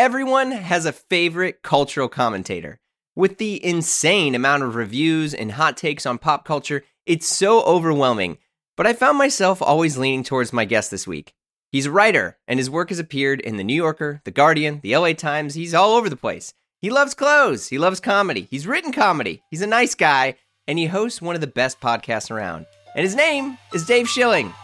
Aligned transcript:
Everyone 0.00 0.52
has 0.52 0.86
a 0.86 0.92
favorite 0.92 1.60
cultural 1.62 2.08
commentator. 2.08 2.80
With 3.14 3.36
the 3.36 3.62
insane 3.62 4.34
amount 4.34 4.62
of 4.62 4.74
reviews 4.74 5.34
and 5.34 5.52
hot 5.52 5.76
takes 5.76 6.06
on 6.06 6.16
pop 6.16 6.46
culture, 6.46 6.84
it's 7.04 7.26
so 7.26 7.62
overwhelming. 7.64 8.38
But 8.78 8.86
I 8.86 8.94
found 8.94 9.18
myself 9.18 9.60
always 9.60 9.98
leaning 9.98 10.24
towards 10.24 10.54
my 10.54 10.64
guest 10.64 10.90
this 10.90 11.06
week. 11.06 11.34
He's 11.70 11.84
a 11.84 11.90
writer, 11.90 12.38
and 12.48 12.58
his 12.58 12.70
work 12.70 12.88
has 12.88 12.98
appeared 12.98 13.42
in 13.42 13.58
The 13.58 13.62
New 13.62 13.74
Yorker, 13.74 14.22
The 14.24 14.30
Guardian, 14.30 14.80
The 14.82 14.96
LA 14.96 15.12
Times. 15.12 15.52
He's 15.52 15.74
all 15.74 15.94
over 15.94 16.08
the 16.08 16.16
place. 16.16 16.54
He 16.80 16.88
loves 16.88 17.12
clothes, 17.12 17.68
he 17.68 17.76
loves 17.76 18.00
comedy, 18.00 18.48
he's 18.50 18.66
written 18.66 18.92
comedy, 18.92 19.42
he's 19.50 19.60
a 19.60 19.66
nice 19.66 19.94
guy, 19.94 20.36
and 20.66 20.78
he 20.78 20.86
hosts 20.86 21.20
one 21.20 21.34
of 21.34 21.42
the 21.42 21.46
best 21.46 21.78
podcasts 21.78 22.30
around. 22.30 22.64
And 22.96 23.04
his 23.04 23.14
name 23.14 23.58
is 23.74 23.84
Dave 23.84 24.08
Schilling. 24.08 24.54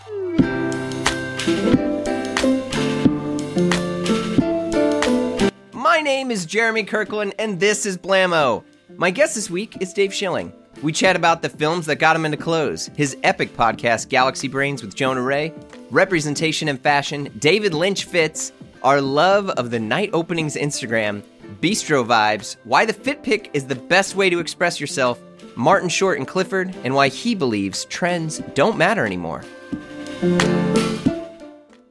Name 6.07 6.30
is 6.30 6.46
Jeremy 6.46 6.84
Kirkland, 6.84 7.34
and 7.37 7.59
this 7.59 7.84
is 7.84 7.98
Blammo. 7.98 8.62
My 8.96 9.10
guest 9.10 9.34
this 9.34 9.51
week 9.51 9.78
is 9.80 9.92
Dave 9.92 10.15
Schilling. 10.15 10.52
We 10.80 10.92
chat 10.92 11.16
about 11.16 11.42
the 11.42 11.48
films 11.48 11.84
that 11.87 11.96
got 11.96 12.15
him 12.15 12.24
into 12.24 12.37
clothes, 12.37 12.88
his 12.96 13.16
epic 13.24 13.56
podcast, 13.56 14.09
Galaxy 14.09 14.46
Brains 14.46 14.82
with 14.82 14.95
Jonah 14.95 15.20
Ray, 15.20 15.52
representation 15.91 16.69
and 16.69 16.80
fashion, 16.80 17.29
David 17.41 17.74
Lynch 17.74 18.05
fits, 18.05 18.52
our 18.84 19.01
love 19.01 19.51
of 19.51 19.73
the 19.73 19.80
night 19.80 20.10
openings 20.12 20.55
Instagram, 20.55 21.24
bistro 21.60 22.07
vibes, 22.07 22.57
why 22.62 22.87
the 22.87 22.93
fit 22.93 23.24
pic 23.24 23.51
is 23.52 23.66
the 23.66 23.74
best 23.74 24.15
way 24.15 24.30
to 24.30 24.38
express 24.38 24.80
yourself, 24.80 25.20
Martin 25.57 25.88
Short 25.88 26.18
and 26.18 26.29
Clifford, 26.29 26.73
and 26.84 26.95
why 26.95 27.09
he 27.09 27.34
believes 27.34 27.84
trends 27.87 28.38
don't 28.54 28.79
matter 28.79 29.04
anymore. 29.04 29.43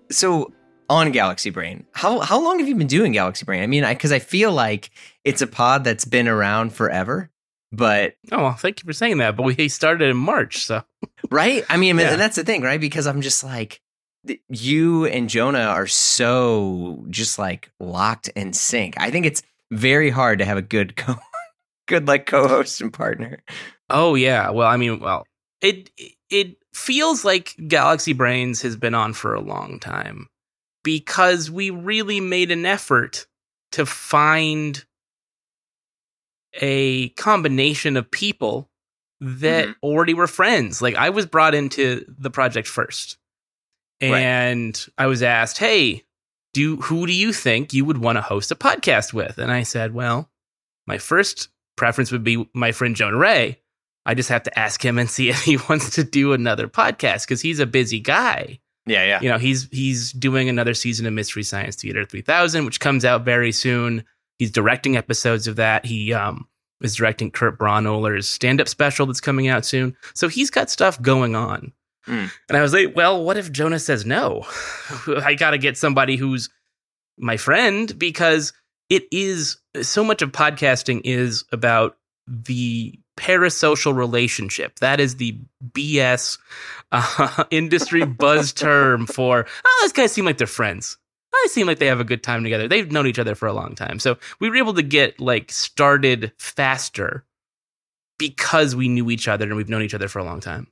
So, 0.10 0.54
on 0.90 1.12
Galaxy 1.12 1.50
Brain. 1.50 1.86
How 1.94 2.20
how 2.20 2.42
long 2.42 2.60
have 2.60 2.68
you 2.68 2.76
been 2.76 2.88
doing 2.88 3.12
Galaxy 3.12 3.46
Brain? 3.46 3.64
I 3.64 3.68
mean, 3.68 3.88
because 3.88 4.12
I, 4.12 4.18
I, 4.18 4.20
feel 4.20 4.52
like 4.52 4.92
it's 5.24 5.42
a 5.42 5.48
pod 5.48 5.84
that's 5.84 6.06
been 6.06 6.28
around 6.28 6.74
forever. 6.74 7.30
But 7.72 8.16
oh, 8.32 8.44
well, 8.44 8.54
thank 8.54 8.82
you 8.82 8.88
for 8.88 8.94
saying 8.94 9.18
that. 9.18 9.36
But 9.36 9.44
we 9.44 9.68
started 9.70 10.10
in 10.10 10.18
March, 10.18 10.66
so 10.66 10.84
right. 11.30 11.66
I 11.70 11.78
mean, 11.78 11.98
yeah. 11.98 12.12
and 12.12 12.22
that's 12.22 12.36
the 12.36 12.44
thing, 12.44 12.62
right? 12.62 12.80
Because 12.80 13.08
I'm 13.08 13.22
just 13.22 13.44
like 13.44 13.82
you 14.50 15.06
and 15.06 15.30
Jonah 15.30 15.60
are 15.60 15.88
so 15.88 17.04
just 17.10 17.38
like 17.38 17.72
locked 17.80 18.30
in 18.30 18.54
sync. 18.54 18.96
I 18.98 19.12
think 19.12 19.26
it's 19.26 19.44
very 19.72 20.10
hard 20.10 20.40
to 20.40 20.46
have 20.46 20.58
a 20.58 20.62
good 20.62 20.96
co 20.96 21.16
good 21.88 22.08
like 22.08 22.26
co-host 22.26 22.82
and 22.82 22.94
partner. 22.94 23.40
Oh 23.90 24.16
yeah. 24.16 24.52
Well, 24.52 24.68
I 24.68 24.78
mean, 24.78 25.00
well, 25.00 25.26
it 25.62 25.90
it 26.30 26.58
feels 26.74 27.26
like 27.26 27.56
Galaxy 27.68 28.14
Brains 28.14 28.62
has 28.62 28.76
been 28.76 28.94
on 28.94 29.14
for 29.14 29.34
a 29.34 29.42
long 29.42 29.80
time 29.80 30.30
because 30.86 31.52
we 31.52 31.72
really 31.72 32.22
made 32.22 32.52
an 32.52 32.66
effort 32.66 33.26
to 33.74 33.86
find 33.86 34.86
a 36.62 37.10
combination 37.10 37.98
of 37.98 38.10
people 38.10 38.70
that 39.20 39.66
mm-hmm. 39.66 39.86
already 39.86 40.14
were 40.14 40.28
friends. 40.28 40.82
Like 40.82 40.96
I 40.96 41.10
was 41.10 41.26
brought 41.26 41.56
into 41.56 42.06
the 42.08 42.30
project 42.30 42.70
first. 42.70 43.18
And 44.00 44.76
right. 44.76 45.04
I 45.04 45.08
was 45.08 45.24
asked, 45.24 45.58
"Hey, 45.58 46.04
do 46.54 46.76
who 46.78 47.08
do 47.08 47.14
you 47.14 47.34
think 47.34 47.74
you 47.74 47.86
would 47.86 47.98
want 47.98 48.18
to 48.18 48.22
host 48.22 48.52
a 48.52 48.56
podcast 48.56 49.14
with?" 49.14 49.38
And 49.38 49.52
I 49.52 49.64
said, 49.64 49.94
"Well, 49.94 50.30
my 50.86 50.98
first 50.98 51.48
preference 51.78 52.12
would 52.12 52.24
be 52.24 52.48
my 52.54 52.74
friend 52.74 52.96
Jonah 52.96 53.18
Ray. 53.18 53.62
I 54.06 54.14
just 54.14 54.30
have 54.30 54.44
to 54.44 54.60
ask 54.60 54.84
him 54.84 55.00
and 55.00 55.10
see 55.10 55.30
if 55.30 55.44
he 55.44 55.58
wants 55.70 55.92
to 55.92 56.04
do 56.04 56.34
another 56.34 56.68
podcast 56.68 57.26
because 57.26 57.42
he's 57.42 57.60
a 57.60 57.66
busy 57.66 58.02
guy. 58.02 58.60
Yeah, 58.86 59.04
yeah. 59.04 59.22
You 59.22 59.30
know, 59.30 59.38
he's 59.38 59.68
he's 59.72 60.12
doing 60.12 60.50
another 60.50 60.74
season 60.74 61.06
of 61.06 61.14
Mystery 61.14 61.44
Science 61.44 61.76
Theater 61.76 62.06
3000, 62.06 62.66
which 62.66 62.80
comes 62.80 63.04
out 63.04 63.26
very 63.26 63.52
soon. 63.52 64.04
He's 64.38 64.52
directing 64.52 64.96
episodes 64.96 65.48
of 65.48 65.56
that. 65.56 65.86
He 65.86 66.14
um 66.14 66.48
is 66.82 66.96
directing 66.96 67.32
Kurt 67.32 67.58
Braunohler's 67.58 68.28
stand-up 68.28 68.68
special 68.68 69.06
that's 69.06 69.22
coming 69.22 69.48
out 69.48 69.66
soon. 69.66 69.96
So 70.14 70.28
he's 70.28 70.50
got 70.50 70.70
stuff 70.70 71.02
going 71.02 71.36
on. 71.36 71.72
Mm. 72.08 72.30
And 72.50 72.58
I 72.58 72.62
was 72.62 72.74
like, 72.74 72.96
well, 72.96 73.24
what 73.24 73.38
if 73.38 73.52
Jonah 73.52 73.80
says 73.80 74.06
no? 74.06 74.46
I 75.08 75.34
got 75.36 75.52
to 75.52 75.58
get 75.58 75.78
somebody 75.78 76.18
who's 76.18 76.50
my 77.18 77.38
friend 77.38 77.98
because 77.98 78.54
it 78.90 79.04
is 79.12 79.58
so 79.82 80.04
much 80.04 80.22
of 80.22 80.32
podcasting 80.32 81.02
is 81.04 81.44
about 81.52 81.98
the 82.28 83.00
parasocial 83.18 83.96
relationship. 83.96 84.80
That 84.80 85.00
is 85.00 85.16
the 85.16 85.40
BS 85.72 86.38
uh, 86.92 87.44
industry 87.52 88.06
buzz 88.06 88.54
term 88.54 89.06
for, 89.06 89.46
oh, 89.66 89.80
those 89.84 89.94
guys 89.94 90.12
seem 90.12 90.26
like 90.26 90.38
they're 90.38 90.48
friends. 90.48 90.98
They 91.44 91.50
seem 91.50 91.68
like 91.68 91.80
they 91.80 91.88
have 91.88 92.00
a 92.00 92.06
good 92.06 92.24
time 92.24 92.44
together. 92.44 92.68
They've 92.68 92.92
known 92.92 93.08
each 93.08 93.20
other 93.20 93.36
for 93.36 93.48
a 93.48 93.54
long 93.54 93.76
time. 93.76 94.00
So 94.00 94.18
we 94.40 94.50
were 94.50 94.56
able 94.56 94.74
to 94.76 94.82
get 94.82 95.20
like 95.20 95.52
started 95.52 96.32
faster 96.38 97.26
because 98.18 98.76
we 98.76 98.88
knew 98.88 99.10
each 99.10 99.28
other 99.28 99.46
and 99.46 99.56
we've 99.56 99.70
known 99.70 99.82
each 99.82 99.94
other 99.94 100.08
for 100.08 100.20
a 100.20 100.24
long 100.24 100.40
time. 100.40 100.68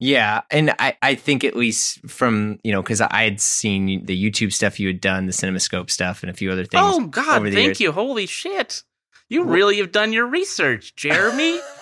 Yeah, 0.00 0.42
and 0.50 0.74
I, 0.78 0.96
I 1.02 1.14
think 1.16 1.42
at 1.42 1.56
least 1.56 2.08
from 2.08 2.60
you 2.62 2.70
know 2.70 2.82
because 2.82 3.00
I 3.00 3.24
had 3.24 3.40
seen 3.40 4.04
the 4.04 4.30
YouTube 4.30 4.52
stuff 4.52 4.78
you 4.78 4.86
had 4.86 5.00
done, 5.00 5.26
the 5.26 5.32
CinemaScope 5.32 5.90
stuff, 5.90 6.22
and 6.22 6.30
a 6.30 6.34
few 6.34 6.52
other 6.52 6.64
things. 6.64 6.82
Oh 6.84 7.06
God, 7.06 7.42
thank 7.42 7.54
years. 7.54 7.80
you! 7.80 7.90
Holy 7.90 8.26
shit, 8.26 8.84
you 9.28 9.42
really 9.42 9.78
have 9.78 9.90
done 9.90 10.12
your 10.12 10.26
research, 10.26 10.94
Jeremy. 10.94 11.58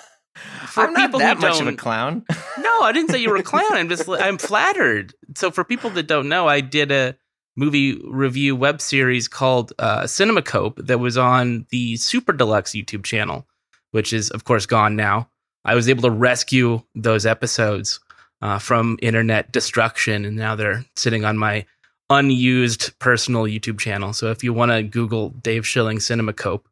for 0.66 0.84
I'm 0.84 0.92
not 0.92 1.12
that 1.12 1.38
much 1.38 1.60
of 1.60 1.66
a 1.66 1.74
clown. 1.74 2.24
no, 2.58 2.80
I 2.80 2.92
didn't 2.92 3.10
say 3.10 3.18
you 3.18 3.30
were 3.30 3.36
a 3.36 3.42
clown. 3.42 3.72
I'm 3.72 3.88
just 3.88 4.08
I'm 4.08 4.38
flattered. 4.38 5.14
So 5.34 5.50
for 5.50 5.64
people 5.64 5.90
that 5.90 6.06
don't 6.06 6.28
know, 6.28 6.46
I 6.48 6.60
did 6.60 6.92
a 6.92 7.16
movie 7.56 8.00
review 8.04 8.54
web 8.54 8.80
series 8.80 9.28
called 9.28 9.72
uh, 9.78 10.02
CinemaCope 10.02 10.86
that 10.86 10.98
was 10.98 11.16
on 11.16 11.66
the 11.70 11.96
Super 11.96 12.32
Deluxe 12.32 12.72
YouTube 12.72 13.04
channel, 13.04 13.46
which 13.90 14.12
is 14.12 14.30
of 14.30 14.44
course 14.44 14.66
gone 14.66 14.96
now. 14.96 15.28
I 15.64 15.74
was 15.74 15.88
able 15.88 16.02
to 16.02 16.10
rescue 16.10 16.82
those 16.94 17.26
episodes 17.26 17.98
uh, 18.42 18.58
from 18.58 18.98
internet 19.02 19.52
destruction, 19.52 20.24
and 20.24 20.36
now 20.36 20.54
they're 20.54 20.84
sitting 20.94 21.24
on 21.24 21.38
my 21.38 21.66
unused 22.10 22.96
personal 22.98 23.44
YouTube 23.44 23.80
channel. 23.80 24.12
So 24.12 24.30
if 24.30 24.44
you 24.44 24.52
want 24.52 24.72
to 24.72 24.82
Google 24.82 25.30
Dave 25.30 25.66
Schilling 25.66 25.98
CinemaCope, 25.98 26.62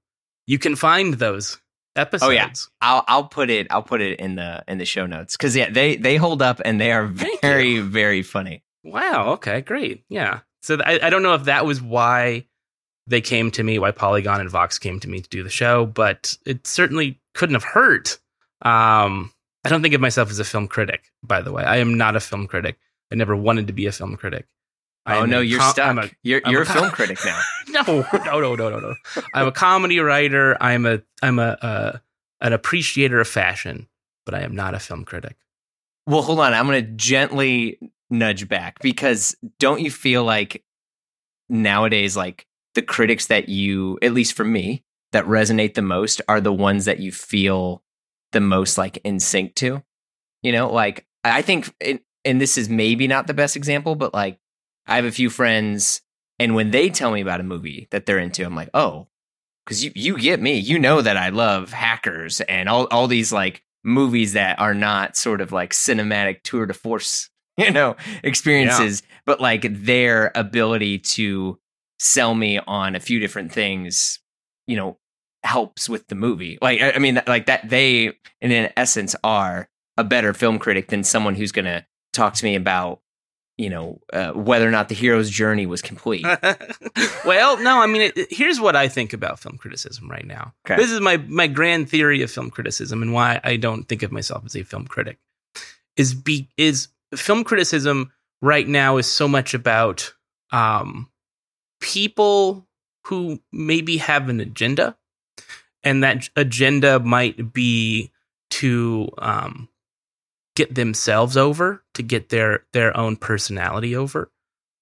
you 0.47 0.58
can 0.58 0.76
find 0.76 1.14
those 1.14 1.60
episodes. 1.97 2.28
Oh 2.28 2.31
yeah, 2.32 2.50
I'll 2.81 3.05
I'll 3.09 3.25
put 3.25 3.50
it 3.50 3.66
I'll 3.71 3.82
put 3.82 4.00
it 4.00 4.19
in 4.21 4.34
the 4.37 4.65
in 4.69 4.78
the 4.78 4.84
show 4.84 5.06
notes 5.06 5.37
because 5.37 5.55
yeah 5.56 5.71
they 5.71 5.97
they 5.97 6.16
hold 6.16 6.43
up 6.43 6.60
and 6.65 6.81
they 6.81 6.93
are 6.93 7.06
very 7.06 7.81
very 7.81 8.22
funny. 8.22 8.62
Wow. 8.84 9.32
Okay. 9.32 9.60
Great. 9.62 10.04
Yeah. 10.09 10.41
So 10.62 10.78
I, 10.84 11.00
I 11.03 11.10
don't 11.10 11.22
know 11.22 11.34
if 11.34 11.44
that 11.44 11.66
was 11.66 11.81
why 11.81 12.47
they 13.06 13.21
came 13.21 13.50
to 13.53 13.62
me, 13.62 13.78
why 13.78 13.91
Polygon 13.91 14.41
and 14.41 14.50
Vox 14.50 14.78
came 14.78 15.00
to 15.00 15.09
me 15.09 15.21
to 15.21 15.28
do 15.28 15.43
the 15.43 15.50
show, 15.50 15.87
but 15.87 16.37
it 16.47 16.66
certainly 16.66 17.21
couldn't 17.34 17.54
have 17.54 17.65
hurt. 17.65 18.19
Um, 18.62 19.33
I 19.65 19.69
don't 19.69 19.83
think 19.83 19.94
of 19.94 20.00
myself 20.00 20.31
as 20.31 20.38
a 20.38 20.44
film 20.44 20.69
critic, 20.69 21.10
by 21.22 21.43
the 21.43 21.53
way. 21.53 21.65
I 21.65 21.78
am 21.78 21.94
not 21.94 22.16
a 22.16 22.21
film 22.21 22.47
critic. 22.47 22.78
I 23.10 23.15
never 23.15 23.37
wanted 23.37 23.66
to 23.66 23.72
be 23.72 23.87
a 23.87 23.93
film 23.93 24.16
critic. 24.16 24.47
Oh 25.06 25.26
no, 25.26 25.41
you're 25.41 25.60
com- 25.60 25.70
stuck. 25.70 25.97
A, 26.04 26.10
you're 26.22 26.41
you're 26.47 26.62
a, 26.62 26.65
a 26.65 26.69
film 26.69 26.91
critic 26.91 27.19
now. 27.25 27.38
no, 27.69 28.06
no, 28.25 28.41
no, 28.41 28.54
no, 28.54 28.70
no, 28.70 28.78
no. 28.78 28.94
I'm 29.34 29.47
a 29.47 29.53
comedy 29.53 29.98
writer. 30.00 30.56
I'm 30.62 30.87
a 30.87 31.03
I'm 31.22 31.38
a 31.38 31.59
uh, 31.60 31.98
an 32.41 32.53
appreciator 32.53 33.20
of 33.20 33.28
fashion, 33.28 33.88
but 34.25 34.34
I 34.34 34.41
am 34.41 34.54
not 34.54 34.75
a 34.75 34.78
film 34.78 35.04
critic. 35.04 35.37
Well, 36.06 36.22
hold 36.22 36.41
on. 36.41 36.53
I'm 36.53 36.66
going 36.66 36.84
to 36.84 36.92
gently 36.92 37.78
nudge 38.10 38.48
back 38.48 38.81
because 38.81 39.34
don't 39.59 39.81
you 39.81 39.91
feel 39.91 40.25
like 40.25 40.62
nowadays, 41.48 42.16
like 42.16 42.47
the 42.75 42.82
critics 42.82 43.26
that 43.26 43.48
you, 43.48 43.98
at 44.03 44.12
least 44.12 44.34
for 44.34 44.44
me, 44.44 44.84
that 45.12 45.25
resonate 45.26 45.75
the 45.75 45.82
most 45.82 46.21
are 46.28 46.41
the 46.41 46.53
ones 46.53 46.84
that 46.84 47.00
you 47.00 47.12
feel 47.12 47.82
the 48.32 48.41
most 48.41 48.76
like 48.76 48.98
in 49.04 49.21
sync 49.21 49.54
to. 49.56 49.82
You 50.42 50.53
know, 50.53 50.71
like 50.71 51.06
I 51.22 51.41
think, 51.41 51.75
it, 51.81 52.03
and 52.25 52.41
this 52.41 52.59
is 52.59 52.69
maybe 52.69 53.06
not 53.06 53.26
the 53.26 53.34
best 53.34 53.56
example, 53.56 53.94
but 53.94 54.12
like 54.12 54.38
I 54.87 54.97
have 54.97 55.05
a 55.05 55.12
few 55.12 55.31
friends, 55.31 56.03
and 56.39 56.55
when 56.55 56.71
they 56.71 56.91
tell 56.91 57.11
me 57.11 57.21
about 57.21 57.41
a 57.41 57.45
movie 57.45 57.89
that 57.91 58.06
they're 58.06 58.19
into, 58.19 58.45
I'm 58.45 58.56
like, 58.56 58.71
oh, 58.75 59.09
because 59.65 59.84
you 59.84 59.92
you 59.95 60.19
get 60.19 60.41
me. 60.41 60.59
You 60.59 60.78
know 60.78 61.01
that 61.01 61.16
I 61.16 61.31
love 61.31 61.72
hackers 61.72 62.41
and 62.42 62.69
all 62.69 62.86
all 62.91 63.07
these 63.07 63.33
like 63.33 63.63
movies 63.83 64.33
that 64.33 64.59
are 64.59 64.75
not 64.75 65.16
sort 65.16 65.41
of 65.41 65.53
like 65.53 65.72
cinematic 65.72 66.42
tour 66.42 66.66
de 66.66 66.75
force, 66.75 67.31
you 67.57 67.71
know, 67.71 67.97
experiences, 68.22 69.03
yeah. 69.03 69.16
but 69.27 69.41
like 69.41 69.63
their 69.84 70.33
ability 70.34 70.98
to 70.98 71.59
sell 71.98 72.34
me 72.34 72.59
on 72.66 72.95
a 72.95 73.01
few 73.01 73.21
different 73.21 73.53
things, 73.53 74.19
you 74.66 74.77
know, 74.77 74.98
helps 75.45 75.89
with 75.89 76.09
the 76.09 76.15
movie. 76.15 76.59
Like 76.60 76.80
I 76.83 76.98
mean 76.98 77.22
like 77.27 77.47
that 77.47 77.69
they 77.69 78.13
in 78.41 78.71
essence 78.77 79.15
are 79.22 79.69
a 79.97 80.04
better 80.04 80.34
film 80.34 80.59
critic 80.59 80.89
than 80.89 81.04
someone 81.04 81.34
who's 81.34 81.53
going 81.53 81.66
to 81.66 81.87
talk 82.13 82.34
to 82.34 82.45
me 82.45 82.57
about 82.57 83.01
you 83.56 83.71
know 83.71 84.01
uh, 84.12 84.33
whether 84.33 84.66
or 84.66 84.71
not 84.71 84.89
the 84.89 84.95
hero's 84.95 85.30
journey 85.30 85.66
was 85.66 85.83
complete. 85.83 86.24
well, 87.24 87.59
no, 87.60 87.80
I 87.80 87.86
mean 87.86 88.03
it, 88.03 88.16
it, 88.16 88.28
here's 88.30 88.60
what 88.60 88.77
I 88.77 88.89
think 88.89 89.12
about 89.12 89.39
film 89.39 89.59
criticism 89.59 90.10
right 90.10 90.27
now. 90.27 90.54
Okay. 90.66 90.77
This 90.77 90.91
is 90.91 91.01
my 91.01 91.18
my 91.18 91.47
grand 91.47 91.89
theory 91.89 92.22
of 92.22 92.30
film 92.30 92.51
criticism 92.51 93.03
and 93.03 93.12
why 93.12 93.41
I 93.45 93.56
don't 93.56 93.84
think 93.84 94.03
of 94.03 94.12
myself 94.12 94.45
as 94.45 94.56
a 94.56 94.62
film 94.62 94.86
critic. 94.86 95.18
Is 95.97 96.15
be 96.15 96.48
is 96.56 96.89
film 97.15 97.45
criticism 97.45 98.12
right 98.42 98.66
now 98.66 98.97
is 98.97 99.10
so 99.10 99.28
much 99.28 99.54
about 99.54 100.12
um 100.51 101.09
people 101.80 102.66
who 103.06 103.39
maybe 103.53 103.98
have 103.98 104.28
an 104.28 104.41
agenda, 104.41 104.97
and 105.83 106.03
that 106.03 106.28
agenda 106.36 106.98
might 106.98 107.53
be 107.53 108.10
to 108.51 109.10
um, 109.18 109.68
get 110.56 110.74
themselves 110.74 111.36
over, 111.36 111.83
to 111.95 112.03
get 112.03 112.28
their 112.28 112.65
their 112.72 112.97
own 112.97 113.16
personality 113.16 113.95
over. 113.97 114.30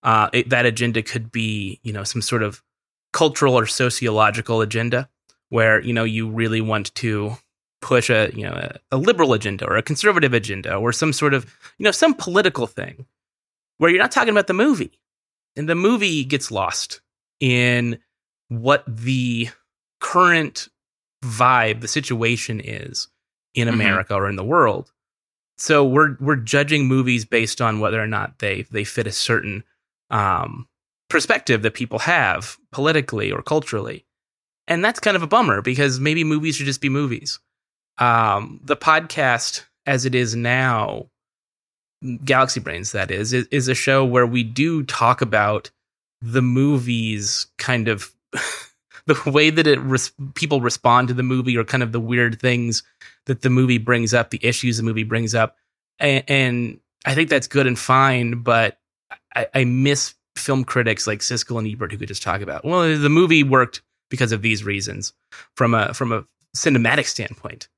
Uh, 0.03 0.29
it, 0.33 0.49
that 0.51 0.67
agenda 0.67 1.03
could 1.03 1.31
be, 1.31 1.79
you 1.83 1.93
know, 1.93 2.03
some 2.05 2.21
sort 2.23 2.43
of 2.43 2.63
cultural 3.13 3.57
or 3.59 3.67
sociological 3.67 4.61
agenda, 4.61 5.09
where 5.51 5.81
you 5.81 5.93
know 5.93 6.05
you 6.05 6.29
really 6.29 6.61
want 6.61 6.95
to 6.97 7.37
push 7.81 8.11
a 8.11 8.31
you 8.35 8.43
know 8.45 8.53
a, 8.53 8.79
a 8.93 8.97
liberal 8.97 9.33
agenda 9.33 9.67
or 9.67 9.77
a 9.77 9.83
conservative 9.83 10.33
agenda 10.35 10.75
or 10.75 10.93
some 10.93 11.13
sort 11.13 11.35
of 11.35 11.45
you 11.79 11.85
know 11.85 11.91
some 11.91 12.15
political 12.15 12.67
thing, 12.67 13.07
where 13.79 13.91
you're 13.91 14.01
not 14.03 14.13
talking 14.13 14.31
about 14.31 14.47
the 14.47 14.55
movie, 14.55 14.99
and 15.57 15.69
the 15.69 15.75
movie 15.75 16.25
gets 16.25 16.51
lost 16.51 17.01
in 17.41 17.99
what 18.49 18.85
the 18.87 19.49
current 20.01 20.69
vibe, 21.25 21.81
the 21.81 21.89
situation 21.89 22.61
is 22.61 23.09
in 23.55 23.69
Mhm. 23.69 23.75
America 23.75 24.15
or 24.15 24.29
in 24.29 24.37
the 24.37 24.45
world. 24.45 24.93
So 25.59 25.85
we're 25.85 26.17
we're 26.21 26.37
judging 26.37 26.87
movies 26.87 27.25
based 27.25 27.61
on 27.61 27.81
whether 27.81 28.03
or 28.03 28.07
not 28.07 28.39
they 28.39 28.63
they 28.71 28.85
fit 28.85 29.07
a 29.07 29.13
certain 29.13 29.65
um, 30.11 30.67
perspective 31.09 31.63
that 31.63 31.75
people 31.75 32.01
have 32.01 32.57
politically 32.73 33.31
or 33.31 33.43
culturally, 33.43 34.05
and 34.67 34.85
that's 34.85 35.01
kind 35.01 35.17
of 35.17 35.23
a 35.23 35.27
bummer 35.27 35.63
because 35.63 36.01
maybe 36.01 36.25
movies 36.25 36.57
should 36.57 36.67
just 36.67 36.81
be 36.81 36.89
movies. 36.89 37.39
Um, 37.99 38.61
the 38.65 38.77
podcast, 38.77 39.65
as 39.87 40.05
it 40.07 40.15
is 40.15 40.35
now, 40.35 41.07
Galaxy 42.25 42.61
Brains, 42.61 42.93
that 42.93 43.11
is, 43.11 43.33
is, 43.33 43.47
is 43.51 43.69
a 43.69 43.75
show 43.75 44.05
where 44.05 44.27
we 44.27 44.43
do 44.43 44.83
talk 44.85 45.21
about 45.21 45.71
the 46.21 46.43
movies 46.43 47.47
kind 47.59 47.89
of 47.89 48.13
the 49.07 49.31
way 49.31 49.51
that 49.51 49.67
it 49.67 49.81
res- 49.81 50.13
people 50.35 50.61
respond 50.61 51.09
to 51.09 51.15
the 51.15 51.23
movie 51.23 51.57
or 51.57 51.65
kind 51.65 51.83
of 51.83 51.93
the 51.93 52.01
weird 52.01 52.41
things 52.41 52.83
that 53.27 53.43
the 53.43 53.51
movie 53.51 53.79
brings 53.79 54.15
up, 54.15 54.31
the 54.31 54.45
issues 54.45 54.77
the 54.77 54.83
movie 54.83 55.05
brings 55.05 55.35
up, 55.35 55.57
and, 55.99 56.25
and 56.29 56.81
I 57.05 57.15
think 57.15 57.31
that's 57.31 57.47
good 57.47 57.67
and 57.67 57.79
fine. 57.79 58.43
But 58.43 58.79
I, 59.35 59.47
I 59.55 59.65
miss 59.65 60.15
film 60.37 60.65
critics 60.65 61.07
like 61.07 61.21
Siskel 61.21 61.59
and 61.59 61.69
Ebert 61.69 61.93
who 61.93 61.99
could 61.99 62.09
just 62.09 62.23
talk 62.23 62.41
about 62.41 62.65
well, 62.65 62.97
the 62.97 63.09
movie 63.09 63.43
worked 63.43 63.83
because 64.11 64.33
of 64.33 64.43
these 64.43 64.65
reasons 64.65 65.13
from 65.57 65.75
a 65.75 65.95
from 65.95 66.13
a 66.13 66.25
cinematic 66.57 67.07
standpoint. 67.07 67.69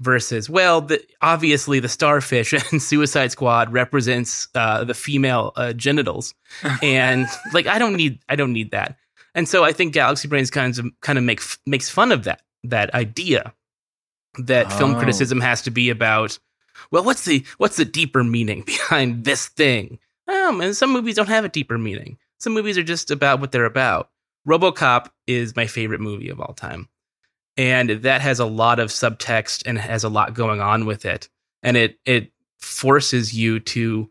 Versus, 0.00 0.50
well, 0.50 0.80
the, 0.80 1.00
obviously 1.22 1.78
the 1.78 1.88
starfish 1.88 2.52
and 2.72 2.82
Suicide 2.82 3.30
Squad 3.30 3.72
represents 3.72 4.48
uh, 4.56 4.82
the 4.82 4.92
female 4.92 5.52
uh, 5.54 5.72
genitals, 5.72 6.34
and 6.82 7.28
like 7.52 7.68
I 7.68 7.78
don't 7.78 7.94
need 7.94 8.18
I 8.28 8.34
don't 8.34 8.52
need 8.52 8.72
that. 8.72 8.96
And 9.36 9.48
so 9.48 9.62
I 9.62 9.72
think 9.72 9.94
Galaxy 9.94 10.26
Brains 10.26 10.50
kind 10.50 10.76
of 10.76 10.86
kind 11.00 11.16
of 11.16 11.22
make 11.22 11.40
makes 11.64 11.88
fun 11.88 12.10
of 12.10 12.24
that 12.24 12.42
that 12.64 12.92
idea 12.92 13.54
that 14.38 14.72
film 14.72 14.94
Oh. 14.94 14.98
criticism 14.98 15.40
has 15.40 15.62
to 15.62 15.70
be 15.70 15.90
about. 15.90 16.38
Well, 16.90 17.04
what's 17.04 17.24
the 17.24 17.44
what's 17.58 17.76
the 17.76 17.84
deeper 17.84 18.24
meaning 18.24 18.62
behind 18.66 19.24
this 19.24 19.46
thing? 19.48 19.98
Um, 20.28 20.60
and 20.60 20.76
some 20.76 20.92
movies 20.92 21.16
don't 21.16 21.28
have 21.28 21.44
a 21.44 21.48
deeper 21.48 21.78
meaning. 21.78 22.18
Some 22.38 22.54
movies 22.54 22.76
are 22.78 22.82
just 22.82 23.10
about 23.10 23.40
what 23.40 23.52
they're 23.52 23.64
about. 23.64 24.10
RoboCop 24.48 25.08
is 25.26 25.56
my 25.56 25.66
favorite 25.66 26.00
movie 26.00 26.28
of 26.28 26.40
all 26.40 26.52
time, 26.54 26.88
and 27.56 27.90
that 27.90 28.20
has 28.20 28.40
a 28.40 28.44
lot 28.46 28.78
of 28.78 28.88
subtext 28.90 29.62
and 29.66 29.78
has 29.78 30.04
a 30.04 30.08
lot 30.08 30.34
going 30.34 30.60
on 30.60 30.84
with 30.86 31.04
it, 31.04 31.28
and 31.62 31.76
it 31.76 31.98
it 32.04 32.32
forces 32.58 33.32
you 33.34 33.60
to 33.60 34.10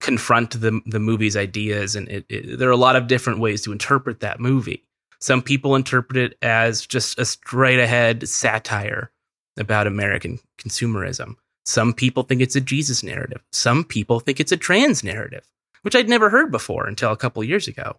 confront 0.00 0.60
the 0.60 0.80
the 0.86 1.00
movie's 1.00 1.36
ideas 1.36 1.96
and 1.96 2.08
it, 2.08 2.24
it, 2.28 2.58
there 2.58 2.68
are 2.68 2.72
a 2.72 2.76
lot 2.76 2.96
of 2.96 3.06
different 3.06 3.40
ways 3.40 3.62
to 3.62 3.72
interpret 3.72 4.20
that 4.20 4.38
movie 4.40 4.84
some 5.18 5.40
people 5.40 5.74
interpret 5.76 6.16
it 6.18 6.36
as 6.42 6.86
just 6.86 7.18
a 7.18 7.24
straight 7.24 7.78
ahead 7.78 8.28
satire 8.28 9.10
about 9.58 9.86
american 9.86 10.38
consumerism 10.58 11.36
some 11.64 11.92
people 11.92 12.22
think 12.22 12.40
it's 12.40 12.56
a 12.56 12.60
jesus 12.60 13.02
narrative 13.02 13.42
some 13.52 13.84
people 13.84 14.20
think 14.20 14.40
it's 14.40 14.52
a 14.52 14.56
trans 14.56 15.02
narrative 15.04 15.46
which 15.82 15.94
i'd 15.94 16.08
never 16.08 16.30
heard 16.30 16.50
before 16.50 16.86
until 16.86 17.12
a 17.12 17.16
couple 17.16 17.42
years 17.42 17.68
ago 17.68 17.96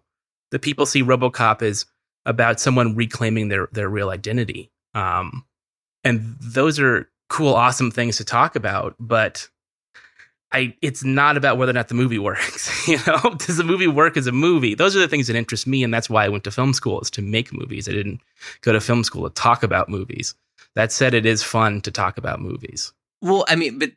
the 0.50 0.58
people 0.58 0.86
see 0.86 1.02
robocop 1.02 1.62
as 1.62 1.86
about 2.24 2.60
someone 2.60 2.94
reclaiming 2.94 3.48
their 3.48 3.68
their 3.72 3.88
real 3.88 4.10
identity 4.10 4.70
um, 4.94 5.44
and 6.04 6.36
those 6.40 6.80
are 6.80 7.08
cool 7.28 7.54
awesome 7.54 7.90
things 7.90 8.16
to 8.16 8.24
talk 8.24 8.56
about 8.56 8.94
but 8.98 9.48
I 10.52 10.74
it's 10.80 11.04
not 11.04 11.36
about 11.36 11.58
whether 11.58 11.70
or 11.70 11.74
not 11.74 11.88
the 11.88 11.94
movie 11.94 12.18
works. 12.30 12.88
You 12.88 12.98
know, 13.06 13.18
does 13.38 13.56
the 13.56 13.64
movie 13.64 13.86
work 13.86 14.16
as 14.16 14.26
a 14.26 14.32
movie? 14.32 14.74
Those 14.74 14.96
are 14.96 15.00
the 15.00 15.08
things 15.08 15.26
that 15.26 15.36
interest 15.36 15.66
me, 15.66 15.82
and 15.82 15.92
that's 15.92 16.08
why 16.10 16.24
I 16.24 16.28
went 16.28 16.44
to 16.44 16.50
film 16.50 16.72
school 16.72 17.00
is 17.00 17.10
to 17.10 17.22
make 17.22 17.52
movies. 17.52 17.88
I 17.88 17.92
didn't 17.92 18.20
go 18.62 18.72
to 18.72 18.80
film 18.80 19.04
school 19.04 19.28
to 19.28 19.34
talk 19.34 19.62
about 19.62 19.88
movies. 19.88 20.34
That 20.76 20.92
said, 20.92 21.12
it 21.14 21.26
is 21.26 21.42
fun 21.42 21.80
to 21.80 21.90
talk 21.90 22.16
about 22.18 22.40
movies. 22.40 22.92
Well, 23.22 23.44
I 23.48 23.56
mean, 23.56 23.78
but 23.80 23.90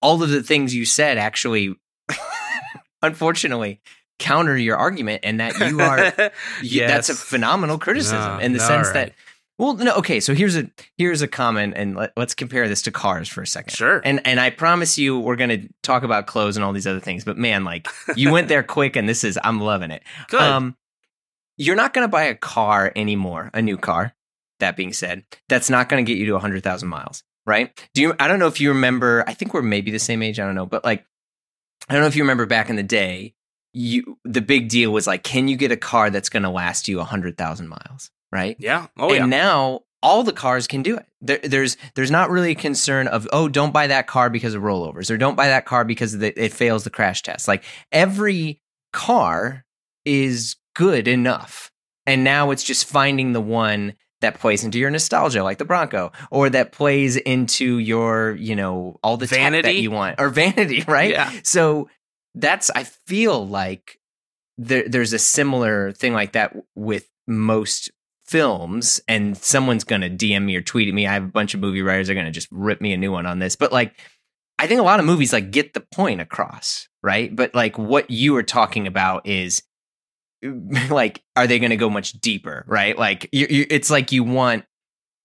all 0.00 0.22
of 0.22 0.28
the 0.30 0.42
things 0.42 0.74
you 0.74 0.84
said 0.84 1.18
actually, 1.18 1.74
unfortunately, 3.02 3.80
counter 4.18 4.56
your 4.56 4.76
argument, 4.76 5.20
and 5.24 5.40
that 5.40 5.58
you 5.58 5.80
are 5.80 6.12
you- 6.62 6.80
that's 6.86 7.08
a 7.08 7.14
phenomenal 7.14 7.78
criticism 7.78 8.18
No, 8.18 8.38
in 8.38 8.52
the 8.52 8.58
no, 8.58 8.66
sense 8.66 8.86
all 8.88 8.92
that. 8.94 9.12
Well, 9.58 9.74
no, 9.74 9.94
okay. 9.96 10.20
So 10.20 10.34
here's 10.34 10.54
a 10.56 10.70
here's 10.98 11.22
a 11.22 11.28
comment, 11.28 11.72
and 11.76 11.96
let, 11.96 12.12
let's 12.16 12.34
compare 12.34 12.68
this 12.68 12.82
to 12.82 12.90
cars 12.92 13.26
for 13.28 13.40
a 13.40 13.46
second. 13.46 13.72
Sure. 13.74 14.02
And 14.04 14.20
and 14.26 14.38
I 14.38 14.50
promise 14.50 14.98
you, 14.98 15.18
we're 15.18 15.36
gonna 15.36 15.62
talk 15.82 16.02
about 16.02 16.26
clothes 16.26 16.56
and 16.58 16.64
all 16.64 16.74
these 16.74 16.86
other 16.86 17.00
things. 17.00 17.24
But 17.24 17.38
man, 17.38 17.64
like 17.64 17.88
you 18.16 18.30
went 18.30 18.48
there 18.48 18.62
quick, 18.62 18.96
and 18.96 19.08
this 19.08 19.24
is 19.24 19.38
I'm 19.42 19.60
loving 19.60 19.90
it. 19.90 20.02
Good. 20.28 20.42
Um, 20.42 20.76
you're 21.56 21.76
not 21.76 21.94
gonna 21.94 22.08
buy 22.08 22.24
a 22.24 22.34
car 22.34 22.92
anymore, 22.94 23.50
a 23.54 23.62
new 23.62 23.78
car. 23.78 24.14
That 24.60 24.76
being 24.76 24.92
said, 24.92 25.24
that's 25.48 25.70
not 25.70 25.88
gonna 25.88 26.02
get 26.02 26.18
you 26.18 26.26
to 26.26 26.38
hundred 26.38 26.62
thousand 26.62 26.88
miles, 26.88 27.22
right? 27.46 27.70
Do 27.94 28.02
you? 28.02 28.14
I 28.18 28.28
don't 28.28 28.38
know 28.38 28.46
if 28.46 28.60
you 28.60 28.70
remember. 28.70 29.24
I 29.26 29.34
think 29.34 29.54
we're 29.54 29.62
maybe 29.62 29.90
the 29.90 29.98
same 29.98 30.22
age. 30.22 30.40
I 30.40 30.44
don't 30.44 30.54
know, 30.54 30.66
but 30.66 30.84
like, 30.84 31.04
I 31.88 31.92
don't 31.92 32.02
know 32.02 32.08
if 32.08 32.16
you 32.16 32.22
remember 32.22 32.46
back 32.46 32.70
in 32.70 32.76
the 32.76 32.82
day. 32.82 33.34
You 33.72 34.18
the 34.24 34.40
big 34.40 34.70
deal 34.70 34.90
was 34.90 35.06
like, 35.06 35.22
can 35.22 35.48
you 35.48 35.56
get 35.56 35.70
a 35.70 35.76
car 35.76 36.08
that's 36.08 36.30
gonna 36.30 36.50
last 36.50 36.88
you 36.88 37.00
hundred 37.00 37.36
thousand 37.36 37.68
miles, 37.68 38.10
right? 38.32 38.56
yeah. 38.58 38.86
Oh 38.96 39.08
and 39.08 39.16
yeah. 39.16 39.26
now 39.26 39.80
all 40.06 40.22
the 40.22 40.32
cars 40.32 40.66
can 40.66 40.82
do 40.82 40.96
it. 40.96 41.06
There, 41.20 41.40
there's 41.42 41.76
there's 41.94 42.12
not 42.12 42.30
really 42.30 42.52
a 42.52 42.54
concern 42.54 43.08
of 43.08 43.26
oh 43.32 43.48
don't 43.48 43.72
buy 43.72 43.88
that 43.88 44.06
car 44.06 44.30
because 44.30 44.54
of 44.54 44.62
rollovers 44.62 45.10
or 45.10 45.16
don't 45.16 45.34
buy 45.34 45.48
that 45.48 45.66
car 45.66 45.84
because 45.84 46.16
the, 46.16 46.42
it 46.42 46.52
fails 46.52 46.84
the 46.84 46.90
crash 46.90 47.22
test. 47.22 47.48
Like 47.48 47.64
every 47.90 48.60
car 48.92 49.64
is 50.04 50.56
good 50.74 51.08
enough, 51.08 51.72
and 52.06 52.22
now 52.22 52.50
it's 52.52 52.62
just 52.62 52.86
finding 52.86 53.32
the 53.32 53.40
one 53.40 53.94
that 54.20 54.40
plays 54.40 54.64
into 54.64 54.78
your 54.78 54.90
nostalgia, 54.90 55.42
like 55.42 55.58
the 55.58 55.64
Bronco, 55.64 56.12
or 56.30 56.50
that 56.50 56.72
plays 56.72 57.16
into 57.16 57.78
your 57.78 58.36
you 58.36 58.56
know 58.56 58.98
all 59.02 59.16
the 59.16 59.26
tech 59.26 59.38
that 59.38 59.62
Vanity? 59.62 59.78
you 59.78 59.90
want 59.90 60.20
or 60.20 60.28
vanity, 60.30 60.84
right? 60.88 61.10
Yeah. 61.10 61.32
So 61.42 61.88
that's 62.34 62.70
I 62.70 62.84
feel 62.84 63.46
like 63.46 63.98
there, 64.58 64.88
there's 64.88 65.12
a 65.12 65.18
similar 65.18 65.92
thing 65.92 66.12
like 66.12 66.32
that 66.32 66.56
with 66.74 67.08
most 67.26 67.90
films, 68.26 69.00
and 69.06 69.36
someone's 69.36 69.84
gonna 69.84 70.10
DM 70.10 70.44
me 70.44 70.56
or 70.56 70.62
tweet 70.62 70.88
at 70.88 70.94
me. 70.94 71.06
I 71.06 71.14
have 71.14 71.24
a 71.24 71.28
bunch 71.28 71.54
of 71.54 71.60
movie 71.60 71.82
writers 71.82 72.10
are 72.10 72.14
gonna 72.14 72.30
just 72.30 72.48
rip 72.50 72.80
me 72.80 72.92
a 72.92 72.96
new 72.96 73.12
one 73.12 73.26
on 73.26 73.38
this, 73.38 73.56
but 73.56 73.72
like 73.72 73.94
I 74.58 74.66
think 74.66 74.80
a 74.80 74.84
lot 74.84 75.00
of 75.00 75.06
movies 75.06 75.32
like 75.32 75.50
get 75.50 75.74
the 75.74 75.80
point 75.80 76.20
across, 76.20 76.88
right? 77.02 77.34
But 77.34 77.54
like 77.54 77.78
what 77.78 78.10
you 78.10 78.36
are 78.36 78.42
talking 78.42 78.86
about 78.86 79.26
is 79.26 79.62
like 80.90 81.22
are 81.34 81.46
they 81.46 81.58
going 81.58 81.70
to 81.70 81.76
go 81.76 81.90
much 81.90 82.12
deeper 82.12 82.64
right? 82.66 82.96
Like 82.98 83.28
you, 83.32 83.46
you, 83.48 83.66
it's 83.70 83.90
like 83.90 84.12
you 84.12 84.24
want 84.24 84.64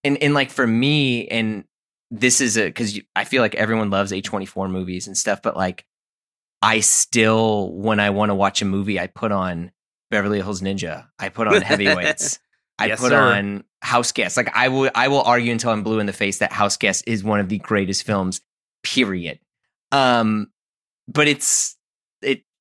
and 0.03 0.17
and 0.23 0.33
like 0.33 0.49
for 0.51 0.65
me 0.65 1.27
and 1.27 1.65
this 2.09 2.41
is 2.41 2.57
a 2.57 2.65
because 2.65 2.99
i 3.15 3.23
feel 3.23 3.41
like 3.41 3.55
everyone 3.55 3.89
loves 3.89 4.11
a24 4.11 4.69
movies 4.69 5.07
and 5.07 5.17
stuff 5.17 5.41
but 5.41 5.55
like 5.55 5.85
i 6.61 6.81
still 6.81 7.71
when 7.71 7.99
i 8.01 8.09
want 8.09 8.29
to 8.29 8.35
watch 8.35 8.61
a 8.61 8.65
movie 8.65 8.99
i 8.99 9.07
put 9.07 9.31
on 9.31 9.71
beverly 10.09 10.39
hills 10.41 10.61
ninja 10.61 11.07
i 11.19 11.29
put 11.29 11.47
on 11.47 11.61
heavyweights 11.61 12.39
i 12.79 12.87
Yes, 12.87 12.99
put 12.99 13.11
sir. 13.11 13.17
on 13.21 13.63
house 13.81 14.11
guest. 14.11 14.35
Like 14.37 14.55
i 14.55 14.67
will 14.67 14.91
i 14.93 15.07
will 15.07 15.21
argue 15.21 15.51
until 15.51 15.69
i'm 15.71 15.83
blue 15.83 15.99
in 15.99 16.05
the 16.05 16.13
face 16.13 16.39
that 16.39 16.51
house 16.51 16.75
guest 16.77 17.03
is 17.07 17.23
one 17.23 17.39
of 17.39 17.47
the 17.47 17.59
greatest 17.59 18.03
films 18.03 18.41
period. 18.83 19.39
Um 19.91 20.47
but 21.07 21.27
it's 21.27 21.75
it 21.75 21.80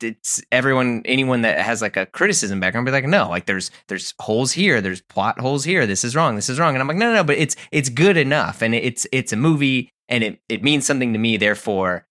it's 0.03 0.41
everyone 0.51 1.03
anyone 1.05 1.43
that 1.43 1.59
has 1.61 1.83
like 1.83 1.97
a 1.97 2.07
criticism 2.07 2.61
background 2.61 2.85
be 2.87 2.93
like 2.93 3.05
no 3.07 3.29
like 3.29 3.47
there's 3.47 3.71
there's 3.89 4.15
holes 4.21 4.53
here 4.53 4.81
there's 4.81 5.01
plot 5.03 5.39
holes 5.41 5.65
here 5.65 5.87
this 5.87 6.05
is 6.05 6.17
wrong 6.17 6.37
this 6.37 6.49
is 6.49 6.59
wrong 6.59 6.75
and 6.75 6.81
i'm 6.83 6.89
like 6.89 6.97
no 6.97 7.07
no 7.11 7.17
no 7.17 7.25
but 7.25 7.37
it's 7.39 7.57
it's 7.71 7.89
good 7.89 8.17
enough 8.17 8.63
and 8.63 8.75
it's 8.75 9.07
it's 9.13 9.33
a 9.33 9.37
movie 9.37 9.93
and 10.09 10.25
it 10.25 10.41
it 10.49 10.63
means 10.63 10.87
something 10.87 11.13
to 11.13 11.19
me 11.19 11.37
therefore 11.37 12.07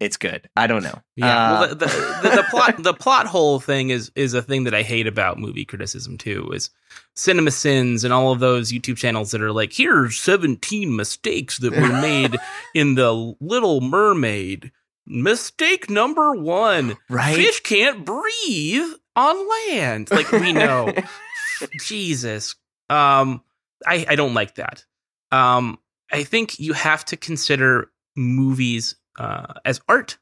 it's 0.00 0.16
good 0.16 0.48
i 0.56 0.66
don't 0.66 0.82
know 0.82 0.98
Yeah, 1.16 1.26
Uh, 1.26 1.60
well, 1.60 1.68
the, 1.68 1.74
the, 1.76 1.86
the, 2.22 2.36
the 2.36 2.46
plot 2.50 2.82
the 2.82 2.94
plot 2.94 3.26
hole 3.26 3.60
thing 3.60 3.90
is 3.90 4.10
is 4.16 4.34
a 4.34 4.42
thing 4.42 4.64
that 4.64 4.74
I 4.74 4.82
hate 4.82 5.06
about 5.06 5.38
movie 5.38 5.64
criticism 5.64 6.18
too. 6.18 6.50
Is 6.52 6.70
Cinema 7.14 7.52
Sins 7.52 8.02
and 8.02 8.12
all 8.12 8.32
of 8.32 8.40
those 8.40 8.72
YouTube 8.72 8.96
channels 8.96 9.30
that 9.30 9.40
are 9.40 9.52
like, 9.52 9.72
here's 9.72 10.18
seventeen 10.18 10.96
mistakes 10.96 11.58
that 11.58 11.72
were 11.72 12.00
made 12.00 12.36
in 12.74 12.96
the 12.96 13.12
Little 13.40 13.80
Mermaid. 13.80 14.72
Mistake 15.12 15.90
number 15.90 16.32
one: 16.32 16.96
right 17.10 17.36
fish 17.36 17.60
can't 17.60 18.04
breathe. 18.04 18.92
on 19.14 19.48
land. 19.68 20.10
Like 20.10 20.32
we 20.32 20.52
know. 20.52 20.92
Jesus. 21.80 22.54
Um 22.88 23.42
I 23.86 24.06
I 24.08 24.16
don't 24.16 24.34
like 24.34 24.54
that. 24.54 24.84
Um 25.30 25.78
I 26.10 26.24
think 26.24 26.58
you 26.58 26.72
have 26.72 27.04
to 27.06 27.16
consider 27.16 27.90
movies 28.16 28.96
uh 29.18 29.54
as 29.64 29.80
art. 29.88 30.18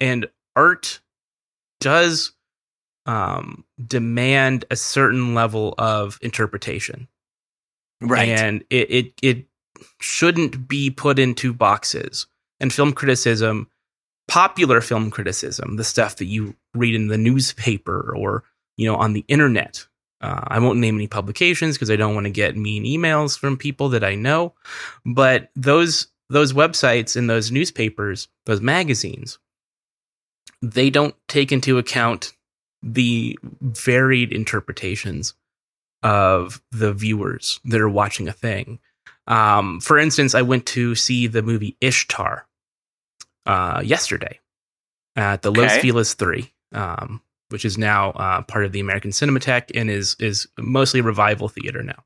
And 0.00 0.28
art 0.54 1.00
does 1.80 2.32
um 3.06 3.64
demand 3.84 4.64
a 4.70 4.76
certain 4.76 5.34
level 5.34 5.74
of 5.76 6.18
interpretation. 6.22 7.08
Right. 8.00 8.28
And 8.28 8.64
it 8.70 8.90
it 8.90 9.12
it 9.22 9.46
shouldn't 10.00 10.68
be 10.68 10.90
put 10.90 11.18
into 11.18 11.52
boxes. 11.52 12.26
And 12.60 12.72
film 12.72 12.92
criticism, 12.92 13.68
popular 14.32 14.80
film 14.80 15.10
criticism, 15.10 15.76
the 15.76 15.84
stuff 15.84 16.16
that 16.16 16.24
you 16.24 16.56
read 16.72 16.94
in 16.94 17.08
the 17.08 17.18
newspaper 17.18 18.14
or 18.16 18.42
you 18.78 18.90
know 18.90 18.96
on 18.96 19.12
the 19.12 19.26
internet. 19.28 19.86
Uh, 20.22 20.40
I 20.46 20.58
won't 20.58 20.78
name 20.78 20.94
any 20.94 21.06
publications 21.06 21.76
because 21.76 21.90
I 21.90 21.96
don't 21.96 22.14
want 22.14 22.24
to 22.24 22.30
get 22.30 22.56
mean 22.56 22.84
emails 22.84 23.38
from 23.38 23.58
people 23.58 23.90
that 23.90 24.02
I 24.02 24.14
know. 24.14 24.54
But 25.04 25.50
those 25.54 26.06
those 26.30 26.54
websites 26.54 27.14
and 27.14 27.28
those 27.28 27.52
newspapers, 27.52 28.28
those 28.46 28.62
magazines, 28.62 29.38
they 30.62 30.88
don't 30.88 31.14
take 31.28 31.52
into 31.52 31.76
account 31.76 32.32
the 32.82 33.38
varied 33.60 34.32
interpretations 34.32 35.34
of 36.02 36.62
the 36.70 36.94
viewers 36.94 37.60
that 37.66 37.82
are 37.82 37.88
watching 37.88 38.28
a 38.28 38.32
thing. 38.32 38.78
Um, 39.26 39.78
for 39.80 39.98
instance, 39.98 40.34
I 40.34 40.40
went 40.40 40.64
to 40.68 40.94
see 40.94 41.26
the 41.26 41.42
movie 41.42 41.76
Ishtar 41.82 42.46
uh, 43.46 43.82
yesterday 43.84 44.38
at 45.16 45.42
the 45.42 45.50
Okay. 45.50 45.62
Los 45.62 45.76
Feliz 45.78 46.14
Three, 46.14 46.52
um, 46.72 47.20
which 47.50 47.64
is 47.64 47.78
now 47.78 48.10
uh, 48.10 48.42
part 48.42 48.64
of 48.64 48.72
the 48.72 48.80
American 48.80 49.10
Cinematheque 49.10 49.70
and 49.74 49.90
is 49.90 50.16
is 50.18 50.46
mostly 50.58 51.00
revival 51.00 51.48
theater 51.48 51.82
now. 51.82 52.04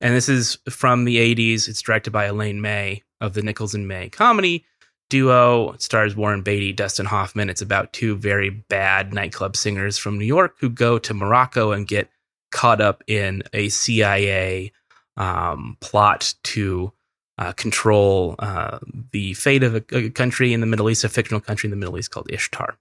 And 0.00 0.14
this 0.14 0.28
is 0.28 0.58
from 0.68 1.04
the 1.04 1.16
'80s. 1.16 1.68
It's 1.68 1.82
directed 1.82 2.10
by 2.10 2.26
Elaine 2.26 2.60
May 2.60 3.02
of 3.20 3.34
the 3.34 3.42
Nichols 3.42 3.74
and 3.74 3.88
May 3.88 4.08
comedy 4.08 4.64
duo. 5.10 5.72
It 5.72 5.82
stars 5.82 6.16
Warren 6.16 6.42
Beatty, 6.42 6.72
Dustin 6.72 7.06
Hoffman. 7.06 7.50
It's 7.50 7.62
about 7.62 7.92
two 7.92 8.16
very 8.16 8.50
bad 8.50 9.12
nightclub 9.12 9.56
singers 9.56 9.98
from 9.98 10.18
New 10.18 10.24
York 10.24 10.56
who 10.60 10.68
go 10.68 10.98
to 10.98 11.14
Morocco 11.14 11.72
and 11.72 11.86
get 11.86 12.10
caught 12.50 12.80
up 12.80 13.02
in 13.06 13.42
a 13.52 13.68
CIA 13.68 14.72
um, 15.16 15.76
plot 15.80 16.34
to 16.44 16.92
uh, 17.38 17.52
control 17.52 18.34
uh, 18.40 18.78
the 19.12 19.34
fate 19.34 19.62
of 19.62 19.76
a, 19.76 19.84
a 19.92 20.10
country 20.10 20.52
in 20.52 20.60
the 20.60 20.66
Middle 20.66 20.90
East, 20.90 21.04
a 21.04 21.08
fictional 21.08 21.40
country 21.40 21.68
in 21.68 21.70
the 21.70 21.76
Middle 21.76 21.98
East 21.98 22.10
called 22.10 22.30
Ishtar. 22.30 22.76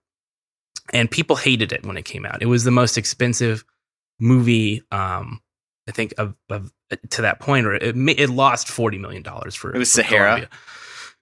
And 0.93 1.11
people 1.11 1.35
hated 1.35 1.71
it 1.71 1.85
when 1.85 1.97
it 1.97 2.05
came 2.05 2.25
out. 2.25 2.41
It 2.41 2.47
was 2.47 2.63
the 2.63 2.71
most 2.71 2.97
expensive 2.97 3.63
movie, 4.19 4.83
um, 4.91 5.41
I 5.87 5.91
think, 5.91 6.13
of, 6.17 6.35
of 6.49 6.71
to 7.09 7.21
that 7.21 7.39
point, 7.39 7.65
or 7.67 7.75
it, 7.75 7.95
it 7.95 8.29
lost 8.29 8.69
forty 8.69 8.97
million 8.97 9.21
dollars 9.21 9.53
for 9.53 9.75
It 9.75 9.77
was 9.77 9.91
for 9.91 10.01
Sahara? 10.01 10.27
Columbia. 10.27 10.49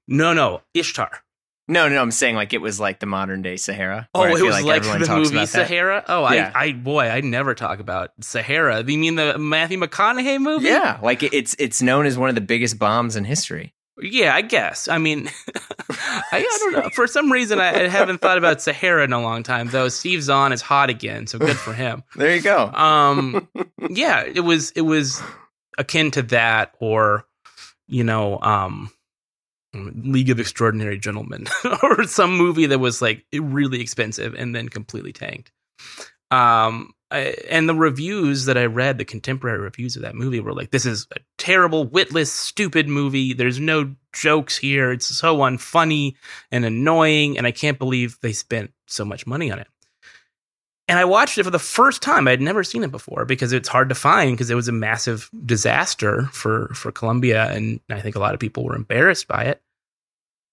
No, 0.07 0.33
no, 0.33 0.61
Ishtar. 0.73 1.23
No, 1.67 1.89
no, 1.89 2.01
I'm 2.01 2.12
saying 2.12 2.36
like 2.36 2.53
it 2.53 2.62
was 2.62 2.79
like 2.79 3.00
the 3.00 3.05
modern 3.05 3.41
day 3.41 3.57
Sahara. 3.57 4.07
Oh, 4.13 4.24
it 4.24 4.31
was 4.41 4.63
like, 4.63 4.77
everyone 4.77 5.00
the 5.00 5.05
talks 5.07 5.29
movie 5.29 5.36
about 5.38 5.50
that. 5.50 5.67
Sahara. 5.67 6.03
Oh, 6.07 6.31
Yeah. 6.31 6.51
I, 6.53 6.65
I, 6.65 6.72
boy, 6.74 7.10
I 7.10 7.22
never 7.22 7.55
talk 7.55 7.79
about 7.79 8.12
Sahara. 8.22 8.84
You 8.84 8.98
mean 8.98 9.15
the 9.15 9.38
Matthew 9.38 9.79
McConaughey 9.79 10.39
movie? 10.39 10.67
Yeah, 10.67 11.00
like 11.01 11.24
it's 11.24 11.55
it's 11.60 11.81
known 11.81 12.05
as 12.05 12.17
one 12.17 12.29
of 12.29 12.36
the 12.36 12.41
biggest 12.41 12.77
bombs 12.77 13.15
in 13.15 13.25
history. 13.25 13.74
Yeah, 14.01 14.36
I 14.36 14.41
guess. 14.41 14.89
I 14.89 14.98
mean, 14.98 15.29
I, 15.89 16.22
I 16.34 16.57
don't 16.60 16.74
know. 16.84 16.89
For 16.89 17.07
some 17.07 17.31
reason, 17.31 17.60
I, 17.62 17.86
I 17.86 17.88
haven't 17.88 18.19
thought 18.19 18.38
about 18.38 18.62
Sahara 18.62 19.05
in 19.05 19.13
a 19.13 19.22
long 19.22 19.41
time. 19.41 19.69
Though 19.69 19.88
Steve 19.88 20.22
Zahn 20.22 20.51
is 20.51 20.62
hot 20.62 20.89
again, 20.89 21.27
so 21.27 21.39
good 21.39 21.55
for 21.57 21.74
him. 21.74 22.03
There 22.15 22.36
you 22.36 22.41
go. 22.41 22.65
Um, 22.74 23.48
yeah, 23.89 24.24
it 24.24 24.41
was 24.41 24.72
it 24.72 24.81
was 24.81 25.22
akin 25.77 26.12
to 26.12 26.22
that, 26.24 26.74
or 26.79 27.25
you 27.88 28.03
know, 28.03 28.39
um, 28.41 28.91
League 29.75 30.29
of 30.29 30.39
Extraordinary 30.39 30.98
Gentlemen, 30.98 31.48
or 31.84 32.03
some 32.05 32.38
movie 32.38 32.65
that 32.67 32.79
was 32.79 33.01
like 33.01 33.25
really 33.34 33.82
expensive 33.82 34.34
and 34.36 34.55
then 34.55 34.70
completely 34.70 35.13
tanked. 35.13 35.51
Um, 36.32 36.94
I, 37.12 37.36
and 37.50 37.70
the 37.70 37.75
reviews 37.75 38.46
that 38.46 38.58
I 38.58 38.65
read, 38.65 38.98
the 38.98 39.05
contemporary 39.05 39.60
reviews 39.60 39.96
of 39.96 40.01
that 40.01 40.15
movie 40.15 40.39
were 40.39 40.53
like, 40.53 40.72
"This 40.72 40.86
is 40.86 41.08
a 41.15 41.20
terrible, 41.38 41.86
witless, 41.86 42.32
stupid 42.32 42.88
movie. 42.88 43.34
There's 43.34 43.60
no 43.60 43.96
jokes 44.12 44.58
here. 44.58 44.91
It's 44.91 45.05
so 45.05 45.38
unfunny 45.38 46.15
and 46.51 46.65
annoying, 46.65 47.38
and 47.38 47.46
I 47.46 47.51
can't 47.51 47.79
believe 47.79 48.17
they 48.22 48.34
spent 48.34 48.72
so 48.88 49.05
much 49.05 49.27
money 49.27 49.51
on 49.51 49.60
it." 49.60 49.67
And 50.88 51.00
I 51.00 51.05
watched 51.05 51.38
it 51.38 51.44
for 51.44 51.51
the 51.51 51.60
first 51.60 52.01
time. 52.01 52.27
I'd 52.27 52.41
never 52.41 52.63
seen 52.63 52.84
it 52.84 52.91
before 52.91 53.25
because 53.25 53.53
it's 53.53 53.70
hard 53.70 53.89
to 53.89 53.96
find 53.96 54.32
because 54.34 54.51
it 54.51 54.55
was 54.55 54.67
a 54.67 54.72
massive 54.72 55.29
disaster 55.46 56.24
for 56.32 56.70
for 56.74 56.91
Columbia, 56.91 57.51
and 57.51 57.79
I 57.89 58.01
think 58.01 58.15
a 58.15 58.20
lot 58.20 58.34
of 58.34 58.39
people 58.39 58.63
were 58.63 58.75
embarrassed 58.75 59.27
by 59.27 59.46
it. 59.46 59.62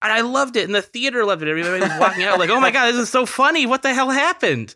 And 0.03 0.11
I 0.11 0.21
loved 0.21 0.57
it, 0.57 0.65
and 0.65 0.75
the 0.75 0.81
theater 0.81 1.23
loved 1.23 1.41
it. 1.41 1.47
Everybody 1.47 1.79
was 1.79 1.99
walking 1.99 2.23
out 2.23 2.37
like, 2.37 2.49
"Oh 2.49 2.59
my 2.59 2.71
god, 2.71 2.87
this 2.87 2.97
is 2.97 3.09
so 3.09 3.25
funny! 3.25 3.65
What 3.65 3.83
the 3.83 3.93
hell 3.93 4.09
happened?" 4.09 4.75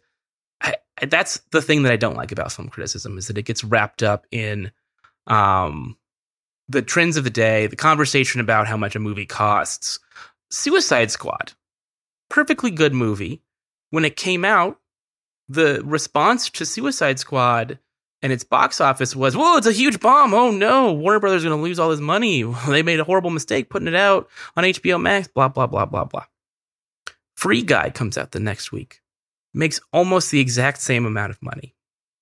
I, 0.62 0.75
that's 1.05 1.41
the 1.51 1.62
thing 1.62 1.84
that 1.84 1.91
I 1.91 1.98
don't 1.98 2.15
like 2.15 2.31
about 2.31 2.51
film 2.51 2.69
criticism 2.69 3.17
is 3.17 3.27
that 3.27 3.38
it 3.38 3.43
gets 3.43 3.63
wrapped 3.63 4.01
up 4.01 4.25
in 4.31 4.72
um, 5.27 5.98
the 6.69 6.81
trends 6.81 7.17
of 7.17 7.25
the 7.25 7.29
day, 7.29 7.67
the 7.67 7.75
conversation 7.75 8.41
about 8.41 8.67
how 8.67 8.77
much 8.77 8.96
a 8.96 9.00
movie 9.00 9.25
costs. 9.25 10.00
Suicide 10.50 11.12
Squad, 11.12 11.51
perfectly 12.29 12.72
good 12.72 12.93
movie. 12.93 13.41
When 13.89 14.05
it 14.05 14.15
came 14.15 14.46
out, 14.46 14.79
the 15.50 15.81
response 15.84 16.50
to 16.51 16.65
Suicide 16.65 17.19
Squad 17.19 17.79
and 18.27 18.34
its 18.34 18.43
box 18.43 18.81
office 18.81 19.15
was, 19.15 19.38
"Whoa, 19.38 19.55
it's 19.55 19.67
a 19.67 19.72
huge 19.72 20.01
bomb! 20.01 20.34
Oh 20.34 20.51
no, 20.51 20.91
Warner 20.91 21.22
Brothers 21.22 21.43
is 21.43 21.48
going 21.48 21.57
to 21.57 21.63
lose 21.63 21.79
all 21.79 21.91
this 21.91 22.01
money. 22.01 22.43
They 22.67 22.84
made 22.84 23.00
a 23.00 23.05
horrible 23.05 23.29
mistake 23.29 23.69
putting 23.69 23.88
it 23.88 23.96
out 23.96 24.27
on 24.57 24.65
HBO 24.65 25.01
Max." 25.01 25.29
Blah 25.29 25.48
blah 25.48 25.65
blah 25.65 25.86
blah 25.86 26.03
blah. 26.03 26.25
Free 27.38 27.62
Guy 27.62 27.89
comes 27.89 28.17
out 28.17 28.31
the 28.31 28.41
next 28.41 28.74
week, 28.74 29.01
makes 29.53 29.79
almost 29.93 30.29
the 30.29 30.41
exact 30.41 30.81
same 30.81 31.05
amount 31.05 31.29
of 31.29 31.41
money, 31.41 31.74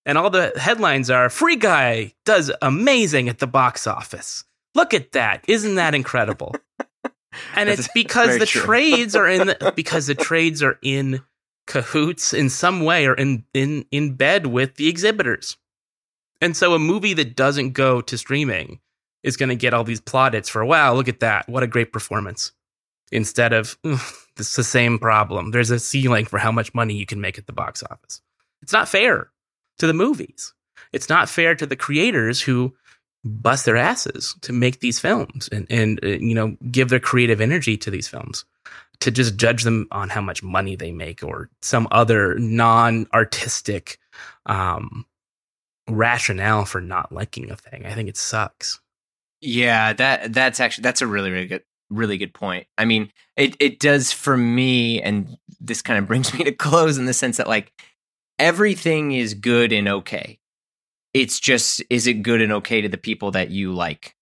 and 0.06 0.16
all 0.16 0.30
the 0.30 0.54
headlines 0.58 1.10
are: 1.10 1.28
"Free 1.28 1.56
Guy 1.56 2.14
does 2.24 2.52
amazing 2.62 3.28
at 3.28 3.40
the 3.40 3.48
box 3.48 3.88
office. 3.88 4.44
Look 4.76 4.94
at 4.94 5.14
that! 5.14 5.44
Isn't 5.48 5.74
that 5.74 5.96
incredible?" 5.96 6.56
and 7.56 7.68
it's 7.68 7.90
because 7.96 8.38
the 8.38 8.46
true. 8.46 8.62
trades 8.62 9.16
are 9.16 9.28
in 9.28 9.48
the, 9.48 9.74
because 9.76 10.06
the 10.06 10.14
trades 10.14 10.62
are 10.62 10.78
in 10.84 11.24
cahoots 11.66 12.32
in 12.32 12.52
some 12.52 12.84
way 12.84 13.08
or 13.08 13.16
in 13.16 13.44
in 13.56 13.86
in 13.90 14.14
bed 14.14 14.46
with 14.46 14.76
the 14.76 14.88
exhibitors. 14.88 15.58
And 16.46 16.56
so 16.56 16.76
a 16.76 16.80
movie 16.80 17.16
that 17.16 17.36
doesn't 17.36 17.72
go 17.72 18.02
to 18.02 18.20
streaming 18.20 18.80
is 19.24 19.36
going 19.36 19.50
to 19.50 19.56
get 19.56 19.74
all 19.74 19.84
these 19.84 20.00
plaudits 20.00 20.48
for 20.48 20.64
wow, 20.64 20.94
look 20.94 21.08
at 21.08 21.22
that. 21.22 21.50
What 21.50 21.64
a 21.64 21.68
great 21.68 21.92
performance. 21.92 22.52
Instead 23.12 23.52
of 23.52 23.80
"Ugh, 23.84 24.00
this 24.36 24.52
is 24.52 24.56
the 24.56 24.64
same 24.64 25.00
problem. 25.00 25.50
There's 25.50 25.72
a 25.72 25.80
ceiling 25.80 26.26
for 26.26 26.38
how 26.38 26.52
much 26.52 26.72
money 26.76 26.94
you 26.94 27.08
can 27.08 27.20
make 27.20 27.40
at 27.40 27.48
the 27.48 27.52
box 27.52 27.82
office. 27.90 28.22
It's 28.62 28.72
not 28.72 28.88
fair 28.88 29.32
to 29.80 29.88
the 29.88 29.94
movies. 29.94 30.54
It's 30.94 31.10
not 31.10 31.30
fair 31.30 31.56
to 31.56 31.66
the 31.66 31.76
creators 31.76 32.42
who 32.42 32.76
bust 33.24 33.66
their 33.66 33.78
asses 33.78 34.36
to 34.42 34.54
make 34.54 34.82
these 34.82 35.00
films 35.00 35.50
and 35.52 35.66
and 35.72 36.00
uh, 36.04 36.10
you 36.10 36.36
know 36.36 36.56
give 36.70 36.90
their 36.90 37.00
creative 37.00 37.42
energy 37.42 37.76
to 37.76 37.90
these 37.90 38.08
films 38.08 38.46
to 39.00 39.10
just 39.10 39.36
judge 39.36 39.64
them 39.64 39.88
on 39.90 40.10
how 40.10 40.22
much 40.22 40.44
money 40.44 40.76
they 40.76 40.92
make 40.92 41.24
or 41.24 41.50
some 41.64 41.88
other 41.90 42.38
non-artistic 42.38 43.98
um 44.46 45.08
rationale 45.90 46.66
for 46.66 46.82
not 46.82 47.12
liking 47.12 47.52
a 47.52 47.56
thing. 47.56 47.86
I 47.86 47.94
think 47.94 48.10
it 48.10 48.18
sucks. 48.18 48.80
Yeah, 49.42 49.94
that 49.94 50.34
that's 50.34 50.60
actually 50.60 50.84
that's 50.84 51.02
a 51.02 51.08
really 51.08 51.32
really 51.32 51.48
good 51.48 51.64
really 51.90 52.18
good 52.18 52.34
point. 52.34 52.68
I 52.78 52.86
mean, 52.86 53.12
it 53.36 53.56
it 53.60 53.80
does 53.80 54.12
for 54.12 54.38
me 54.38 55.02
and 55.02 55.38
this 55.60 55.82
kind 55.82 56.00
of 56.00 56.08
brings 56.08 56.34
me 56.38 56.44
to 56.44 56.52
close 56.52 56.98
in 56.98 57.06
the 57.06 57.14
sense 57.14 57.38
that 57.38 57.48
like 57.48 57.72
everything 58.40 59.12
is 59.12 59.34
good 59.34 59.72
and 59.72 59.88
okay. 59.88 60.40
It's 61.14 61.40
just 61.40 61.82
is 61.90 62.08
it 62.08 62.24
good 62.24 62.42
and 62.42 62.52
okay 62.54 62.82
to 62.82 62.90
the 62.90 62.98
people 62.98 63.32
that 63.32 63.50
you 63.50 63.74
like 63.74 64.16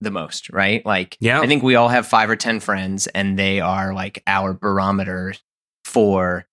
the 0.00 0.10
most, 0.10 0.50
right? 0.50 0.84
Like 0.86 1.16
Yeah. 1.20 1.40
I 1.40 1.46
think 1.46 1.62
we 1.62 1.74
all 1.74 1.88
have 1.88 2.06
5 2.06 2.30
or 2.30 2.36
10 2.36 2.60
friends 2.60 3.06
and 3.08 3.38
they 3.38 3.60
are 3.60 3.92
like 3.92 4.22
our 4.26 4.52
barometer 4.52 5.34
for 5.84 6.46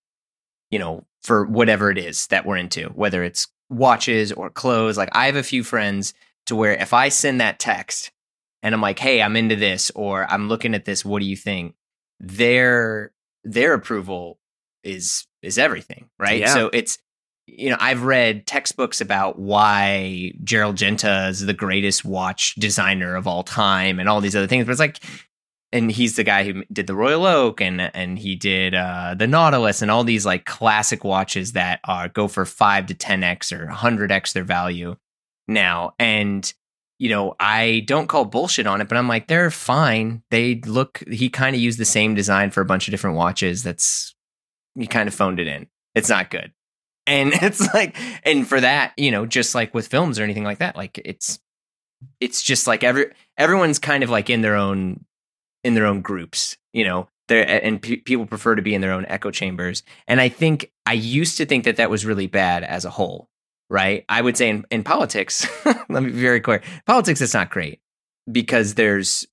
you 0.70 0.78
know, 0.78 1.04
for 1.22 1.44
whatever 1.46 1.90
it 1.90 1.98
is 1.98 2.26
that 2.28 2.44
we're 2.44 2.56
into, 2.56 2.88
whether 2.88 3.22
it's 3.22 3.48
watches 3.68 4.32
or 4.32 4.50
clothes. 4.50 4.96
Like 4.96 5.10
I 5.12 5.26
have 5.26 5.36
a 5.36 5.42
few 5.42 5.64
friends 5.64 6.14
to 6.46 6.56
where 6.56 6.72
if 6.72 6.92
I 6.92 7.08
send 7.08 7.40
that 7.40 7.58
text 7.58 8.10
and 8.62 8.74
I'm 8.74 8.80
like, 8.80 8.98
"Hey, 8.98 9.22
I'm 9.22 9.36
into 9.36 9.56
this," 9.56 9.90
or 9.94 10.30
"I'm 10.30 10.48
looking 10.48 10.74
at 10.74 10.84
this. 10.84 11.04
What 11.04 11.20
do 11.20 11.26
you 11.26 11.36
think?" 11.36 11.74
Their 12.20 13.12
their 13.44 13.74
approval 13.74 14.38
is 14.82 15.26
is 15.42 15.58
everything, 15.58 16.08
right? 16.18 16.40
Yeah. 16.40 16.54
So 16.54 16.70
it's 16.72 16.98
you 17.46 17.70
know 17.70 17.76
I've 17.78 18.02
read 18.02 18.46
textbooks 18.46 19.00
about 19.00 19.38
why 19.38 20.32
Gerald 20.42 20.76
Genta 20.76 21.28
is 21.28 21.44
the 21.44 21.52
greatest 21.52 22.04
watch 22.04 22.54
designer 22.56 23.14
of 23.16 23.26
all 23.26 23.42
time 23.42 24.00
and 24.00 24.08
all 24.08 24.20
these 24.20 24.36
other 24.36 24.46
things, 24.46 24.64
but 24.64 24.72
it's 24.72 24.80
like 24.80 25.00
and 25.72 25.90
he's 25.90 26.16
the 26.16 26.24
guy 26.24 26.44
who 26.44 26.64
did 26.72 26.86
the 26.86 26.94
Royal 26.94 27.26
Oak 27.26 27.60
and 27.60 27.80
and 27.80 28.18
he 28.18 28.36
did 28.36 28.74
uh, 28.74 29.14
the 29.16 29.26
Nautilus 29.26 29.82
and 29.82 29.90
all 29.90 30.04
these 30.04 30.24
like 30.24 30.44
classic 30.44 31.04
watches 31.04 31.52
that 31.52 31.80
are 31.84 32.08
go 32.08 32.28
for 32.28 32.44
five 32.44 32.86
to 32.86 32.94
ten 32.94 33.22
x 33.22 33.52
or 33.52 33.66
hundred 33.66 34.12
x 34.12 34.32
their 34.32 34.44
value 34.44 34.96
now. 35.48 35.94
And 35.98 36.52
you 36.98 37.10
know, 37.10 37.34
I 37.38 37.84
don't 37.86 38.06
call 38.06 38.24
bullshit 38.24 38.66
on 38.66 38.80
it, 38.80 38.88
but 38.88 38.96
I'm 38.96 39.08
like 39.08 39.26
they're 39.28 39.50
fine. 39.50 40.22
They 40.30 40.60
look. 40.66 41.02
He 41.10 41.28
kind 41.28 41.54
of 41.54 41.60
used 41.60 41.78
the 41.78 41.84
same 41.84 42.14
design 42.14 42.50
for 42.50 42.60
a 42.60 42.66
bunch 42.66 42.88
of 42.88 42.92
different 42.92 43.16
watches. 43.16 43.62
That's 43.62 44.14
he 44.76 44.86
kind 44.86 45.08
of 45.08 45.14
phoned 45.14 45.40
it 45.40 45.46
in. 45.46 45.66
It's 45.94 46.08
not 46.08 46.30
good. 46.30 46.52
And 47.06 47.32
it's 47.42 47.72
like, 47.74 47.96
and 48.24 48.46
for 48.46 48.60
that, 48.60 48.92
you 48.96 49.10
know, 49.10 49.26
just 49.26 49.54
like 49.54 49.74
with 49.74 49.88
films 49.88 50.18
or 50.18 50.22
anything 50.22 50.44
like 50.44 50.58
that, 50.58 50.76
like 50.76 51.00
it's, 51.04 51.38
it's 52.20 52.42
just 52.42 52.66
like 52.66 52.84
every 52.84 53.10
everyone's 53.38 53.78
kind 53.78 54.04
of 54.04 54.10
like 54.10 54.28
in 54.28 54.42
their 54.42 54.54
own 54.54 55.04
in 55.66 55.74
their 55.74 55.86
own 55.86 56.00
groups, 56.00 56.56
you 56.72 56.84
know, 56.84 57.08
there 57.28 57.44
and 57.64 57.82
pe 57.82 57.96
people 57.96 58.26
prefer 58.26 58.54
to 58.54 58.62
be 58.62 58.74
in 58.74 58.80
their 58.80 58.92
own 58.92 59.04
echo 59.08 59.30
chambers. 59.30 59.82
And 60.06 60.20
I 60.20 60.28
think 60.28 60.70
I 60.86 60.92
used 60.92 61.36
to 61.38 61.46
think 61.46 61.64
that 61.64 61.76
that 61.76 61.90
was 61.90 62.04
really 62.06 62.26
bad 62.28 62.62
as 62.64 62.84
a 62.84 62.90
whole, 62.90 63.28
right? 63.68 64.04
I 64.08 64.22
would 64.22 64.36
say 64.36 64.48
in, 64.48 64.64
in 64.70 64.84
politics, 64.84 65.46
let 65.88 66.02
me 66.02 66.10
be 66.10 66.20
very 66.20 66.40
clear. 66.40 66.62
Politics, 66.86 67.20
it's 67.20 67.34
not 67.34 67.50
great 67.50 67.80
because 68.30 68.74
there's, 68.74 69.26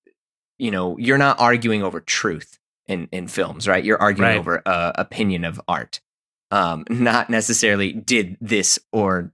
you 0.58 0.72
know, 0.72 0.98
you're 0.98 1.18
not 1.20 1.40
arguing 1.40 1.84
over 1.84 2.00
truth 2.00 2.58
in 2.88 3.08
in 3.12 3.28
films, 3.28 3.68
right? 3.68 3.84
You're 3.84 4.02
arguing 4.02 4.30
Right. 4.32 4.40
over 4.40 4.62
uh, 4.66 4.92
opinion 4.96 5.46
of 5.46 5.62
art, 5.68 6.02
um, 6.52 6.86
not 6.90 7.30
necessarily 7.30 7.94
did 7.94 8.38
this 8.42 8.80
or 8.92 9.32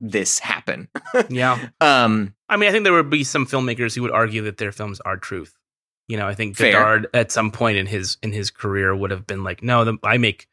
this 0.00 0.38
happen. 0.40 0.88
Yeah. 1.30 1.68
um, 1.80 2.34
I 2.48 2.56
mean, 2.58 2.68
I 2.68 2.72
think 2.72 2.84
there 2.84 2.92
would 2.92 3.08
be 3.10 3.24
some 3.24 3.46
filmmakers 3.46 3.94
who 3.94 4.02
would 4.02 4.10
argue 4.10 4.42
that 4.42 4.58
their 4.58 4.72
films 4.72 5.00
are 5.00 5.16
truth. 5.16 5.56
You 6.08 6.16
know, 6.16 6.26
I 6.26 6.34
think 6.34 6.56
Fair. 6.56 6.72
Godard 6.72 7.06
at 7.14 7.32
some 7.32 7.50
point 7.50 7.78
in 7.78 7.86
his 7.86 8.16
in 8.22 8.32
his 8.32 8.50
career 8.50 8.94
would 8.94 9.10
have 9.10 9.26
been 9.26 9.44
like, 9.44 9.62
no, 9.62 9.84
the, 9.84 9.98
I 10.02 10.18
make 10.18 10.46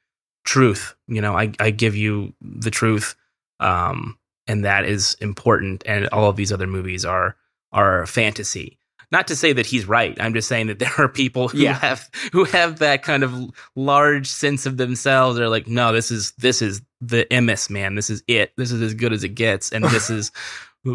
truth. 0.46 0.96
You 1.08 1.22
know, 1.22 1.36
I 1.38 1.51
I 1.60 1.72
give 1.72 1.96
you 1.96 2.34
the 2.41 2.72
truth, 2.72 3.15
um, 3.60 4.18
and 4.48 4.63
that 4.65 4.86
is 4.86 5.15
important. 5.22 5.84
And 5.86 6.08
all 6.10 6.29
of 6.29 6.36
these 6.36 6.51
other 6.53 6.68
movies 6.68 7.03
are 7.06 7.36
are 7.72 8.06
fantasy. 8.06 8.77
Not 9.12 9.27
to 9.29 9.36
say 9.36 9.53
that 9.53 9.65
he's 9.65 9.88
right. 9.88 10.15
I'm 10.22 10.36
just 10.36 10.48
saying 10.48 10.68
that 10.68 10.77
there 10.79 10.94
are 11.00 11.08
people 11.10 11.48
who 11.48 11.58
Yeah. 11.58 11.74
have 11.74 12.10
who 12.32 12.44
have 12.46 12.77
that 12.79 13.01
kind 13.01 13.24
of 13.24 13.34
large 13.75 14.27
sense 14.27 14.68
of 14.68 14.77
themselves. 14.77 15.36
They're 15.38 15.50
like, 15.50 15.68
no, 15.68 15.91
this 15.91 16.12
is 16.12 16.32
this 16.38 16.62
is 16.62 16.82
the 17.01 17.25
MS 17.32 17.70
man. 17.72 17.96
This 17.96 18.10
is 18.12 18.24
it. 18.27 18.53
This 18.56 18.72
is 18.72 18.82
as 18.82 18.94
good 18.94 19.12
as 19.12 19.24
it 19.24 19.29
gets, 19.29 19.72
and 19.72 19.84
this 19.86 20.10
is 20.12 20.32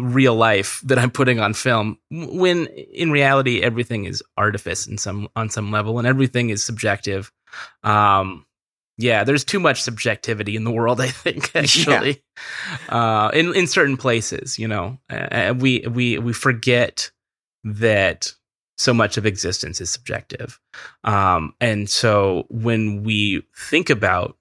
real 0.01 0.35
life 0.35 0.81
that 0.85 0.97
I'm 0.97 1.11
putting 1.11 1.39
on 1.39 1.53
film. 1.53 1.97
When 2.09 2.67
in 2.67 3.11
reality, 3.11 3.61
everything 3.61 4.05
is 4.05 4.23
artifice 4.37 4.87
in 4.87 4.97
some 4.97 5.27
on 5.35 5.49
some 5.49 5.71
level, 5.71 5.97
and 5.97 6.07
everything 6.07 6.49
is 6.49 6.63
subjective. 6.63 7.31
Um, 7.83 8.45
yeah, 8.97 9.23
there's 9.23 9.43
too 9.43 9.59
much 9.59 9.81
subjectivity 9.81 10.55
in 10.55 10.63
the 10.63 10.71
world. 10.71 11.01
I 11.01 11.09
think 11.09 11.55
actually, 11.55 12.23
uh, 12.89 13.31
in 13.33 13.55
in 13.55 13.67
certain 13.67 13.97
places, 13.97 14.57
you 14.59 14.67
know, 14.67 14.99
uh, 15.09 15.53
we 15.57 15.85
we 15.87 16.17
we 16.17 16.33
forget 16.33 17.11
that 17.63 18.33
so 18.77 18.93
much 18.93 19.17
of 19.17 19.25
existence 19.25 19.79
is 19.81 19.89
subjective, 19.89 20.59
um, 21.03 21.53
and 21.59 21.89
so 21.89 22.45
when 22.49 23.03
we 23.03 23.43
think 23.55 23.89
about 23.89 24.37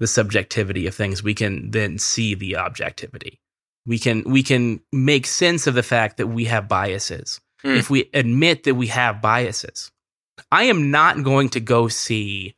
the 0.00 0.06
subjectivity 0.06 0.86
of 0.86 0.94
things, 0.94 1.22
we 1.22 1.34
can 1.34 1.70
then 1.70 1.98
see 1.98 2.34
the 2.34 2.56
objectivity. 2.56 3.41
We 3.86 3.98
can 3.98 4.22
we 4.24 4.42
can 4.42 4.80
make 4.92 5.26
sense 5.26 5.66
of 5.66 5.74
the 5.74 5.82
fact 5.82 6.18
that 6.18 6.28
we 6.28 6.44
have 6.46 6.68
biases. 6.68 7.40
Mm. 7.64 7.76
If 7.78 7.90
we 7.90 8.08
admit 8.14 8.64
that 8.64 8.74
we 8.74 8.86
have 8.88 9.20
biases, 9.22 9.90
I 10.50 10.64
am 10.64 10.90
not 10.90 11.22
going 11.22 11.48
to 11.50 11.60
go 11.60 11.88
see, 11.88 12.56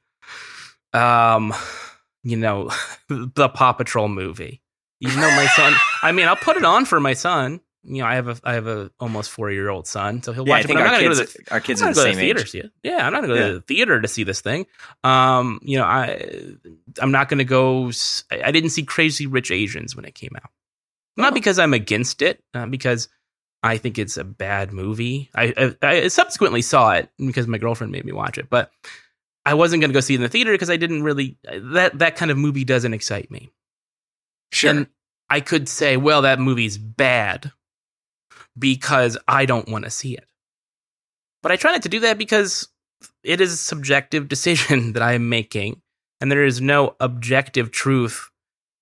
um, 0.92 1.52
you 2.22 2.36
know, 2.36 2.70
the 3.08 3.48
Paw 3.48 3.72
Patrol 3.72 4.08
movie. 4.08 4.60
Even 5.00 5.20
though 5.20 5.34
my 5.36 5.46
son, 5.48 5.74
I 6.02 6.12
mean, 6.12 6.26
I'll 6.26 6.36
put 6.36 6.56
it 6.56 6.64
on 6.64 6.84
for 6.86 7.00
my 7.00 7.12
son. 7.14 7.60
You 7.86 7.98
know, 7.98 8.06
I 8.06 8.14
have 8.14 8.28
a 8.28 8.36
I 8.44 8.54
have 8.54 8.66
a 8.66 8.90
almost 8.98 9.30
four 9.30 9.50
year 9.50 9.68
old 9.68 9.86
son, 9.86 10.22
so 10.22 10.32
he'll 10.32 10.46
yeah, 10.46 10.54
watch 10.54 10.66
I 10.66 10.72
it. 10.72 10.76
Our 10.76 10.84
not 10.84 11.00
going 11.00 11.10
to 11.10 11.16
kids, 11.16 11.20
go 11.20 11.26
to 11.26 11.44
the 11.44 11.50
our 11.52 11.60
kids 11.60 11.82
I'm 11.82 11.88
are 11.88 11.94
the 11.94 12.00
same 12.00 12.14
the 12.14 12.20
theater 12.22 12.40
age. 12.40 12.44
to 12.46 12.50
see 12.50 12.58
it. 12.60 12.70
Yeah, 12.82 13.06
I'm 13.06 13.12
not 13.12 13.22
going 13.22 13.28
to 13.30 13.34
go 13.34 13.40
Yeah. 13.40 13.48
to 13.48 13.54
the 13.54 13.60
theater 13.60 14.00
to 14.00 14.08
see 14.08 14.24
this 14.24 14.40
thing. 14.40 14.64
Um, 15.02 15.58
you 15.62 15.76
know, 15.76 15.84
I 15.84 16.54
I'm 17.02 17.10
not 17.12 17.28
going 17.28 17.38
to 17.38 17.44
go. 17.44 17.90
i 18.30 18.50
didn't 18.52 18.70
see 18.70 18.84
Crazy 18.84 19.26
Rich 19.26 19.50
Asians 19.50 19.94
when 19.94 20.06
it 20.06 20.14
came 20.14 20.32
out. 20.36 20.50
Not 21.16 21.32
Oh. 21.32 21.34
because 21.34 21.58
I'm 21.58 21.74
against 21.74 22.22
it, 22.22 22.42
uh, 22.54 22.66
because 22.66 23.08
I 23.62 23.78
think 23.78 23.98
it's 23.98 24.16
a 24.16 24.24
bad 24.24 24.72
movie. 24.72 25.30
I, 25.34 25.74
I 25.82 25.86
I 25.86 26.08
subsequently 26.08 26.62
saw 26.62 26.90
it 26.92 27.08
because 27.18 27.46
my 27.46 27.58
girlfriend 27.58 27.92
made 27.92 28.04
me 28.04 28.12
watch 28.12 28.36
it, 28.38 28.50
but 28.50 28.70
I 29.46 29.54
wasn't 29.54 29.80
going 29.80 29.90
to 29.90 29.94
go 29.94 30.00
see 30.00 30.14
it 30.14 30.18
in 30.18 30.22
the 30.22 30.28
theater 30.28 30.52
because 30.52 30.70
I 30.70 30.76
didn't 30.76 31.02
really 31.02 31.38
that 31.44 31.98
that 31.98 32.16
kind 32.16 32.30
of 32.30 32.36
movie 32.38 32.64
doesn't 32.64 32.94
excite 32.94 33.30
me. 33.30 33.50
Sure. 34.52 34.70
And 34.70 34.86
I 35.30 35.40
could 35.40 35.68
say, 35.68 35.96
well, 35.96 36.22
that 36.22 36.38
movie's 36.38 36.76
bad 36.78 37.52
because 38.58 39.16
I 39.26 39.46
don't 39.46 39.68
want 39.68 39.84
to 39.84 39.90
see 39.90 40.14
it. 40.14 40.26
But 41.42 41.52
I 41.52 41.56
try 41.56 41.72
not 41.72 41.82
to 41.82 41.88
do 41.88 42.00
that 42.00 42.18
because 42.18 42.68
it 43.22 43.40
is 43.40 43.52
a 43.52 43.56
subjective 43.56 44.28
decision 44.34 44.92
that 44.92 45.02
I 45.02 45.12
am 45.14 45.28
making, 45.28 45.80
and 46.20 46.30
there 46.30 46.44
is 46.44 46.60
no 46.60 46.96
objective 47.00 47.70
truth 47.70 48.30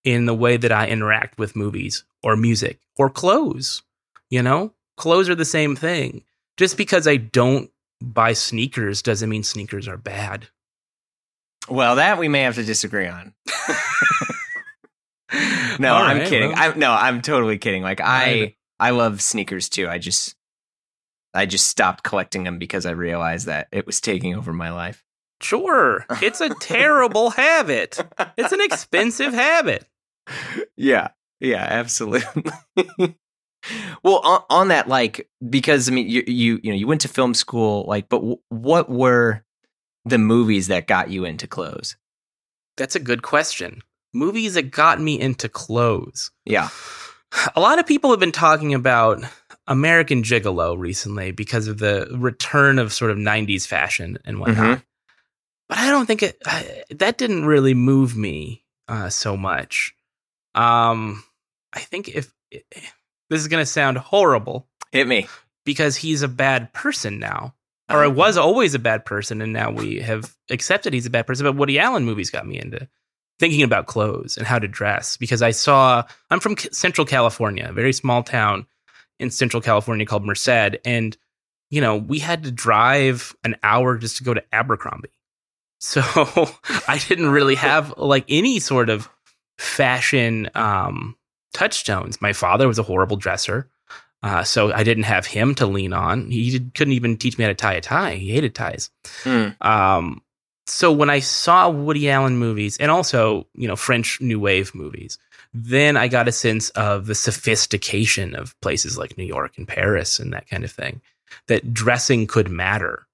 in 0.04 0.26
the 0.26 0.34
way 0.34 0.56
that 0.56 0.72
I 0.72 0.88
interact 0.88 1.38
with 1.38 1.56
movies 1.56 2.04
or 2.22 2.36
music 2.36 2.78
or 2.96 3.08
clothes. 3.10 3.82
You 4.30 4.42
know, 4.42 4.72
clothes 4.96 5.28
are 5.28 5.34
the 5.34 5.44
same 5.44 5.76
thing. 5.76 6.24
Just 6.56 6.76
because 6.76 7.06
I 7.06 7.16
don't 7.16 7.70
buy 8.00 8.32
sneakers 8.32 9.02
doesn't 9.02 9.28
mean 9.30 9.42
sneakers 9.42 9.86
are 9.88 9.96
bad. 9.96 10.48
well, 11.68 11.96
that 11.96 12.18
we 12.18 12.28
may 12.28 12.42
have 12.42 12.54
to 12.56 12.64
disagree 12.64 13.06
on. 13.06 13.34
No, 15.78 15.94
All 15.94 16.02
I'm 16.02 16.26
kidding. 16.26 16.50
well. 16.50 16.58
I'm 16.72 16.78
no, 16.78 16.92
I'm 16.92 17.22
totally 17.22 17.56
kidding. 17.56 17.82
Like 17.82 18.00
I 18.02 18.54
I 18.78 18.90
love 18.90 19.22
sneakers 19.22 19.70
too. 19.70 19.88
I 19.88 19.96
just 19.96 20.36
I 21.32 21.46
just 21.46 21.66
stopped 21.66 22.04
collecting 22.04 22.44
them 22.44 22.58
because 22.58 22.84
I 22.84 22.90
realized 22.90 23.46
that 23.46 23.68
it 23.72 23.86
was 23.86 23.98
taking 24.00 24.34
over 24.34 24.52
my 24.52 24.70
life. 24.70 25.02
Sure. 25.40 26.04
It's 26.20 26.42
a 26.42 26.50
terrible 26.60 27.30
habit. 27.30 27.98
It's 28.36 28.52
an 28.52 28.60
expensive 28.60 29.32
habit. 29.32 29.86
Yeah. 30.76 31.08
Yeah, 31.40 31.66
absolutely. 31.68 32.44
well, 34.04 34.20
on, 34.22 34.42
on 34.48 34.68
that 34.68 34.88
like 34.88 35.28
because 35.48 35.88
I 35.88 35.92
mean 35.92 36.08
you 36.08 36.22
you 36.26 36.60
you 36.62 36.70
know, 36.70 36.76
you 36.76 36.86
went 36.86 37.00
to 37.02 37.08
film 37.08 37.34
school 37.34 37.84
like 37.88 38.08
but 38.08 38.18
w- 38.18 38.40
what 38.48 38.88
were 38.88 39.44
the 40.04 40.18
movies 40.18 40.68
that 40.68 40.86
got 40.86 41.10
you 41.10 41.24
into 41.24 41.46
clothes? 41.46 41.96
That's 42.76 42.96
a 42.96 43.00
good 43.00 43.22
question. 43.22 43.82
Movies 44.14 44.54
that 44.54 44.70
got 44.70 45.00
me 45.00 45.18
into 45.18 45.48
clothes. 45.48 46.30
Yeah. 46.44 46.68
A 47.56 47.60
lot 47.60 47.78
of 47.78 47.86
people 47.86 48.10
have 48.10 48.20
been 48.20 48.32
talking 48.32 48.74
about 48.74 49.22
American 49.66 50.22
Gigolo 50.22 50.76
recently 50.78 51.30
because 51.30 51.66
of 51.66 51.78
the 51.78 52.08
return 52.18 52.78
of 52.78 52.92
sort 52.92 53.10
of 53.10 53.16
90s 53.16 53.66
fashion 53.66 54.18
and 54.24 54.38
whatnot. 54.38 54.82
But 55.68 55.78
I 55.78 55.90
don't 55.90 56.06
think 56.06 56.22
it 56.22 56.36
I, 56.44 56.82
that 56.90 57.16
didn't 57.16 57.46
really 57.46 57.74
move 57.74 58.16
me 58.16 58.64
uh, 58.88 59.08
so 59.08 59.36
much. 59.36 59.94
Um, 60.54 61.22
I 61.72 61.80
think 61.80 62.08
if 62.08 62.32
this 62.50 63.40
is 63.40 63.48
going 63.48 63.62
to 63.62 63.66
sound 63.66 63.96
horrible 63.98 64.68
Hit 64.92 65.06
me. 65.08 65.26
because 65.64 65.96
he's 65.96 66.22
a 66.22 66.28
bad 66.28 66.72
person 66.72 67.18
now. 67.18 67.54
or 67.90 67.98
I 68.02 68.06
Uh-huh. 68.06 68.14
was 68.14 68.36
always 68.36 68.74
a 68.74 68.78
bad 68.78 69.04
person, 69.04 69.40
and 69.42 69.52
now 69.52 69.70
we 69.70 70.00
have 70.00 70.34
accepted 70.50 70.92
he's 70.92 71.06
a 71.06 71.10
bad 71.10 71.26
person. 71.26 71.44
But 71.44 71.56
Woody 71.56 71.78
Allen 71.78 72.04
movies 72.04 72.30
got 72.30 72.46
me 72.46 72.58
into 72.58 72.88
thinking 73.38 73.62
about 73.62 73.86
clothes 73.86 74.36
and 74.36 74.46
how 74.46 74.58
to 74.58 74.68
dress 74.68 75.16
because 75.16 75.42
I 75.42 75.50
saw 75.50 76.04
I'm 76.30 76.40
from 76.40 76.56
Central 76.58 77.06
California, 77.06 77.66
a 77.70 77.72
very 77.72 77.92
small 77.92 78.22
town 78.22 78.66
in 79.18 79.30
Central 79.30 79.60
California 79.62 80.04
called 80.06 80.24
Merced, 80.24 80.76
and 80.84 81.16
you 81.70 81.80
know 81.80 81.96
we 81.96 82.18
had 82.18 82.44
to 82.44 82.50
drive 82.52 83.34
an 83.44 83.56
hour 83.62 83.96
just 83.96 84.18
to 84.18 84.24
go 84.24 84.34
to 84.34 84.44
Abercrombie. 84.54 85.08
So 85.80 86.02
I 86.86 87.00
didn't 87.08 87.30
really 87.30 87.56
have 87.56 87.94
like 87.96 88.26
any 88.28 88.60
sort 88.60 88.90
of 88.90 89.08
fashion 89.62 90.50
um, 90.54 91.16
touchstones. 91.54 92.20
My 92.20 92.32
father 92.32 92.68
was 92.68 92.78
a 92.78 92.82
horrible 92.82 93.16
dresser. 93.16 93.68
Uh, 94.22 94.44
so 94.44 94.72
I 94.72 94.84
didn't 94.84 95.04
have 95.04 95.26
him 95.26 95.54
to 95.56 95.66
lean 95.66 95.92
on. 95.92 96.30
He 96.30 96.50
did, 96.50 96.74
couldn't 96.74 96.92
even 96.92 97.16
teach 97.16 97.38
me 97.38 97.42
how 97.42 97.48
to 97.48 97.54
tie 97.54 97.74
a 97.74 97.80
tie. 97.80 98.14
He 98.14 98.30
hated 98.30 98.54
ties. 98.54 98.90
Hmm. 99.24 99.48
Um, 99.60 100.22
so 100.66 100.92
when 100.92 101.10
I 101.10 101.18
saw 101.18 101.68
Woody 101.68 102.08
Allen 102.08 102.36
movies 102.38 102.76
and 102.78 102.90
also, 102.90 103.48
you 103.54 103.66
know, 103.66 103.74
French 103.74 104.20
New 104.20 104.38
Wave 104.38 104.76
movies, 104.76 105.18
then 105.52 105.96
I 105.96 106.06
got 106.06 106.28
a 106.28 106.32
sense 106.32 106.70
of 106.70 107.06
the 107.06 107.16
sophistication 107.16 108.36
of 108.36 108.58
places 108.60 108.96
like 108.96 109.18
New 109.18 109.24
York 109.24 109.58
and 109.58 109.66
Paris 109.66 110.20
and 110.20 110.32
that 110.32 110.48
kind 110.48 110.62
of 110.62 110.70
thing, 110.70 111.00
that 111.48 111.74
dressing 111.74 112.28
could 112.28 112.48
matter. 112.48 113.08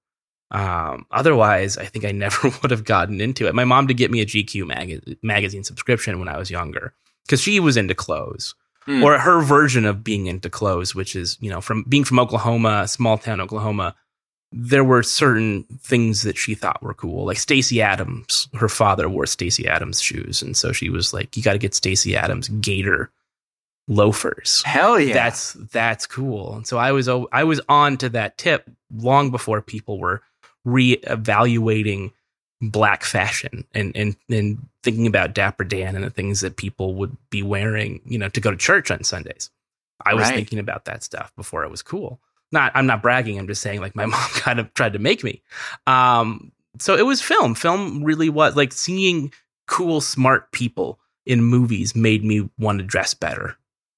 Um, 0.51 1.05
otherwise, 1.11 1.77
I 1.77 1.85
think 1.85 2.05
I 2.05 2.11
never 2.11 2.49
would 2.61 2.71
have 2.71 2.83
gotten 2.83 3.21
into 3.21 3.47
it. 3.47 3.53
My 3.55 3.65
mom 3.65 3.87
did 3.87 3.97
get 3.97 4.11
me 4.11 4.21
a 4.21 4.25
GQ 4.25 4.65
mag- 4.67 5.17
magazine 5.21 5.63
subscription 5.63 6.19
when 6.19 6.27
I 6.27 6.37
was 6.37 6.49
younger 6.49 6.93
because 7.25 7.41
she 7.41 7.59
was 7.59 7.77
into 7.77 7.93
clothes 7.95 8.55
Hmm. 8.85 9.03
or 9.03 9.17
her 9.19 9.41
version 9.41 9.83
of 9.85 10.05
being 10.05 10.27
into 10.27 10.49
clothes, 10.49 10.95
which 10.95 11.13
is, 11.15 11.37
you 11.41 11.49
know, 11.49 11.59
from 11.59 11.83
being 11.83 12.05
from 12.05 12.17
Oklahoma, 12.17 12.87
small 12.87 13.17
town 13.17 13.41
Oklahoma, 13.41 13.93
there 14.53 14.85
were 14.85 15.03
certain 15.03 15.65
things 15.81 16.23
that 16.23 16.37
she 16.37 16.55
thought 16.55 16.81
were 16.81 16.93
cool. 16.93 17.25
Like 17.25 17.37
Stacy 17.37 17.81
Adams, 17.81 18.47
her 18.53 18.69
father 18.69 19.09
wore 19.09 19.25
Stacy 19.27 19.67
Adams 19.67 20.01
shoes, 20.01 20.41
and 20.41 20.55
so 20.57 20.71
she 20.71 20.89
was 20.89 21.13
like, 21.13 21.35
"You 21.37 21.43
got 21.43 21.51
to 21.53 21.59
get 21.59 21.75
Stacy 21.75 22.15
Adams 22.15 22.47
Gator 22.47 23.11
loafers." 23.87 24.63
Hell 24.65 24.99
yeah. 24.99 25.13
That's 25.13 25.53
that's 25.71 26.07
cool. 26.07 26.55
And 26.55 26.65
so 26.67 26.77
I 26.77 26.91
was 26.91 27.07
I 27.31 27.43
was 27.43 27.61
on 27.69 27.97
to 27.97 28.09
that 28.09 28.37
tip 28.37 28.69
long 28.95 29.29
before 29.29 29.61
people 29.61 29.99
were 29.99 30.21
reevaluating 30.69 32.11
black 32.61 33.03
fashion 33.03 33.65
and 33.73 33.95
and 33.95 34.15
and 34.29 34.67
thinking 34.83 35.07
about 35.07 35.33
Dapper 35.33 35.63
Dan 35.63 35.95
and 35.95 36.03
the 36.03 36.09
things 36.09 36.41
that 36.41 36.57
people 36.57 36.95
would 36.95 37.15
be 37.29 37.41
wearing, 37.43 38.01
you 38.05 38.17
know, 38.17 38.29
to 38.29 38.41
go 38.41 38.51
to 38.51 38.57
church 38.57 38.91
on 38.91 39.03
Sundays. 39.03 39.49
I 40.05 40.13
was 40.13 40.23
Right. 40.23 40.35
thinking 40.35 40.59
about 40.59 40.85
that 40.85 41.03
stuff 41.03 41.33
before 41.35 41.63
it 41.63 41.71
was 41.71 41.81
cool. 41.81 42.19
Not 42.51 42.71
I'm 42.75 42.85
not 42.85 43.01
bragging, 43.01 43.37
I'm 43.39 43.47
just 43.47 43.61
saying 43.61 43.79
like 43.81 43.95
my 43.95 44.05
mom 44.13 44.29
kind 44.33 44.59
of 44.59 44.73
tried 44.73 44.93
to 44.93 44.99
make 44.99 45.23
me. 45.23 45.41
Um 45.87 46.51
so 46.79 46.95
it 46.95 47.05
was 47.05 47.21
film. 47.21 47.55
Film 47.55 48.03
really 48.03 48.29
was 48.29 48.55
like 48.55 48.71
seeing 48.73 49.31
cool 49.67 50.01
smart 50.01 50.51
people 50.51 50.99
in 51.25 51.43
movies 51.43 51.95
made 51.95 52.23
me 52.23 52.49
want 52.57 52.79
to 52.79 52.85
dress 52.85 53.13
better 53.13 53.55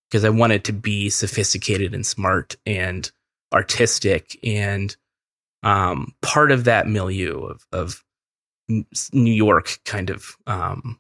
because 0.10 0.26
I 0.26 0.30
wanted 0.30 0.66
to 0.66 0.74
be 0.74 1.10
sophisticated 1.10 1.94
and 1.94 2.06
smart 2.06 2.58
and 2.66 3.10
artistic 3.54 4.38
and 4.44 4.96
um, 5.63 6.13
part 6.21 6.52
of 6.52 6.63
that 6.65 6.88
milieu 6.88 7.41
of, 7.41 7.65
of 7.71 8.04
New 9.13 9.34
York 9.34 9.80
kind 9.86 10.10
of 10.10 10.36
um, 10.47 11.00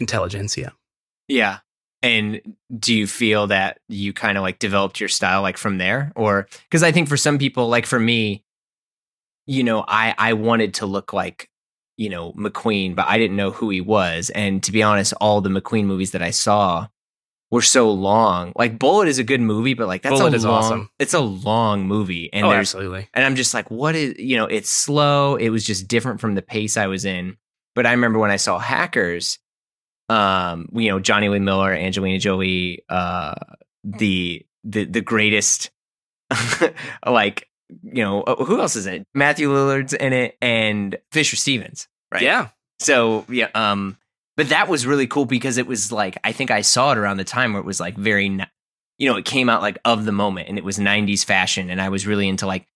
intelligentsia. 0.00 0.72
Yeah. 1.28 1.58
And 2.02 2.40
do 2.78 2.94
you 2.94 3.06
feel 3.06 3.48
that 3.48 3.78
you 3.88 4.12
kind 4.12 4.38
of 4.38 4.42
like 4.42 4.58
developed 4.58 5.00
your 5.00 5.08
style 5.08 5.42
like 5.42 5.56
from 5.56 5.78
there 5.78 6.12
or 6.14 6.46
cuz 6.70 6.82
I 6.82 6.92
think 6.92 7.08
for 7.08 7.16
some 7.16 7.38
people 7.38 7.68
like 7.68 7.86
for 7.86 7.98
me 7.98 8.44
you 9.46 9.64
know 9.64 9.84
I 9.88 10.14
I 10.18 10.34
wanted 10.34 10.74
to 10.74 10.86
look 10.86 11.12
like 11.12 11.50
you 11.96 12.08
know 12.10 12.32
McQueen 12.34 12.94
but 12.94 13.06
I 13.06 13.18
didn't 13.18 13.36
know 13.36 13.50
who 13.50 13.70
he 13.70 13.80
was 13.80 14.30
and 14.30 14.62
to 14.62 14.72
be 14.72 14.82
honest 14.82 15.14
all 15.20 15.40
the 15.40 15.48
McQueen 15.48 15.86
movies 15.86 16.12
that 16.12 16.22
I 16.22 16.30
saw 16.30 16.86
were 17.50 17.62
so 17.62 17.90
long. 17.90 18.52
Like 18.56 18.78
Bullitt 18.78 19.08
is 19.08 19.18
a 19.18 19.24
good 19.24 19.40
movie 19.40 19.74
but 19.74 19.86
like 19.86 20.02
that's 20.02 20.18
Bullitt 20.18 20.34
a 20.34 20.36
is 20.36 20.44
long 20.44 20.64
awesome. 20.64 20.90
it's 20.98 21.14
a 21.14 21.20
long 21.20 21.86
movie 21.86 22.32
and 22.32 22.46
oh, 22.46 22.52
absolutely. 22.52 23.08
and 23.14 23.24
I'm 23.24 23.36
just 23.36 23.54
like, 23.54 23.70
what 23.70 23.94
is, 23.94 24.18
you 24.18 24.36
know, 24.36 24.46
it's 24.46 24.70
slow. 24.70 25.36
It 25.36 25.50
was 25.50 25.64
just 25.64 25.88
different 25.88 26.20
from 26.20 26.34
the 26.34 26.42
pace 26.42 26.76
I 26.76 26.86
was 26.86 27.04
in. 27.04 27.36
But 27.74 27.86
I 27.86 27.92
remember 27.92 28.18
when 28.18 28.30
I 28.30 28.36
saw 28.36 28.58
Hackers, 28.58 29.38
um, 30.08 30.68
you 30.72 30.88
know, 30.88 30.98
Jonny 30.98 31.28
Lee 31.28 31.38
Miller, 31.38 31.72
Angelina 31.72 32.18
Jolie, 32.18 32.82
uh, 32.88 33.34
the, 33.84 34.46
the, 34.64 34.84
the 34.84 35.02
greatest, 35.02 35.70
like, 37.06 37.48
you 37.82 38.02
know, 38.02 38.22
uh, 38.22 38.44
who 38.44 38.60
else 38.60 38.76
is 38.76 38.86
in 38.86 38.94
it? 38.94 39.06
Matthew 39.14 39.50
Lillard's 39.50 39.92
in 39.92 40.12
it 40.12 40.36
and 40.40 40.96
Fisher 41.12 41.36
Stevens, 41.36 41.88
right? 42.10 42.22
Yeah. 42.22 42.48
So 42.78 43.24
yeah, 43.28 43.48
um, 43.54 43.96
but 44.36 44.50
that 44.50 44.68
was 44.68 44.86
really 44.86 45.06
cool 45.06 45.24
because 45.24 45.58
it 45.58 45.66
was 45.66 45.90
like 45.90 46.18
I 46.24 46.32
think 46.32 46.50
I 46.50 46.60
saw 46.60 46.92
it 46.92 46.98
around 46.98 47.16
the 47.16 47.24
time 47.24 47.52
where 47.52 47.60
it 47.60 47.66
was 47.66 47.80
like 47.80 47.96
very, 47.96 48.26
you 48.98 49.08
know, 49.08 49.16
it 49.16 49.24
came 49.24 49.48
out 49.48 49.62
like 49.62 49.78
of 49.84 50.04
the 50.04 50.12
moment 50.12 50.48
and 50.48 50.58
it 50.58 50.64
was 50.64 50.78
'90s 50.78 51.24
fashion, 51.24 51.70
and 51.70 51.80
I 51.80 51.88
was 51.88 52.06
really 52.06 52.28
into 52.28 52.46
like, 52.46 52.66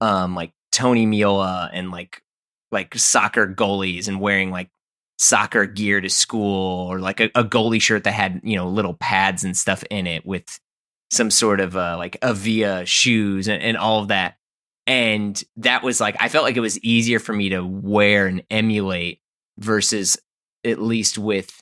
um, 0.00 0.34
like 0.34 0.52
Tony 0.72 1.06
Meola 1.06 1.70
and 1.72 1.90
like 1.90 2.22
like 2.72 2.94
soccer 2.96 3.46
goalies 3.46 4.08
and 4.08 4.20
wearing 4.20 4.50
like 4.50 4.70
soccer 5.18 5.64
gear 5.64 6.00
to 6.00 6.10
school 6.10 6.88
or 6.90 6.98
like 6.98 7.20
a, 7.20 7.30
a 7.36 7.44
goalie 7.44 7.80
shirt 7.80 8.04
that 8.04 8.12
had 8.12 8.40
you 8.42 8.56
know 8.56 8.68
little 8.68 8.94
pads 8.94 9.44
and 9.44 9.56
stuff 9.56 9.84
in 9.90 10.06
it 10.06 10.26
with 10.26 10.58
some 11.10 11.30
sort 11.30 11.60
of 11.60 11.76
uh, 11.76 11.96
like 11.96 12.18
Avia 12.22 12.84
shoes 12.84 13.48
and, 13.48 13.62
and 13.62 13.76
all 13.76 14.02
of 14.02 14.08
that. 14.08 14.34
And 14.86 15.42
that 15.58 15.82
was 15.82 16.00
like 16.00 16.16
I 16.20 16.28
felt 16.28 16.44
like 16.44 16.56
it 16.56 16.60
was 16.60 16.78
easier 16.80 17.18
for 17.18 17.32
me 17.32 17.50
to 17.50 17.60
wear 17.64 18.26
and 18.26 18.42
emulate 18.50 19.20
versus 19.58 20.18
at 20.64 20.80
least 20.80 21.18
with 21.18 21.60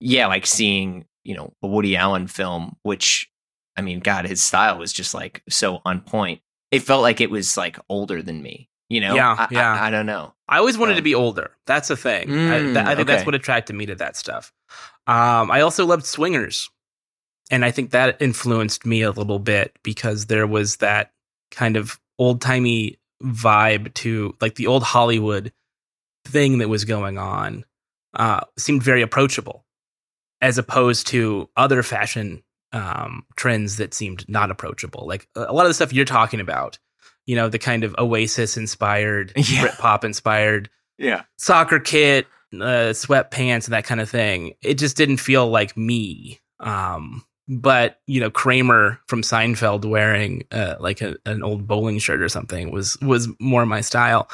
yeah 0.00 0.26
like 0.26 0.46
seeing 0.46 1.04
you 1.24 1.34
know 1.34 1.52
a 1.62 1.66
woody 1.66 1.96
allen 1.96 2.26
film 2.26 2.76
which 2.82 3.30
i 3.76 3.80
mean 3.82 4.00
god 4.00 4.26
his 4.26 4.42
style 4.42 4.78
was 4.78 4.92
just 4.92 5.14
like 5.14 5.42
so 5.48 5.80
on 5.84 6.00
point 6.00 6.40
it 6.70 6.80
felt 6.80 7.02
like 7.02 7.20
it 7.20 7.30
was 7.30 7.56
like 7.56 7.78
older 7.88 8.20
than 8.22 8.42
me 8.42 8.68
you 8.90 9.00
know 9.00 9.14
Yeah, 9.14 9.34
I, 9.38 9.48
yeah. 9.50 9.72
I, 9.74 9.86
I 9.86 9.90
don't 9.90 10.06
know 10.06 10.34
I 10.46 10.58
always 10.58 10.76
wanted 10.76 10.92
So- 10.92 10.96
to 10.96 11.02
be 11.02 11.14
older. 11.14 11.52
That's 11.66 11.88
the 11.88 11.96
thing. 11.96 12.28
I, 12.30 12.32
Mm, 12.60 12.74
that- 12.74 12.86
I 12.86 12.94
think 12.94 13.08
that's 13.08 13.24
what 13.24 13.34
attracted 13.34 13.74
me 13.74 13.86
to 13.86 13.94
that 13.94 14.14
stuff. 14.14 14.52
Um, 15.06 15.50
I 15.50 15.62
also 15.62 15.86
loved 15.86 16.04
swingers, 16.04 16.68
and 17.50 17.64
I 17.64 17.70
think 17.70 17.92
that 17.92 18.20
influenced 18.20 18.84
me 18.84 19.00
a 19.00 19.10
little 19.10 19.38
bit 19.38 19.74
because 19.82 20.26
there 20.26 20.46
was 20.46 20.76
that 20.76 21.12
kind 21.50 21.78
of 21.78 21.98
old 22.18 22.42
timey 22.42 22.98
vibe 23.22 23.94
to 23.94 24.36
like 24.42 24.56
the 24.56 24.66
old 24.66 24.82
Hollywood 24.82 25.50
thing 26.26 26.58
that 26.58 26.68
was 26.68 26.84
going 26.84 27.16
on. 27.16 27.64
Uh, 28.14 28.40
seemed 28.56 28.82
very 28.82 29.02
approachable, 29.02 29.64
as 30.40 30.58
opposed 30.58 31.06
to 31.08 31.48
other 31.56 31.82
fashion 31.82 32.42
um, 32.72 33.24
trends 33.36 33.76
that 33.76 33.94
seemed 33.94 34.28
not 34.28 34.50
approachable. 34.50 35.06
Like 35.06 35.28
a 35.36 35.52
lot 35.52 35.66
of 35.66 35.70
the 35.70 35.74
stuff 35.74 35.92
you're 35.92 36.04
talking 36.04 36.40
about, 36.40 36.78
you 37.26 37.36
know, 37.36 37.48
the 37.48 37.58
kind 37.58 37.84
of 37.84 37.94
Oasis 37.98 38.56
inspired, 38.56 39.32
Yeah. 39.36 39.66
Britpop 39.68 40.04
inspired 40.04 40.70
yeah 40.98 41.22
soccer 41.38 41.80
kit, 41.80 42.26
uh, 42.54 42.92
sweatpants, 42.92 43.64
and 43.64 43.72
that 43.74 43.84
kind 43.84 44.00
of 44.00 44.08
thing. 44.08 44.54
It 44.62 44.74
just 44.74 44.96
didn't 44.96 45.16
feel 45.18 45.48
like 45.48 45.76
me. 45.76 46.40
Um, 46.60 47.24
but 47.48 47.98
you 48.06 48.20
know, 48.20 48.30
Kramer 48.30 49.00
from 49.06 49.22
Seinfeld 49.22 49.84
wearing 49.84 50.44
uh, 50.50 50.76
like 50.80 51.00
a, 51.00 51.16
an 51.26 51.42
old 51.42 51.66
bowling 51.66 51.98
shirt 51.98 52.22
or 52.22 52.28
something 52.28 52.70
was 52.70 52.98
was 53.00 53.28
more 53.40 53.66
my 53.66 53.80
style. 53.80 54.28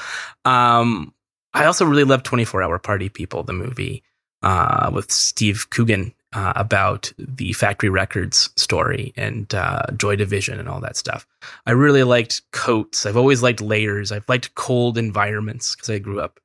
Um, 0.44 1.12
I 1.54 1.64
also 1.64 1.84
really 1.84 2.04
loved 2.04 2.24
Twenty 2.24 2.44
Four 2.44 2.62
Hour 2.62 2.78
Party 2.78 3.08
People, 3.08 3.42
the 3.42 3.52
movie 3.52 4.02
uh, 4.42 4.90
with 4.92 5.10
Steve 5.10 5.68
Coogan 5.70 6.14
uh, 6.32 6.52
about 6.56 7.12
the 7.18 7.52
Factory 7.52 7.88
Records 7.88 8.50
story 8.56 9.12
and 9.16 9.52
uh, 9.54 9.82
Joy 9.96 10.16
Division 10.16 10.58
and 10.58 10.68
all 10.68 10.80
that 10.80 10.96
stuff. 10.96 11.26
I 11.66 11.72
really 11.72 12.04
liked 12.04 12.42
coats. 12.52 13.04
I've 13.04 13.16
always 13.16 13.42
liked 13.42 13.60
layers. 13.60 14.12
I've 14.12 14.28
liked 14.28 14.54
cold 14.54 14.96
environments 14.96 15.74
because 15.74 15.90
I 15.90 15.98
grew 15.98 16.20
up 16.20 16.40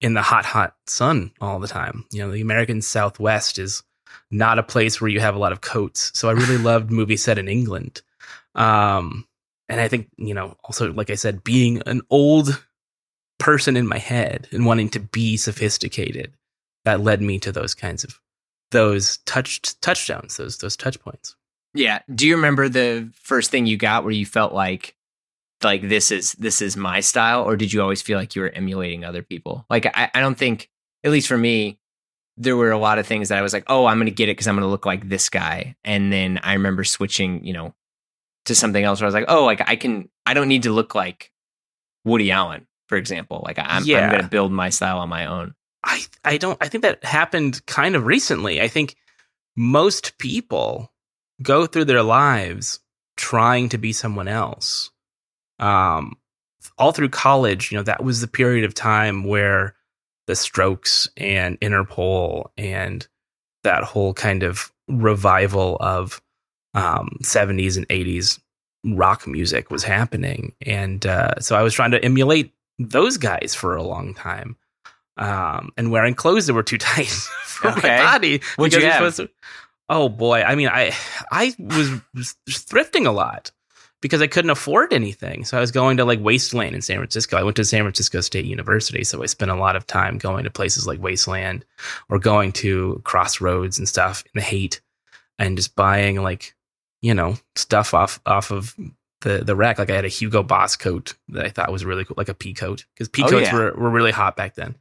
in 0.00 0.14
the 0.14 0.22
hot, 0.22 0.44
hot 0.44 0.74
sun 0.86 1.32
all 1.40 1.58
the 1.58 1.68
time. 1.68 2.04
You 2.10 2.20
know, 2.20 2.32
the 2.32 2.40
American 2.40 2.80
Southwest 2.80 3.58
is 3.58 3.82
not 4.30 4.58
a 4.58 4.62
place 4.62 5.00
where 5.00 5.10
you 5.10 5.20
have 5.20 5.34
a 5.34 5.38
lot 5.38 5.52
of 5.52 5.60
coats. 5.60 6.10
So 6.18 6.28
I 6.28 6.32
really 6.32 6.56
loved 6.58 6.90
movies 6.90 7.22
set 7.22 7.38
in 7.38 7.48
England. 7.48 8.00
Um, 8.54 9.26
and 9.68 9.80
I 9.80 9.88
think, 9.88 10.08
you 10.16 10.34
know, 10.34 10.56
also, 10.64 10.92
like 10.92 11.10
I 11.10 11.14
said, 11.14 11.44
being 11.44 11.82
an 11.86 12.00
old 12.10 12.64
person 13.40 13.76
in 13.76 13.88
my 13.88 13.98
head 13.98 14.46
and 14.52 14.64
wanting 14.64 14.88
to 14.90 15.00
be 15.00 15.36
sophisticated, 15.36 16.32
that 16.84 17.00
led 17.00 17.20
me 17.20 17.40
to 17.40 17.50
those 17.50 17.74
kinds 17.74 18.04
of 18.04 18.20
those 18.70 19.16
touched 19.26 19.82
touchdowns, 19.82 20.36
those 20.36 20.58
those 20.58 20.76
touch 20.76 21.00
points. 21.00 21.34
yeah. 21.74 22.00
Do 22.14 22.26
you 22.28 22.36
remember 22.36 22.68
the 22.68 23.10
first 23.14 23.50
thing 23.50 23.66
you 23.66 23.76
got 23.76 24.04
where 24.04 24.12
you 24.12 24.24
felt 24.26 24.52
like 24.52 24.94
like 25.64 25.88
this 25.88 26.10
is 26.12 26.32
this 26.34 26.62
is 26.62 26.76
my 26.76 27.00
style? 27.00 27.42
Or 27.42 27.56
did 27.56 27.72
you 27.72 27.82
always 27.82 28.00
feel 28.02 28.18
like 28.18 28.36
you 28.36 28.42
were 28.42 28.50
emulating 28.50 29.04
other 29.04 29.22
people? 29.22 29.66
Like 29.68 29.86
i, 29.86 30.10
I 30.14 30.20
don't 30.20 30.38
think 30.38 30.70
at 31.04 31.10
least 31.10 31.28
for 31.28 31.36
me 31.38 31.78
there 32.36 32.56
were 32.56 32.70
a 32.70 32.78
lot 32.78 32.98
of 32.98 33.06
things 33.06 33.28
that 33.28 33.36
i 33.38 33.42
was 33.42 33.52
like 33.52 33.64
oh 33.66 33.84
i'm 33.86 33.98
gonna 33.98 34.10
get 34.10 34.28
it 34.28 34.32
because 34.32 34.46
i'm 34.46 34.54
gonna 34.54 34.68
look 34.68 34.86
like 34.86 35.08
this 35.08 35.28
guy. 35.28 35.76
And 35.84 36.12
then 36.12 36.38
i 36.42 36.52
remember 36.54 36.84
switching 36.84 37.44
you 37.44 37.52
know 37.52 37.74
to 38.46 38.54
something 38.54 38.82
else 38.82 39.00
where 39.00 39.06
i 39.06 39.08
was 39.08 39.14
like 39.14 39.26
oh 39.28 39.44
like 39.44 39.68
i 39.68 39.76
can 39.76 40.08
i 40.24 40.32
don't 40.32 40.48
need 40.48 40.62
to 40.62 40.72
look 40.72 40.94
like 40.94 41.30
woody 42.04 42.30
allen 42.30 42.66
for 42.90 42.96
example 42.96 43.40
like 43.46 43.58
i'm, 43.58 43.84
Yeah. 43.84 44.00
I'm 44.00 44.10
gonna 44.10 44.28
build 44.28 44.50
my 44.52 44.68
style 44.68 44.98
on 44.98 45.08
my 45.08 45.24
own 45.26 45.54
I 45.82 46.02
I 46.24 46.36
don't 46.36 46.58
I 46.60 46.68
think 46.68 46.82
that 46.82 47.02
happened 47.04 47.64
kind 47.66 47.96
of 47.96 48.04
recently. 48.04 48.60
I 48.60 48.68
think 48.68 48.96
most 49.56 50.18
people 50.18 50.92
go 51.42 51.66
through 51.66 51.86
their 51.86 52.02
lives 52.02 52.80
trying 53.16 53.70
to 53.70 53.78
be 53.78 53.92
someone 53.92 54.28
else. 54.28 54.90
Um 55.58 56.16
all 56.76 56.92
through 56.92 57.08
college, 57.08 57.70
you 57.70 57.78
know, 57.78 57.82
that 57.84 58.04
was 58.04 58.20
the 58.20 58.26
period 58.28 58.64
of 58.64 58.74
time 58.74 59.24
where 59.24 59.74
the 60.26 60.36
Strokes 60.36 61.08
and 61.16 61.58
Interpol 61.60 62.50
and 62.58 63.06
that 63.64 63.82
whole 63.84 64.12
kind 64.12 64.42
of 64.42 64.70
revival 64.88 65.76
of 65.80 66.20
um 66.74 67.16
70s 67.22 67.76
and 67.78 67.88
80s 67.88 68.38
rock 68.84 69.26
music 69.26 69.70
was 69.70 69.82
happening 69.82 70.52
and 70.60 71.06
uh 71.06 71.38
so 71.40 71.56
I 71.56 71.62
was 71.62 71.72
trying 71.74 71.92
to 71.92 72.04
emulate 72.04 72.52
those 72.88 73.16
guys 73.18 73.54
for 73.54 73.76
a 73.76 73.82
long 73.82 74.14
time 74.14 74.56
um, 75.16 75.70
and 75.76 75.90
wearing 75.90 76.14
clothes 76.14 76.46
that 76.46 76.54
were 76.54 76.62
too 76.62 76.78
tight 76.78 77.08
for 77.08 77.68
Okay. 77.70 77.96
my 77.98 78.02
body. 78.12 78.40
What'd 78.56 78.80
you 78.80 78.88
have? 78.88 79.14
to- 79.16 79.30
oh 79.88 80.08
boy, 80.08 80.42
I 80.42 80.54
mean, 80.54 80.68
I 80.68 80.92
I 81.30 81.54
was 81.58 82.34
thrifting 82.48 83.06
a 83.06 83.10
lot 83.10 83.50
because 84.00 84.22
I 84.22 84.26
couldn't 84.28 84.50
afford 84.50 84.94
anything. 84.94 85.44
So 85.44 85.58
I 85.58 85.60
was 85.60 85.72
going 85.72 85.98
to 85.98 86.06
like 86.06 86.20
Wasteland 86.20 86.74
in 86.74 86.80
San 86.80 86.96
Francisco. 86.96 87.36
I 87.36 87.42
went 87.42 87.56
to 87.56 87.64
San 87.64 87.82
Francisco 87.82 88.22
State 88.22 88.46
University, 88.46 89.04
so 89.04 89.22
I 89.22 89.26
spent 89.26 89.50
a 89.50 89.56
lot 89.56 89.76
of 89.76 89.86
time 89.86 90.16
going 90.16 90.44
to 90.44 90.50
places 90.50 90.86
like 90.86 91.02
Wasteland 91.02 91.66
or 92.08 92.18
going 92.18 92.52
to 92.52 93.00
Crossroads 93.04 93.78
and 93.78 93.86
stuff 93.88 94.24
in 94.26 94.38
the 94.38 94.40
Haight 94.42 94.80
and 95.38 95.56
just 95.56 95.76
buying 95.76 96.22
like 96.22 96.54
you 97.02 97.12
know 97.12 97.36
stuff 97.56 97.92
off 97.92 98.20
off 98.24 98.50
of 98.50 98.74
the 99.20 99.38
the 99.44 99.56
rack. 99.56 99.78
Like 99.78 99.90
I 99.90 99.94
had 99.96 100.04
a 100.04 100.08
Hugo 100.08 100.42
Boss 100.42 100.76
coat 100.76 101.14
that 101.28 101.44
I 101.46 101.48
thought 101.50 101.72
was 101.72 101.84
really 101.84 102.04
cool, 102.04 102.14
like 102.16 102.28
a 102.28 102.34
pea 102.34 102.54
coat, 102.54 102.84
because 102.94 103.08
pea 103.08 103.22
Oh, 103.24 103.28
coats 103.28 103.46
yeah. 103.48 103.54
were 103.54 103.72
were 103.74 103.90
really 103.90 104.10
hot 104.12 104.36
back 104.36 104.54
then. 104.54 104.76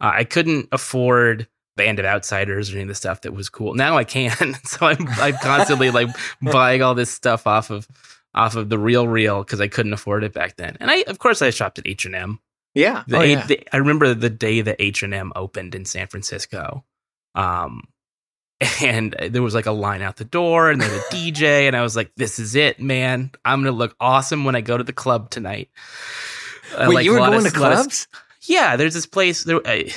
Uh, 0.00 0.12
I 0.14 0.24
couldn't 0.24 0.68
afford 0.72 1.48
Band 1.76 1.98
of 1.98 2.04
Outsiders 2.04 2.70
or 2.70 2.74
any 2.74 2.82
of 2.82 2.88
the 2.88 2.94
stuff 2.94 3.20
that 3.22 3.32
was 3.32 3.48
cool. 3.48 3.74
Now 3.74 3.96
I 3.96 4.04
can, 4.04 4.54
so 4.64 4.86
I'm 4.86 5.06
I'm 5.08 5.36
constantly 5.38 5.90
like 5.90 6.08
buying 6.42 6.82
all 6.82 6.94
this 6.94 7.10
stuff 7.10 7.46
off 7.46 7.70
of 7.70 7.86
off 8.34 8.54
of 8.56 8.68
the 8.68 8.78
real 8.78 9.08
real 9.08 9.42
because 9.42 9.60
I 9.60 9.68
couldn't 9.68 9.92
afford 9.94 10.24
it 10.24 10.32
back 10.34 10.56
then. 10.56 10.76
And 10.80 10.90
I 10.90 11.04
of 11.06 11.18
course 11.18 11.40
I 11.42 11.50
shopped 11.50 11.78
at 11.78 11.86
H 11.86 12.04
and 12.06 12.14
M. 12.14 12.40
Yeah. 12.74 13.04
The, 13.08 13.16
oh, 13.16 13.22
yeah. 13.22 13.46
the- 13.46 13.66
I 13.72 13.78
remember 13.78 14.12
the 14.12 14.28
day 14.28 14.60
that 14.60 14.76
H 14.78 15.02
and 15.02 15.14
M 15.14 15.32
opened 15.34 15.74
in 15.74 15.86
San 15.86 16.06
Francisco, 16.08 16.84
um, 17.34 17.84
and 18.82 19.14
there 19.30 19.42
was 19.42 19.54
like 19.54 19.66
a 19.66 19.72
line 19.72 20.02
out 20.02 20.16
the 20.16 20.24
door, 20.24 20.70
and 20.70 20.80
then 20.80 20.90
a 20.90 21.02
DJ, 21.14 21.66
and 21.66 21.76
I 21.76 21.82
was 21.82 21.96
like, 21.96 22.12
"This 22.16 22.38
is 22.38 22.54
it, 22.54 22.80
man! 22.80 23.30
I'm 23.44 23.60
gonna 23.62 23.76
look 23.76 23.94
awesome 24.00 24.44
when 24.44 24.56
I 24.56 24.60
go 24.60 24.76
to 24.78 24.84
the 24.84 24.92
club 24.92 25.30
tonight." 25.30 25.68
Uh, 26.74 26.86
Wait, 26.88 26.94
like, 26.96 27.04
you 27.04 27.12
were 27.12 27.18
going 27.18 27.34
of- 27.34 27.42
to 27.42 27.48
of- 27.48 27.54
clubs? 27.54 28.08
yeah, 28.42 28.76
there's 28.76 28.94
this 28.94 29.06
place. 29.06 29.44
There, 29.44 29.60
I, 29.66 29.92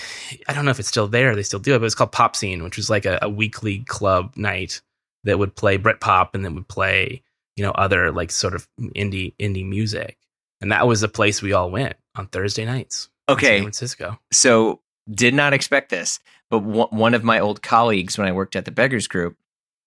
I 0.47 0.53
don't 0.53 0.65
know 0.65 0.71
if 0.71 0.79
it's 0.79 0.87
still 0.89 1.07
there. 1.07 1.35
They 1.35 1.43
still 1.43 1.59
do 1.59 1.75
it, 1.75 1.79
but 1.79 1.85
it's 1.85 1.95
called 1.95 2.11
Pop 2.11 2.35
Scene, 2.35 2.63
which 2.63 2.77
was 2.77 2.89
like 2.89 3.05
a, 3.05 3.19
a 3.21 3.29
weekly 3.29 3.79
club 3.87 4.33
night 4.35 4.81
that 5.23 5.39
would 5.39 5.55
play 5.55 5.77
Brit 5.77 5.99
pop 5.99 6.33
and 6.35 6.43
then 6.45 6.55
would 6.55 6.67
play, 6.67 7.21
you 7.55 7.63
know, 7.63 7.71
other 7.71 8.11
like 8.11 8.31
sort 8.31 8.53
of 8.55 8.67
indie 8.79 9.33
indie 9.39 9.67
music. 9.67 10.17
And 10.61 10.71
that 10.71 10.87
was 10.87 11.01
the 11.01 11.07
place 11.07 11.41
we 11.41 11.53
all 11.53 11.69
went 11.71 11.95
on 12.15 12.27
Thursday 12.27 12.65
nights. 12.65 13.09
in 13.29 13.35
San 13.35 13.37
Okay. 13.37 13.61
Francisco. 13.61 14.19
So 14.31 14.81
did 15.11 15.33
not 15.33 15.53
expect 15.53 15.89
this, 15.89 16.19
but 16.49 16.59
one 16.59 16.87
one 16.89 17.13
of 17.13 17.23
my 17.23 17.39
old 17.39 17.61
colleagues 17.61 18.17
when 18.17 18.27
I 18.27 18.31
worked 18.31 18.55
at 18.55 18.65
the 18.65 18.71
Beggars 18.71 19.07
Group, 19.07 19.37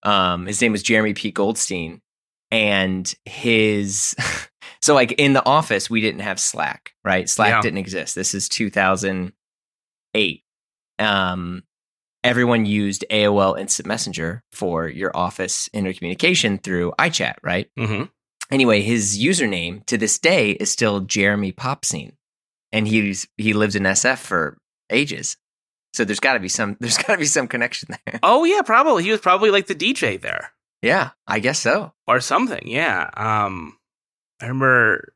um, 0.02 0.46
his 0.46 0.60
name 0.60 0.72
was 0.72 0.82
Jeremy 0.82 1.14
P. 1.14 1.30
Goldstein, 1.30 2.00
and 2.50 3.12
his 3.24 4.14
so 4.82 4.94
like 4.94 5.12
in 5.12 5.32
the 5.32 5.44
office 5.44 5.88
we 5.90 6.00
didn't 6.00 6.20
have 6.20 6.38
Slack, 6.40 6.94
right? 7.04 7.28
Slack 7.28 7.50
Yeah. 7.50 7.60
didn't 7.62 7.78
exist. 7.78 8.14
This 8.14 8.34
is 8.34 8.48
2008. 8.48 10.44
Um, 10.98 11.62
everyone 12.22 12.66
used 12.66 13.04
AOL 13.10 13.58
Instant 13.58 13.86
Messenger 13.88 14.42
for 14.52 14.88
your 14.88 15.10
office 15.16 15.68
intercommunication 15.74 16.62
through 16.62 16.92
iChat, 16.98 17.34
right? 17.42 17.68
hmm 17.76 18.04
anyway, 18.50 18.82
his 18.82 19.18
username 19.18 19.84
to 19.86 19.96
this 19.96 20.18
day 20.18 20.50
is 20.52 20.70
still 20.70 21.00
Jeremy 21.00 21.52
Popscene, 21.52 22.12
and 22.70 22.86
he's 22.86 23.26
he 23.38 23.52
lived 23.54 23.74
in 23.74 23.82
SF 23.84 24.18
for 24.18 24.58
ages. 24.90 25.36
So 25.92 26.04
there's 26.04 26.20
got 26.20 26.34
to 26.34 26.40
be 26.40 26.48
some 26.48 26.76
there's 26.80 26.96
got 26.98 27.12
to 27.14 27.18
be 27.18 27.24
some 27.26 27.48
connection 27.48 27.90
there. 28.06 28.20
Oh 28.22 28.44
yeah, 28.44 28.62
probably 28.62 29.02
he 29.04 29.10
was 29.10 29.20
probably 29.20 29.50
like 29.50 29.66
the 29.66 29.74
DJ 29.74 30.20
there 30.20 30.52
Yeah, 30.82 31.10
I 31.26 31.38
guess 31.38 31.58
so. 31.58 31.92
or 32.06 32.20
something. 32.20 32.62
Yeah. 32.66 33.10
Um, 33.14 33.76
I 34.40 34.46
remember 34.46 35.12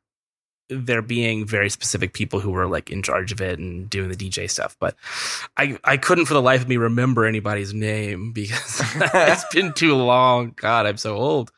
there 0.68 1.00
being 1.00 1.46
very 1.46 1.70
specific 1.70 2.12
people 2.12 2.40
who 2.40 2.50
were 2.50 2.66
like 2.66 2.90
in 2.90 3.00
charge 3.00 3.30
of 3.30 3.40
it 3.40 3.60
and 3.60 3.88
doing 3.88 4.08
the 4.08 4.16
DJ 4.16 4.50
stuff, 4.50 4.76
but 4.80 4.96
I 5.56 5.78
I 5.84 5.96
couldn't 5.96 6.26
for 6.26 6.34
the 6.34 6.42
life 6.42 6.62
of 6.62 6.68
me 6.68 6.76
remember 6.76 7.24
anybody's 7.24 7.72
name 7.72 8.32
because 8.34 8.82
it's 8.96 9.44
been 9.54 9.72
too 9.74 9.94
long. 9.94 10.54
God, 10.56 10.86
I'm 10.86 10.96
so 10.96 11.16
old. 11.16 11.52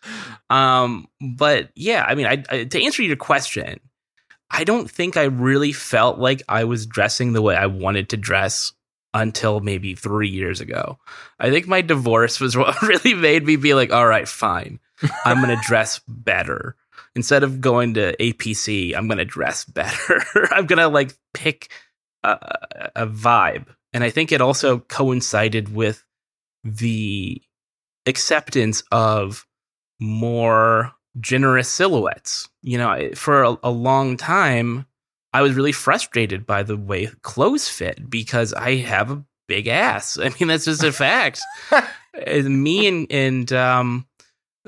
Um, 0.50 1.08
but 1.36 1.70
yeah, 1.74 2.04
I 2.06 2.14
mean, 2.14 2.26
I, 2.26 2.44
I 2.50 2.64
to 2.64 2.84
answer 2.84 3.02
your 3.02 3.16
question, 3.16 3.80
I 4.50 4.64
don't 4.64 4.90
think 4.90 5.16
I 5.16 5.24
really 5.24 5.72
felt 5.72 6.18
like 6.18 6.42
I 6.48 6.64
was 6.64 6.86
dressing 6.86 7.32
the 7.32 7.42
way 7.42 7.56
I 7.56 7.66
wanted 7.66 8.10
to 8.10 8.16
dress 8.18 8.72
until 9.20 9.60
maybe 9.60 9.94
three 9.94 10.28
years 10.28 10.60
ago. 10.60 10.98
I 11.38 11.50
think 11.50 11.66
my 11.66 11.80
divorce 11.82 12.40
was 12.40 12.56
what 12.56 12.80
really 12.82 13.14
made 13.14 13.44
me 13.44 13.56
be 13.56 13.74
like, 13.74 13.92
all 13.92 14.06
right, 14.06 14.28
fine, 14.28 14.78
I'm 15.24 15.40
gonna 15.40 15.60
dress 15.62 16.00
better. 16.08 16.76
Instead 17.14 17.42
of 17.42 17.60
going 17.60 17.94
to 17.94 18.16
APC, 18.18 18.94
I'm 18.94 19.08
gonna 19.08 19.24
dress 19.24 19.64
better. 19.66 20.22
I'm 20.52 20.66
gonna 20.66 20.88
like 20.88 21.14
pick 21.34 21.70
a, 22.22 22.30
a- 22.30 22.90
a 23.02 23.06
vibe, 23.06 23.66
and 23.92 24.04
I 24.04 24.10
think 24.10 24.30
it 24.32 24.40
also 24.40 24.78
coincided 24.80 25.74
with 25.74 26.04
the 26.64 27.40
acceptance 28.06 28.82
of 28.92 29.46
more 30.00 30.92
generous 31.20 31.68
silhouettes. 31.68 32.48
You 32.62 32.78
know, 32.78 33.10
for 33.14 33.42
a, 33.42 33.56
a 33.64 33.70
long 33.70 34.16
time, 34.16 34.86
I 35.32 35.42
was 35.42 35.54
really 35.54 35.72
frustrated 35.72 36.46
by 36.46 36.62
the 36.62 36.76
way 36.76 37.08
clothes 37.22 37.68
fit 37.68 38.08
because 38.08 38.52
I 38.54 38.76
have 38.76 39.10
a 39.10 39.24
big 39.46 39.66
ass. 39.66 40.18
I 40.22 40.30
mean, 40.40 40.48
that's 40.48 40.64
just 40.64 40.82
a 40.82 40.92
fact. 40.92 41.40
And 42.26 42.62
me 42.62 42.86
and 42.88 43.06
and 43.10 43.52
um 43.52 44.06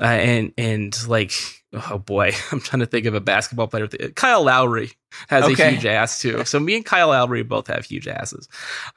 uh, 0.00 0.04
and 0.04 0.52
and 0.56 1.08
like 1.08 1.32
oh 1.72 1.98
boy, 1.98 2.32
I'm 2.52 2.60
trying 2.60 2.80
to 2.80 2.86
think 2.86 3.06
of 3.06 3.14
a 3.14 3.20
basketball 3.20 3.68
player. 3.68 3.86
with- 3.86 4.14
Kyle 4.14 4.42
Lowry 4.42 4.90
has 5.28 5.44
Okay. 5.44 5.68
a 5.68 5.70
huge 5.72 5.86
ass 5.86 6.20
too. 6.20 6.44
So 6.44 6.58
me 6.60 6.76
and 6.76 6.84
Kyle 6.84 7.08
Lowry 7.08 7.42
both 7.42 7.66
have 7.68 7.84
huge 7.84 8.08
asses. 8.08 8.48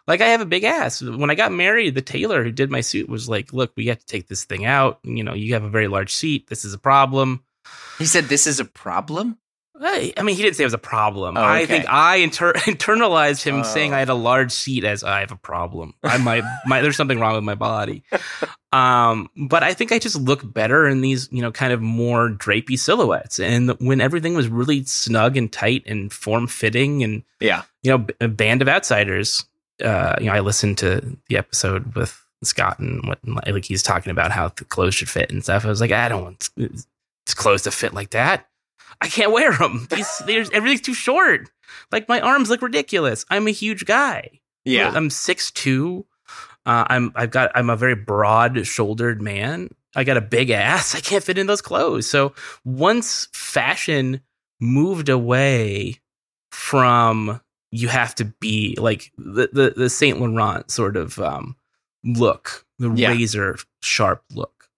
Like 0.08 0.21
I 0.21 0.28
have 0.28 0.41
a 0.41 0.45
big 0.45 0.63
ass. 0.63 1.02
When 1.02 1.30
I 1.30 1.36
got 1.36 1.52
married, 1.52 1.95
the 1.95 2.02
tailor 2.02 2.43
who 2.43 2.52
did 2.52 2.69
my 2.71 2.82
suit 2.82 3.10
was 3.10 3.28
like, 3.28 3.52
"Look, 3.54 3.73
we 3.76 3.88
have 3.88 3.99
to 3.99 4.06
take 4.06 4.28
this 4.28 4.43
thing 4.45 4.65
out. 4.65 4.99
You 5.04 5.23
know, 5.23 5.34
you 5.34 5.54
have 5.54 5.63
a 5.63 5.69
very 5.69 5.88
large 5.88 6.13
seat. 6.13 6.47
This 6.47 6.63
is 6.65 6.73
a 6.73 6.80
problem." 6.80 7.43
He 7.97 8.06
said 8.06 8.26
this 8.26 8.45
is 8.47 8.60
a 8.60 8.65
problem. 8.65 9.38
I, 9.86 10.22
mean, 10.24 10.36
he 10.36 10.41
didn't 10.41 10.56
say 10.56 10.63
it 10.63 10.67
was 10.67 10.74
a 10.74 10.78
problem. 10.78 11.38
Oh, 11.38 11.41
I 11.43 11.65
think 11.65 11.86
I 11.89 12.17
inter- 12.17 12.54
internalized 12.67 13.43
him 13.43 13.60
Oh. 13.60 13.63
saying 13.63 13.93
I 13.93 14.00
had 14.00 14.10
a 14.10 14.13
large 14.13 14.52
seat 14.52 14.84
as 14.84 15.04
I 15.04 15.19
have 15.22 15.32
a 15.32 15.36
problem. 15.36 15.93
I 16.04 16.17
might, 16.17 16.43
my, 16.65 16.82
there's 16.82 16.96
something 16.98 17.19
wrong 17.19 17.36
with 17.36 17.43
my 17.43 17.56
body. 17.56 18.04
Um, 18.72 19.30
but 19.38 19.62
I 19.63 19.74
think 19.74 19.91
I 19.91 20.00
just 20.00 20.15
look 20.19 20.41
better 20.52 20.88
in 20.88 21.02
these, 21.02 21.30
you 21.32 21.41
know, 21.41 21.52
kind 21.52 21.74
of 21.74 21.82
more 21.82 22.30
drapey 22.30 22.78
silhouettes. 22.80 23.39
And 23.39 23.72
when 23.80 24.02
everything 24.02 24.34
was 24.34 24.48
really 24.48 24.84
snug 24.86 25.38
and 25.38 25.52
tight 25.52 25.84
and 25.86 26.12
form 26.12 26.48
fitting, 26.48 27.04
and 27.04 27.24
Yeah. 27.39 27.63
you 27.84 27.91
know, 27.96 28.06
a 28.19 28.28
band 28.28 28.62
of 28.62 28.67
outsiders. 28.67 29.46
Uh, 29.84 30.15
you 30.19 30.28
know, 30.28 30.34
I 30.34 30.39
listened 30.39 30.78
to 30.80 31.17
the 31.30 31.38
episode 31.38 31.96
with 31.96 32.19
Scott 32.43 32.78
and 32.80 33.04
what 33.08 33.19
like 33.48 33.65
he's 33.65 33.82
talking 33.84 34.12
about 34.12 34.32
how 34.32 34.50
the 34.50 34.65
clothes 34.65 34.96
should 34.96 35.10
fit 35.10 35.32
and 35.32 35.43
stuff. 35.43 35.65
I 35.65 35.69
was 35.69 35.82
like, 35.82 35.91
I 35.91 36.10
don't 36.10 36.24
want 36.24 36.50
these 36.56 36.86
clothes 37.36 37.63
to 37.63 37.72
fit 37.72 37.93
like 37.93 38.12
that. 38.12 38.48
I 39.02 39.08
can't 39.08 39.32
wear 39.32 39.52
them. 39.54 39.88
These, 39.96 40.22
there's 40.26 40.50
everything's 40.52 40.82
too 40.82 40.94
short. 40.94 41.50
Like 41.92 42.08
my 42.08 42.20
arms 42.22 42.50
look 42.50 42.62
ridiculous. 42.62 43.26
I'm 43.30 43.48
a 43.48 43.52
huge 43.52 43.86
guy. 43.86 44.40
Yeah. 44.66 44.92
I'm 44.94 45.10
six 45.10 45.52
two. 45.52 46.06
Uh, 46.66 46.86
I'm 46.88 47.12
I've 47.16 47.32
got 47.32 47.52
I'm 47.56 47.70
a 47.70 47.76
very 47.76 47.96
broad 47.96 48.66
shouldered 48.66 49.22
man. 49.22 49.70
I 49.96 50.04
got 50.04 50.18
a 50.18 50.22
big 50.22 50.50
ass. 50.50 50.96
I 50.96 51.00
can't 51.02 51.24
fit 51.24 51.38
in 51.38 51.48
those 51.48 51.62
clothes. 51.62 52.10
So 52.10 52.34
once 52.64 53.28
fashion 53.34 54.22
moved 54.62 55.10
away 55.10 56.00
from 56.52 57.42
you 57.72 57.88
have 57.88 58.16
to 58.16 58.26
be 58.26 58.76
like 58.80 59.12
the 59.18 59.50
the, 59.52 59.74
the 59.76 59.90
Saint 59.90 60.20
Laurent 60.22 60.70
sort 60.72 60.96
of 60.96 61.20
um, 61.20 61.56
look, 62.04 62.66
the 62.80 62.92
Yeah. 62.92 63.10
razor 63.10 63.58
sharp 63.82 64.24
look, 64.34 64.70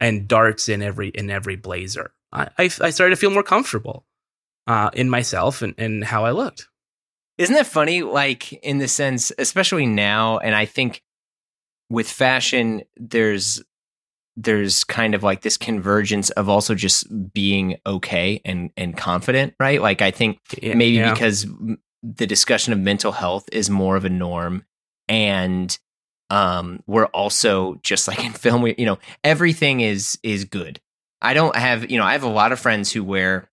and 0.00 0.26
darts 0.28 0.68
in 0.68 0.80
every 0.82 1.08
in 1.08 1.30
every 1.30 1.56
blazer. 1.56 2.12
I 2.32 2.48
I, 2.58 2.68
started 2.68 3.10
to 3.14 3.16
feel 3.16 3.30
more 3.30 3.42
comfortable 3.42 4.04
uh, 4.66 4.90
in 4.92 5.08
myself 5.08 5.62
and, 5.62 5.74
and 5.78 6.04
how 6.04 6.24
I 6.24 6.32
looked. 6.32 6.68
Isn't 7.38 7.54
that 7.54 7.66
funny? 7.66 8.02
Like 8.02 8.52
in 8.52 8.78
the 8.78 8.88
sense, 8.88 9.32
especially 9.38 9.86
now, 9.86 10.38
and 10.38 10.54
I 10.54 10.64
think 10.64 11.02
with 11.88 12.08
fashion, 12.08 12.82
there's 12.96 13.62
there's 14.36 14.84
kind 14.84 15.14
of 15.14 15.22
like 15.22 15.42
this 15.42 15.56
convergence 15.56 16.30
of 16.30 16.48
also 16.48 16.74
just 16.74 17.06
being 17.32 17.76
okay 17.86 18.40
and 18.44 18.70
and 18.76 18.96
confident, 18.96 19.54
right? 19.58 19.80
Like 19.80 20.02
I 20.02 20.10
think 20.10 20.38
maybe 20.62 20.96
yeah. 20.96 21.12
because 21.12 21.46
the 22.02 22.26
discussion 22.26 22.72
of 22.72 22.78
mental 22.78 23.12
health 23.12 23.48
is 23.52 23.68
more 23.70 23.96
of 23.96 24.04
a 24.04 24.10
norm 24.10 24.64
and 25.08 25.78
um 26.30 26.82
we're 26.86 27.06
also 27.06 27.80
just 27.82 28.06
like 28.06 28.24
in 28.24 28.32
film 28.32 28.62
we, 28.62 28.74
you 28.78 28.86
know 28.86 28.98
everything 29.24 29.80
is 29.80 30.18
is 30.22 30.44
good 30.44 30.80
i 31.22 31.34
don't 31.34 31.56
have 31.56 31.90
you 31.90 31.98
know 31.98 32.04
i 32.04 32.12
have 32.12 32.22
a 32.24 32.28
lot 32.28 32.52
of 32.52 32.60
friends 32.60 32.92
who 32.92 33.02
wear 33.04 33.50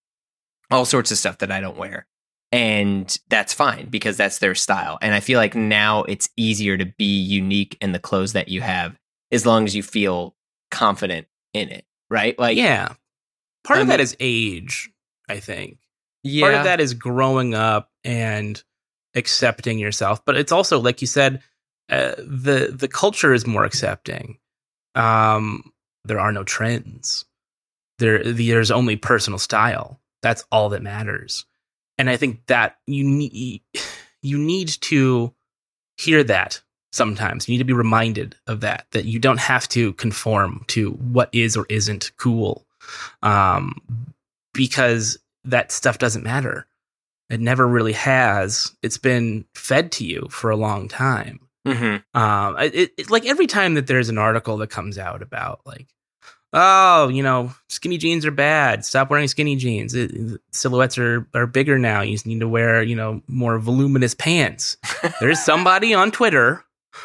all 0.72 0.86
sorts 0.86 1.12
of 1.12 1.18
stuff 1.18 1.38
that 1.40 1.52
i 1.52 1.60
don't 1.60 1.78
wear 1.78 2.06
and 2.52 3.20
that's 3.30 3.54
fine 3.54 3.88
because 3.90 4.18
that's 4.18 4.40
their 4.40 4.56
style 4.56 4.98
and 5.02 5.14
i 5.14 5.20
feel 5.20 5.40
like 5.40 5.56
now 5.56 6.04
it's 6.04 6.30
easier 6.38 6.78
to 6.78 6.86
be 6.86 7.20
unique 7.20 7.78
in 7.82 7.92
the 7.92 8.00
clothes 8.00 8.34
that 8.34 8.48
you 8.50 8.62
have 8.62 8.98
as 9.32 9.46
long 9.46 9.66
as 9.66 9.76
you 9.76 9.84
feel 9.84 10.36
confident 10.72 11.28
in 11.54 11.70
it 11.70 11.86
right 12.10 12.38
like 12.40 12.58
yeah. 12.58 12.94
Part 13.66 13.80
I 13.80 13.82
of 13.82 13.88
that 13.88 14.00
is 14.00 14.16
age, 14.20 14.92
I 15.28 15.40
think. 15.40 15.80
yeah 16.24 16.42
Part 16.44 16.54
of 16.54 16.64
that 16.66 16.80
is 16.80 16.94
growing 16.94 17.56
up 17.56 17.90
and 18.04 18.64
accepting 19.16 19.80
yourself, 19.80 20.24
but 20.24 20.38
it's 20.38 20.52
also 20.52 20.80
like 20.80 21.02
you 21.02 21.08
said, 21.08 21.42
uh, 21.90 22.14
the 22.18 22.76
the 22.78 22.88
culture 22.88 23.34
is 23.34 23.48
more 23.48 23.66
accepting. 23.66 24.38
Um, 24.94 25.72
there 26.04 26.20
are 26.20 26.32
no 26.32 26.44
trends. 26.44 27.26
There, 28.00 28.24
there's 28.24 28.72
only 28.72 28.96
personal 28.96 29.40
style. 29.40 30.00
That's 30.22 30.44
all 30.52 30.70
that 30.70 30.82
matters. 30.82 31.46
And 31.98 32.10
I 32.10 32.18
think 32.18 32.46
that 32.48 32.78
you 32.88 33.04
need 33.04 33.62
you 34.22 34.38
need 34.38 34.68
to 34.68 35.34
hear 35.98 36.24
that 36.24 36.62
sometimes. 36.92 37.48
You 37.48 37.54
need 37.54 37.60
to 37.60 37.64
be 37.64 37.74
reminded 37.74 38.36
of 38.48 38.62
that. 38.62 38.88
That 38.92 39.06
you 39.06 39.20
don't 39.20 39.40
have 39.40 39.70
to 39.70 39.94
conform 39.94 40.66
to 40.68 40.92
what 40.92 41.30
is 41.32 41.56
or 41.56 41.66
isn't 41.70 42.12
cool. 42.18 42.66
Um, 43.24 43.82
because 44.54 45.18
that 45.44 45.72
stuff 45.72 45.98
doesn't 45.98 46.24
matter. 46.24 46.66
It 47.30 47.40
never 47.40 47.68
really 47.68 47.94
has. 47.94 48.76
It's 48.82 48.98
been 48.98 49.46
fed 49.56 49.92
to 49.94 50.06
you 50.06 50.28
for 50.30 50.50
a 50.50 50.56
long 50.56 50.88
time. 50.88 51.40
Mm-hmm. 51.66 52.20
Um, 52.20 52.58
it, 52.60 52.94
it, 52.98 53.10
like 53.10 53.26
every 53.26 53.48
time 53.48 53.74
that 53.74 53.88
there's 53.88 54.10
an 54.10 54.18
article 54.18 54.58
that 54.58 54.70
comes 54.70 54.98
out 54.98 55.22
about 55.22 55.62
like, 55.66 55.88
oh, 56.56 57.10
you 57.10 57.22
know, 57.22 57.54
skinny 57.70 57.98
jeans 57.98 58.26
are 58.26 58.32
bad. 58.32 58.86
Stop 58.86 59.12
wearing 59.12 59.28
skinny 59.28 59.56
jeans. 59.58 59.94
It, 59.94 60.40
silhouettes 60.52 60.98
are 60.98 61.28
are 61.36 61.46
bigger 61.46 61.78
now. 61.78 62.02
You 62.02 62.14
just 62.14 62.26
need 62.26 62.40
to 62.40 62.48
wear, 62.48 62.82
you 62.82 62.96
know, 62.96 63.22
more 63.28 63.60
voluminous 63.60 64.16
pants. 64.16 64.78
There's 65.20 65.40
somebody 65.40 65.94
on 65.94 66.12
Twitter 66.12 66.64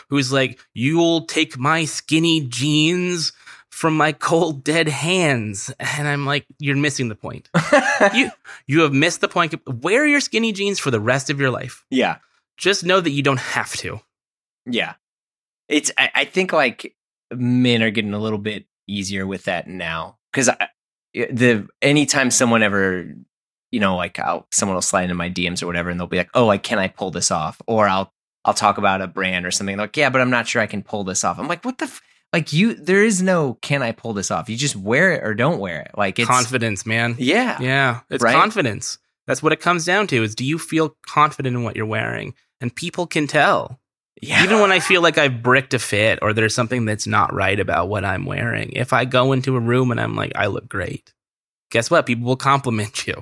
who's 0.08 0.32
like, 0.32 0.58
"You'll 0.72 1.26
take 1.26 1.58
my 1.58 1.84
skinny 1.84 2.46
jeans 2.46 3.32
from 3.68 3.96
my 3.96 4.12
cold 4.12 4.64
dead 4.64 4.88
hands," 4.88 5.70
and 5.78 6.08
I'm 6.08 6.24
like, 6.24 6.46
"You're 6.58 6.76
missing 6.76 7.08
the 7.08 7.16
point. 7.16 7.50
you 8.14 8.30
you 8.66 8.80
have 8.80 8.94
missed 8.94 9.20
the 9.20 9.28
point. 9.28 9.54
Wear 9.66 10.06
your 10.06 10.20
skinny 10.20 10.52
jeans 10.52 10.78
for 10.78 10.90
the 10.90 11.00
rest 11.00 11.28
of 11.28 11.40
your 11.40 11.50
life. 11.50 11.84
yeah. 11.90 12.16
Just 12.56 12.84
know 12.84 13.00
that 13.00 13.10
you 13.10 13.22
don't 13.22 13.40
have 13.40 13.72
to." 13.78 14.00
Yeah. 14.66 14.94
It's 15.68 15.90
I, 15.96 16.10
I 16.14 16.24
think 16.26 16.52
like 16.52 16.94
men 17.32 17.82
are 17.82 17.90
getting 17.90 18.12
a 18.12 18.18
little 18.18 18.38
bit 18.38 18.66
easier 18.90 19.26
with 19.26 19.44
that 19.44 19.66
now 19.68 20.18
cuz 20.32 20.48
eh, 20.48 21.26
the 21.32 21.66
anytime 21.82 22.30
someone 22.30 22.62
ever 22.62 23.04
you 23.70 23.80
know 23.80 23.96
like 23.96 24.18
I'll, 24.18 24.46
someone 24.52 24.74
will 24.74 24.82
slide 24.82 25.04
into 25.04 25.14
my 25.14 25.30
DMs 25.30 25.62
or 25.62 25.66
whatever 25.66 25.90
and 25.90 25.98
they'll 25.98 26.06
be 26.06 26.16
like, 26.16 26.30
"Oh, 26.34 26.46
like 26.46 26.62
can 26.62 26.78
I 26.78 26.88
pull 26.88 27.10
this 27.10 27.30
off?" 27.30 27.60
or 27.66 27.88
I'll 27.88 28.12
I'll 28.44 28.54
talk 28.54 28.78
about 28.78 29.00
a 29.02 29.06
brand 29.06 29.44
or 29.46 29.50
something 29.50 29.76
like, 29.76 29.96
"Yeah, 29.96 30.10
but 30.10 30.20
I'm 30.20 30.30
not 30.30 30.48
sure 30.48 30.60
I 30.62 30.66
can 30.66 30.82
pull 30.82 31.04
this 31.04 31.22
off." 31.24 31.38
I'm 31.38 31.46
like, 31.48 31.64
"What 31.64 31.78
the 31.78 31.84
f-? 31.84 32.00
like 32.32 32.52
you 32.52 32.74
there 32.74 33.04
is 33.04 33.20
no 33.22 33.58
can 33.62 33.82
I 33.82 33.92
pull 33.92 34.12
this 34.12 34.30
off? 34.30 34.48
You 34.48 34.56
just 34.56 34.76
wear 34.76 35.12
it 35.12 35.22
or 35.24 35.34
don't 35.34 35.58
wear 35.60 35.80
it." 35.82 35.90
Like 35.96 36.18
it's 36.18 36.28
confidence, 36.28 36.84
man. 36.86 37.14
Yeah. 37.18 37.58
Yeah, 37.60 38.00
it's 38.10 38.22
Right? 38.24 38.34
confidence. 38.34 38.98
That's 39.26 39.42
what 39.42 39.52
it 39.52 39.60
comes 39.60 39.84
down 39.84 40.06
to. 40.08 40.22
Is 40.24 40.34
do 40.34 40.44
you 40.44 40.58
feel 40.58 40.96
confident 41.06 41.54
in 41.56 41.62
what 41.62 41.76
you're 41.76 41.86
wearing? 41.86 42.34
And 42.60 42.74
people 42.74 43.06
can 43.06 43.26
tell. 43.26 43.80
Yeah. 44.20 44.44
Even 44.44 44.60
when 44.60 44.70
I 44.72 44.80
feel 44.80 45.00
like 45.02 45.16
I've 45.18 45.42
bricked 45.42 45.72
a 45.72 45.78
fit 45.78 46.18
or 46.20 46.32
there's 46.32 46.54
something 46.54 46.84
that's 46.84 47.06
not 47.06 47.32
right 47.32 47.58
about 47.58 47.88
what 47.88 48.04
I'm 48.04 48.26
wearing, 48.26 48.72
if 48.72 48.92
I 48.92 49.04
go 49.06 49.32
into 49.32 49.56
a 49.56 49.60
room 49.60 49.90
and 49.90 50.00
I'm 50.00 50.14
like, 50.14 50.32
I 50.34 50.46
look 50.46 50.68
great, 50.68 51.14
guess 51.70 51.90
what? 51.90 52.06
People 52.06 52.26
will 52.26 52.36
compliment 52.36 53.06
you. 53.06 53.14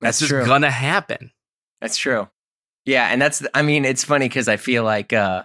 That's, 0.00 0.18
That's 0.18 0.18
just 0.20 0.30
true. 0.30 0.46
gonna 0.46 0.70
happen. 0.70 1.32
That's 1.80 1.96
true. 1.96 2.28
Yeah, 2.84 3.08
and 3.08 3.20
that's 3.20 3.44
I 3.52 3.62
mean, 3.62 3.84
it's 3.84 4.04
funny 4.04 4.28
cuz 4.28 4.46
I 4.48 4.56
feel 4.56 4.84
like 4.84 5.12
uh 5.12 5.42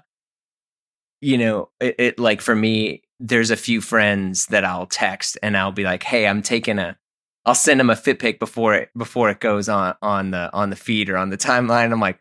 you 1.22 1.38
know, 1.38 1.70
it, 1.80 1.96
it 1.98 2.20
like 2.20 2.42
for 2.42 2.56
me 2.56 3.02
there's 3.20 3.52
a 3.52 3.56
few 3.58 3.82
friends 3.82 4.48
that 4.48 4.66
I'll 4.66 4.86
text 4.86 5.38
and 5.42 5.56
I'll 5.58 5.72
be 5.72 5.84
like, 5.86 6.04
"Hey, 6.04 6.28
I'm 6.28 6.42
taking 6.42 6.78
a 6.80 6.98
I'll 7.46 7.56
send 7.56 7.80
them 7.80 7.90
a 7.90 7.96
fit 7.96 8.20
pic 8.20 8.40
before 8.40 8.74
it 8.76 8.90
before 8.98 9.30
it 9.30 9.40
goes 9.40 9.70
on 9.70 9.96
on 10.02 10.32
the 10.32 10.52
on 10.54 10.70
the 10.70 10.76
feed 10.76 11.10
or 11.10 11.18
on 11.18 11.30
the 11.30 11.38
timeline. 11.38 11.92
I'm 11.92 12.00
like, 12.00 12.20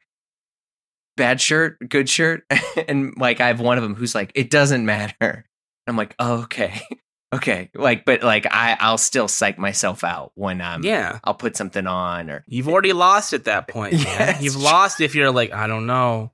"Bad 1.17 1.41
shirt, 1.41 1.79
good 1.89 2.09
shirt." 2.09 2.45
and 2.89 3.15
like 3.17 3.41
I 3.41 3.49
have 3.49 3.61
one 3.61 3.79
of 3.79 3.83
them 3.83 3.95
who's 3.95 4.15
like, 4.15 4.33
"It 4.35 4.51
doesn't 4.51 4.85
matter." 4.85 5.47
I'm 5.87 5.97
like, 5.97 6.15
oh, 6.19 6.43
"Okay." 6.43 6.81
Okay. 7.35 7.71
Like 7.75 8.05
but 8.05 8.23
like 8.23 8.47
I 8.51 8.77
I'll 8.79 8.99
still 8.99 9.27
psych 9.27 9.59
myself 9.59 10.05
out 10.05 10.33
when 10.35 10.61
I'm 10.61 10.85
yeah. 10.85 11.19
I'll 11.25 11.35
put 11.35 11.57
something 11.57 11.87
on 11.87 12.29
or 12.29 12.45
You've 12.47 12.69
already 12.69 12.93
lost 12.93 13.33
at 13.33 13.45
that 13.45 13.69
point. 13.69 13.95
Yeah, 14.05 14.39
You've 14.39 14.57
lost 14.57 15.01
if 15.01 15.15
you're 15.15 15.31
like, 15.31 15.53
I 15.53 15.67
don't 15.67 15.87
know. 15.87 16.33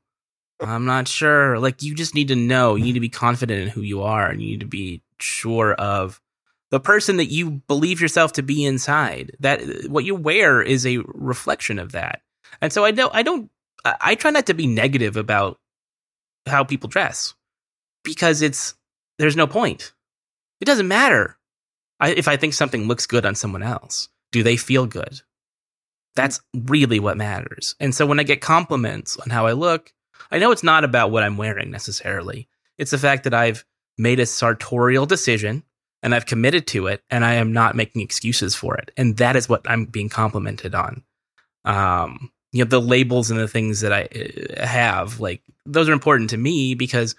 I'm 0.61 0.87
not 0.87 1.07
sure. 1.07 1.59
Like 1.61 1.83
you 1.83 1.95
just 1.95 2.17
need 2.17 2.29
to 2.29 2.37
know. 2.37 2.75
You 2.75 2.85
need 2.85 2.95
to 2.95 3.01
be 3.01 3.09
confident 3.09 3.63
in 3.63 3.69
who 3.69 3.83
you 3.83 4.03
are 4.03 4.29
and 4.29 4.43
you 4.43 4.49
need 4.49 4.61
to 4.61 4.67
be 4.67 5.03
sure 5.21 5.75
of 5.75 6.21
the 6.71 6.81
person 6.81 7.17
that 7.19 7.27
you 7.27 7.63
believe 7.69 8.01
yourself 8.01 8.33
to 8.33 8.43
be 8.43 8.65
inside. 8.65 9.37
That 9.39 9.63
what 9.89 10.05
you 10.05 10.17
wear 10.17 10.61
is 10.61 10.85
a 10.85 10.99
reflection 10.99 11.79
of 11.79 11.93
that. 11.93 12.23
And 12.61 12.73
so 12.73 12.85
I 12.85 12.91
don't 12.91 13.15
I 13.15 13.23
don't 13.23 13.51
I 13.85 14.15
try 14.15 14.31
not 14.31 14.47
to 14.47 14.55
be 14.55 14.67
negative 14.67 15.17
about 15.17 15.59
how 16.47 16.65
people 16.65 16.89
dress 16.89 17.35
because 18.05 18.43
it's 18.43 18.75
there's 19.19 19.37
no 19.37 19.47
point. 19.47 19.93
It 20.61 20.65
doesn't 20.65 20.89
matter. 20.89 21.37
I, 22.01 22.11
if 22.11 22.29
I 22.29 22.37
think 22.37 22.55
something 22.55 22.87
looks 22.87 23.07
good 23.07 23.27
on 23.27 23.35
someone 23.35 23.63
else, 23.63 24.09
do 24.33 24.43
they 24.43 24.57
feel 24.57 24.87
good? 24.87 25.21
That's 26.15 26.41
really 26.55 27.01
what 27.01 27.17
matters. 27.17 27.75
And 27.81 27.95
so 27.95 28.07
when 28.07 28.21
I 28.21 28.25
get 28.25 28.41
compliments 28.41 29.17
on 29.17 29.31
how 29.31 29.47
I 29.47 29.53
look, 29.53 29.93
I 30.31 30.39
know 30.39 30.51
it's 30.51 30.65
not 30.65 30.85
about 30.85 31.11
what 31.11 31.23
I'm 31.23 31.37
wearing 31.37 31.71
necessarily. 31.71 32.49
It's 32.77 32.91
the 32.91 32.99
fact 32.99 33.25
that 33.25 33.35
I've 33.35 33.65
made 33.97 34.21
a 34.21 34.27
sartorial 34.27 35.07
decision 35.07 35.65
and 36.03 36.15
I've 36.15 36.27
committed 36.27 36.67
to 36.69 36.87
it 36.87 37.03
and 37.11 37.25
I 37.25 37.35
am 37.35 37.53
not 37.53 37.77
making 37.77 38.03
excuses 38.03 38.55
for 38.55 38.77
it. 38.77 38.91
And 38.97 39.17
that 39.17 39.37
is 39.37 39.49
what 39.49 39.63
I'm 39.69 39.85
being 39.85 40.09
complimented 40.09 40.75
on. 40.75 41.03
Um, 41.65 42.31
you 42.53 42.65
know, 42.65 42.69
the 42.69 42.81
labels 42.81 43.31
and 43.31 43.39
the 43.39 43.49
things 43.49 43.81
that 43.81 43.93
I 43.93 44.03
uh, 44.05 44.67
have, 44.67 45.21
like, 45.21 45.43
those 45.67 45.89
are 45.89 45.93
important 45.93 46.31
to 46.31 46.37
me 46.37 46.75
because 46.75 47.15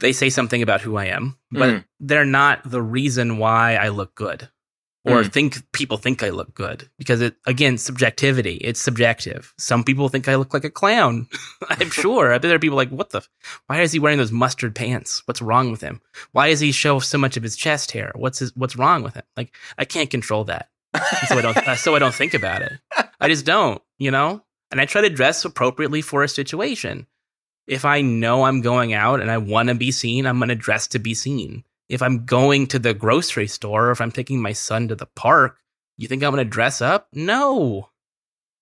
they 0.00 0.12
say 0.12 0.30
something 0.30 0.62
about 0.62 0.80
who 0.80 0.96
I 0.96 1.06
am, 1.06 1.38
but 1.50 1.68
Mm. 1.70 1.84
they're 2.00 2.24
not 2.24 2.68
the 2.68 2.82
reason 2.82 3.38
why 3.38 3.76
I 3.76 3.88
look 3.88 4.14
good 4.16 4.48
or 5.04 5.22
Mm. 5.22 5.32
think 5.32 5.72
people 5.72 5.96
think 5.96 6.22
I 6.24 6.30
look 6.30 6.54
good 6.54 6.88
because 6.98 7.20
it 7.20 7.36
again 7.46 7.78
subjectivity. 7.78 8.54
It's 8.56 8.80
subjective. 8.80 9.54
Some 9.58 9.84
people 9.84 10.08
think 10.08 10.26
I 10.28 10.34
look 10.34 10.52
like 10.54 10.64
a 10.64 10.70
clown. 10.70 11.28
I'm 11.68 11.90
sure. 12.02 12.32
I 12.32 12.38
bet 12.38 12.42
there 12.48 12.56
are 12.56 12.58
people 12.58 12.76
like, 12.76 12.90
what 12.90 13.10
the? 13.10 13.18
f- 13.18 13.28
Why 13.68 13.80
is 13.82 13.92
he 13.92 14.00
wearing 14.00 14.18
those 14.18 14.32
mustard 14.32 14.74
pants? 14.74 15.22
What's 15.26 15.42
wrong 15.42 15.70
with 15.70 15.80
him? 15.82 16.00
Why 16.32 16.50
does 16.50 16.58
he 16.60 16.72
show 16.72 16.98
so 16.98 17.16
much 17.18 17.36
of 17.36 17.44
his 17.44 17.54
chest 17.56 17.92
hair? 17.92 18.10
What's 18.16 18.40
his, 18.40 18.54
What's 18.56 18.74
wrong 18.76 19.04
with 19.04 19.14
him? 19.14 19.24
Like 19.36 19.54
I 19.78 19.84
can't 19.84 20.10
control 20.10 20.42
that, 20.44 20.68
so 21.28 21.38
I 21.38 21.40
don't. 21.40 21.56
uh, 21.56 21.76
so 21.76 21.94
I 21.94 21.98
don't 21.98 22.14
think 22.14 22.34
about 22.34 22.62
it. 22.62 22.72
I 23.20 23.28
just 23.28 23.44
don't. 23.44 23.82
You 23.98 24.10
know. 24.10 24.42
And 24.70 24.80
I 24.80 24.86
try 24.86 25.02
to 25.02 25.10
dress 25.10 25.44
appropriately 25.44 26.00
for 26.00 26.22
a 26.22 26.28
situation. 26.28 27.06
If 27.66 27.84
I 27.84 28.00
know 28.00 28.44
I'm 28.44 28.62
going 28.62 28.92
out 28.92 29.20
and 29.20 29.30
I 29.30 29.38
want 29.38 29.68
to 29.68 29.74
be 29.74 29.92
seen, 29.92 30.26
I'm 30.26 30.38
going 30.38 30.48
to 30.48 30.54
dress 30.54 30.88
to 30.88 30.98
be 30.98 31.14
seen 31.14 31.64
if 31.92 32.00
I'm 32.00 32.24
going 32.24 32.68
to 32.68 32.78
the 32.78 32.94
grocery 32.94 33.46
store 33.46 33.88
or 33.88 33.90
if 33.90 34.00
I'm 34.00 34.10
taking 34.10 34.40
my 34.40 34.54
son 34.54 34.88
to 34.88 34.94
the 34.94 35.06
park, 35.06 35.58
you 35.98 36.08
think 36.08 36.24
I'm 36.24 36.32
going 36.32 36.42
to 36.42 36.50
dress 36.50 36.80
up? 36.80 37.06
No. 37.12 37.90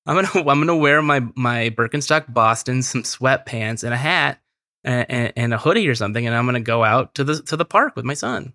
I'm 0.05 0.16
going 0.16 0.27
to 0.33 0.38
I'm 0.38 0.59
going 0.59 0.66
to 0.66 0.75
wear 0.75 1.01
my 1.01 1.23
my 1.37 1.71
Birkenstock 1.71 2.33
Boston, 2.35 2.83
some 2.83 3.05
sweatpants 3.05 3.85
and 3.85 3.95
a 3.95 3.97
hat 3.97 4.40
and, 4.83 5.07
and, 5.09 5.33
and 5.37 5.55
a 5.55 5.59
hoodie 5.59 5.88
or 5.88 5.95
something 5.95 6.27
and 6.27 6.35
I'm 6.35 6.45
going 6.45 6.55
to 6.55 6.61
go 6.61 6.83
out 6.83 7.14
to 7.14 7.25
the 7.25 7.40
to 7.43 7.57
the 7.57 7.64
park 7.64 7.95
with 7.95 8.05
my 8.05 8.14
son. 8.14 8.53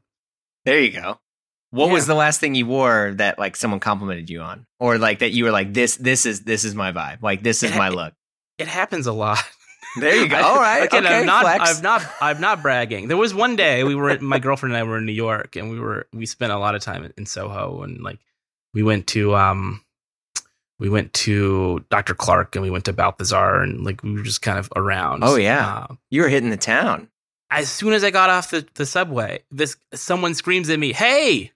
There 0.66 0.82
you 0.82 0.92
go. 0.92 1.20
What 1.76 1.92
was 1.92 2.08
the 2.08 2.16
last 2.16 2.40
thing 2.40 2.56
you 2.56 2.66
wore 2.66 3.14
that 3.18 3.38
like 3.38 3.56
someone 3.56 3.80
complimented 3.80 4.30
you 4.30 4.42
on, 4.42 4.66
or 4.80 4.98
like 4.98 5.20
that 5.20 5.32
you 5.32 5.44
were 5.44 5.52
like 5.52 5.74
this? 5.74 5.98
This 5.98 6.26
is 6.26 6.42
this 6.42 6.64
is 6.64 6.74
my 6.76 6.92
vibe. 6.92 7.22
Like 7.22 7.44
this 7.44 7.64
is 7.64 7.76
my 7.76 7.90
look. 7.90 8.14
It 8.58 8.68
happens 8.68 9.08
a 9.08 9.14
lot. 9.14 9.40
There 10.00 10.16
you 10.16 10.28
go. 10.30 10.36
I- 10.38 10.42
All 10.42 10.56
right. 10.58 10.84
Again, 10.86 11.06
okay, 11.06 11.20
I'm 11.20 11.26
not. 11.26 11.44
flex. 11.44 11.78
I'm 11.78 11.84
not. 11.84 12.06
I'm 12.22 12.42
not 12.42 12.62
bragging. 12.62 13.08
There 13.08 13.18
was 13.18 13.34
one 13.34 13.56
day 13.56 13.84
we 13.84 13.96
were. 13.96 14.18
My 14.20 14.40
girlfriend 14.40 14.74
and 14.76 14.80
I 14.80 14.84
were 14.90 14.98
in 14.98 15.06
New 15.06 15.12
York, 15.12 15.56
and 15.56 15.70
we 15.70 15.80
were. 15.80 16.08
We 16.14 16.26
spent 16.26 16.52
a 16.52 16.58
lot 16.58 16.76
of 16.76 16.82
time 16.82 17.12
in 17.18 17.26
Soho, 17.26 17.82
and 17.84 18.02
like 18.04 18.20
we 18.74 18.82
went 18.84 19.08
to. 19.08 19.36
um 19.36 19.82
we 20.78 20.90
went 20.90 21.14
to 21.14 21.86
Dr. 21.90 22.14
Clark 22.14 22.58
and 22.58 22.62
we 22.64 22.70
went 22.70 22.84
to 22.84 22.92
Balthazar 22.92 23.62
and 23.62 23.86
like 23.86 24.04
we 24.04 24.12
were 24.12 24.24
just 24.24 24.42
kind 24.42 24.60
of 24.60 24.70
around. 24.76 25.24
Oh, 25.24 25.38
yeah. 25.38 25.86
Uh, 25.90 25.96
you 26.10 26.22
were 26.22 26.28
hitting 26.28 26.50
the 26.50 26.58
town. 26.58 27.08
as 27.50 27.70
soon 27.70 27.94
as 27.94 28.04
I 28.04 28.12
got 28.12 28.30
off 28.30 28.50
the, 28.52 28.68
the 28.74 28.86
subway, 28.86 29.40
this 29.52 29.78
someone 29.94 30.34
screams 30.34 30.70
at 30.70 30.78
me, 30.78 30.92
"Hey, 30.92 31.54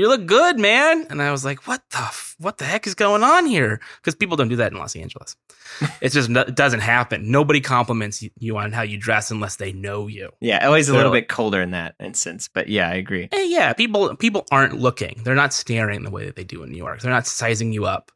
you 0.00 0.08
look 0.08 0.26
good, 0.26 0.58
man!" 0.58 1.06
And 1.10 1.22
I 1.22 1.30
was 1.30 1.44
like, 1.44 1.66
"What 1.66 1.82
the 1.90 1.98
f- 1.98 2.34
what 2.38 2.58
the 2.58 2.64
heck 2.64 2.86
is 2.86 2.94
going 2.94 3.22
on 3.22 3.46
here?" 3.46 3.80
Because 3.96 4.14
people 4.14 4.36
don't 4.36 4.48
do 4.48 4.56
that 4.56 4.72
in 4.72 4.78
Los 4.78 4.96
Angeles. 4.96 5.36
it's 6.00 6.14
just 6.14 6.30
it 6.30 6.54
doesn't 6.54 6.80
happen. 6.80 7.30
Nobody 7.30 7.60
compliments 7.60 8.24
you 8.38 8.56
on 8.56 8.72
how 8.72 8.82
you 8.82 8.98
dress 8.98 9.30
unless 9.30 9.56
they 9.56 9.72
know 9.72 10.06
you. 10.06 10.30
Yeah, 10.40 10.66
always 10.66 10.88
a 10.88 10.94
little 10.94 11.12
bit 11.12 11.28
colder 11.28 11.60
in 11.60 11.70
that 11.72 11.94
instance, 12.00 12.48
but 12.52 12.68
yeah, 12.68 12.88
I 12.88 12.94
agree. 12.94 13.28
Eh, 13.32 13.44
yeah, 13.44 13.72
people 13.72 14.14
people 14.16 14.46
aren't 14.50 14.78
looking. 14.78 15.20
They're 15.24 15.34
not 15.34 15.52
staring 15.52 16.02
the 16.04 16.10
way 16.10 16.26
that 16.26 16.36
they 16.36 16.44
do 16.44 16.62
in 16.62 16.70
New 16.70 16.78
York. 16.78 17.00
They're 17.00 17.12
not 17.12 17.26
sizing 17.26 17.72
you 17.72 17.86
up 17.86 18.10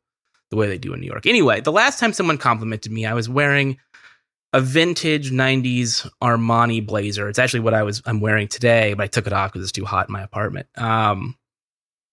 the 0.50 0.56
way 0.56 0.66
they 0.66 0.78
do 0.78 0.94
in 0.94 1.00
New 1.00 1.06
York. 1.06 1.26
Anyway, 1.26 1.60
the 1.60 1.72
last 1.72 1.98
time 1.98 2.12
someone 2.12 2.38
complimented 2.38 2.90
me, 2.90 3.04
I 3.04 3.14
was 3.14 3.28
wearing 3.28 3.78
a 4.53 4.61
vintage 4.61 5.30
90s 5.30 6.09
Armani 6.22 6.84
blazer. 6.86 7.28
It's 7.28 7.38
actually 7.38 7.61
what 7.61 7.74
I 7.74 7.82
was 7.82 8.03
I'm 8.07 8.20
wearing 8.20 8.48
today, 8.48 8.94
but 8.94 9.05
I 9.05 9.07
took 9.07 9.26
it 9.26 9.32
off 9.32 9.53
because 9.53 9.64
it's 9.64 9.72
too 9.72 9.84
hot 9.84 10.09
in 10.09 10.12
my 10.12 10.22
apartment. 10.22 10.68
Um 10.76 11.36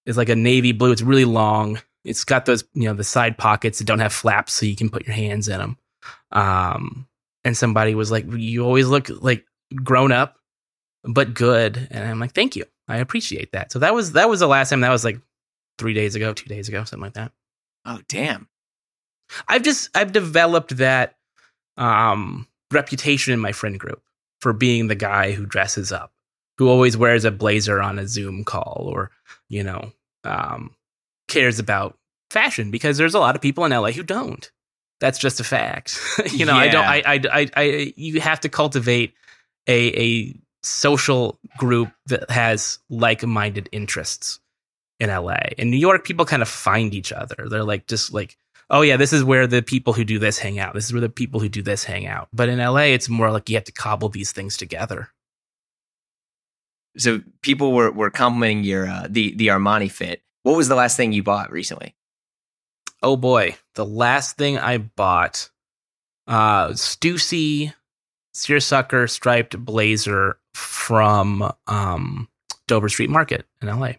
it's 0.05 0.17
like 0.17 0.29
a 0.29 0.35
navy 0.35 0.71
blue. 0.71 0.91
It's 0.91 1.01
really 1.01 1.25
long. 1.25 1.79
It's 2.03 2.23
got 2.23 2.45
those, 2.45 2.63
you 2.73 2.83
know, 2.83 2.93
the 2.93 3.03
side 3.03 3.37
pockets 3.37 3.79
that 3.79 3.85
don't 3.85 3.99
have 3.99 4.13
flaps 4.13 4.53
so 4.53 4.65
you 4.65 4.75
can 4.75 4.89
put 4.89 5.07
your 5.07 5.15
hands 5.15 5.47
in 5.47 5.57
them. 5.57 5.77
Um 6.31 7.07
and 7.43 7.55
somebody 7.55 7.93
was 7.93 8.11
like, 8.11 8.25
"You 8.31 8.65
always 8.65 8.87
look 8.87 9.07
like 9.21 9.45
grown 9.83 10.11
up, 10.11 10.37
but 11.03 11.33
good." 11.33 11.87
And 11.91 12.07
I'm 12.07 12.19
like, 12.19 12.33
"Thank 12.33 12.55
you. 12.55 12.65
I 12.87 12.97
appreciate 12.97 13.51
that." 13.51 13.71
So 13.71 13.79
that 13.79 13.93
was 13.93 14.13
that 14.13 14.29
was 14.29 14.39
the 14.39 14.47
last 14.47 14.69
time. 14.71 14.81
That 14.81 14.89
was 14.89 15.05
like 15.05 15.19
three 15.77 15.93
days 15.93 16.15
ago, 16.15 16.33
two 16.33 16.49
days 16.49 16.67
ago, 16.67 16.83
something 16.83 17.03
like 17.03 17.13
that. 17.13 17.31
Oh, 17.85 17.99
damn. 18.07 18.47
I've 19.47 19.63
just 19.63 19.89
I've 19.95 20.11
developed 20.11 20.77
that 20.77 21.15
um, 21.77 22.47
reputation 22.71 23.33
in 23.33 23.39
my 23.39 23.51
friend 23.51 23.79
group 23.79 24.01
for 24.41 24.53
being 24.53 24.87
the 24.87 24.95
guy 24.95 25.31
who 25.31 25.45
dresses 25.45 25.91
up, 25.91 26.13
who 26.57 26.69
always 26.69 26.97
wears 26.97 27.25
a 27.25 27.31
blazer 27.31 27.81
on 27.81 27.99
a 27.99 28.07
Zoom 28.07 28.43
call, 28.43 28.89
or 28.91 29.11
you 29.49 29.63
know, 29.63 29.91
um, 30.23 30.75
cares 31.27 31.59
about 31.59 31.97
fashion 32.29 32.71
because 32.71 32.97
there's 32.97 33.13
a 33.13 33.19
lot 33.19 33.35
of 33.35 33.41
people 33.41 33.65
in 33.65 33.71
LA 33.71 33.91
who 33.91 34.03
don't. 34.03 34.51
That's 34.99 35.19
just 35.19 35.39
a 35.39 35.43
fact. 35.43 35.99
you 36.31 36.45
know, 36.45 36.55
I 36.55 36.67
don't. 36.69 36.85
I, 36.85 37.03
I, 37.05 37.21
I, 37.31 37.49
I, 37.55 37.93
you 37.95 38.21
have 38.21 38.39
to 38.41 38.49
cultivate 38.49 39.13
a 39.67 39.87
a 39.87 40.35
social 40.63 41.39
group 41.57 41.91
that 42.07 42.29
has 42.29 42.79
like-minded 42.89 43.69
interests 43.71 44.39
in 44.99 45.09
LA. 45.09 45.37
In 45.57 45.69
New 45.69 45.77
York, 45.77 46.05
people 46.05 46.25
kind 46.25 46.41
of 46.41 46.47
find 46.47 46.93
each 46.93 47.11
other. 47.11 47.47
They're 47.49 47.63
like 47.63 47.87
just 47.87 48.13
like, 48.13 48.37
oh 48.69 48.81
yeah, 48.81 48.97
this 48.97 49.13
is 49.13 49.23
where 49.23 49.47
the 49.47 49.61
people 49.61 49.93
who 49.93 50.03
do 50.03 50.19
this 50.19 50.39
hang 50.39 50.59
out. 50.59 50.73
This 50.73 50.85
is 50.85 50.93
where 50.93 51.01
the 51.01 51.09
people 51.09 51.39
who 51.39 51.49
do 51.49 51.61
this 51.61 51.83
hang 51.83 52.07
out. 52.07 52.29
But 52.33 52.49
in 52.49 52.59
LA, 52.59 52.87
it's 52.93 53.09
more 53.09 53.31
like 53.31 53.49
you 53.49 53.57
have 53.57 53.65
to 53.65 53.71
cobble 53.71 54.09
these 54.09 54.31
things 54.31 54.57
together. 54.57 55.09
So 56.97 57.21
people 57.41 57.73
were 57.73 57.91
were 57.91 58.09
complimenting 58.09 58.63
your 58.63 58.87
uh, 58.87 59.07
the 59.09 59.35
the 59.35 59.47
Armani 59.47 59.91
fit. 59.91 60.21
What 60.43 60.55
was 60.55 60.67
the 60.67 60.75
last 60.75 60.97
thing 60.97 61.11
you 61.11 61.23
bought 61.23 61.51
recently? 61.51 61.95
Oh 63.01 63.17
boy, 63.17 63.55
the 63.75 63.85
last 63.85 64.37
thing 64.37 64.57
I 64.57 64.77
bought, 64.77 65.49
uh, 66.27 66.69
Stussy 66.69 67.73
seersucker 68.33 69.07
striped 69.07 69.57
blazer 69.57 70.37
from 70.53 71.51
um 71.67 72.27
Dover 72.67 72.89
Street 72.89 73.09
Market 73.09 73.45
in 73.61 73.67
LA. 73.67 73.93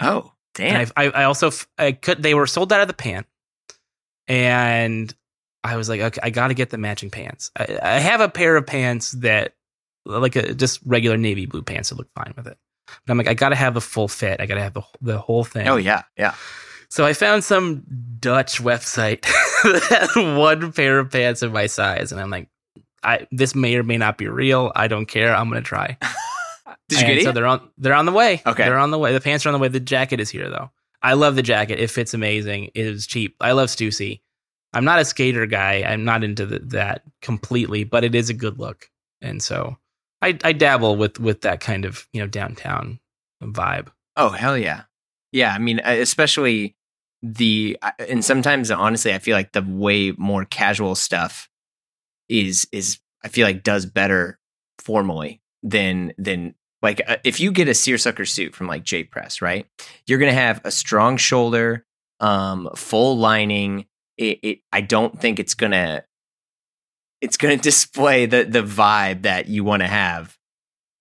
Oh, 0.00 0.32
damn. 0.54 0.82
And 0.82 0.92
I, 0.96 1.04
I, 1.06 1.24
also 1.24 1.50
I 1.78 1.92
could 1.92 2.22
they 2.22 2.34
were 2.34 2.46
sold 2.46 2.72
out 2.72 2.80
of 2.80 2.88
the 2.88 2.94
pant, 2.94 3.26
and 4.28 5.14
I 5.64 5.76
was 5.76 5.88
like, 5.88 6.00
okay, 6.00 6.20
I 6.22 6.30
got 6.30 6.48
to 6.48 6.54
get 6.54 6.70
the 6.70 6.78
matching 6.78 7.10
pants. 7.10 7.50
I, 7.56 7.78
I 7.82 7.98
have 7.98 8.20
a 8.20 8.28
pair 8.28 8.56
of 8.56 8.66
pants 8.66 9.12
that 9.12 9.54
like 10.06 10.36
a 10.36 10.54
just 10.54 10.80
regular 10.84 11.16
navy 11.16 11.46
blue 11.46 11.62
pants 11.62 11.90
that 11.90 11.96
look 11.96 12.08
fine 12.14 12.32
with 12.36 12.46
it. 12.46 12.58
But 12.86 13.12
I'm 13.12 13.18
like, 13.18 13.28
I 13.28 13.34
got 13.34 13.50
to 13.50 13.56
have 13.56 13.74
the 13.74 13.80
full 13.80 14.08
fit. 14.08 14.40
I 14.40 14.46
got 14.46 14.54
to 14.54 14.62
have 14.62 14.74
the 14.74 14.82
the 15.00 15.18
whole 15.18 15.44
thing. 15.44 15.68
oh 15.68 15.76
yeah, 15.76 16.02
yeah. 16.16 16.34
So 16.88 17.04
I 17.04 17.12
found 17.12 17.42
some 17.42 17.82
Dutch 18.20 18.62
website 18.62 19.22
that 19.64 20.12
had 20.14 20.36
one 20.36 20.72
pair 20.72 20.98
of 21.00 21.10
pants 21.10 21.42
of 21.42 21.52
my 21.52 21.66
size, 21.66 22.12
and 22.12 22.20
I'm 22.20 22.30
like, 22.30 22.48
I 23.02 23.26
this 23.32 23.54
may 23.54 23.76
or 23.76 23.82
may 23.82 23.98
not 23.98 24.18
be 24.18 24.28
real. 24.28 24.72
I 24.74 24.88
don't 24.88 25.06
care. 25.06 25.34
I'm 25.34 25.48
gonna 25.48 25.62
try. 25.62 25.98
Did 26.88 27.00
you 27.00 27.06
And 27.06 27.14
get 27.16 27.24
so 27.24 27.32
they're 27.32 27.46
on 27.46 27.68
they're 27.78 27.94
on 27.94 28.06
the 28.06 28.12
way. 28.12 28.42
Okay. 28.46 28.64
They're 28.64 28.78
on 28.78 28.92
the 28.92 28.98
way. 28.98 29.12
The 29.12 29.20
pants 29.20 29.44
are 29.44 29.48
on 29.48 29.52
the 29.52 29.58
way. 29.58 29.68
The 29.68 29.80
jacket 29.80 30.20
is 30.20 30.30
here 30.30 30.48
though. 30.48 30.70
I 31.02 31.14
love 31.14 31.36
the 31.36 31.42
jacket. 31.42 31.80
It 31.80 31.90
fits 31.90 32.14
amazing. 32.14 32.70
It 32.74 32.86
is 32.86 33.06
cheap. 33.06 33.36
I 33.40 33.52
love 33.52 33.68
Stussy. 33.68 34.20
I'm 34.72 34.84
not 34.84 34.98
a 34.98 35.04
skater 35.04 35.46
guy. 35.46 35.84
I'm 35.86 36.04
not 36.04 36.22
into 36.22 36.46
the, 36.46 36.58
that 36.60 37.02
completely, 37.22 37.84
but 37.84 38.04
it 38.04 38.14
is 38.14 38.28
a 38.28 38.34
good 38.34 38.58
look. 38.58 38.90
And 39.20 39.42
so 39.42 39.78
I, 40.22 40.38
I 40.42 40.52
dabble 40.52 40.96
with 40.96 41.20
with 41.20 41.42
that 41.42 41.60
kind 41.60 41.84
of, 41.84 42.06
you 42.12 42.20
know, 42.20 42.26
downtown 42.26 43.00
vibe. 43.42 43.88
Oh 44.16 44.30
hell 44.30 44.56
yeah, 44.56 44.84
yeah. 45.32 45.52
I 45.52 45.58
mean, 45.58 45.80
especially 45.80 46.76
the 47.22 47.78
and 47.98 48.24
sometimes 48.24 48.70
honestly, 48.70 49.12
I 49.12 49.18
feel 49.18 49.36
like 49.36 49.52
the 49.52 49.62
way 49.62 50.12
more 50.12 50.44
casual 50.44 50.94
stuff 50.94 51.48
is 52.28 52.66
is 52.72 52.98
I 53.24 53.28
feel 53.28 53.46
like 53.46 53.62
does 53.62 53.86
better 53.86 54.38
formally 54.78 55.40
than 55.62 56.12
than 56.18 56.54
like 56.82 57.02
uh, 57.06 57.16
if 57.24 57.40
you 57.40 57.52
get 57.52 57.68
a 57.68 57.74
seersucker 57.74 58.24
suit 58.24 58.54
from 58.54 58.66
like 58.66 58.84
J 58.84 59.04
Press, 59.04 59.42
right? 59.42 59.66
You're 60.06 60.18
gonna 60.18 60.32
have 60.32 60.60
a 60.64 60.70
strong 60.70 61.16
shoulder, 61.16 61.84
um, 62.20 62.70
full 62.74 63.18
lining. 63.18 63.86
It, 64.16 64.38
it 64.42 64.58
I 64.72 64.80
don't 64.80 65.20
think 65.20 65.38
it's 65.38 65.54
gonna 65.54 66.04
it's 67.20 67.36
gonna 67.36 67.56
display 67.56 68.26
the 68.26 68.44
the 68.44 68.62
vibe 68.62 69.22
that 69.22 69.48
you 69.48 69.64
want 69.64 69.82
to 69.82 69.88
have 69.88 70.36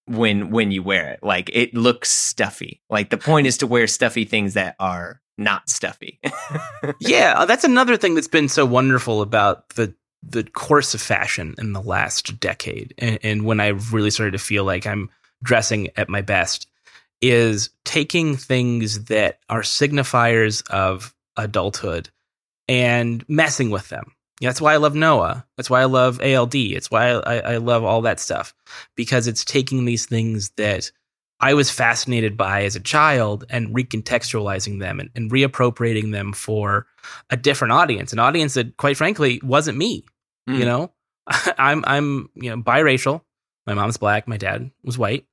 when 0.07 0.49
when 0.51 0.72
you 0.72 0.84
wear 0.84 1.09
it. 1.09 1.20
Like 1.24 1.49
it 1.53 1.74
looks 1.74 2.09
stuffy. 2.09 2.82
Like 2.89 3.09
the 3.09 3.18
point 3.18 3.47
is 3.47 3.57
to 3.59 3.68
wear 3.68 3.88
stuffy 3.88 4.26
things 4.26 4.53
that 4.53 4.76
are 4.80 5.22
not 5.38 5.70
stuffy. 5.70 6.20
yeah, 6.99 7.36
uh, 7.38 7.45
that's 7.45 7.63
another 7.63 7.97
thing 7.97 8.16
that's 8.16 8.28
been 8.28 8.49
so 8.49 8.66
wonderful 8.66 9.22
about 9.22 9.70
the 9.70 9.93
the 10.28 10.43
course 10.43 10.93
of 10.93 11.01
fashion 11.01 11.53
in 11.59 11.74
the 11.74 11.82
last 11.82 12.39
decade, 12.39 12.93
and, 12.97 13.20
and 13.22 13.45
when 13.45 13.59
I 13.59 13.68
really 13.68 14.11
started 14.11 14.32
to 14.32 14.39
feel 14.39 14.63
like 14.63 14.88
I'm 14.88 15.09
dressing 15.43 15.89
at 15.97 16.09
my 16.09 16.22
best, 16.22 16.68
is 17.22 17.70
taking 17.84 18.36
things 18.36 19.05
that 19.05 19.39
are 19.49 19.61
signifiers 19.61 20.68
of 20.70 21.13
adulthood 21.38 22.09
and 22.68 23.24
messing 23.28 23.70
with 23.70 23.89
them. 23.89 24.14
That's 24.41 24.59
why 24.59 24.73
I 24.73 24.77
love 24.77 24.95
Noah. 24.95 25.45
That's 25.55 25.69
why 25.69 25.81
I 25.81 25.86
love 25.86 26.19
ALD. 26.21 26.55
It's 26.55 26.91
why 26.91 27.11
I, 27.11 27.39
I 27.39 27.57
love 27.57 27.83
all 27.83 28.01
that 28.01 28.19
stuff 28.19 28.53
because 28.95 29.27
it's 29.27 29.45
taking 29.45 29.86
these 29.86 30.05
things 30.05 30.49
that 30.57 30.91
I 31.39 31.53
was 31.53 31.69
fascinated 31.69 32.38
by 32.38 32.63
as 32.63 32.75
a 32.75 32.81
child 32.81 33.45
and 33.49 33.75
recontextualizing 33.75 34.79
them 34.79 34.99
and, 34.99 35.09
and 35.15 35.31
reappropriating 35.31 36.11
them 36.11 36.33
for 36.33 36.86
a 37.29 37.38
different 37.38 37.73
audience, 37.73 38.13
an 38.13 38.19
audience 38.19 38.53
that, 38.55 38.77
quite 38.77 38.97
frankly, 38.97 39.39
wasn't 39.43 39.77
me. 39.77 40.05
Mm. 40.49 40.59
You 40.59 40.65
know, 40.65 40.91
I'm 41.57 41.83
I'm 41.86 42.29
you 42.36 42.49
know 42.49 42.61
biracial. 42.61 43.21
My 43.65 43.73
mom's 43.73 43.97
black. 43.97 44.27
My 44.27 44.38
dad 44.38 44.71
was 44.83 44.97
white. 44.97 45.25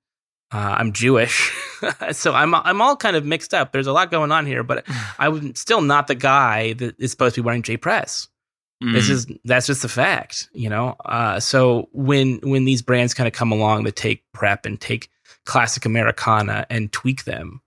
Uh, 0.50 0.76
I'm 0.78 0.92
Jewish, 0.92 1.50
so 2.12 2.34
I'm 2.34 2.54
I'm 2.54 2.82
all 2.82 2.96
kind 2.96 3.16
of 3.16 3.24
mixed 3.24 3.54
up. 3.54 3.72
There's 3.72 3.86
a 3.86 3.92
lot 3.92 4.10
going 4.10 4.32
on 4.32 4.44
here, 4.44 4.62
but 4.62 4.84
I'm 5.18 5.54
still 5.54 5.80
not 5.80 6.08
the 6.08 6.14
guy 6.14 6.74
that 6.74 6.98
is 6.98 7.10
supposed 7.10 7.36
to 7.36 7.42
be 7.42 7.46
wearing 7.46 7.62
J 7.62 7.76
Press. 7.76 8.28
This 8.82 9.06
Mm. 9.08 9.10
is 9.10 9.26
that's 9.44 9.66
just 9.66 9.84
a 9.84 9.88
fact, 9.88 10.48
you 10.52 10.68
know. 10.68 10.96
Uh, 11.04 11.38
so 11.38 11.88
when 11.92 12.40
when 12.42 12.64
these 12.64 12.82
brands 12.82 13.14
kind 13.14 13.28
of 13.28 13.32
come 13.32 13.52
along 13.52 13.84
that 13.84 13.96
take 13.96 14.24
prep 14.32 14.66
and 14.66 14.80
take 14.80 15.08
classic 15.46 15.84
Americana 15.84 16.66
and 16.68 16.92
tweak 16.92 17.24
them, 17.24 17.60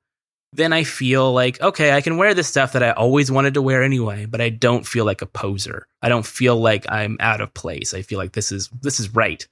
then 0.53 0.73
I 0.73 0.83
feel 0.83 1.31
like 1.31 1.61
okay, 1.61 1.91
I 1.93 2.01
can 2.01 2.17
wear 2.17 2.33
this 2.33 2.47
stuff 2.47 2.73
that 2.73 2.83
I 2.83 2.91
always 2.91 3.31
wanted 3.31 3.53
to 3.53 3.61
wear 3.61 3.81
anyway, 3.83 4.25
but 4.25 4.41
I 4.41 4.49
don't 4.49 4.85
feel 4.85 5.05
like 5.05 5.21
a 5.21 5.25
poser. 5.25 5.87
I 6.01 6.09
don't 6.09 6.25
feel 6.25 6.57
like 6.57 6.85
I'm 6.89 7.17
out 7.19 7.39
of 7.41 7.53
place. 7.53 7.93
I 7.93 8.01
feel 8.01 8.19
like 8.19 8.33
this 8.33 8.51
is 8.51 8.69
this 8.81 8.99
is 8.99 9.13
right. 9.15 9.47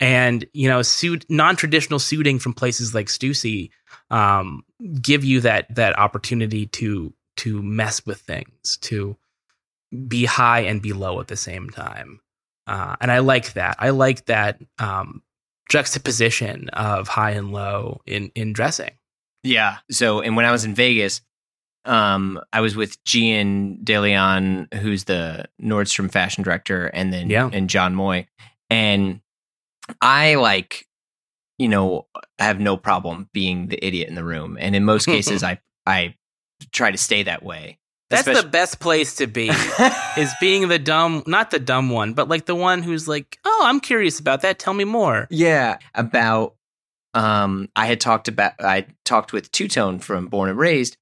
And 0.00 0.44
you 0.52 0.68
know, 0.68 0.82
suit 0.82 1.24
non-traditional 1.28 1.98
suiting 1.98 2.38
from 2.38 2.52
places 2.54 2.94
like 2.94 3.06
Stussy 3.06 3.70
um, 4.10 4.62
give 5.00 5.24
you 5.24 5.40
that 5.40 5.74
that 5.74 5.98
opportunity 5.98 6.66
to 6.66 7.12
to 7.36 7.62
mess 7.62 8.04
with 8.06 8.20
things, 8.20 8.78
to 8.82 9.16
be 10.08 10.24
high 10.24 10.60
and 10.60 10.82
be 10.82 10.92
low 10.92 11.20
at 11.20 11.28
the 11.28 11.36
same 11.36 11.70
time. 11.70 12.20
Uh, 12.66 12.96
and 13.00 13.12
I 13.12 13.20
like 13.20 13.52
that. 13.52 13.76
I 13.78 13.90
like 13.90 14.26
that 14.26 14.60
um, 14.78 15.22
juxtaposition 15.68 16.68
of 16.70 17.08
high 17.08 17.30
and 17.32 17.52
low 17.52 18.00
in 18.06 18.30
in 18.34 18.52
dressing. 18.52 18.90
Yeah. 19.42 19.76
So, 19.90 20.20
and 20.20 20.34
when 20.36 20.44
I 20.44 20.50
was 20.50 20.64
in 20.64 20.74
Vegas, 20.74 21.20
um, 21.84 22.40
I 22.52 22.60
was 22.60 22.74
with 22.74 23.02
Jian 23.04 23.84
DeLeon, 23.84 24.74
who's 24.74 25.04
the 25.04 25.44
Nordstrom 25.62 26.10
fashion 26.10 26.42
director, 26.42 26.86
and 26.86 27.12
then 27.12 27.30
Yeah. 27.30 27.48
and 27.52 27.70
Jon 27.70 27.94
Moy, 27.94 28.26
and 28.70 29.20
I 30.00 30.34
like, 30.34 30.86
you 31.58 31.68
know, 31.68 32.08
I 32.40 32.44
have 32.44 32.58
no 32.58 32.76
problem 32.76 33.28
being 33.32 33.68
the 33.68 33.78
idiot 33.84 34.08
in 34.08 34.16
the 34.16 34.24
room, 34.24 34.56
and 34.60 34.74
in 34.74 34.84
most 34.84 35.06
cases, 35.14 35.44
I 35.44 35.60
I 35.86 36.16
try 36.72 36.90
to 36.90 36.98
stay 36.98 37.22
that 37.22 37.44
way. 37.44 37.78
That's 38.08 38.24
the 38.24 38.48
best 38.48 38.78
place 38.78 39.16
to 39.16 39.26
be. 39.26 39.50
is 40.16 40.32
being 40.40 40.68
the 40.68 40.78
dumb, 40.78 41.24
not 41.26 41.50
the 41.50 41.58
dumb 41.58 41.90
one, 41.90 42.14
but 42.14 42.28
like 42.28 42.46
the 42.46 42.54
one 42.54 42.82
who's 42.82 43.08
like, 43.08 43.38
"Oh, 43.44 43.62
I'm 43.64 43.80
curious 43.80 44.20
about 44.20 44.42
that. 44.42 44.58
Tell 44.58 44.74
me 44.74 44.84
more." 44.84 45.26
Yeah, 45.30 45.78
about 45.94 46.54
um 47.14 47.68
I 47.74 47.86
had 47.86 48.00
talked 48.00 48.28
about 48.28 48.52
I 48.60 48.86
talked 49.04 49.32
with 49.32 49.50
Two 49.50 49.68
Tone 49.68 49.98
from 49.98 50.26
Born 50.26 50.50
and 50.50 50.58
Raised 50.58 50.96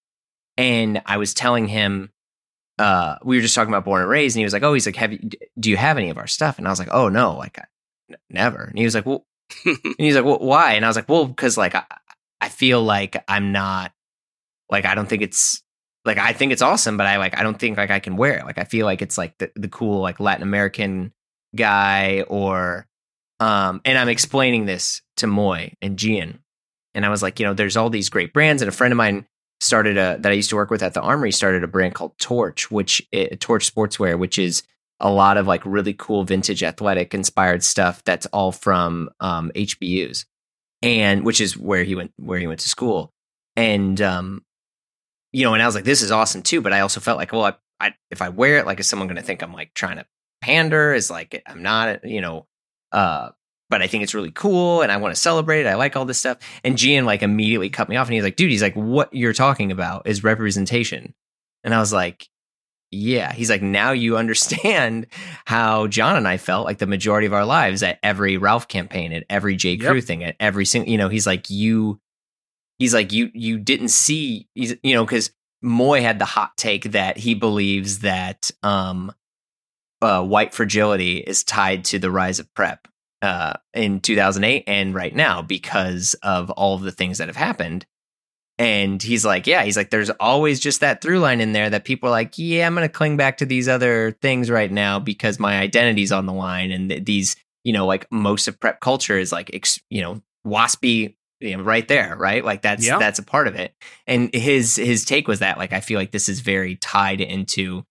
and 0.57 1.02
I 1.07 1.16
was 1.16 1.34
telling 1.34 1.66
him 1.66 2.11
uh 2.78 3.16
we 3.24 3.36
were 3.36 3.42
just 3.42 3.55
talking 3.55 3.72
about 3.72 3.84
Born 3.84 4.00
and 4.00 4.11
Raised 4.11 4.36
and 4.36 4.40
he 4.40 4.44
was 4.44 4.52
like, 4.52 4.62
"Oh, 4.62 4.72
he's 4.72 4.86
like, 4.86 4.96
have 4.96 5.12
you 5.12 5.18
do 5.59 5.70
you 5.70 5.76
have 5.76 5.98
any 5.98 6.11
of 6.11 6.16
our 6.18 6.26
stuff?" 6.26 6.57
And 6.59 6.66
I 6.66 6.70
was 6.70 6.78
like, 6.78 6.88
"Oh, 6.90 7.09
no, 7.09 7.36
like 7.36 7.59
I, 7.59 7.64
n- 8.11 8.16
never." 8.30 8.62
And 8.62 8.78
he 8.78 8.84
was 8.84 8.94
like, 8.94 9.07
"Well," 9.07 9.26
and 9.66 9.94
he's 9.98 10.14
like, 10.16 10.24
well, 10.24 10.38
"Why?" 10.38 10.72
And 10.74 10.84
I 10.84 10.88
was 10.88 10.96
like, 10.96 11.09
"Well, 11.09 11.28
cuz 11.34 11.59
like 11.59 11.74
I 11.74 11.84
I 12.40 12.48
feel 12.48 12.82
like 12.82 13.22
I'm 13.28 13.52
not 13.52 13.92
like 14.70 14.84
I 14.86 14.94
don't 14.94 15.09
think 15.09 15.22
it's 15.22 15.63
like 16.05 16.18
I 16.18 16.32
think 16.32 16.52
it's 16.52 16.62
awesome, 16.62 16.96
but 16.96 17.07
I 17.07 17.16
like 17.16 17.38
I 17.38 17.42
don't 17.42 17.59
think 17.59 17.76
like 17.76 17.90
I 17.90 18.00
can 18.00 18.16
wear 18.16 18.38
it. 18.38 18.44
Like 18.44 18.59
I 18.59 18.64
feel 18.64 18.86
like 18.86 19.02
it's 19.02 19.16
like 19.16 19.38
the, 19.38 19.50
the 19.57 19.68
cool 19.68 20.00
like 20.00 20.20
Latin 20.20 20.42
American 20.42 21.12
guy 21.57 22.22
or 22.28 22.86
um 23.40 23.80
and 23.84 23.96
I'm 23.96 24.09
explaining 24.09 24.66
this 24.66 25.02
to 25.18 25.26
Moy 25.26 25.72
and 25.80 25.98
Jian. 25.98 26.38
And 26.94 27.05
I 27.05 27.09
was 27.09 27.22
like, 27.22 27.40
you 27.40 27.46
know, 27.46 27.55
there's 27.55 27.76
all 27.76 27.90
these 27.90 28.11
great 28.11 28.32
brands 28.32 28.62
and 28.62 28.68
a 28.68 28.72
friend 28.72 28.92
of 28.92 28.98
mine 28.98 29.26
started 29.61 29.96
a 29.96 30.18
that 30.20 30.30
I 30.30 30.34
used 30.34 30.50
to 30.50 30.57
work 30.57 30.70
with 30.70 30.82
at 30.82 30.94
the 30.94 31.00
Armoury 31.00 31.32
started 31.32 31.64
a 31.64 31.68
brand 31.68 31.94
called 31.94 32.18
Torch, 32.18 32.70
which 32.70 33.02
uh, 33.14 33.26
Torch 33.40 33.72
Sportswear, 33.72 34.18
which 34.18 34.38
is 34.38 34.62
a 35.00 35.11
lot 35.11 35.36
of 35.36 35.46
like 35.46 35.64
really 35.64 35.94
cool 35.94 36.24
vintage 36.24 36.62
athletic 36.62 37.14
inspired 37.14 37.64
stuff 37.64 38.05
that's 38.05 38.26
all 38.26 38.52
from 38.52 39.09
um 39.20 39.50
HBUs. 39.55 40.26
And 40.82 41.24
which 41.24 41.40
is 41.40 41.57
where 41.57 41.82
he 41.82 41.94
went 41.94 42.12
where 42.16 42.38
he 42.38 42.46
went 42.46 42.61
to 42.61 42.68
school. 42.68 43.11
And 43.57 44.00
um 44.02 44.43
you 45.35 45.43
know, 45.43 45.53
and 45.53 45.62
I 45.62 45.66
was 45.66 45.74
like, 45.74 45.85
this 45.85 46.01
is 46.01 46.12
awesome 46.12 46.43
too. 46.43 46.61
But 46.61 46.72
I 46.72 46.80
also 46.80 47.01
felt 47.01 47.18
like, 47.18 47.32
well, 47.32 47.45
I, 47.45 47.55
I 47.80 47.95
if 48.11 48.22
I 48.22 48.28
wear 48.28 48.59
it, 48.59 48.66
like, 48.66 48.78
is 48.78 48.87
someone 48.87 49.09
going 49.09 49.16
to 49.16 49.22
think 49.22 49.43
I'm 49.43 49.53
like 49.53 49.74
trying 49.74 49.97
to 49.97 50.07
pander? 50.41 50.95
Is 50.95 51.11
like 51.11 51.43
I'm 51.47 51.62
not, 51.62 52.05
you 52.05 52.20
know. 52.20 52.47
Uh, 52.93 53.30
but 53.68 53.82
I 53.82 53.89
think 53.89 54.05
it's 54.05 54.14
really 54.14 54.30
cool, 54.30 54.82
and 54.82 54.93
I 54.93 54.99
want 54.99 55.12
to 55.12 55.20
celebrate 55.20 55.62
it. 55.62 55.66
I 55.66 55.74
like 55.74 55.97
all 55.97 56.05
this 56.05 56.18
stuff. 56.18 56.39
And 56.62 56.76
Jian 56.76 57.05
like 57.05 57.22
immediately 57.22 57.68
cut 57.68 57.89
me 57.89 57.97
off, 57.97 58.07
and 58.07 58.14
he's 58.14 58.22
like, 58.22 58.37
dude, 58.37 58.51
he's 58.51 58.62
like, 58.62 58.74
what 58.76 59.12
you're 59.12 59.32
talking 59.32 59.72
about 59.72 60.07
is 60.07 60.22
representation. 60.22 61.14
And 61.64 61.74
I 61.74 61.80
was 61.80 61.93
like, 61.93 62.28
yeah. 62.93 63.32
He's 63.32 63.51
like, 63.51 63.62
now 63.62 63.91
you 63.91 64.16
understand 64.16 65.09
how 65.47 65.89
Jon 65.89 66.16
and 66.16 66.28
I 66.28 66.37
felt 66.37 66.64
like 66.64 66.78
the 66.78 66.87
majority 66.87 67.26
of 67.26 67.32
our 67.32 67.45
lives 67.45 67.82
at 67.82 67.99
every 68.03 68.37
Ralph 68.37 68.68
campaign, 68.68 69.12
at 69.12 69.24
every 69.28 69.57
J. 69.57 69.78
Crew 69.78 69.97
yep. 69.97 70.05
thing, 70.05 70.22
at 70.22 70.37
every 70.39 70.64
single, 70.64 70.93
you 70.93 70.99
know, 70.99 71.09
he's 71.09 71.26
like, 71.26 71.51
you, 71.51 72.01
he's 72.79 72.95
like, 72.95 73.12
you, 73.12 73.31
you 73.35 73.59
didn't 73.59 73.89
see, 73.89 74.49
you 74.55 74.77
know, 74.85 75.05
because 75.05 75.31
Moy 75.62 76.03
had 76.03 76.18
the 76.18 76.25
hot 76.25 76.57
take 76.57 76.93
that 76.93 77.16
he 77.16 77.35
believes 77.35 78.01
that 78.01 78.51
um, 78.62 79.12
uh, 80.03 80.22
white 80.22 80.53
fragility 80.53 81.18
is 81.18 81.45
tied 81.45 81.85
to 81.87 81.99
the 81.99 82.11
rise 82.11 82.39
of 82.39 82.53
prep 82.55 82.87
uh, 83.22 83.55
in 83.72 84.01
2008 84.01 84.64
and 84.66 84.95
right 84.95 85.14
now 85.14 85.41
because 85.41 86.14
of 86.22 86.51
all 86.51 86.75
of 86.75 86.83
the 86.83 86.93
things 86.93 87.18
that 87.18 87.29
have 87.29 87.37
happened. 87.37 87.87
And 88.59 89.03
he's 89.03 89.25
like, 89.25 89.47
yeah, 89.47 89.64
he's 89.64 89.77
like, 89.77 89.91
there's 89.91 90.11
always 90.11 90.61
just 90.61 90.81
that 90.81 91.01
through 91.01 91.18
line 91.20 91.41
in 91.41 91.53
there 91.53 91.70
that 91.70 91.85
people 91.85 92.09
are 92.09 92.12
like, 92.12 92.35
yeah, 92.37 92.66
I'm 92.66 92.75
going 92.75 92.87
to 92.87 92.93
cling 92.93 93.16
back 93.16 93.39
to 93.39 93.47
these 93.47 93.66
other 93.66 94.12
things 94.22 94.49
right 94.51 94.70
now 94.70 95.01
because 95.01 95.41
my 95.41 95.59
identity's 95.59 96.12
on 96.12 96.27
the 96.27 96.33
line. 96.33 96.70
And 96.70 96.91
th- 96.91 97.05
these, 97.05 97.35
you 97.64 97.72
know, 97.72 97.87
like 97.87 98.07
most 98.12 98.47
of 98.47 98.61
prep 98.61 98.81
culture 98.81 99.18
is 99.18 99.33
like, 99.33 99.51
ex- 99.53 99.81
you 99.91 100.03
know, 100.03 100.22
waspy, 100.47 101.16
you 101.41 101.57
know, 101.57 101.62
right 101.62 101.87
there, 101.87 102.16
right? 102.16 102.45
Like 102.45 102.62
that's, 102.62 102.87
yeah. 102.87 102.99
that's 102.99 103.18
a 103.18 103.24
part 103.24 103.49
of 103.49 103.55
it. 103.55 103.74
And 104.07 104.32
his, 104.35 104.76
his 104.76 105.05
take 105.05 105.28
was 105.28 105.41
that, 105.41 105.59
like, 105.59 105.72
I 105.72 105.80
feel 105.80 105.99
like 105.99 106.12
this 106.12 106.28
is 106.28 106.41
very 106.41 106.76
tied 106.76 107.20
into, 107.20 107.85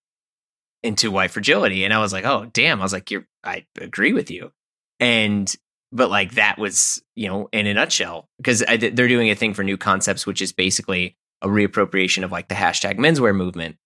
into 0.81 1.11
white 1.11 1.31
fragility. 1.31 1.83
And 1.83 1.93
I 1.93 1.99
was 1.99 2.13
like, 2.13 2.25
oh, 2.25 2.49
damn. 2.53 2.79
I 2.79 2.83
was 2.83 2.93
like, 2.93 3.11
you're, 3.11 3.27
I 3.43 3.65
agree 3.79 4.13
with 4.13 4.31
you. 4.31 4.51
And 4.99 5.53
but 5.93 6.09
like 6.09 6.33
that 6.33 6.57
was 6.57 7.01
you 7.15 7.29
know 7.29 7.47
in 7.53 7.67
a 7.67 7.73
nutshell 7.73 8.27
because 8.37 8.59
they're 8.59 9.07
doing 9.07 9.29
a 9.29 9.35
thing 9.35 9.53
for 9.53 9.63
new 9.63 9.77
concepts 9.77 10.25
which 10.25 10.41
is 10.41 10.51
basically 10.51 11.15
a 11.41 11.47
reappropriation 11.47 12.23
of 12.23 12.31
like 12.31 12.49
the 12.49 12.55
hashtag 12.55 12.97
menswear 12.97 13.33
movement 13.33 13.77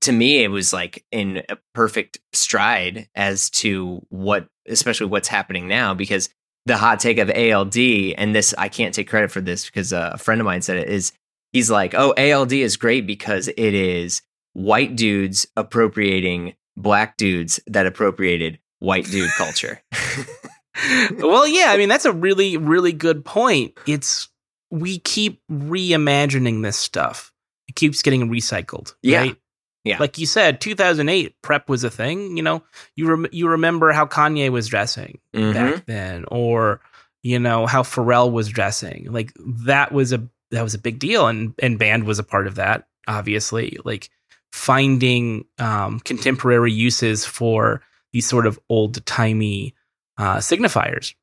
to 0.00 0.12
me 0.12 0.44
it 0.44 0.48
was 0.48 0.72
like 0.72 1.04
in 1.10 1.42
a 1.48 1.56
perfect 1.74 2.20
stride 2.32 3.08
as 3.14 3.50
to 3.50 4.04
what 4.10 4.46
especially 4.68 5.06
what's 5.06 5.28
happening 5.28 5.66
now 5.66 5.94
because 5.94 6.28
the 6.66 6.76
hot 6.76 7.00
take 7.00 7.18
of 7.18 7.30
ALD 7.30 7.76
and 7.76 8.34
this 8.34 8.54
I 8.56 8.68
can't 8.68 8.94
take 8.94 9.08
credit 9.08 9.30
for 9.30 9.40
this 9.40 9.66
because 9.66 9.92
uh, 9.92 10.12
a 10.14 10.18
friend 10.18 10.40
of 10.40 10.44
mine 10.44 10.62
said 10.62 10.76
it 10.76 10.88
is 10.88 11.12
he's 11.52 11.70
like 11.70 11.94
oh 11.94 12.12
ALD 12.12 12.52
is 12.52 12.76
great 12.76 13.06
because 13.06 13.48
it 13.48 13.58
is 13.58 14.22
white 14.52 14.96
dudes 14.96 15.46
appropriating 15.56 16.54
black 16.76 17.16
dudes 17.16 17.60
that 17.66 17.86
appropriated 17.86 18.58
white 18.78 19.06
dude 19.06 19.30
culture 19.36 19.82
well, 21.18 21.46
yeah, 21.46 21.66
I 21.68 21.76
mean 21.76 21.88
that's 21.88 22.04
a 22.04 22.12
really 22.12 22.56
really 22.56 22.92
good 22.92 23.24
point. 23.24 23.78
It's 23.86 24.28
we 24.70 24.98
keep 24.98 25.40
reimagining 25.50 26.62
this 26.62 26.76
stuff. 26.76 27.32
It 27.68 27.76
keeps 27.76 28.02
getting 28.02 28.30
recycled, 28.30 28.94
yeah. 29.02 29.18
right? 29.18 29.36
Yeah. 29.84 29.98
Like 29.98 30.18
you 30.18 30.26
said, 30.26 30.60
2008 30.60 31.42
prep 31.42 31.68
was 31.68 31.82
a 31.82 31.90
thing, 31.90 32.36
you 32.36 32.42
know. 32.42 32.62
You 32.94 33.08
rem- 33.10 33.26
you 33.32 33.48
remember 33.48 33.90
how 33.92 34.06
Kanye 34.06 34.50
was 34.50 34.68
dressing 34.68 35.18
mm-hmm. 35.34 35.52
back 35.52 35.86
then 35.86 36.24
or 36.28 36.80
you 37.22 37.38
know 37.38 37.66
how 37.66 37.82
Pharrell 37.82 38.30
was 38.30 38.48
dressing. 38.48 39.10
Like 39.10 39.32
that 39.38 39.90
was 39.90 40.12
a 40.12 40.28
that 40.52 40.62
was 40.62 40.74
a 40.74 40.78
big 40.78 40.98
deal 40.98 41.26
and 41.26 41.54
and 41.60 41.78
band 41.78 42.04
was 42.04 42.18
a 42.18 42.24
part 42.24 42.46
of 42.46 42.56
that, 42.56 42.86
obviously. 43.08 43.78
Like 43.84 44.08
finding 44.52 45.46
um, 45.58 45.98
contemporary 46.00 46.72
uses 46.72 47.24
for 47.24 47.82
these 48.12 48.28
sort 48.28 48.46
of 48.46 48.60
old 48.68 49.04
timey 49.04 49.74
uh, 50.18 50.36
signifiers. 50.36 51.14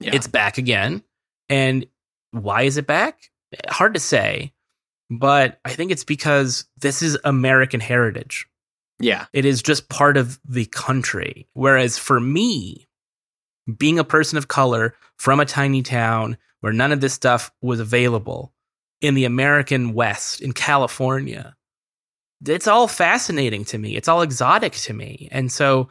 Yeah. 0.00 0.14
It's 0.14 0.26
back 0.26 0.58
again. 0.58 1.02
And 1.48 1.86
why 2.32 2.62
is 2.62 2.76
it 2.76 2.86
back? 2.86 3.30
Hard 3.68 3.94
to 3.94 4.00
say, 4.00 4.52
but 5.10 5.60
I 5.64 5.70
think 5.70 5.90
it's 5.90 6.04
because 6.04 6.66
this 6.78 7.02
is 7.02 7.18
American 7.24 7.80
heritage. 7.80 8.46
Yeah. 9.00 9.26
It 9.32 9.44
is 9.44 9.62
just 9.62 9.88
part 9.88 10.16
of 10.16 10.38
the 10.48 10.66
country. 10.66 11.48
Whereas 11.52 11.98
for 11.98 12.18
me, 12.18 12.88
being 13.76 13.98
a 13.98 14.04
person 14.04 14.38
of 14.38 14.48
color 14.48 14.94
from 15.16 15.40
a 15.40 15.46
tiny 15.46 15.82
town 15.82 16.36
where 16.60 16.72
none 16.72 16.92
of 16.92 17.00
this 17.00 17.14
stuff 17.14 17.50
was 17.62 17.80
available 17.80 18.52
in 19.00 19.14
the 19.14 19.24
American 19.24 19.94
West, 19.94 20.40
in 20.40 20.52
California, 20.52 21.54
it's 22.46 22.66
all 22.66 22.88
fascinating 22.88 23.64
to 23.66 23.78
me. 23.78 23.96
It's 23.96 24.08
all 24.08 24.22
exotic 24.22 24.72
to 24.72 24.92
me. 24.92 25.28
And 25.30 25.50
so 25.50 25.88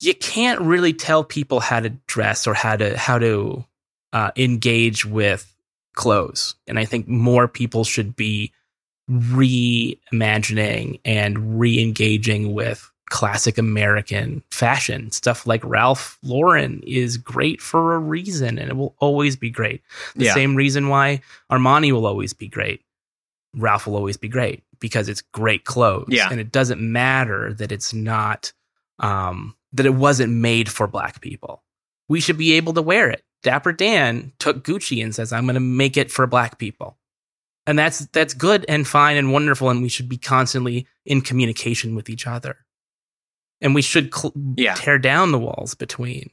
you 0.00 0.14
can't 0.14 0.60
really 0.60 0.92
tell 0.92 1.24
people 1.24 1.60
how 1.60 1.80
to 1.80 1.90
dress 2.06 2.46
or 2.46 2.54
how 2.54 2.76
to 2.76 2.96
how 2.96 3.18
to 3.18 3.64
uh, 4.12 4.30
engage 4.36 5.04
with 5.04 5.53
clothes. 5.94 6.54
And 6.66 6.78
I 6.78 6.84
think 6.84 7.08
more 7.08 7.48
people 7.48 7.84
should 7.84 8.16
be 8.16 8.52
reimagining 9.10 11.00
and 11.04 11.58
re-engaging 11.60 12.54
with 12.54 12.90
classic 13.10 13.58
American 13.58 14.42
fashion. 14.50 15.10
Stuff 15.10 15.46
like 15.46 15.62
Ralph 15.64 16.18
Lauren 16.22 16.82
is 16.86 17.16
great 17.16 17.60
for 17.60 17.94
a 17.94 17.98
reason 17.98 18.58
and 18.58 18.70
it 18.70 18.76
will 18.76 18.94
always 18.98 19.36
be 19.36 19.50
great. 19.50 19.82
The 20.16 20.26
yeah. 20.26 20.34
same 20.34 20.56
reason 20.56 20.88
why 20.88 21.20
Armani 21.50 21.92
will 21.92 22.06
always 22.06 22.32
be 22.32 22.48
great. 22.48 22.82
Ralph 23.54 23.86
will 23.86 23.96
always 23.96 24.16
be 24.16 24.28
great 24.28 24.64
because 24.80 25.08
it's 25.08 25.20
great 25.20 25.64
clothes. 25.64 26.08
Yeah. 26.08 26.28
And 26.30 26.40
it 26.40 26.50
doesn't 26.50 26.80
matter 26.80 27.54
that 27.54 27.70
it's 27.70 27.94
not 27.94 28.52
um, 28.98 29.54
that 29.72 29.86
it 29.86 29.94
wasn't 29.94 30.32
made 30.32 30.68
for 30.68 30.86
black 30.86 31.20
people. 31.20 31.62
We 32.08 32.20
should 32.20 32.38
be 32.38 32.54
able 32.54 32.72
to 32.74 32.82
wear 32.82 33.10
it. 33.10 33.22
Dapper 33.44 33.72
Dan 33.72 34.32
took 34.40 34.64
Gucci 34.64 35.02
and 35.04 35.14
says, 35.14 35.32
"I'm 35.32 35.44
going 35.44 35.54
to 35.54 35.60
make 35.60 35.96
it 35.96 36.10
for 36.10 36.26
black 36.26 36.58
people." 36.58 36.98
And 37.66 37.78
that's 37.78 38.00
that's 38.06 38.34
good 38.34 38.64
and 38.68 38.86
fine 38.86 39.16
and 39.16 39.32
wonderful 39.32 39.70
and 39.70 39.82
we 39.82 39.88
should 39.88 40.08
be 40.08 40.18
constantly 40.18 40.86
in 41.06 41.20
communication 41.20 41.94
with 41.94 42.10
each 42.10 42.26
other. 42.26 42.56
And 43.60 43.74
we 43.74 43.82
should 43.82 44.14
cl- 44.14 44.34
yeah. 44.56 44.74
tear 44.74 44.98
down 44.98 45.32
the 45.32 45.38
walls 45.38 45.74
between 45.74 46.30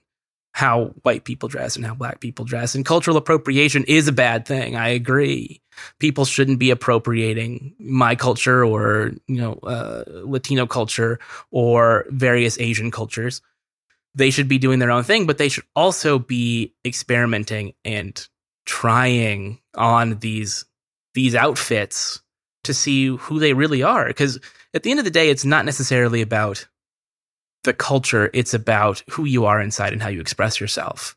how 0.53 0.93
white 1.03 1.23
people 1.23 1.47
dress 1.47 1.77
and 1.77 1.85
how 1.85 1.93
black 1.93 2.19
people 2.19 2.43
dress. 2.43 2.75
And 2.75 2.85
cultural 2.85 3.15
appropriation 3.15 3.85
is 3.87 4.09
a 4.09 4.11
bad 4.11 4.45
thing. 4.45 4.75
I 4.75 4.89
agree. 4.89 5.61
People 5.99 6.25
shouldn't 6.25 6.59
be 6.59 6.71
appropriating 6.71 7.73
my 7.79 8.15
culture 8.15 8.65
or, 8.65 9.13
you 9.27 9.39
know, 9.39 9.53
uh, 9.63 10.03
Latino 10.25 10.67
culture 10.67 11.19
or 11.51 12.05
various 12.09 12.59
Asian 12.59 12.91
cultures. 12.91 13.41
They 14.13 14.29
should 14.29 14.47
be 14.47 14.57
doing 14.57 14.79
their 14.79 14.91
own 14.91 15.03
thing, 15.03 15.25
but 15.25 15.37
they 15.37 15.49
should 15.49 15.63
also 15.75 16.19
be 16.19 16.73
experimenting 16.85 17.73
and 17.85 18.27
trying 18.65 19.59
on 19.75 20.19
these 20.19 20.65
these 21.13 21.35
outfits 21.35 22.21
to 22.63 22.73
see 22.73 23.07
who 23.07 23.39
they 23.39 23.53
really 23.53 23.83
are 23.83 24.05
because 24.07 24.39
at 24.73 24.83
the 24.83 24.91
end 24.91 24.99
of 24.99 25.05
the 25.05 25.11
day 25.11 25.29
it's 25.29 25.43
not 25.43 25.65
necessarily 25.65 26.21
about 26.21 26.67
the 27.63 27.73
culture, 27.73 28.29
it's 28.33 28.53
about 28.53 29.03
who 29.09 29.25
you 29.25 29.45
are 29.45 29.61
inside 29.61 29.93
and 29.93 30.01
how 30.01 30.09
you 30.09 30.21
express 30.21 30.59
yourself. 30.59 31.15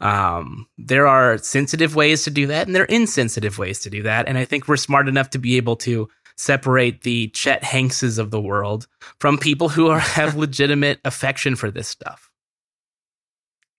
Um, 0.00 0.66
there 0.76 1.06
are 1.06 1.38
sensitive 1.38 1.94
ways 1.94 2.24
to 2.24 2.30
do 2.30 2.48
that, 2.48 2.66
and 2.66 2.74
there 2.74 2.82
are 2.82 2.86
insensitive 2.86 3.58
ways 3.58 3.80
to 3.80 3.90
do 3.90 4.02
that. 4.02 4.28
And 4.28 4.36
I 4.36 4.44
think 4.44 4.66
we're 4.66 4.76
smart 4.76 5.08
enough 5.08 5.30
to 5.30 5.38
be 5.38 5.56
able 5.56 5.76
to 5.76 6.08
separate 6.36 7.02
the 7.02 7.28
Chet 7.28 7.62
Hankses 7.62 8.18
of 8.18 8.30
the 8.30 8.40
world 8.40 8.88
from 9.20 9.38
people 9.38 9.68
who 9.68 9.88
are, 9.88 9.98
have 10.00 10.36
legitimate 10.36 11.00
affection 11.04 11.56
for 11.56 11.70
this 11.70 11.88
stuff. 11.88 12.30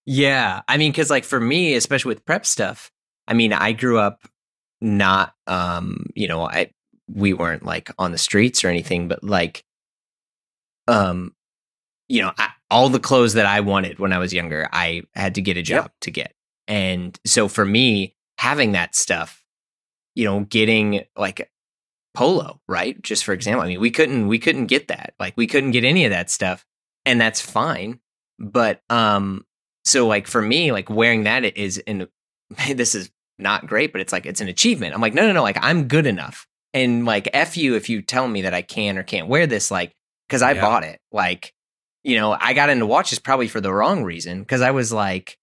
Yeah, 0.05 0.61
I 0.67 0.77
mean, 0.77 0.91
because 0.91 1.09
like 1.09 1.23
for 1.23 1.39
me, 1.39 1.73
especially 1.73 2.09
with 2.09 2.25
prep 2.25 2.45
stuff, 2.45 2.91
I 3.27 3.33
mean, 3.33 3.53
I 3.53 3.71
grew 3.71 3.97
up 3.97 4.27
not, 4.81 5.33
um, 5.47 6.07
you 6.15 6.27
know, 6.27 6.47
I 6.47 6.71
we 7.07 7.33
weren't 7.33 7.65
like 7.65 7.91
on 7.97 8.11
the 8.11 8.17
streets 8.17 8.63
or 8.63 8.69
anything, 8.69 9.07
but 9.07 9.23
like, 9.23 9.63
um, 10.87 11.33
you 12.07 12.21
know, 12.21 12.31
I, 12.37 12.49
all 12.69 12.89
the 12.89 12.99
clothes 12.99 13.33
that 13.33 13.45
I 13.45 13.61
wanted 13.61 13.99
when 13.99 14.13
I 14.13 14.17
was 14.19 14.33
younger, 14.33 14.67
I 14.71 15.03
had 15.13 15.35
to 15.35 15.41
get 15.41 15.57
a 15.57 15.61
job 15.61 15.85
yep. 15.85 15.91
to 16.01 16.11
get. 16.11 16.33
And 16.67 17.19
so 17.25 17.47
for 17.47 17.65
me, 17.65 18.15
having 18.37 18.73
that 18.73 18.95
stuff, 18.95 19.43
you 20.13 20.25
know, 20.25 20.41
getting 20.41 21.03
like 21.15 21.49
polo, 22.13 22.61
right? 22.67 23.01
Just 23.01 23.23
for 23.23 23.33
example, 23.33 23.63
I 23.63 23.67
mean, 23.67 23.79
we 23.79 23.91
couldn't 23.91 24.27
we 24.27 24.39
couldn't 24.39 24.67
get 24.67 24.87
that. 24.89 25.13
Like 25.19 25.35
we 25.35 25.47
couldn't 25.47 25.71
get 25.71 25.83
any 25.83 26.05
of 26.05 26.11
that 26.11 26.29
stuff, 26.29 26.65
and 27.05 27.19
that's 27.19 27.41
fine. 27.41 27.99
But 28.39 28.81
um 28.89 29.45
so 29.85 30.07
like 30.07 30.27
for 30.27 30.41
me, 30.41 30.71
like 30.71 30.89
wearing 30.89 31.23
that 31.23 31.45
is 31.57 31.77
in 31.77 32.07
this 32.73 32.95
is 32.95 33.11
not 33.37 33.67
great, 33.67 33.91
but 33.91 34.01
it's 34.01 34.13
like 34.13 34.25
it's 34.25 34.41
an 34.41 34.47
achievement. 34.47 34.93
I'm 34.93 35.01
like, 35.01 35.13
no, 35.13 35.25
no, 35.27 35.33
no, 35.33 35.43
like 35.43 35.57
I'm 35.61 35.87
good 35.87 36.07
enough. 36.07 36.47
And 36.73 37.05
like 37.05 37.29
F 37.33 37.55
you 37.55 37.75
if 37.75 37.89
you 37.89 38.01
tell 38.01 38.27
me 38.27 38.41
that 38.43 38.53
I 38.53 38.61
can 38.61 38.97
or 38.97 39.03
can't 39.03 39.27
wear 39.27 39.47
this, 39.47 39.71
like, 39.71 39.93
because 40.27 40.41
I 40.41 40.53
yeah. 40.53 40.61
bought 40.61 40.83
it. 40.83 40.99
Like 41.11 41.53
you 42.03 42.15
know, 42.15 42.37
I 42.39 42.53
got 42.53 42.69
into 42.69 42.85
watches 42.85 43.17
probably 43.17 43.47
for 43.47 43.59
the 43.59 43.73
wrong 43.73 44.03
reason 44.03 44.39
because 44.39 44.61
I 44.61 44.71
was 44.71 44.93
like, 44.93 45.39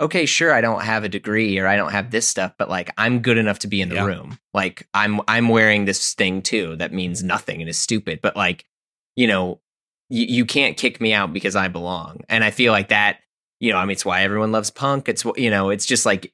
okay, 0.00 0.26
sure, 0.26 0.52
I 0.52 0.60
don't 0.60 0.82
have 0.82 1.04
a 1.04 1.08
degree 1.08 1.56
or 1.58 1.68
I 1.68 1.76
don't 1.76 1.92
have 1.92 2.10
this 2.10 2.26
stuff, 2.26 2.54
but 2.58 2.68
like 2.68 2.90
I'm 2.98 3.20
good 3.20 3.38
enough 3.38 3.60
to 3.60 3.68
be 3.68 3.80
in 3.80 3.90
the 3.90 3.96
yeah. 3.96 4.06
room. 4.06 4.38
Like 4.52 4.88
I'm 4.92 5.20
I'm 5.28 5.48
wearing 5.48 5.84
this 5.84 6.14
thing 6.14 6.42
too 6.42 6.76
that 6.76 6.92
means 6.92 7.22
nothing 7.22 7.60
and 7.60 7.70
is 7.70 7.78
stupid, 7.78 8.20
but 8.22 8.34
like, 8.36 8.64
you 9.14 9.28
know, 9.28 9.60
you 10.08 10.44
can't 10.44 10.76
kick 10.76 11.00
me 11.00 11.12
out 11.12 11.32
because 11.32 11.54
I 11.54 11.68
belong. 11.68 12.22
And 12.28 12.42
I 12.42 12.50
feel 12.50 12.72
like 12.72 12.88
that, 12.88 13.18
you 13.60 13.72
know, 13.72 13.78
I 13.78 13.84
mean, 13.84 13.92
it's 13.92 14.04
why 14.04 14.22
everyone 14.22 14.52
loves 14.52 14.70
punk. 14.70 15.08
It's 15.08 15.24
you 15.36 15.50
know, 15.50 15.70
it's 15.70 15.86
just 15.86 16.04
like, 16.06 16.32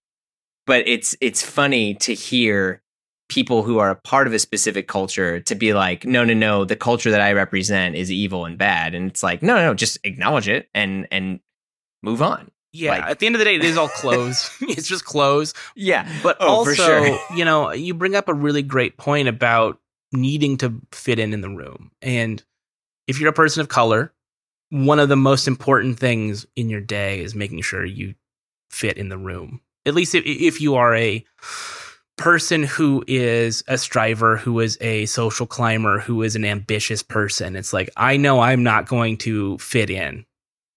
but 0.66 0.87
it's 0.89 1.14
it's 1.20 1.43
funny 1.43 1.95
to 1.97 2.14
hear 2.14 2.83
people 3.29 3.64
who 3.64 3.79
are 3.79 3.91
a 3.91 3.97
part 3.97 4.29
of 4.29 4.33
a 4.33 4.39
specific 4.39 4.87
culture 4.87 5.41
to 5.41 5.55
be 5.57 5.74
like, 5.74 6.05
no, 6.05 6.24
no, 6.24 6.33
no, 6.33 6.64
the 6.64 6.77
culture 6.77 7.11
that 7.11 7.20
I 7.20 7.33
represent 7.33 7.97
is 7.97 8.11
evil 8.12 8.45
and 8.45 8.57
bad. 8.57 8.95
And 8.95 9.11
it's 9.11 9.22
like, 9.22 9.43
no, 9.43 9.57
no, 9.57 9.64
no 9.66 9.74
just 9.74 9.99
acknowledge 10.05 10.49
it 10.49 10.68
and 10.74 11.09
and 11.11 11.41
move 12.03 12.22
on. 12.22 12.51
Yeah, 12.72 12.91
Like- 12.93 13.05
at 13.11 13.18
the 13.18 13.27
end 13.27 13.35
of 13.35 13.39
the 13.41 13.45
day, 13.45 13.57
it 13.57 13.64
is 13.64 13.77
all 13.77 13.89
clothes. 14.01 14.51
it's 14.61 14.87
just 14.87 15.05
clothes. 15.05 15.55
Yeah. 15.74 16.09
But 16.22 16.37
Oh, 16.41 16.47
also, 16.49 16.74
sure. 16.74 17.18
you 17.35 17.45
know, 17.45 17.72
you 17.72 17.95
bring 17.95 18.14
up 18.14 18.29
a 18.29 18.35
really 18.35 18.62
great 18.62 18.97
point 18.97 19.27
about 19.29 19.81
needing 20.12 20.57
to 20.59 20.81
fit 20.93 21.18
in 21.18 21.33
in 21.33 21.41
the 21.41 21.49
room. 21.51 21.91
And 22.03 22.43
if 23.09 23.18
you're 23.18 23.31
a 23.31 23.33
person 23.35 23.61
of 23.61 23.68
color, 23.68 24.12
one 24.85 24.99
of 24.99 25.09
the 25.09 25.16
most 25.16 25.49
important 25.49 25.99
things 25.99 26.47
in 26.55 26.68
your 26.68 26.83
day 26.83 27.20
is 27.20 27.35
making 27.35 27.62
sure 27.62 27.85
you 27.85 28.14
fit 28.70 28.99
in 28.99 29.09
the 29.09 29.16
room. 29.16 29.61
At 29.87 29.95
least 29.95 30.14
if, 30.14 30.24
if 30.27 30.61
you 30.61 30.74
are 30.74 30.95
a 30.95 31.24
person 32.18 32.62
who 32.62 33.03
is 33.07 33.64
a 33.68 33.79
striver, 33.79 34.37
who 34.37 34.61
is 34.61 34.77
a 34.83 35.07
social 35.07 35.47
climber, 35.47 35.99
who 35.99 36.22
is 36.22 36.37
an 36.37 36.45
ambitious 36.45 37.03
person, 37.03 37.57
it's 37.57 37.72
like, 37.72 37.89
I 37.97 38.18
know 38.18 38.41
I'm 38.41 38.62
not 38.62 38.87
going 38.87 39.16
to 39.18 39.57
fit 39.59 39.89
in. 39.89 40.27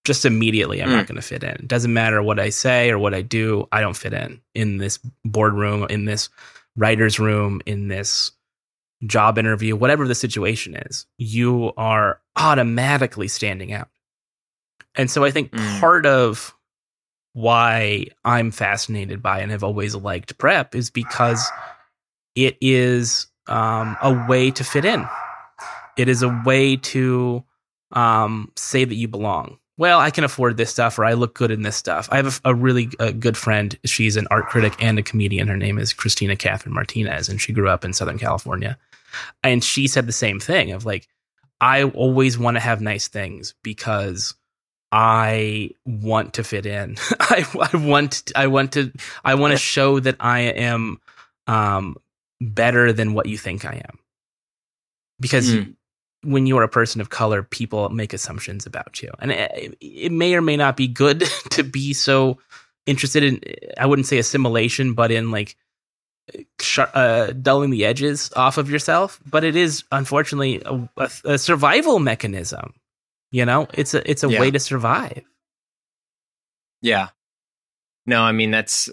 Just 0.06 0.24
immediately, 0.24 0.82
I'm 0.82 0.91
not 0.91 1.06
mm. 1.06 1.10
going 1.10 1.16
to 1.18 1.22
fit 1.22 1.43
in. 1.43 1.52
It 1.52 1.68
doesn't 1.68 1.93
matter 1.93 2.24
what 2.24 2.39
I 2.39 2.50
say 2.50 2.89
or 2.89 2.97
what 2.97 3.14
I 3.14 3.22
do, 3.22 3.68
I 3.72 3.82
don't 3.82 3.97
fit 3.97 4.14
in 4.14 4.41
in 4.56 4.78
this 4.78 4.97
boardroom, 5.26 5.86
in 5.89 6.06
this 6.06 6.30
writer's 6.78 7.20
room, 7.20 7.62
in 7.66 7.89
this 7.89 8.32
job 9.06 9.38
interview, 9.38 9.76
whatever 9.76 10.08
the 10.08 10.16
situation 10.16 10.76
is. 10.76 11.06
You 11.18 11.74
are 11.76 12.22
automatically 12.40 13.28
standing 13.28 13.74
out. 13.74 13.90
And 14.96 15.10
so 15.12 15.24
I 15.24 15.32
think 15.32 15.52
Mm. 15.52 15.80
part 15.80 16.06
of 16.06 16.56
why 17.34 18.08
I'm 18.26 18.52
fascinated 18.52 19.22
by 19.22 19.40
and 19.40 19.52
have 19.52 19.64
always 19.64 19.96
liked 19.96 20.38
prep 20.38 20.76
is 20.76 20.90
because 20.90 21.48
it 22.36 22.58
is 22.62 23.28
um, 23.48 23.98
a 24.02 24.26
way 24.28 24.52
to 24.52 24.64
fit 24.64 24.86
in. 24.86 25.08
It 25.98 26.08
is 26.08 26.22
a 26.24 26.42
way 26.46 26.76
to 26.78 27.44
um, 27.92 28.52
say 28.56 28.86
that 28.86 28.96
you 28.96 29.08
belong. 29.08 29.58
Well, 29.78 30.00
I 30.00 30.12
can 30.12 30.24
afford 30.24 30.58
this 30.58 30.70
stuff, 30.70 31.00
or 31.00 31.06
I 31.06 31.14
look 31.14 31.34
good 31.36 31.52
in 31.52 31.62
this 31.62 31.76
stuff. 31.76 32.10
I 32.12 32.18
have 32.18 32.42
a, 32.44 32.50
a 32.52 32.56
really 32.56 32.90
uh 33.00 33.12
good 33.12 33.38
friend. 33.38 33.78
She's 33.86 34.18
an 34.18 34.28
art 34.30 34.48
critic 34.48 34.74
and 34.80 35.00
a 35.00 35.04
comedian. 35.04 35.48
Her 35.48 35.56
name 35.58 35.78
is 35.80 35.94
Christina 35.94 36.36
Catherine 36.36 36.76
Martinez, 36.76 37.30
and 37.30 37.40
she 37.40 37.54
grew 37.54 37.70
up 37.70 37.86
in 37.86 37.94
Southern 37.94 38.20
California. 38.20 38.78
And 39.42 39.64
she 39.64 39.88
said 39.88 40.06
the 40.06 40.12
same 40.12 40.40
thing 40.40 40.72
of 40.72 40.86
like, 40.86 41.08
I 41.62 41.84
always 41.84 42.38
want 42.38 42.55
to 42.55 42.62
have 42.62 42.82
nice 42.82 43.07
things 43.07 43.53
because 43.64 44.34
I 44.91 45.72
want 45.86 46.36
to 46.36 46.43
fit 46.43 46.66
in. 46.66 46.97
I, 47.20 47.45
I 47.74 47.78
want 47.78 48.32
I 48.36 48.47
want 48.47 48.74
to 48.74 48.91
I 49.24 49.36
want 49.36 49.51
to 49.51 49.57
show 49.57 49.99
that 49.99 50.16
I 50.20 50.39
am 50.39 50.99
um, 51.47 51.97
better 52.41 52.93
than 52.93 53.14
what 53.14 53.28
you 53.28 53.38
think 53.38 53.66
I 53.66 53.84
am. 53.88 53.99
Because 55.20 55.49
Mm. 55.53 55.76
when 56.24 56.45
you 56.45 56.57
are 56.57 56.64
a 56.64 56.70
person 56.70 57.01
of 57.01 57.10
color, 57.10 57.43
people 57.43 57.89
make 57.89 58.14
assumptions 58.14 58.66
about 58.66 59.01
you, 59.01 59.12
and 59.20 59.32
it, 59.32 59.78
it 59.82 60.12
may 60.12 60.34
or 60.34 60.41
may 60.41 60.57
not 60.57 60.78
be 60.78 60.88
good 60.88 61.22
to 61.51 61.64
be 61.64 61.93
so 61.93 62.38
interested 62.86 63.24
in. 63.24 63.41
I 63.78 63.86
wouldn't 63.86 64.07
say 64.07 64.18
assimilation, 64.18 64.93
but 64.93 65.12
in 65.12 65.30
like 65.32 65.55
uh, 66.78 67.28
dulling 67.28 67.70
the 67.70 67.86
edges 67.86 68.32
off 68.36 68.58
of 68.58 68.70
yourself. 68.70 69.20
But 69.30 69.44
it 69.44 69.56
is 69.56 69.84
unfortunately 69.92 70.62
a, 70.66 70.90
a, 70.98 71.10
a 71.26 71.38
survival 71.38 72.00
mechanism. 72.00 72.74
You 73.32 73.46
know, 73.46 73.68
it's 73.74 73.94
a 73.94 74.10
it's 74.10 74.24
a 74.24 74.30
Yeah. 74.30 74.40
way 74.40 74.52
to 74.52 74.60
survive. 74.60 75.24
Yeah. 76.82 77.10
No, 78.06 78.22
I 78.22 78.32
mean 78.32 78.52
that's 78.52 78.90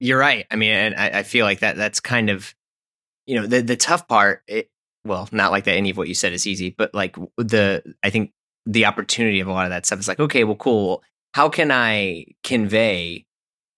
you're 0.00 0.18
right. 0.18 0.46
I 0.50 0.56
mean, 0.56 0.72
and 0.72 0.94
I, 0.94 1.20
I 1.20 1.22
feel 1.22 1.44
like 1.46 1.60
that 1.60 1.76
that's 1.76 2.00
kind 2.00 2.30
of 2.30 2.54
you 3.26 3.40
know 3.40 3.46
the 3.46 3.60
the 3.62 3.76
tough 3.76 4.06
part. 4.06 4.42
It, 4.46 4.68
well, 5.04 5.28
not 5.32 5.50
like 5.50 5.64
that. 5.64 5.76
Any 5.76 5.90
of 5.90 5.96
what 5.96 6.08
you 6.08 6.14
said 6.14 6.32
is 6.32 6.46
easy, 6.46 6.70
but 6.70 6.94
like 6.94 7.16
the 7.36 7.82
I 8.02 8.10
think 8.10 8.32
the 8.66 8.86
opportunity 8.86 9.40
of 9.40 9.48
a 9.48 9.52
lot 9.52 9.66
of 9.66 9.70
that 9.70 9.84
stuff 9.86 9.98
is 9.98 10.08
like, 10.08 10.20
okay, 10.20 10.44
well, 10.44 10.56
cool. 10.56 11.02
How 11.34 11.48
can 11.48 11.70
I 11.70 12.26
convey 12.44 13.26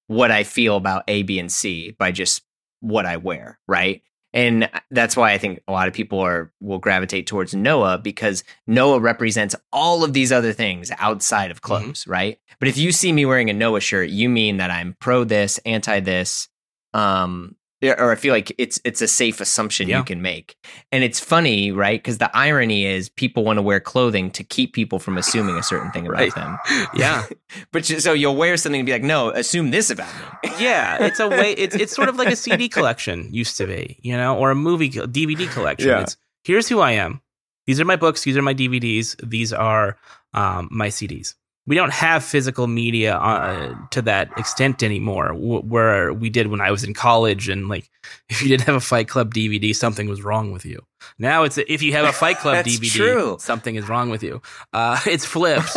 what 0.08 0.30
I 0.30 0.44
feel 0.44 0.76
about 0.76 1.04
A, 1.08 1.22
B, 1.22 1.38
and 1.38 1.50
C 1.50 1.92
by 1.98 2.12
just 2.12 2.42
what 2.86 3.06
I 3.06 3.16
wear, 3.16 3.58
right? 3.66 4.02
And 4.32 4.68
that's 4.90 5.16
why 5.16 5.32
I 5.32 5.38
think 5.38 5.62
a 5.66 5.72
lot 5.72 5.88
of 5.88 5.94
people 5.94 6.20
are 6.20 6.52
will 6.60 6.78
gravitate 6.78 7.26
towards 7.26 7.54
Noah 7.54 7.98
because 7.98 8.44
Noah 8.66 9.00
represents 9.00 9.54
all 9.72 10.04
of 10.04 10.12
these 10.12 10.30
other 10.30 10.52
things 10.52 10.92
outside 10.98 11.50
of 11.50 11.62
clothes, 11.62 12.06
right? 12.06 12.38
But 12.58 12.68
if 12.68 12.76
you 12.76 12.92
see 12.92 13.12
me 13.12 13.24
wearing 13.24 13.50
a 13.50 13.54
Noah 13.54 13.80
shirt, 13.80 14.10
you 14.10 14.28
mean 14.28 14.58
that 14.58 14.70
I'm 14.70 14.96
pro 15.00 15.24
this, 15.24 15.58
anti 15.64 16.00
this, 16.00 16.48
um, 16.92 17.56
or 17.82 18.10
I 18.10 18.14
feel 18.14 18.32
like 18.32 18.52
it's 18.58 18.80
it's 18.84 19.02
a 19.02 19.08
safe 19.08 19.40
assumption 19.40 19.88
Yeah. 19.88 19.98
you 19.98 20.04
can 20.04 20.22
make. 20.22 20.56
And 20.92 21.04
it's 21.04 21.20
funny, 21.20 21.72
right? 21.72 21.98
Because 22.02 22.18
the 22.18 22.34
irony 22.36 22.84
is 22.86 23.08
people 23.08 23.44
want 23.44 23.58
to 23.58 23.62
wear 23.62 23.80
clothing 23.80 24.30
to 24.32 24.42
keep 24.44 24.72
people 24.72 24.98
from 24.98 25.18
assuming 25.18 25.56
a 25.56 25.62
certain 25.62 25.90
thing 25.92 26.06
about 26.06 26.18
Right. 26.18 26.34
them. 26.34 26.58
Yeah, 26.94 27.24
But 27.72 27.84
so 27.84 28.12
you'll 28.12 28.36
wear 28.36 28.56
something 28.56 28.80
and 28.80 28.86
be 28.86 28.92
like, 28.92 29.02
no, 29.02 29.30
assume 29.30 29.70
this 29.70 29.90
about 29.90 30.08
me. 30.42 30.50
yeah. 30.58 31.04
It's 31.04 31.20
a 31.20 31.28
way. 31.28 31.52
It's 31.58 31.76
it's 31.76 31.94
sort 31.94 32.08
of 32.08 32.16
like 32.16 32.28
a 32.32 32.36
CD 32.36 32.68
collection 32.68 33.28
used 33.32 33.56
to 33.58 33.66
be, 33.66 33.98
you 34.02 34.16
know, 34.16 34.36
or 34.38 34.50
a 34.50 34.54
movie 34.54 34.90
DVD 34.90 35.50
collection. 35.52 35.88
Yeah. 35.88 36.00
It's 36.02 36.16
here's 36.44 36.68
who 36.68 36.80
I 36.80 36.92
am. 36.92 37.20
These 37.66 37.80
are 37.80 37.84
my 37.84 37.96
books. 37.96 38.22
These 38.22 38.36
are 38.36 38.42
my 38.42 38.54
DVDs. 38.54 39.16
These 39.28 39.52
are 39.52 39.96
um, 40.32 40.68
my 40.70 40.88
CDs. 40.88 41.34
We 41.66 41.74
don't 41.74 41.92
have 41.92 42.22
physical 42.24 42.66
media 42.66 43.16
uh, 43.16 43.74
to 43.90 44.02
that 44.02 44.30
extent 44.38 44.82
anymore, 44.82 45.28
w- 45.28 45.62
where 45.62 46.12
we 46.12 46.30
did 46.30 46.46
when 46.46 46.60
I 46.60 46.70
was 46.70 46.84
in 46.84 46.94
college. 46.94 47.48
And 47.48 47.68
like, 47.68 47.90
if 48.28 48.42
you 48.42 48.48
didn't 48.48 48.66
have 48.66 48.76
a 48.76 48.80
Fight 48.80 49.08
Club 49.08 49.34
DVD, 49.34 49.74
something 49.74 50.08
was 50.08 50.22
wrong 50.22 50.52
with 50.52 50.64
you. 50.64 50.84
Now 51.18 51.42
it's 51.42 51.58
if 51.58 51.82
you 51.82 51.92
have 51.92 52.04
a 52.06 52.12
Fight 52.12 52.38
Club 52.38 52.64
DVD, 52.64 52.90
true. 52.90 53.36
something 53.40 53.74
is 53.74 53.88
wrong 53.88 54.10
with 54.10 54.22
you. 54.22 54.40
Uh, 54.72 55.00
it's 55.06 55.24
flipped. 55.24 55.76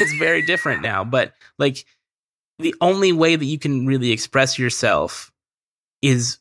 it's 0.00 0.14
very 0.18 0.42
different 0.42 0.82
now. 0.82 1.04
But 1.04 1.32
like, 1.58 1.84
the 2.58 2.74
only 2.80 3.12
way 3.12 3.34
that 3.34 3.44
you 3.44 3.58
can 3.58 3.86
really 3.86 4.12
express 4.12 4.58
yourself 4.58 5.32
is 6.02 6.38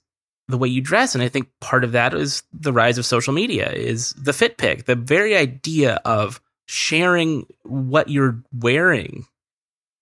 the 0.50 0.58
way 0.58 0.68
you 0.68 0.82
dress 0.82 1.16
and 1.16 1.24
i 1.24 1.30
think 1.30 1.50
part 1.62 1.84
of 1.86 1.94
that 1.94 2.14
is 2.14 2.44
the 2.52 2.74
rise 2.74 2.98
of 2.98 3.06
social 3.06 3.34
media 3.34 3.72
is 3.72 4.14
the 4.14 4.34
fit 4.34 4.58
pic 4.58 4.86
the 4.86 4.96
very 4.96 5.36
idea 5.36 6.02
of 6.04 6.42
sharing 6.66 7.46
what 7.64 8.10
you're 8.10 8.42
wearing 8.58 9.26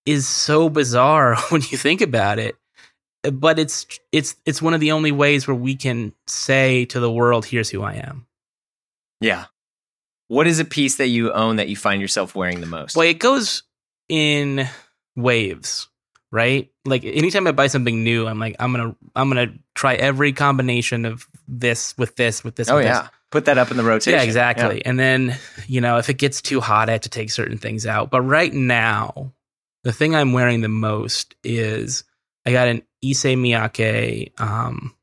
is 0.05 0.27
so 0.27 0.69
bizarre 0.69 1.35
when 1.49 1.61
you 1.69 1.77
think 1.77 2.01
about 2.01 2.39
it 2.39 2.55
but 3.31 3.59
it's 3.59 3.85
it's 4.11 4.35
it's 4.45 4.61
one 4.61 4.73
of 4.73 4.79
the 4.79 4.91
only 4.91 5.11
ways 5.11 5.47
where 5.47 5.55
we 5.55 5.75
can 5.75 6.11
say 6.27 6.85
to 6.85 6.99
the 6.99 7.11
world 7.11 7.45
here's 7.45 7.69
who 7.69 7.83
i 7.83 7.93
am 7.93 8.25
Yeah. 9.21 9.45
What 10.27 10.47
is 10.47 10.59
a 10.59 10.65
piece 10.65 10.95
that 10.95 11.07
you 11.07 11.31
own 11.31 11.57
that 11.57 11.69
you 11.69 11.75
find 11.75 12.01
yourself 12.01 12.35
wearing 12.35 12.61
the 12.61 12.65
most? 12.65 12.95
Well, 12.95 13.07
it 13.07 13.19
goes 13.19 13.63
in 14.09 14.67
waves, 15.15 15.89
right? 16.31 16.71
Like 16.85 17.03
anytime 17.03 17.47
I 17.47 17.51
buy 17.51 17.67
something 17.67 18.03
new, 18.03 18.27
I'm 18.27 18.39
like, 18.39 18.55
I'm 18.57 18.71
gonna, 18.71 18.95
I'm 19.15 19.29
gonna 19.29 19.53
try 19.75 19.95
every 19.95 20.31
combination 20.33 21.05
of 21.05 21.27
this 21.47 21.97
with 21.97 22.15
this 22.15 22.43
with 22.43 22.55
this. 22.55 22.69
oh 22.69 22.77
with 22.77 22.85
yeah. 22.85 23.01
this. 23.01 23.11
Put 23.31 23.45
that 23.45 23.57
up 23.57 23.71
in 23.71 23.77
the 23.77 23.83
rotation. 23.83 24.13
yeah, 24.19 24.23
exactly. 24.23 24.85
And 24.85 24.99
then 24.99 25.37
you 25.67 25.81
know, 25.81 25.97
if 25.97 26.09
it 26.09 26.15
gets 26.17 26.41
too 26.41 26.59
hot, 26.59 26.89
I 26.89 26.93
have 26.93 27.01
to 27.01 27.09
take 27.09 27.31
certain 27.31 27.57
things 27.57 27.85
out. 27.85 28.11
But 28.11 28.21
right 28.21 28.53
now, 28.53 29.33
the 29.83 29.93
thing 29.93 30.15
I'm 30.15 30.33
wearing 30.33 30.61
the 30.61 30.67
most 30.69 31.33
is 31.43 32.03
I 32.45 32.51
got 32.51 32.67
an 32.67 32.83
Issey 33.01 33.35
Miyake 33.35 34.39
um, 34.39 34.93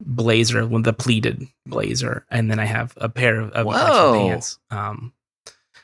blazer, 0.00 0.66
one 0.66 0.82
the 0.82 0.92
pleated 0.92 1.46
blazer, 1.66 2.24
and 2.30 2.50
then 2.50 2.58
I 2.58 2.64
have 2.64 2.92
a 2.98 3.08
pair 3.08 3.40
of, 3.40 3.50
of 3.52 3.66
Whoa. 3.66 4.12
pants. 4.14 4.58
Um, 4.70 5.12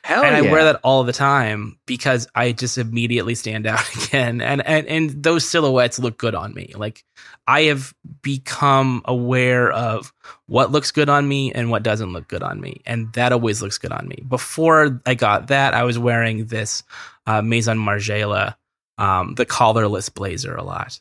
Hell 0.03 0.23
and 0.23 0.35
I 0.35 0.41
Oh, 0.41 0.51
wear 0.51 0.65
that 0.65 0.79
all 0.83 1.03
the 1.03 1.11
time 1.13 1.79
because 1.87 2.27
I 2.35 2.51
just 2.51 2.77
immediately 2.77 3.33
stand 3.33 3.65
out 3.65 3.83
again, 4.05 4.39
and 4.39 4.65
and 4.65 4.85
and 4.87 5.23
those 5.23 5.49
silhouettes 5.49 5.97
look 5.97 6.17
good 6.19 6.35
on 6.35 6.53
me. 6.53 6.73
Like 6.75 7.03
I 7.47 7.63
have 7.63 7.93
become 8.21 9.01
aware 9.05 9.71
of 9.71 10.11
what 10.47 10.71
looks 10.71 10.91
good 10.91 11.09
on 11.09 11.27
me 11.27 11.51
and 11.51 11.69
what 11.69 11.83
doesn't 11.83 12.11
look 12.13 12.27
good 12.27 12.43
on 12.43 12.59
me, 12.59 12.81
and 12.85 13.11
that 13.13 13.31
always 13.31 13.61
looks 13.61 13.77
good 13.77 13.91
on 13.91 14.07
me. 14.07 14.23
Before 14.27 15.01
I 15.05 15.13
got 15.13 15.47
that, 15.47 15.73
I 15.73 15.83
was 15.83 15.99
wearing 15.99 16.45
this 16.45 16.83
uh, 17.27 17.41
Maison 17.41 17.77
Margiela, 17.77 18.55
um, 18.97 19.35
the 19.35 19.45
collarless 19.45 20.09
blazer 20.13 20.55
a 20.55 20.63
lot. 20.63 20.99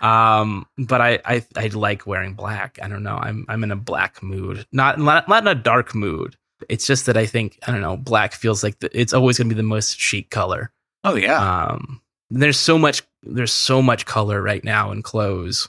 Um, 0.00 0.66
but 0.78 1.00
I, 1.00 1.20
I 1.24 1.44
I 1.56 1.66
like 1.68 2.06
wearing 2.06 2.34
black. 2.34 2.78
I 2.82 2.88
don't 2.88 3.02
know. 3.02 3.16
I'm 3.16 3.46
I'm 3.48 3.62
in 3.64 3.70
a 3.70 3.76
black 3.76 4.22
mood. 4.22 4.66
Not 4.72 4.98
not, 4.98 5.28
not 5.28 5.42
in 5.44 5.48
a 5.48 5.54
dark 5.54 5.94
mood. 5.94 6.36
It's 6.68 6.86
just 6.86 7.06
that 7.06 7.16
I 7.16 7.26
think 7.26 7.58
I 7.66 7.72
don't 7.72 7.80
know. 7.80 7.96
Black 7.96 8.32
feels 8.32 8.62
like 8.62 8.78
the, 8.80 8.98
it's 8.98 9.12
always 9.12 9.38
going 9.38 9.48
to 9.48 9.54
be 9.54 9.60
the 9.60 9.66
most 9.66 9.98
chic 9.98 10.30
color. 10.30 10.72
Oh 11.02 11.16
yeah. 11.16 11.66
Um, 11.66 12.00
there's 12.30 12.58
so 12.58 12.78
much 12.78 13.02
there's 13.22 13.52
so 13.52 13.82
much 13.82 14.06
color 14.06 14.40
right 14.42 14.64
now 14.64 14.90
in 14.90 15.02
clothes. 15.02 15.68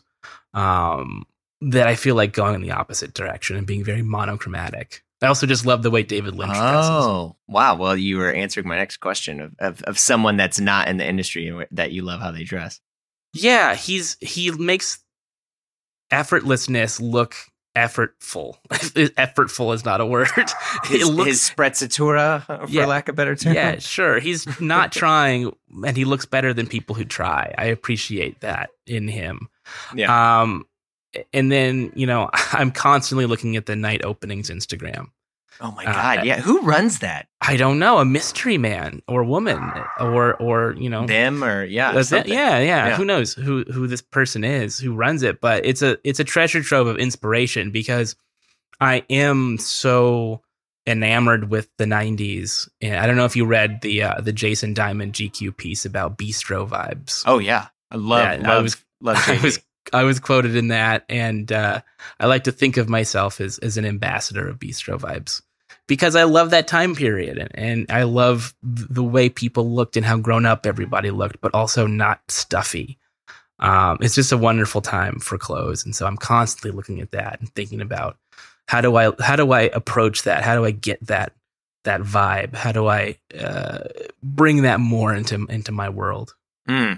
Um, 0.54 1.26
that 1.62 1.88
I 1.88 1.96
feel 1.96 2.16
like 2.16 2.34
going 2.34 2.56
in 2.56 2.62
the 2.62 2.72
opposite 2.72 3.14
direction 3.14 3.56
and 3.56 3.66
being 3.66 3.84
very 3.84 4.02
monochromatic. 4.02 5.04
I 5.22 5.28
also 5.28 5.48
just 5.48 5.66
love 5.66 5.82
the 5.82 5.90
way 5.90 6.04
David 6.04 6.36
Lynch 6.36 6.54
dresses. 6.54 6.90
Oh, 6.92 7.36
wow. 7.48 7.76
Well, 7.76 7.98
you 7.98 8.18
were 8.18 8.32
answering 8.32 8.68
my 8.68 8.76
next 8.76 8.98
question 8.98 9.40
of, 9.40 9.56
of, 9.60 9.82
of 9.84 9.98
someone 9.98 10.38
that's 10.38 10.60
not 10.60 10.88
in 10.88 10.98
the 10.98 11.08
industry 11.08 11.66
that 11.72 11.92
you 11.92 12.04
love 12.04 12.22
how 12.22 12.32
they 12.32 12.44
dress. 12.44 12.82
Yeah, 13.34 13.76
he's 13.76 14.18
he 14.22 14.52
makes 14.52 15.00
effortlessness 16.12 17.02
look 17.02 17.36
effortful. 17.76 18.56
effortful 18.72 19.74
is 19.74 19.84
not 19.86 20.02
a 20.02 20.06
word. 20.06 20.28
His, 20.86 21.02
It 21.08 21.12
looks- 21.12 21.30
his 21.30 21.50
sprezzatura, 21.50 22.46
for 22.46 22.70
Yeah. 22.70 22.86
lack 22.86 23.10
of 23.10 23.16
better 23.16 23.36
term. 23.36 23.54
yeah, 23.54 23.80
sure. 23.80 24.20
He's 24.20 24.60
not 24.62 24.92
trying, 24.94 25.52
and 25.86 25.96
he 25.98 26.06
looks 26.06 26.26
better 26.26 26.54
than 26.54 26.68
people 26.68 26.96
who 26.96 27.06
try. 27.06 27.54
I 27.58 27.66
appreciate 27.66 28.42
that 28.42 28.70
in 28.88 29.08
him. 29.08 29.50
Yeah. 29.94 30.42
Um, 30.42 30.66
and 31.34 31.52
then 31.52 31.92
you 31.96 32.06
know, 32.08 32.30
I'm 32.52 32.72
constantly 32.72 33.26
looking 33.26 33.56
at 33.56 33.66
the 33.66 33.76
night 33.76 34.04
openings 34.04 34.50
Instagram. 34.50 35.08
Oh 35.62 35.72
my 35.72 35.86
uh, 35.86 35.94
God. 35.94 36.26
Yeah. 36.26 36.40
Who 36.42 36.62
runs 36.62 37.00
that? 37.00 37.28
I 37.42 37.58
don't 37.58 37.80
know, 37.80 38.00
a 38.00 38.06
mystery 38.06 38.58
man 38.58 39.02
or 39.08 39.24
woman 39.24 39.60
or 40.00 40.36
or 40.36 40.74
you 40.78 40.90
know, 40.90 41.06
Them 41.06 41.44
or, 41.44 41.64
yeah. 41.64 41.92
That's 41.92 42.08
it. 42.08 42.16
something. 42.18 42.34
yeah, 42.34 42.60
yeah, 42.60 42.88
Yeah. 42.88 42.96
Who 42.98 43.06
knows 43.06 43.34
who 43.34 43.64
who 43.66 43.88
this 43.88 44.02
person 44.02 44.44
is 44.44 44.80
who 44.80 44.94
runs 44.94 45.24
it? 45.24 45.42
But 45.42 45.66
it's 45.66 45.82
a 45.82 45.98
it's 46.04 46.20
a 46.20 46.24
treasure 46.24 46.62
trove 46.62 46.88
of 46.88 46.98
inspiration 46.98 47.72
because 47.72 48.16
I 48.80 49.04
am 49.10 49.58
so 49.58 50.42
enamored 50.88 51.50
with 51.50 51.70
the 51.78 51.86
'90s. 51.86 52.68
And 52.82 52.96
I 52.98 53.08
don't 53.08 53.16
know 53.16 53.26
if 53.26 53.36
you 53.36 53.46
read 53.46 53.82
the 53.82 54.04
uh, 54.04 54.22
the 54.22 54.34
Jason 54.34 54.74
Diamond 54.74 55.14
GQ 55.14 55.56
piece 55.58 55.86
about 55.86 56.18
bistro 56.18 56.68
vibes. 56.68 57.24
Oh, 57.26 57.40
yeah. 57.40 57.68
I 57.92 57.96
love, 57.98 58.42
Yeah, 58.42 58.52
I 58.52 58.60
was- 58.62 58.78
love 59.02 59.18
I 59.28 59.40
was 59.42 59.60
I 59.94 60.04
was 60.04 60.20
quoted 60.20 60.56
in 60.56 60.70
that, 60.70 61.06
and 61.10 61.52
uh, 61.52 61.82
I 62.20 62.26
like 62.26 62.46
to 62.46 62.52
think 62.52 62.78
of 62.78 62.90
myself 62.90 63.40
as 63.40 63.60
as 63.60 63.78
an 63.78 63.86
ambassador 63.86 64.48
of 64.48 64.58
bistro 64.60 65.00
vibes 65.00 65.42
because 65.88 66.16
I 66.16 66.24
love 66.24 66.50
that 66.50 66.68
time 66.68 66.96
period, 66.96 67.38
and, 67.38 67.50
and 67.54 67.92
I 67.92 68.04
love 68.04 68.56
the 68.64 69.04
way 69.04 69.30
people 69.30 69.72
looked 69.72 69.98
and 69.98 70.06
how 70.06 70.18
grown 70.18 70.46
up 70.46 70.66
everybody 70.66 71.12
looked, 71.12 71.42
but 71.42 71.54
also 71.54 71.88
not 71.88 72.20
stuffy. 72.30 72.98
Um, 73.60 74.00
it's 74.02 74.16
just 74.16 74.32
a 74.32 74.38
wonderful 74.38 74.82
time 74.82 75.20
for 75.20 75.38
clothes, 75.38 75.86
and 75.86 75.96
so 75.96 76.06
I'm 76.06 76.18
constantly 76.18 76.72
looking 76.72 77.02
at 77.02 77.12
that 77.12 77.40
and 77.40 77.54
thinking 77.54 77.82
about 77.82 78.18
how 78.68 78.82
do 78.82 78.96
I 78.96 79.12
how 79.20 79.36
do 79.36 79.52
I 79.52 79.62
approach 79.62 80.24
that? 80.24 80.44
How 80.44 80.56
do 80.56 80.66
I 80.66 80.72
get 80.72 81.06
that 81.08 81.34
that 81.84 82.02
vibe? 82.02 82.56
How 82.56 82.72
do 82.72 82.88
I 82.88 83.18
uh, 83.40 83.82
bring 84.24 84.64
that 84.64 84.80
more 84.80 85.14
into 85.14 85.46
into 85.50 85.72
my 85.72 85.90
world? 85.90 86.36
Hmm. 86.68 86.94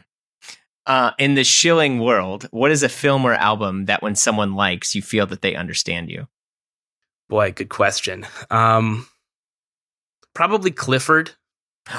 Uh, 0.86 1.12
in 1.20 1.36
the 1.36 1.44
Schilling 1.44 2.00
world, 2.00 2.48
what 2.52 2.72
is 2.72 2.82
a 2.82 2.88
film 2.88 3.26
or 3.26 3.34
album 3.34 3.86
that 3.86 4.02
when 4.02 4.16
someone 4.16 4.56
likes, 4.56 4.96
you 4.96 5.02
feel 5.02 5.26
that 5.28 5.42
they 5.42 5.54
understand 5.54 6.10
you? 6.10 6.30
Boy, 7.30 7.52
good 7.52 7.70
question. 7.70 8.26
Um, 8.50 9.08
probably 10.34 10.72
Clifford. 10.72 11.32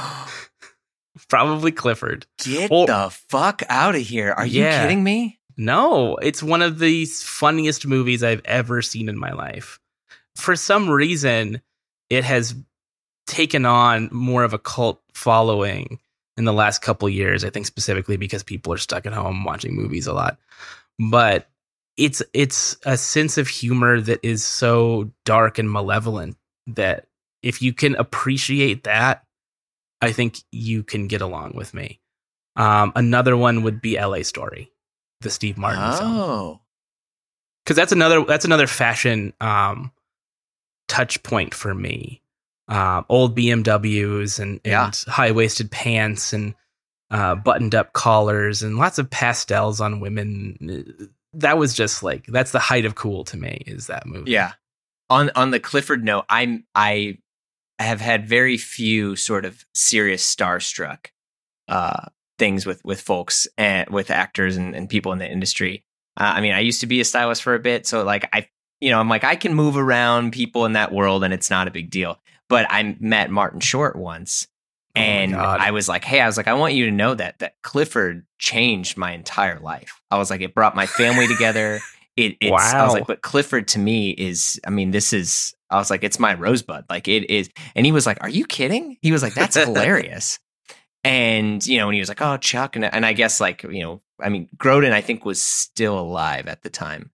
Probably 1.29 1.73
Clifford. 1.73 2.27
Get 2.45 2.71
the 2.71 3.11
fuck 3.29 3.63
out 3.69 3.95
of 3.97 4.01
here. 4.01 4.33
Are 4.33 4.47
you 4.47 4.63
Yeah. 4.63 4.83
kidding 4.83 5.03
me? 5.03 5.41
No, 5.57 6.15
it's 6.17 6.43
one 6.43 6.63
of 6.63 6.79
the 6.79 7.05
funniest 7.07 7.87
movies 7.87 8.23
I've 8.23 8.41
ever 8.45 8.81
seen 8.81 9.09
in 9.09 9.19
my 9.19 9.33
life. 9.33 9.81
For 10.37 10.55
some 10.55 10.89
reason, 10.89 11.61
it 12.09 12.23
has 12.25 12.55
taken 13.27 13.67
on 13.67 14.09
more 14.13 14.45
of 14.45 14.55
a 14.55 14.59
cult 14.59 15.03
following 15.13 15.99
in 16.37 16.45
the 16.45 16.53
last 16.53 16.81
couple 16.81 17.09
years. 17.09 17.45
I 17.45 17.51
think 17.51 17.67
specifically 17.67 18.17
because 18.17 18.45
people 18.45 18.73
are 18.73 18.79
stuck 18.79 19.05
at 19.05 19.13
home 19.13 19.43
watching 19.45 19.75
movies 19.75 20.07
a 20.07 20.13
lot. 20.15 20.39
But 20.99 21.51
it's 21.99 22.23
it's 22.33 22.77
a 22.87 22.97
sense 22.97 23.37
of 23.37 23.49
humor 23.49 24.01
that 24.01 24.21
is 24.23 24.43
so 24.45 25.11
dark 25.27 25.59
and 25.59 25.71
malevolent 25.71 26.37
that 26.69 27.07
if 27.43 27.61
you 27.61 27.73
can 27.75 27.95
appreciate 27.97 28.85
that, 28.85 29.25
I 30.01 30.13
think 30.13 30.39
you 30.53 30.83
can 30.85 31.09
get 31.09 31.21
along 31.21 31.53
with 31.55 31.75
me. 31.75 32.01
Um, 32.57 32.93
another 32.97 33.37
one 33.37 33.63
would 33.63 33.81
be 33.83 33.99
L.A. 33.99 34.23
Story, 34.25 34.71
the 35.21 35.31
Steve 35.31 35.59
Martin 35.59 35.93
film 35.99 36.17
Oh. 36.17 36.61
because 37.65 37.77
that's 37.77 37.93
another 37.93 38.25
that's 38.25 38.45
another 38.45 38.67
fashion 38.67 39.33
um, 39.41 39.93
touch 40.89 41.23
point 41.23 41.53
for 41.55 41.75
me. 41.75 42.23
Um, 42.69 43.07
old 43.09 43.37
BMWs 43.37 44.39
and, 44.41 44.61
Yeah. 44.65 44.87
and 44.87 45.05
high 45.09 45.31
waisted 45.31 45.71
pants 45.71 46.33
and 46.33 46.55
uh, 47.11 47.35
buttoned 47.35 47.75
up 47.75 47.93
collars 47.95 48.63
and 48.63 48.77
lots 48.77 48.99
of 48.99 49.09
pastels 49.09 49.81
on 49.81 50.01
women. 50.01 51.09
That 51.35 51.59
was 51.59 51.75
just 51.75 52.03
like 52.03 52.27
that's 52.27 52.53
the 52.53 52.59
height 52.59 52.85
of 52.85 52.95
cool 52.95 53.25
to 53.25 53.37
me. 53.37 53.63
Is 53.67 53.87
that 53.89 54.07
movie? 54.07 54.31
Yeah. 54.31 54.53
On 55.11 55.31
on 55.35 55.51
the 55.51 55.61
Clifford 55.61 56.05
note, 56.05 56.25
I'm 56.29 56.65
I 56.75 57.19
have 57.79 58.01
had 58.01 58.29
very 58.29 58.57
few 58.57 59.15
sort 59.17 59.45
of 59.45 59.65
serious 59.73 60.35
starstruck 60.35 61.07
uh 61.69 62.07
things 62.39 62.65
with 62.67 62.85
with 62.85 63.01
folks 63.01 63.47
and 63.57 63.89
with 63.91 64.11
actors 64.11 64.57
and, 64.57 64.75
and 64.75 64.89
people 64.89 65.13
in 65.13 65.19
the 65.19 65.31
industry. 65.31 65.85
Uh, 66.17 66.33
I 66.37 66.41
mean, 66.41 66.53
I 66.53 66.61
used 66.61 66.81
to 66.81 66.87
be 66.87 67.01
a 67.01 67.05
stylist 67.05 67.43
for 67.43 67.55
a 67.55 67.61
bit, 67.61 67.87
so 67.87 68.03
like 68.05 68.29
I 68.33 68.49
you 68.81 68.91
know, 68.91 69.01
I'm 69.01 69.09
like 69.09 69.25
I 69.25 69.37
can 69.37 69.55
move 69.55 69.77
around 69.77 70.33
people 70.33 70.65
in 70.65 70.73
that 70.73 70.93
world 70.93 71.25
and 71.25 71.35
it's 71.35 71.51
not 71.51 71.69
a 71.69 71.73
big 71.73 71.91
deal. 71.91 72.21
But 72.49 72.67
I 72.71 72.97
met 73.01 73.31
Martin 73.31 73.61
Short 73.61 73.97
once 73.97 74.47
and 74.99 75.33
God. 75.33 75.61
I 75.61 75.71
was 75.71 75.89
like, 75.89 76.05
"Hey, 76.05 76.21
I 76.21 76.27
was 76.27 76.37
like, 76.37 76.49
I 76.49 76.55
want 76.55 76.75
you 76.75 76.87
to 76.87 76.91
know 76.91 77.15
that 77.15 77.39
that 77.39 77.55
Clifford 77.63 78.27
changed 78.39 78.97
my 78.97 79.13
entire 79.13 79.59
life." 79.61 80.01
I 80.11 80.19
was 80.19 80.31
like, 80.31 80.41
it 80.41 80.55
brought 80.55 80.75
my 80.77 80.87
family 80.87 81.27
together. 81.29 81.81
It, 82.17 82.37
it's, 82.41 82.51
I 82.51 82.83
was 82.83 82.91
Wow. 82.91 82.95
like, 82.95 83.07
but 83.07 83.23
Clifford 83.23 83.69
to 83.69 83.79
me 83.79 84.11
is, 84.11 84.61
I 84.67 84.71
mean, 84.71 84.91
this 84.91 85.13
is. 85.13 85.55
I 85.71 85.77
was 85.77 85.91
like, 85.91 86.03
it's 86.03 86.19
my 86.19 86.33
rosebud. 86.35 86.87
Like 86.89 87.09
it 87.09 87.31
is, 87.31 87.51
and 87.77 87.85
he 87.87 87.93
was 87.93 88.07
like, 88.07 88.19
"Are 88.23 88.29
you 88.29 88.45
kidding?" 88.47 88.97
He 89.03 89.13
was 89.13 89.23
like, 89.23 89.35
"That's 89.35 89.57
hilarious." 89.65 90.39
And 91.05 91.65
you 91.67 91.79
know, 91.79 91.87
and 91.89 91.95
he 91.95 92.01
was 92.01 92.09
like, 92.09 92.21
"Oh, 92.21 92.37
Chuck," 92.39 92.75
and 92.77 92.85
and 92.85 93.07
I 93.07 93.13
guess 93.13 93.41
like 93.41 93.63
you 93.63 93.83
know, 93.83 94.01
I 94.21 94.29
mean, 94.31 94.49
Grodin, 94.57 94.93
I 94.93 95.01
think 95.01 95.25
was 95.25 95.41
still 95.41 95.99
alive 95.99 96.49
at 96.49 96.63
the 96.63 96.71
time. 96.71 97.11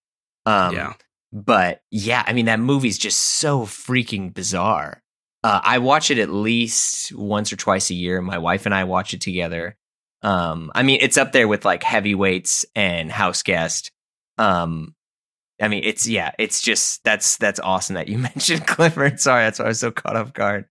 Um, 0.46 0.74
yeah. 0.74 0.92
but 1.32 1.82
yeah, 1.90 2.22
I 2.26 2.32
mean 2.32 2.46
that 2.46 2.60
movie's 2.60 2.98
just 2.98 3.20
so 3.20 3.60
freaking 3.62 4.32
bizarre. 4.32 5.02
Uh, 5.44 5.60
I 5.62 5.78
watch 5.78 6.10
it 6.10 6.18
at 6.18 6.30
least 6.30 7.14
once 7.14 7.52
or 7.52 7.56
twice 7.56 7.90
a 7.90 7.94
year. 7.94 8.22
My 8.22 8.38
wife 8.38 8.64
and 8.64 8.74
I 8.74 8.84
watch 8.84 9.12
it 9.12 9.20
together. 9.20 9.76
Um, 10.22 10.72
I 10.74 10.82
mean, 10.82 11.00
it's 11.02 11.18
up 11.18 11.32
there 11.32 11.46
with 11.46 11.66
like 11.66 11.82
Heavyweights 11.82 12.64
and 12.74 13.12
House 13.12 13.42
Guest. 13.42 13.92
Um, 14.38 14.94
I 15.60 15.68
mean, 15.68 15.82
it's 15.84 16.08
yeah, 16.08 16.32
it's 16.38 16.62
just 16.62 17.04
that's 17.04 17.36
that's 17.36 17.60
awesome 17.60 17.94
that 17.94 18.08
you 18.08 18.16
mentioned 18.34 18.66
Clifford. 18.66 19.20
Sorry, 19.20 19.44
that's 19.44 19.58
why 19.58 19.66
I 19.66 19.68
was 19.68 19.80
so 19.80 19.90
caught 19.90 20.16
off 20.16 20.32
guard. 20.32 20.64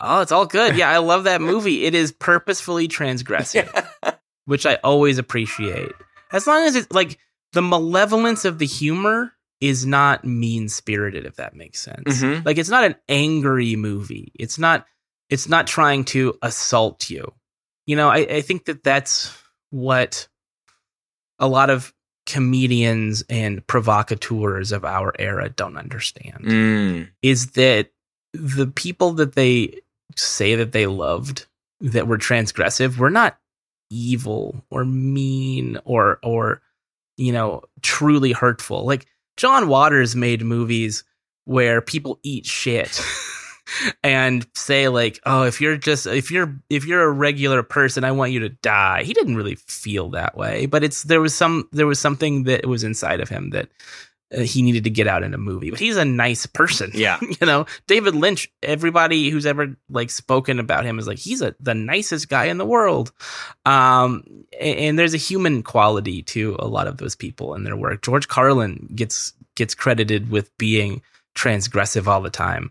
Oh, 0.00 0.20
it's 0.20 0.32
all 0.32 0.46
good. 0.46 0.76
Yeah, 0.76 0.90
I 0.90 0.98
love 0.98 1.24
that 1.24 1.40
movie. 1.42 1.84
It 1.84 1.96
is 1.96 2.12
purposefully 2.12 2.86
transgressive. 2.86 3.68
which 4.44 4.64
I 4.64 4.76
always 4.84 5.18
appreciate. 5.18 5.92
As 6.32 6.46
long 6.46 6.64
as 6.64 6.76
it's 6.76 6.90
like 6.92 7.18
the 7.52 7.62
malevolence 7.62 8.44
of 8.44 8.58
the 8.58 8.66
humor 8.66 9.32
is 9.60 9.86
not 9.86 10.24
mean 10.24 10.68
spirited, 10.68 11.24
if 11.26 11.36
that 11.36 11.54
makes 11.54 11.80
sense. 11.80 12.22
Mhm. 12.22 12.44
Like 12.44 12.58
it's 12.58 12.68
not 12.68 12.84
an 12.84 12.96
angry 13.08 13.76
movie. 13.76 14.32
It's 14.38 14.58
not. 14.58 14.86
It's 15.30 15.48
not 15.48 15.66
trying 15.66 16.04
to 16.06 16.36
assault 16.42 17.08
you. 17.08 17.32
You 17.86 17.96
know, 17.96 18.08
I, 18.10 18.18
I 18.18 18.40
think 18.42 18.66
that 18.66 18.82
that's 18.84 19.36
what 19.70 20.28
a 21.38 21.48
lot 21.48 21.70
of 21.70 21.92
comedians 22.26 23.24
and 23.28 23.66
provocateurs 23.66 24.72
of 24.72 24.84
our 24.84 25.12
era 25.18 25.48
don't 25.50 25.76
understand 25.76 26.44
Mm. 26.44 27.10
is 27.22 27.50
that 27.52 27.90
the 28.32 28.66
people 28.66 29.12
that 29.14 29.34
they 29.34 29.80
say 30.16 30.54
that 30.56 30.72
they 30.72 30.86
loved 30.86 31.46
that 31.80 32.06
were 32.06 32.16
transgressive 32.18 32.96
were 32.98 33.10
not 33.10 33.38
evil 33.90 34.64
or 34.70 34.84
mean 34.86 35.78
or 35.84 36.18
or 36.22 36.62
you 37.18 37.30
know 37.32 37.62
truly 37.82 38.32
hurtful 38.32 38.84
like 38.86 39.06
john 39.36 39.68
waters 39.68 40.14
made 40.16 40.42
movies 40.42 41.04
where 41.44 41.80
people 41.80 42.18
eat 42.22 42.46
shit 42.46 43.00
and 44.02 44.46
say 44.54 44.88
like 44.88 45.20
oh 45.26 45.44
if 45.44 45.60
you're 45.60 45.76
just 45.76 46.06
if 46.06 46.30
you're 46.30 46.54
if 46.70 46.86
you're 46.86 47.02
a 47.02 47.10
regular 47.10 47.62
person 47.62 48.04
i 48.04 48.12
want 48.12 48.32
you 48.32 48.40
to 48.40 48.48
die. 48.48 49.02
He 49.02 49.14
didn't 49.14 49.36
really 49.36 49.54
feel 49.54 50.10
that 50.10 50.36
way 50.36 50.66
but 50.66 50.84
it's 50.84 51.04
there 51.04 51.20
was 51.20 51.34
some 51.34 51.68
there 51.72 51.86
was 51.86 51.98
something 51.98 52.44
that 52.44 52.66
was 52.66 52.84
inside 52.84 53.20
of 53.20 53.28
him 53.28 53.50
that 53.50 53.68
he 54.42 54.62
needed 54.62 54.84
to 54.84 54.90
get 54.90 55.06
out 55.06 55.22
in 55.22 55.34
a 55.34 55.38
movie 55.38 55.70
but 55.70 55.78
he's 55.80 55.96
a 55.96 56.04
nice 56.04 56.46
person 56.46 56.90
Yeah. 56.94 57.18
you 57.20 57.46
know? 57.46 57.66
David 57.86 58.14
lynch 58.14 58.50
everybody 58.62 59.30
who's 59.30 59.46
ever 59.46 59.76
like 59.88 60.10
spoken 60.10 60.58
about 60.58 60.84
him 60.84 60.98
is 60.98 61.06
like 61.06 61.18
he's 61.18 61.42
a 61.42 61.54
the 61.60 61.74
nicest 61.74 62.28
guy 62.28 62.46
in 62.46 62.58
the 62.58 62.66
world. 62.66 63.12
Um 63.66 64.24
and, 64.60 64.78
and 64.78 64.98
there's 64.98 65.14
a 65.14 65.18
human 65.18 65.62
quality 65.62 66.22
to 66.22 66.56
a 66.58 66.66
lot 66.66 66.86
of 66.86 66.98
those 66.98 67.14
people 67.16 67.54
and 67.54 67.66
their 67.66 67.76
work. 67.76 68.02
George 68.02 68.28
carlin 68.28 68.88
gets 68.94 69.32
gets 69.54 69.74
credited 69.74 70.30
with 70.30 70.56
being 70.58 71.02
transgressive 71.34 72.06
all 72.06 72.20
the 72.20 72.30
time 72.30 72.70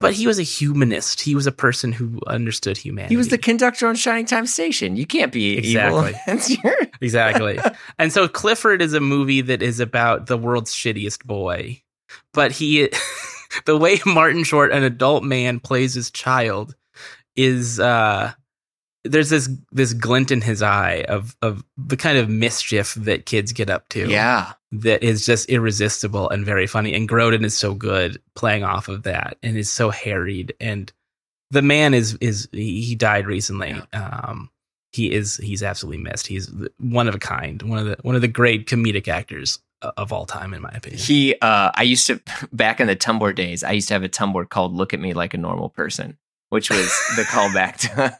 but 0.00 0.12
he 0.14 0.26
was 0.26 0.38
a 0.38 0.42
humanist 0.42 1.20
he 1.20 1.34
was 1.34 1.46
a 1.46 1.52
person 1.52 1.92
who 1.92 2.18
understood 2.26 2.76
humanity 2.76 3.14
He 3.14 3.16
was 3.16 3.28
the 3.28 3.38
conductor 3.38 3.86
on 3.86 3.96
Shining 3.96 4.26
Time 4.26 4.46
Station. 4.46 4.96
You 4.96 5.06
can't 5.06 5.32
be 5.32 5.56
Exactly. 5.56 6.14
evil. 6.58 6.72
Exactly 7.00 7.58
and 7.98 8.12
so 8.12 8.28
clifford 8.28 8.82
is 8.82 8.92
a 8.92 9.00
movie 9.00 9.40
that 9.40 9.62
is 9.62 9.80
about 9.80 10.26
the 10.26 10.36
world's 10.36 10.74
shittiest 10.74 11.24
boy 11.24 11.82
but 12.32 12.52
he 12.52 12.90
the 13.64 13.76
way 13.76 14.00
Martin 14.06 14.44
Short, 14.44 14.72
an 14.72 14.82
adult 14.82 15.24
man, 15.24 15.60
plays 15.60 15.94
his 15.94 16.10
child 16.10 16.74
is 17.34 17.78
uh 17.80 18.32
there's 19.04 19.30
this 19.30 19.48
this 19.72 19.92
glint 19.92 20.30
in 20.30 20.40
his 20.40 20.62
eye 20.62 21.04
of 21.08 21.36
of 21.42 21.64
the 21.76 21.96
kind 21.96 22.18
of 22.18 22.28
mischief 22.28 22.94
that 22.94 23.26
kids 23.26 23.52
get 23.52 23.70
up 23.70 23.88
to. 23.90 24.08
Yeah. 24.08 24.52
That 24.80 25.02
is 25.02 25.26
just 25.26 25.48
irresistible 25.48 26.28
and 26.30 26.44
very 26.44 26.66
funny. 26.66 26.94
And 26.94 27.08
Grodin 27.08 27.44
is 27.44 27.56
so 27.56 27.74
good 27.74 28.20
playing 28.34 28.64
off 28.64 28.88
of 28.88 29.02
that 29.04 29.38
and 29.42 29.56
is 29.56 29.70
so 29.70 29.90
harried. 29.90 30.54
And 30.60 30.92
the 31.50 31.62
man 31.62 31.94
is 31.94 32.14
is 32.20 32.48
he 32.52 32.94
died 32.94 33.26
recently. 33.26 33.80
Um 33.92 34.50
he 34.92 35.12
is 35.12 35.36
he's 35.36 35.62
absolutely 35.62 36.02
missed. 36.02 36.26
He's 36.26 36.50
one 36.78 37.08
of 37.08 37.14
a 37.14 37.18
kind, 37.18 37.60
one 37.62 37.78
of 37.78 37.86
the 37.86 37.96
one 38.02 38.14
of 38.14 38.22
the 38.22 38.28
great 38.28 38.66
comedic 38.66 39.08
actors 39.08 39.60
of 39.82 40.12
all 40.12 40.26
time, 40.26 40.54
in 40.54 40.62
my 40.62 40.70
opinion. 40.70 41.00
He, 41.00 41.34
uh, 41.40 41.70
I 41.74 41.82
used 41.82 42.06
to 42.06 42.20
back 42.52 42.80
in 42.80 42.86
the 42.86 42.96
Tumblr 42.96 43.34
days. 43.34 43.62
I 43.62 43.72
used 43.72 43.88
to 43.88 43.94
have 43.94 44.02
a 44.02 44.08
Tumblr 44.08 44.48
called 44.48 44.74
"Look 44.74 44.94
at 44.94 45.00
Me 45.00 45.12
Like 45.12 45.34
a 45.34 45.38
Normal 45.38 45.68
Person," 45.70 46.16
which 46.48 46.70
was 46.70 46.86
the 47.16 47.22
callback 47.28 47.76
to 47.94 48.18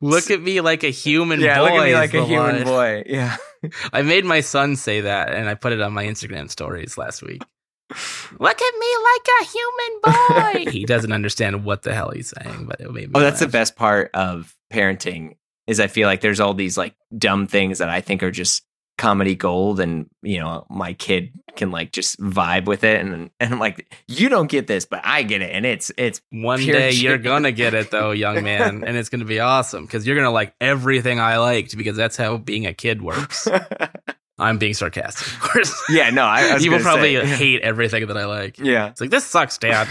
"Look 0.00 0.30
at 0.30 0.40
me 0.40 0.60
like 0.60 0.84
a 0.84 0.90
human 0.90 1.40
yeah, 1.40 1.58
boy." 1.58 1.64
look 1.64 1.72
at 1.72 1.84
me 1.84 1.94
like 1.94 2.14
a 2.14 2.20
the 2.20 2.26
human 2.26 2.56
line. 2.56 2.64
boy. 2.64 3.02
Yeah, 3.06 3.36
I 3.92 4.02
made 4.02 4.24
my 4.24 4.40
son 4.40 4.76
say 4.76 5.02
that, 5.02 5.34
and 5.34 5.48
I 5.48 5.54
put 5.54 5.72
it 5.72 5.80
on 5.80 5.92
my 5.92 6.04
Instagram 6.04 6.50
stories 6.50 6.98
last 6.98 7.22
week. 7.22 7.42
Look 8.38 8.60
at 8.62 8.74
me 8.78 8.86
like 9.04 9.26
a 9.40 9.44
human 9.44 10.64
boy. 10.66 10.70
he 10.70 10.84
doesn't 10.84 11.12
understand 11.12 11.64
what 11.64 11.82
the 11.82 11.94
hell 11.94 12.10
he's 12.10 12.34
saying, 12.36 12.66
but 12.66 12.80
it 12.80 12.92
made 12.92 13.08
me. 13.08 13.12
Oh, 13.14 13.20
that's 13.20 13.40
the 13.40 13.48
best 13.48 13.76
part 13.76 14.10
of 14.14 14.54
parenting 14.72 15.36
is 15.66 15.80
I 15.80 15.86
feel 15.86 16.08
like 16.08 16.20
there's 16.20 16.40
all 16.40 16.54
these 16.54 16.76
like 16.78 16.94
dumb 17.16 17.46
things 17.46 17.78
that 17.78 17.88
I 17.88 18.00
think 18.00 18.22
are 18.22 18.30
just 18.30 18.64
comedy 18.98 19.34
gold 19.34 19.80
and 19.80 20.10
you 20.22 20.38
know 20.40 20.66
my 20.68 20.92
kid 20.92 21.30
can 21.56 21.70
like 21.70 21.92
just 21.92 22.20
vibe 22.20 22.66
with 22.66 22.84
it 22.84 23.00
and 23.00 23.30
and 23.40 23.52
I'm 23.54 23.58
like 23.58 23.94
you 24.08 24.28
don't 24.28 24.50
get 24.50 24.66
this 24.66 24.84
but 24.84 25.00
I 25.04 25.22
get 25.22 25.40
it 25.40 25.50
and 25.52 25.64
it's 25.64 25.90
it's 25.96 26.20
One 26.30 26.60
day 26.60 26.90
you're 26.92 27.16
gonna 27.18 27.52
get 27.52 27.74
it 27.74 27.90
though, 27.90 28.10
young 28.24 28.42
man, 28.44 28.84
and 28.84 28.96
it's 28.96 29.08
gonna 29.08 29.24
be 29.24 29.40
awesome 29.40 29.86
because 29.86 30.06
you're 30.06 30.16
gonna 30.16 30.30
like 30.30 30.54
everything 30.60 31.20
I 31.20 31.38
liked 31.38 31.76
because 31.76 31.96
that's 31.96 32.16
how 32.16 32.36
being 32.36 32.66
a 32.66 32.74
kid 32.74 33.00
works. 33.00 33.48
I'm 34.38 34.58
being 34.58 34.74
sarcastic, 34.74 35.26
of 35.32 35.40
course. 35.40 35.82
yeah 35.88 36.10
no 36.10 36.24
I, 36.24 36.42
I 36.52 36.56
you 36.58 36.70
will 36.70 36.80
probably 36.80 37.16
say, 37.16 37.26
hate 37.36 37.62
everything 37.62 38.06
that 38.08 38.16
I 38.18 38.26
like. 38.26 38.58
yeah 38.58 38.88
It's 38.88 39.00
like 39.00 39.10
this 39.10 39.24
sucks, 39.24 39.56
Dad. 39.58 39.88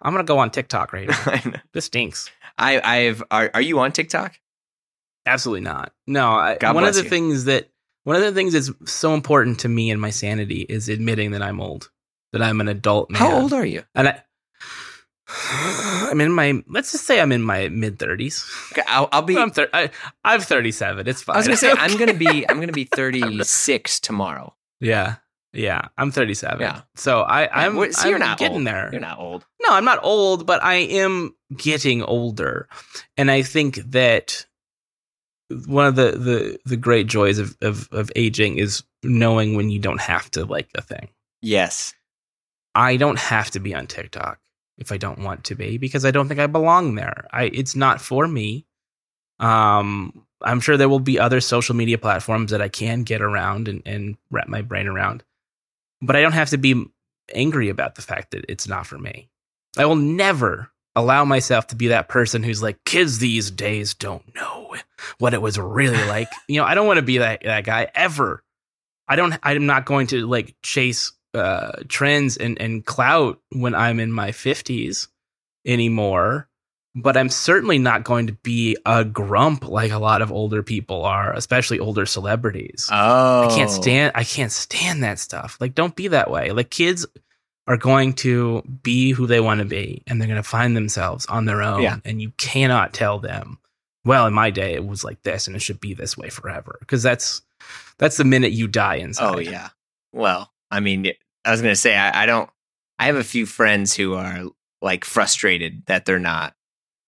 I'm 0.00 0.12
gonna 0.14 0.24
go 0.24 0.38
on 0.38 0.50
TikTok 0.50 0.92
right 0.92 1.08
now. 1.08 1.52
This 1.72 1.84
stinks. 1.86 2.30
I 2.56 2.80
I've 2.80 3.22
are 3.30 3.50
are 3.52 3.60
you 3.60 3.78
on 3.80 3.92
TikTok 3.92 4.38
Absolutely 5.26 5.62
not. 5.62 5.92
No, 6.06 6.30
I, 6.30 6.56
one 6.72 6.84
of 6.84 6.94
the 6.94 7.02
you. 7.02 7.08
things 7.08 7.44
that 7.46 7.68
one 8.06 8.14
of 8.14 8.22
the 8.22 8.30
things 8.30 8.52
that's 8.52 8.70
so 8.90 9.14
important 9.14 9.58
to 9.60 9.68
me 9.68 9.90
and 9.90 10.00
my 10.00 10.10
sanity 10.10 10.60
is 10.68 10.88
admitting 10.88 11.32
that 11.32 11.42
I'm 11.42 11.60
old, 11.60 11.90
that 12.32 12.40
I'm 12.40 12.60
an 12.60 12.68
adult 12.68 13.10
man. 13.10 13.18
how 13.18 13.40
old 13.40 13.52
are 13.52 13.66
you 13.66 13.82
And 13.96 14.08
I, 14.08 14.22
I'm 15.28 16.20
in 16.20 16.30
my. 16.30 16.62
Let's 16.68 16.92
just 16.92 17.04
say 17.04 17.20
I'm 17.20 17.32
in 17.32 17.42
my 17.42 17.68
mid 17.68 17.98
thirties. 17.98 18.48
Okay, 18.70 18.82
I'll, 18.86 19.08
I'll 19.10 19.22
be 19.22 19.36
I'm 19.36 19.50
thir- 19.50 19.70
I, 19.74 19.90
I'm 20.24 20.40
37. 20.40 21.08
It's 21.08 21.22
fine. 21.22 21.34
I 21.34 21.38
was 21.40 21.48
gonna 21.48 21.56
say 21.56 21.72
I'm 21.72 21.96
gonna 21.96 22.14
be 22.26 22.48
I'm 22.48 22.60
gonna 22.60 22.70
be 22.70 22.84
36 22.84 23.98
tomorrow 23.98 24.54
yeah, 24.78 25.16
yeah. 25.52 25.88
I'm 25.98 26.10
37. 26.12 26.60
Yeah. 26.60 26.82
So 26.94 27.22
I, 27.22 27.48
I'm. 27.64 27.74
Wait, 27.74 27.94
so 27.94 28.02
I'm 28.02 28.10
you're 28.10 28.18
not 28.18 28.38
getting 28.38 28.58
old. 28.58 28.66
there. 28.68 28.88
you're 28.92 29.00
not 29.00 29.18
old 29.18 29.44
No, 29.62 29.74
I'm 29.74 29.84
not 29.84 29.98
old, 30.04 30.46
but 30.46 30.62
I 30.62 30.74
am 30.74 31.34
getting 31.56 32.02
older, 32.02 32.68
and 33.16 33.30
I 33.30 33.42
think 33.42 33.76
that 33.90 34.46
one 35.66 35.86
of 35.86 35.96
the 35.96 36.12
the 36.12 36.58
the 36.64 36.76
great 36.76 37.06
joys 37.06 37.38
of 37.38 37.56
of, 37.62 37.88
of 37.92 38.10
aging 38.16 38.58
is 38.58 38.82
knowing 39.02 39.54
when 39.54 39.70
you 39.70 39.78
don't 39.78 40.00
have 40.00 40.30
to 40.32 40.44
like 40.44 40.68
a 40.74 40.82
thing. 40.82 41.08
yes 41.42 41.94
I 42.74 42.96
don't 42.96 43.18
have 43.18 43.50
to 43.52 43.60
be 43.60 43.74
on 43.74 43.86
TikTok 43.86 44.38
if 44.76 44.92
I 44.92 44.98
don't 44.98 45.20
want 45.20 45.44
to 45.44 45.54
be 45.54 45.78
because 45.78 46.04
I 46.04 46.10
don't 46.10 46.28
think 46.28 46.40
I 46.40 46.46
belong 46.46 46.94
there. 46.94 47.26
I 47.32 47.44
it's 47.44 47.74
not 47.76 48.00
for 48.00 48.28
me. 48.28 48.66
Um 49.38 50.26
I'm 50.42 50.60
sure 50.60 50.76
there 50.76 50.88
will 50.88 51.00
be 51.00 51.18
other 51.18 51.40
social 51.40 51.74
media 51.74 51.96
platforms 51.96 52.50
that 52.50 52.60
I 52.60 52.68
can 52.68 53.02
get 53.02 53.22
around 53.22 53.68
and, 53.68 53.82
and 53.86 54.16
wrap 54.30 54.48
my 54.48 54.60
brain 54.60 54.86
around. 54.86 55.24
But 56.02 56.14
I 56.14 56.20
don't 56.20 56.32
have 56.32 56.50
to 56.50 56.58
be 56.58 56.84
angry 57.34 57.70
about 57.70 57.94
the 57.94 58.02
fact 58.02 58.32
that 58.32 58.44
it's 58.48 58.68
not 58.68 58.86
for 58.86 58.98
me. 58.98 59.30
I 59.78 59.86
will 59.86 59.96
never 59.96 60.70
allow 60.96 61.24
myself 61.24 61.68
to 61.68 61.76
be 61.76 61.88
that 61.88 62.08
person 62.08 62.42
who's 62.42 62.62
like, 62.62 62.82
kids 62.84 63.18
these 63.18 63.50
days 63.50 63.94
don't 63.94 64.34
know 64.34 64.74
what 65.18 65.34
it 65.34 65.42
was 65.42 65.58
really 65.58 66.02
like. 66.08 66.28
you 66.48 66.58
know, 66.58 66.66
I 66.66 66.74
don't 66.74 66.86
want 66.86 66.96
to 66.96 67.02
be 67.02 67.18
that, 67.18 67.42
that 67.44 67.64
guy 67.64 67.88
ever. 67.94 68.42
I 69.06 69.14
don't 69.14 69.38
I'm 69.42 69.66
not 69.66 69.86
going 69.86 70.08
to 70.08 70.26
like 70.26 70.56
chase 70.62 71.12
uh 71.32 71.82
trends 71.86 72.36
and, 72.36 72.60
and 72.60 72.84
clout 72.84 73.40
when 73.50 73.74
I'm 73.74 74.00
in 74.00 74.10
my 74.10 74.32
fifties 74.32 75.06
anymore. 75.64 76.48
But 76.98 77.16
I'm 77.16 77.28
certainly 77.28 77.78
not 77.78 78.04
going 78.04 78.28
to 78.28 78.32
be 78.32 78.76
a 78.86 79.04
grump 79.04 79.68
like 79.68 79.92
a 79.92 79.98
lot 79.98 80.22
of 80.22 80.32
older 80.32 80.62
people 80.62 81.04
are, 81.04 81.30
especially 81.34 81.78
older 81.78 82.06
celebrities. 82.06 82.88
oh 82.90 83.48
I 83.48 83.54
can't 83.54 83.70
stand 83.70 84.12
I 84.16 84.24
can't 84.24 84.50
stand 84.50 85.04
that 85.04 85.20
stuff. 85.20 85.56
Like 85.60 85.74
don't 85.76 85.94
be 85.94 86.08
that 86.08 86.30
way. 86.30 86.50
Like 86.50 86.70
kids 86.70 87.06
are 87.66 87.76
going 87.76 88.12
to 88.12 88.62
be 88.82 89.10
who 89.10 89.26
they 89.26 89.40
want 89.40 89.58
to 89.58 89.64
be 89.64 90.02
and 90.06 90.20
they're 90.20 90.28
going 90.28 90.42
to 90.42 90.48
find 90.48 90.76
themselves 90.76 91.26
on 91.26 91.46
their 91.46 91.62
own 91.62 91.82
Yeah. 91.82 91.98
and 92.04 92.22
you 92.22 92.30
cannot 92.38 92.92
tell 92.94 93.18
them, 93.18 93.58
well, 94.04 94.26
in 94.26 94.32
my 94.34 94.50
day 94.50 94.74
it 94.74 94.86
was 94.86 95.02
like 95.02 95.22
this 95.22 95.46
and 95.46 95.56
it 95.56 95.62
should 95.62 95.80
be 95.80 95.94
this 95.94 96.16
way 96.16 96.28
forever 96.28 96.76
because 96.80 97.02
that's 97.02 97.42
that's 97.98 98.18
the 98.18 98.24
minute 98.24 98.52
you 98.52 98.68
die 98.68 98.98
oh, 98.98 99.04
inside. 99.04 99.34
Oh 99.34 99.38
yeah. 99.38 99.68
Well, 100.12 100.52
I 100.70 100.80
mean, 100.80 101.10
I 101.44 101.50
was 101.50 101.60
gonna 101.62 101.76
say 101.76 101.96
I, 101.96 102.22
I 102.22 102.26
don't. 102.26 102.48
I 102.98 103.06
have 103.06 103.16
a 103.16 103.24
few 103.24 103.46
friends 103.46 103.94
who 103.94 104.14
are 104.14 104.44
like 104.80 105.04
frustrated 105.04 105.82
that 105.86 106.04
they're 106.06 106.18
not 106.18 106.54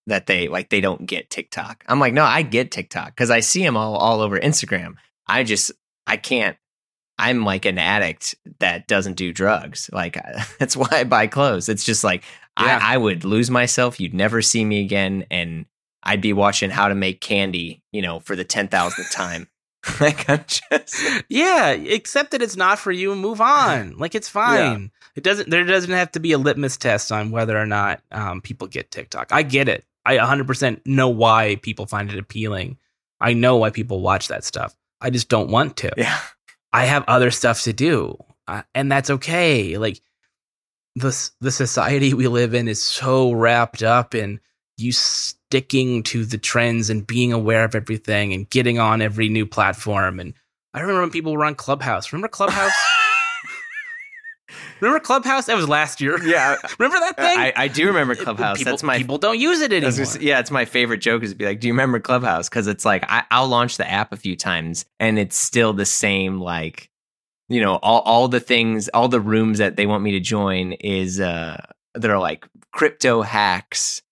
that 0.06 0.26
they 0.26 0.48
like 0.48 0.70
they 0.70 0.80
don't 0.80 1.06
get 1.06 1.30
TikTok. 1.30 1.84
I'm 1.86 2.00
like, 2.00 2.14
no, 2.14 2.24
I 2.24 2.42
get 2.42 2.70
TikTok 2.70 3.08
because 3.08 3.30
I 3.30 3.40
see 3.40 3.62
them 3.62 3.76
all 3.76 3.96
all 3.96 4.20
over 4.20 4.38
Instagram. 4.38 4.94
I 5.26 5.44
just 5.44 5.70
I 6.06 6.16
can't. 6.16 6.56
I'm 7.18 7.44
like 7.44 7.64
an 7.64 7.78
addict 7.78 8.34
that 8.60 8.86
doesn't 8.86 9.14
do 9.14 9.32
drugs. 9.32 9.90
Like 9.92 10.16
that's 10.58 10.76
why 10.76 10.88
I 10.90 11.04
buy 11.04 11.26
clothes. 11.26 11.68
It's 11.68 11.84
just 11.84 12.04
like 12.04 12.24
Yeah. 12.60 12.78
I, 12.82 12.94
I 12.94 12.96
would 12.96 13.24
lose 13.24 13.50
myself. 13.50 13.98
You'd 14.00 14.14
never 14.14 14.40
see 14.42 14.64
me 14.64 14.80
again, 14.82 15.26
and 15.30 15.66
I'd 16.02 16.20
be 16.20 16.32
watching 16.32 16.70
how 16.70 16.88
to 16.88 16.94
make 16.94 17.20
candy, 17.20 17.82
you 17.92 18.02
know, 18.02 18.20
for 18.20 18.36
the 18.36 18.44
ten 18.44 18.68
thousandth 18.68 19.10
time. 19.10 19.48
like 20.00 20.28
I'm 20.28 20.44
just 20.48 21.24
Yeah, 21.28 21.70
accept 21.70 22.32
that 22.32 22.42
it's 22.42 22.56
not 22.56 22.78
for 22.78 22.92
you 22.92 23.12
and 23.12 23.20
move 23.20 23.40
on. 23.40 23.96
Like 23.96 24.14
it's 24.14 24.28
fine. 24.28 24.90
It 25.16 25.24
doesn't. 25.24 25.50
There 25.50 25.64
doesn't 25.64 25.90
have 25.90 26.12
to 26.12 26.20
be 26.20 26.32
a 26.32 26.38
litmus 26.38 26.76
test 26.76 27.10
on 27.10 27.30
whether 27.32 27.56
or 27.58 27.66
not 27.66 28.00
um, 28.12 28.40
people 28.40 28.68
get 28.68 28.90
TikTok. 28.90 29.28
I 29.32 29.42
get 29.42 29.68
it. 29.68 29.84
I 30.04 30.16
100% 30.16 30.80
know 30.86 31.08
why 31.08 31.56
people 31.62 31.86
find 31.86 32.10
it 32.10 32.18
appealing. 32.18 32.78
I 33.20 33.34
know 33.34 33.56
why 33.56 33.70
people 33.70 34.00
watch 34.00 34.28
that 34.28 34.44
stuff. 34.44 34.76
I 35.00 35.10
just 35.10 35.28
don't 35.28 35.50
want 35.50 35.76
to. 35.78 35.92
yeah. 35.96 36.18
I 36.72 36.84
have 36.86 37.04
other 37.08 37.30
stuff 37.30 37.62
to 37.62 37.72
do, 37.72 38.16
uh, 38.46 38.62
and 38.74 38.90
that's 38.90 39.10
okay. 39.10 39.78
Like 39.78 40.00
the 40.96 41.30
the 41.40 41.50
society 41.52 42.14
we 42.14 42.28
live 42.28 42.54
in 42.54 42.68
is 42.68 42.82
so 42.82 43.32
wrapped 43.32 43.82
up 43.82 44.14
in 44.14 44.40
you 44.76 44.92
sticking 44.92 46.02
to 46.04 46.24
the 46.24 46.38
trends 46.38 46.90
and 46.90 47.06
being 47.06 47.32
aware 47.32 47.64
of 47.64 47.74
everything 47.74 48.32
and 48.32 48.48
getting 48.50 48.78
on 48.78 49.02
every 49.02 49.28
new 49.28 49.46
platform. 49.46 50.20
And 50.20 50.34
I 50.74 50.80
remember 50.80 51.00
when 51.00 51.10
people 51.10 51.32
were 51.32 51.44
on 51.44 51.54
Clubhouse. 51.54 52.12
Remember 52.12 52.28
Clubhouse? 52.28 52.72
remember 54.80 55.00
Clubhouse? 55.00 55.46
That 55.46 55.56
was 55.56 55.68
last 55.68 56.00
year. 56.00 56.22
Yeah, 56.22 56.56
Remember 56.78 56.98
that 57.00 57.16
thing? 57.16 57.38
I, 57.38 57.52
I 57.56 57.68
do 57.68 57.86
remember 57.86 58.14
Clubhouse. 58.14 58.58
People, 58.58 58.72
That's 58.72 58.82
my 58.82 58.98
people 58.98 59.18
don't 59.18 59.38
use 59.38 59.60
it 59.60 59.72
anymore. 59.72 59.92
gonna 60.06 60.18
yeah, 60.24 60.38
it's 60.40 60.50
my 60.50 60.64
favorite 60.64 60.98
joke 60.98 61.22
is 61.22 61.30
to 61.32 61.36
be 61.36 61.44
like, 61.46 61.60
"Do 61.60 61.66
you 61.68 61.72
remember 61.72 62.00
Clubhouse?" 62.00 62.48
Because 62.48 62.66
it's 62.66 62.84
like 62.84 63.04
I, 63.08 63.24
I'll 63.30 63.48
launch 63.48 63.76
the 63.76 63.90
app 63.90 64.12
a 64.12 64.16
few 64.16 64.36
times 64.36 64.84
and 65.00 65.18
it's 65.18 65.36
still 65.36 65.72
the 65.72 65.86
same. 65.86 66.40
Like, 66.40 66.90
you 67.48 67.60
know, 67.60 67.76
all 67.76 68.00
all 68.00 68.28
the 68.28 68.40
things, 68.40 68.88
all 68.88 69.08
the 69.08 69.20
rooms 69.20 69.58
that 69.58 69.76
they 69.76 69.86
want 69.86 70.02
me 70.02 70.12
to 70.12 70.20
join 70.20 70.72
is 70.72 71.20
uh, 71.20 71.64
they're 71.94 72.18
like 72.18 72.46
crypto 72.72 73.22
hacks. 73.22 74.02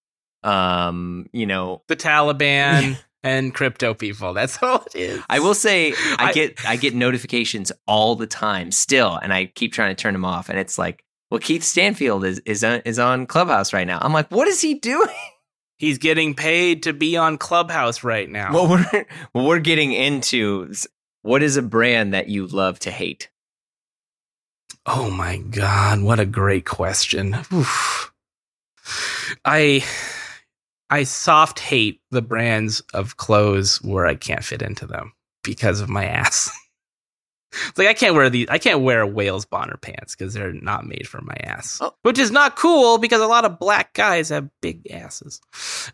Um, 0.43 1.29
you 1.33 1.47
know, 1.47 1.83
the 1.89 1.97
Taliban 1.97 2.97
and 3.27 3.55
crypto 3.55 3.95
people. 3.95 4.33
That's 4.35 4.59
all 4.62 4.83
it 4.87 4.97
is. 4.97 5.22
I 5.29 5.41
will 5.41 5.55
say 5.55 5.93
I, 5.93 6.16
I- 6.29 6.33
get 6.33 6.66
I 6.66 6.77
get 6.77 6.95
notifications 6.95 7.72
all 7.87 8.16
the 8.16 8.27
time 8.27 8.70
still, 8.70 9.16
and 9.16 9.33
I 9.33 9.47
keep 9.47 9.72
trying 9.72 9.95
to 9.95 10.01
turn 10.01 10.14
them 10.14 10.24
off, 10.24 10.49
and 10.49 10.59
it's 10.59 10.79
like. 10.79 11.03
Well, 11.29 11.41
Keith 11.41 11.64
Stanfield 11.64 12.24
is 12.24 12.39
is 12.47 12.62
on, 12.62 12.83
is 12.85 13.01
on 13.01 13.27
Clubhouse 13.27 13.72
right 13.72 13.87
now. 13.87 13.99
I'm 14.01 14.12
like, 14.12 14.29
what 14.31 14.47
is 14.47 14.61
he 14.61 14.74
doing? 14.74 15.09
He's 15.79 15.99
getting 15.99 16.35
paid 16.35 16.85
to 16.85 16.93
be 16.93 17.16
on 17.16 17.37
Clubhouse 17.37 18.05
right 18.05 18.31
now. 18.31 18.53
Well, 18.55 18.68
we're 18.68 19.07
well, 19.35 19.45
we're 19.45 19.59
getting 19.59 19.93
into 19.93 20.72
what 21.22 21.43
is 21.43 21.57
a 21.57 21.62
brand 21.62 22.14
that 22.14 22.29
you 22.29 22.47
love 22.47 22.79
to 22.79 22.93
hate. 22.93 23.29
Oh 24.87 25.11
my 25.11 25.39
god, 25.39 26.01
what 26.01 26.20
a 26.20 26.24
great 26.24 26.64
question. 26.64 27.37
Oof. 27.53 28.12
I 29.45 29.85
I 30.91 31.03
soft 31.05 31.59
hate 31.59 32.01
the 32.11 32.22
brands 32.22 32.80
of 32.95 33.16
clothes 33.16 33.82
where 33.82 34.07
I 34.07 34.14
can't 34.14 34.45
fit 34.45 34.62
into 34.62 34.87
them 34.87 35.12
because 35.43 35.80
of 35.80 35.89
my 35.89 36.05
ass. 36.05 36.51
It's 37.53 37.78
like 37.78 37.89
I 37.89 37.95
can't 37.95 38.14
wear 38.14 38.28
these. 38.30 38.49
I 38.51 38.59
can't 38.59 38.82
wear 38.82 39.07
Wales 39.07 39.47
Bonner 39.47 39.76
pants 39.78 40.14
because 40.14 40.34
they're 40.34 40.53
not 40.53 40.87
made 40.87 41.09
for 41.09 41.20
my 41.22 41.34
ass, 41.43 41.78
Oh. 41.80 41.95
which 42.03 42.18
is 42.18 42.30
not 42.30 42.57
cool 42.57 42.99
because 42.99 43.20
a 43.20 43.26
lot 43.26 43.45
of 43.45 43.59
black 43.59 43.95
guys 43.95 44.28
have 44.28 44.49
big 44.61 44.91
asses. 44.91 45.41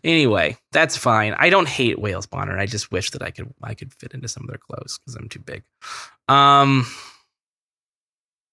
Anyway, 0.03 0.57
that's 0.71 0.97
fine. 0.97 1.33
I 1.39 1.49
don't 1.49 1.67
hate 1.67 1.99
Wales 1.99 2.25
Bonner. 2.27 2.57
I 2.59 2.65
just 2.65 2.91
wish 2.91 3.11
that 3.11 3.23
I 3.23 3.31
could 3.31 3.53
I 3.63 3.75
could 3.75 3.93
fit 3.93 4.13
into 4.13 4.27
some 4.27 4.43
of 4.43 4.49
their 4.49 4.57
clothes 4.59 4.99
because 4.99 5.15
I'm 5.15 5.29
too 5.29 5.39
big. 5.39 5.63
Um, 6.27 6.85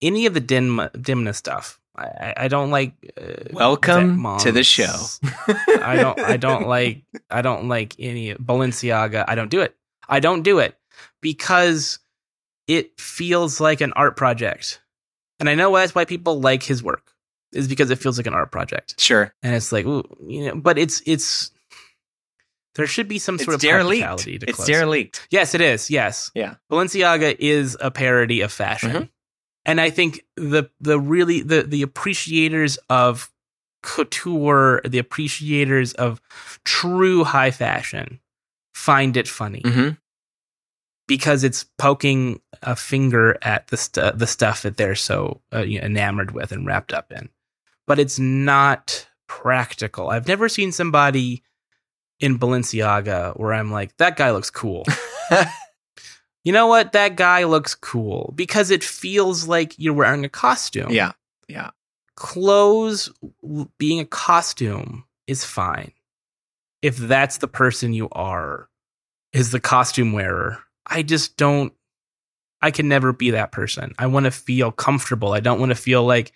any 0.02 0.26
of 0.26 0.34
the 0.34 0.40
Dim 0.40 0.76
Demna 0.94 1.34
stuff. 1.34 1.79
I, 1.96 2.34
I- 2.36 2.48
don't 2.48 2.70
like. 2.70 2.92
Uh, 3.20 3.48
Welcome 3.52 4.22
to 4.40 4.52
the 4.52 4.62
show. 4.64 4.94
I 5.82 5.96
don't 5.96 6.18
I 6.20 6.36
don't 6.46 6.66
like 6.68 7.02
I 7.30 7.42
don't 7.42 7.68
like 7.68 7.94
any 7.98 8.34
Balenciaga. 8.34 9.24
I 9.28 9.34
don't 9.34 9.50
do 9.50 9.60
it. 9.60 9.76
I 10.08 10.20
don't 10.20 10.42
do 10.42 10.58
it 10.60 10.76
because 11.20 11.98
it 12.66 12.98
feels 13.00 13.60
like 13.60 13.80
an 13.80 13.92
art 13.94 14.16
project. 14.16 14.80
And 15.40 15.48
I 15.48 15.54
know 15.54 15.74
that's 15.74 15.94
why 15.94 16.04
people 16.04 16.40
like 16.40 16.62
his 16.62 16.82
work. 16.82 17.12
Is 17.52 17.66
because 17.66 17.90
it 17.90 17.96
feels 17.98 18.16
like 18.16 18.28
an 18.28 18.34
art 18.34 18.52
project. 18.52 19.00
Sure. 19.00 19.34
And 19.42 19.54
it's 19.56 19.72
like, 19.72 19.84
ooh, 19.84 20.04
you 20.26 20.46
know, 20.46 20.54
but 20.54 20.78
it's 20.78 21.02
it's 21.04 21.50
there 22.76 22.86
should 22.86 23.08
be 23.08 23.18
some 23.18 23.34
It's 23.34 23.44
sort 23.44 23.56
of 23.56 23.60
derelict. 23.60 24.02
practicality 24.02 24.38
to 24.38 24.46
It's 24.48 24.56
clothes. 24.56 24.68
derelict. 24.68 25.26
Yes, 25.30 25.54
it 25.56 25.60
is. 25.60 25.90
Yes. 25.90 26.30
Yeah. 26.34 26.54
Balenciaga 26.70 27.34
is 27.40 27.76
a 27.80 27.90
parody 27.90 28.40
of 28.42 28.52
fashion. 28.52 28.90
Mhm. 28.92 29.08
And 29.70 29.80
I 29.80 29.88
think 29.88 30.24
the 30.34 30.68
the 30.80 30.98
really 30.98 31.42
the 31.42 31.62
the 31.62 31.82
appreciators 31.82 32.76
of 32.88 33.30
couture, 33.84 34.80
the 34.84 34.98
appreciators 34.98 35.92
of 35.92 36.20
true 36.64 37.22
high 37.22 37.52
fashion 37.52 38.18
find 38.74 39.16
it 39.16 39.28
funny 39.28 39.62
hmm 39.64 39.90
because 41.06 41.44
it's 41.44 41.64
poking 41.78 42.40
a 42.62 42.74
finger 42.74 43.38
at 43.42 43.68
the 43.68 43.76
stu- 43.76 44.10
the 44.14 44.26
stuff 44.26 44.62
that 44.62 44.76
they're 44.76 44.96
so 44.96 45.40
uh, 45.54 45.60
you 45.60 45.80
know, 45.80 45.86
enamored 45.86 46.32
with 46.32 46.50
and 46.50 46.66
wrapped 46.66 46.92
up 46.92 47.12
in. 47.12 47.28
But 47.86 48.00
it's 48.00 48.18
not 48.18 49.08
practical. 49.28 50.10
I've 50.10 50.26
never 50.26 50.48
seen 50.48 50.72
somebody 50.72 51.44
in 52.18 52.40
Balenciaga 52.40 53.38
where 53.38 53.52
I'm 53.52 53.70
like, 53.70 53.96
that 53.98 54.16
guy 54.16 54.32
looks 54.32 54.50
cool. 54.50 54.84
you 56.44 56.52
know 56.52 56.66
what? 56.66 56.92
That 56.92 57.16
guy 57.16 57.44
looks 57.44 57.74
cool 57.74 58.32
because 58.34 58.70
it 58.70 58.82
feels 58.84 59.46
like 59.46 59.74
you're 59.78 59.94
wearing 59.94 60.24
a 60.24 60.28
costume. 60.28 60.90
yeah. 60.90 61.12
Yeah. 61.48 61.70
Clothes 62.16 63.10
being 63.78 63.98
a 64.00 64.04
costume 64.04 65.04
is 65.26 65.44
fine. 65.44 65.92
If 66.82 66.96
that's 66.96 67.38
the 67.38 67.48
person 67.48 67.92
you 67.92 68.08
are, 68.12 68.68
is 69.32 69.50
the 69.50 69.60
costume 69.60 70.12
wearer. 70.12 70.58
I 70.86 71.02
just 71.02 71.36
don't, 71.36 71.72
I 72.62 72.70
can 72.70 72.88
never 72.88 73.12
be 73.12 73.30
that 73.30 73.52
person. 73.52 73.94
I 73.98 74.06
want 74.06 74.24
to 74.24 74.30
feel 74.30 74.70
comfortable. 74.70 75.32
I 75.32 75.40
don't 75.40 75.58
want 75.60 75.70
to 75.70 75.76
feel 75.76 76.04
like 76.04 76.32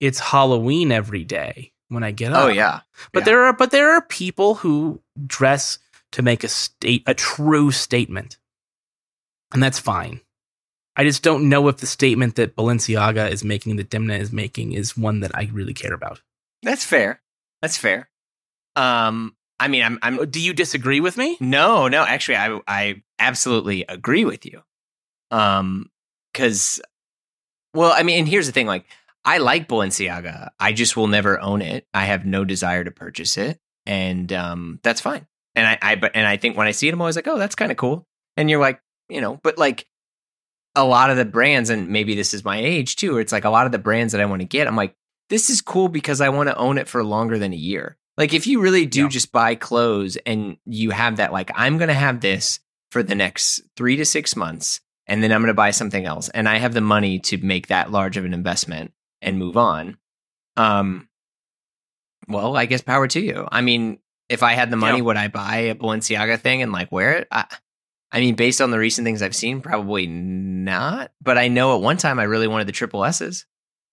it's 0.00 0.18
Halloween 0.18 0.90
every 0.92 1.24
day 1.24 1.72
when 1.88 2.02
I 2.02 2.10
get 2.10 2.32
oh, 2.32 2.36
up. 2.36 2.44
Oh 2.44 2.48
yeah. 2.48 2.80
But 3.12 3.20
Yeah. 3.20 3.24
there 3.24 3.44
are 3.44 3.52
but 3.52 3.70
there 3.70 3.92
are 3.92 4.02
people 4.02 4.56
who 4.56 5.00
dress 5.26 5.78
to 6.12 6.22
make 6.22 6.42
a 6.44 6.48
state 6.48 7.04
a 7.06 7.14
true 7.14 7.70
statement. 7.70 8.38
And 9.52 9.62
that's 9.62 9.78
fine. 9.78 10.20
I 10.96 11.04
just 11.04 11.22
don't 11.22 11.48
know 11.48 11.68
if 11.68 11.78
the 11.78 11.86
statement 11.86 12.36
that 12.36 12.54
Balenciaga 12.54 13.30
is 13.30 13.42
making, 13.42 13.76
that 13.76 13.90
Demna 13.90 14.18
is 14.18 14.32
making, 14.32 14.72
is 14.72 14.96
one 14.96 15.20
that 15.20 15.30
I 15.34 15.48
really 15.52 15.74
care 15.74 15.94
about. 15.94 16.20
That's 16.62 16.84
fair. 16.84 17.22
That's 17.62 17.76
fair. 17.76 18.10
Um, 18.76 19.34
I 19.58 19.68
mean, 19.68 19.82
I'm, 19.82 19.98
I'm 20.02 20.28
Do 20.28 20.40
you 20.40 20.52
disagree 20.52 21.00
with 21.00 21.16
me? 21.16 21.36
no, 21.40 21.88
no. 21.88 22.04
Actually, 22.04 22.36
I, 22.36 22.60
I 22.66 23.02
absolutely 23.18 23.84
agree 23.88 24.24
with 24.24 24.44
you. 24.44 24.62
Um, 25.30 25.90
because, 26.32 26.80
well, 27.74 27.92
I 27.92 28.02
mean, 28.02 28.20
and 28.20 28.28
here's 28.28 28.46
the 28.46 28.52
thing: 28.52 28.66
like, 28.66 28.84
I 29.24 29.38
like 29.38 29.68
Balenciaga. 29.68 30.50
I 30.58 30.72
just 30.72 30.96
will 30.96 31.08
never 31.08 31.40
own 31.40 31.62
it. 31.62 31.86
I 31.94 32.04
have 32.04 32.26
no 32.26 32.44
desire 32.44 32.84
to 32.84 32.90
purchase 32.90 33.38
it, 33.38 33.58
and 33.86 34.32
um, 34.32 34.80
that's 34.82 35.00
fine. 35.00 35.26
And 35.54 35.66
I, 35.66 35.78
I, 35.82 35.94
but, 35.96 36.12
and 36.14 36.26
I 36.26 36.38
think 36.38 36.56
when 36.56 36.66
I 36.66 36.70
see 36.70 36.88
it, 36.88 36.94
I'm 36.94 37.00
always 37.00 37.16
like, 37.16 37.28
oh, 37.28 37.38
that's 37.38 37.54
kind 37.54 37.70
of 37.70 37.76
cool. 37.76 38.06
And 38.36 38.48
you're 38.48 38.60
like, 38.60 38.80
you 39.12 39.20
know, 39.20 39.38
but 39.42 39.58
like 39.58 39.86
a 40.74 40.84
lot 40.84 41.10
of 41.10 41.16
the 41.16 41.24
brands, 41.24 41.70
and 41.70 41.88
maybe 41.88 42.14
this 42.14 42.32
is 42.34 42.44
my 42.44 42.56
age 42.58 42.96
too. 42.96 43.18
It's 43.18 43.32
like 43.32 43.44
a 43.44 43.50
lot 43.50 43.66
of 43.66 43.72
the 43.72 43.78
brands 43.78 44.12
that 44.12 44.20
I 44.20 44.26
want 44.26 44.40
to 44.40 44.46
get. 44.48 44.66
I'm 44.66 44.76
like, 44.76 44.94
this 45.28 45.50
is 45.50 45.60
cool 45.60 45.88
because 45.88 46.20
I 46.20 46.30
want 46.30 46.48
to 46.48 46.56
own 46.56 46.78
it 46.78 46.88
for 46.88 47.04
longer 47.04 47.38
than 47.38 47.52
a 47.52 47.56
year. 47.56 47.96
Like 48.16 48.34
if 48.34 48.46
you 48.46 48.60
really 48.60 48.86
do 48.86 49.02
Yeah. 49.02 49.08
just 49.08 49.32
buy 49.32 49.54
clothes 49.54 50.16
and 50.26 50.56
you 50.66 50.90
have 50.90 51.16
that, 51.16 51.32
like 51.32 51.50
I'm 51.54 51.78
going 51.78 51.88
to 51.88 51.94
have 51.94 52.20
this 52.20 52.60
for 52.90 53.02
the 53.02 53.14
next 53.14 53.62
three 53.76 53.96
to 53.96 54.04
six 54.04 54.34
months, 54.36 54.80
and 55.06 55.22
then 55.22 55.32
I'm 55.32 55.40
going 55.40 55.48
to 55.48 55.54
buy 55.54 55.70
something 55.72 56.04
else, 56.04 56.28
and 56.30 56.48
I 56.48 56.58
have 56.58 56.74
the 56.74 56.80
money 56.80 57.18
to 57.20 57.38
make 57.38 57.68
that 57.68 57.90
large 57.90 58.16
of 58.16 58.24
an 58.24 58.34
investment 58.34 58.92
and 59.22 59.38
move 59.38 59.56
on. 59.56 59.96
Um, 60.56 61.08
well, 62.28 62.56
I 62.56 62.66
guess 62.66 62.82
power 62.82 63.08
to 63.08 63.20
you. 63.20 63.48
I 63.50 63.60
mean, 63.62 63.98
if 64.28 64.42
I 64.42 64.52
had 64.52 64.70
the 64.70 64.76
money, 64.76 64.98
Yeah. 64.98 65.04
would 65.04 65.16
I 65.16 65.28
buy 65.28 65.56
a 65.56 65.74
Balenciaga 65.74 66.38
thing 66.40 66.62
and 66.62 66.72
like 66.72 66.92
wear 66.92 67.12
it? 67.14 67.28
I, 67.30 67.46
I 68.12 68.20
mean, 68.20 68.34
based 68.34 68.60
on 68.60 68.70
the 68.70 68.78
recent 68.78 69.06
things 69.06 69.22
I've 69.22 69.34
seen, 69.34 69.60
probably 69.62 70.06
not. 70.06 71.12
But 71.22 71.38
I 71.38 71.48
know 71.48 71.74
at 71.76 71.80
one 71.80 71.96
time 71.96 72.18
I 72.18 72.24
really 72.24 72.46
wanted 72.48 72.68
the 72.68 72.72
triple 72.72 73.04
S's. 73.04 73.46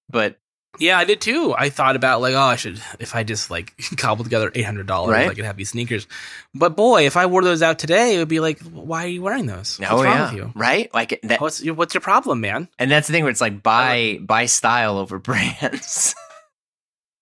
But 0.10 0.38
Yeah, 0.78 0.98
I 0.98 1.06
did 1.06 1.22
too. 1.22 1.56
I 1.58 1.70
thought 1.70 1.96
about 1.96 2.20
like, 2.20 2.34
oh, 2.34 2.40
I 2.40 2.56
should 2.58 2.82
if 3.00 3.16
I 3.16 3.24
just 3.24 3.50
like 3.50 3.74
cobbled 3.98 4.26
together 4.26 4.52
eight 4.56 4.66
hundred 4.66 4.88
dollars, 4.88 5.14
Right. 5.14 5.30
I 5.30 5.34
could 5.34 5.46
have 5.46 5.56
these 5.56 5.70
sneakers. 5.70 6.06
But 6.54 6.76
boy, 6.76 7.06
if 7.06 7.16
I 7.16 7.28
wore 7.28 7.44
those 7.44 7.62
out 7.62 7.80
today, 7.80 8.16
it 8.16 8.18
would 8.20 8.28
be 8.28 8.40
like, 8.42 8.60
why 8.62 9.06
are 9.06 9.08
you 9.08 9.22
wearing 9.22 9.46
those? 9.46 9.78
What's 9.80 9.92
oh 9.92 10.04
wrong 10.04 10.06
yeah, 10.16 10.26
with 10.26 10.34
you? 10.38 10.52
right? 10.56 10.94
Like 10.94 11.20
that, 11.24 11.40
What's 11.40 11.64
your, 11.64 11.76
what's 11.76 11.94
your 11.94 12.02
problem, 12.02 12.42
man? 12.42 12.68
and 12.78 12.92
that's 12.92 13.08
the 13.08 13.14
thing 13.14 13.24
where 13.24 13.32
it's 13.32 13.42
like 13.42 13.64
buy 13.64 14.20
buy 14.24 14.46
style 14.48 14.98
over 14.98 15.18
brands. 15.20 16.14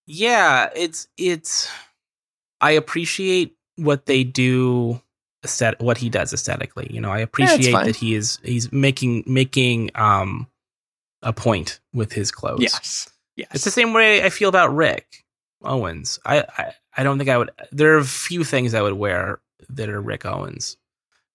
yeah 0.06 0.70
it's 0.76 1.08
it's 1.18 1.70
i 2.62 2.72
appreciate 2.72 3.56
what 3.76 4.06
they 4.06 4.24
do 4.24 5.02
what 5.80 5.98
he 5.98 6.10
does 6.10 6.34
aesthetically 6.34 6.88
you 6.92 7.02
know 7.02 7.12
i 7.12 7.20
appreciate 7.20 7.72
fine. 7.72 7.86
that 7.86 7.96
he 7.96 8.16
is 8.16 8.40
he's 8.44 8.72
making 8.72 9.24
making 9.26 9.90
um 9.96 10.48
a 11.24 11.34
point 11.34 11.80
with 11.94 12.12
his 12.14 12.32
clothes 12.32 12.62
yes, 12.62 13.10
yes. 13.36 13.50
it's 13.54 13.64
the 13.64 13.72
same 13.72 13.94
way 13.94 14.24
i 14.24 14.30
feel 14.30 14.50
about 14.50 14.74
rick 14.76 15.26
owens 15.64 16.20
I, 16.26 16.46
I 16.58 16.74
i 16.96 17.04
don't 17.04 17.18
think 17.18 17.30
i 17.30 17.38
would 17.38 17.50
there 17.72 17.96
are 17.96 18.00
a 18.00 18.06
few 18.06 18.44
things 18.44 18.74
i 18.74 18.82
would 18.82 18.94
wear 18.94 19.40
that 19.70 19.90
are 19.90 20.02
rick 20.02 20.26
owens 20.26 20.78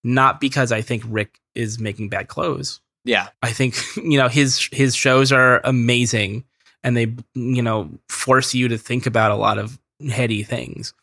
not 0.04 0.40
because 0.40 0.72
i 0.72 0.80
think 0.80 1.02
rick 1.06 1.40
is 1.54 1.78
making 1.78 2.08
bad 2.08 2.28
clothes 2.28 2.80
yeah, 3.04 3.28
I 3.42 3.50
think 3.50 3.76
you 3.96 4.18
know 4.18 4.28
his 4.28 4.68
his 4.72 4.94
shows 4.94 5.32
are 5.32 5.60
amazing, 5.64 6.44
and 6.82 6.96
they 6.96 7.14
you 7.34 7.62
know 7.62 7.90
force 8.08 8.54
you 8.54 8.68
to 8.68 8.78
think 8.78 9.06
about 9.06 9.30
a 9.30 9.36
lot 9.36 9.58
of 9.58 9.78
heady 10.10 10.42
things. 10.42 10.94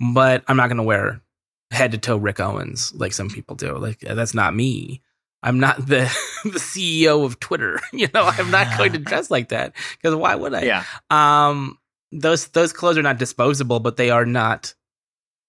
But 0.00 0.42
I'm 0.48 0.56
not 0.56 0.68
going 0.68 0.78
to 0.78 0.82
wear 0.82 1.20
head 1.70 1.92
to 1.92 1.98
toe 1.98 2.16
Rick 2.16 2.40
Owens 2.40 2.92
like 2.94 3.12
some 3.12 3.28
people 3.28 3.56
do. 3.56 3.76
Like 3.78 4.00
that's 4.00 4.34
not 4.34 4.54
me. 4.54 5.02
I'm 5.42 5.60
not 5.60 5.78
the 5.86 6.00
the 6.44 6.58
CEO 6.58 7.24
of 7.24 7.38
Twitter. 7.40 7.80
You 7.92 8.08
know, 8.14 8.24
I'm 8.24 8.50
not 8.50 8.76
going 8.78 8.92
to 8.92 8.98
dress 8.98 9.30
like 9.30 9.48
that 9.50 9.74
because 9.96 10.14
why 10.14 10.34
would 10.34 10.54
I? 10.54 10.62
yeah, 10.62 10.84
Um, 11.10 11.78
those 12.12 12.48
those 12.48 12.72
clothes 12.72 12.98
are 12.98 13.02
not 13.02 13.18
disposable, 13.18 13.80
but 13.80 13.96
they 13.96 14.10
are 14.10 14.26
not. 14.26 14.74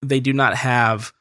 They 0.02 0.20
do 0.20 0.32
not 0.32 0.54
have 0.56 1.12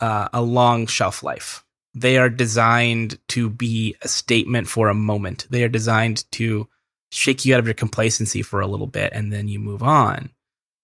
uh, 0.00 0.28
a 0.32 0.42
long 0.42 0.86
shelf 0.86 1.22
life. 1.22 1.64
They 1.94 2.16
are 2.18 2.28
designed 2.30 3.18
to 3.28 3.50
be 3.50 3.96
a 4.02 4.08
statement 4.08 4.66
for 4.68 4.88
a 4.88 4.94
moment. 4.94 5.46
They 5.50 5.62
are 5.62 5.68
designed 5.68 6.30
to 6.32 6.68
shake 7.10 7.44
you 7.44 7.54
out 7.54 7.60
of 7.60 7.66
your 7.66 7.74
complacency 7.74 8.42
for 8.42 8.60
a 8.60 8.66
little 8.66 8.86
bit, 8.86 9.12
and 9.12 9.32
then 9.32 9.48
you 9.48 9.58
move 9.58 9.82
on. 9.82 10.30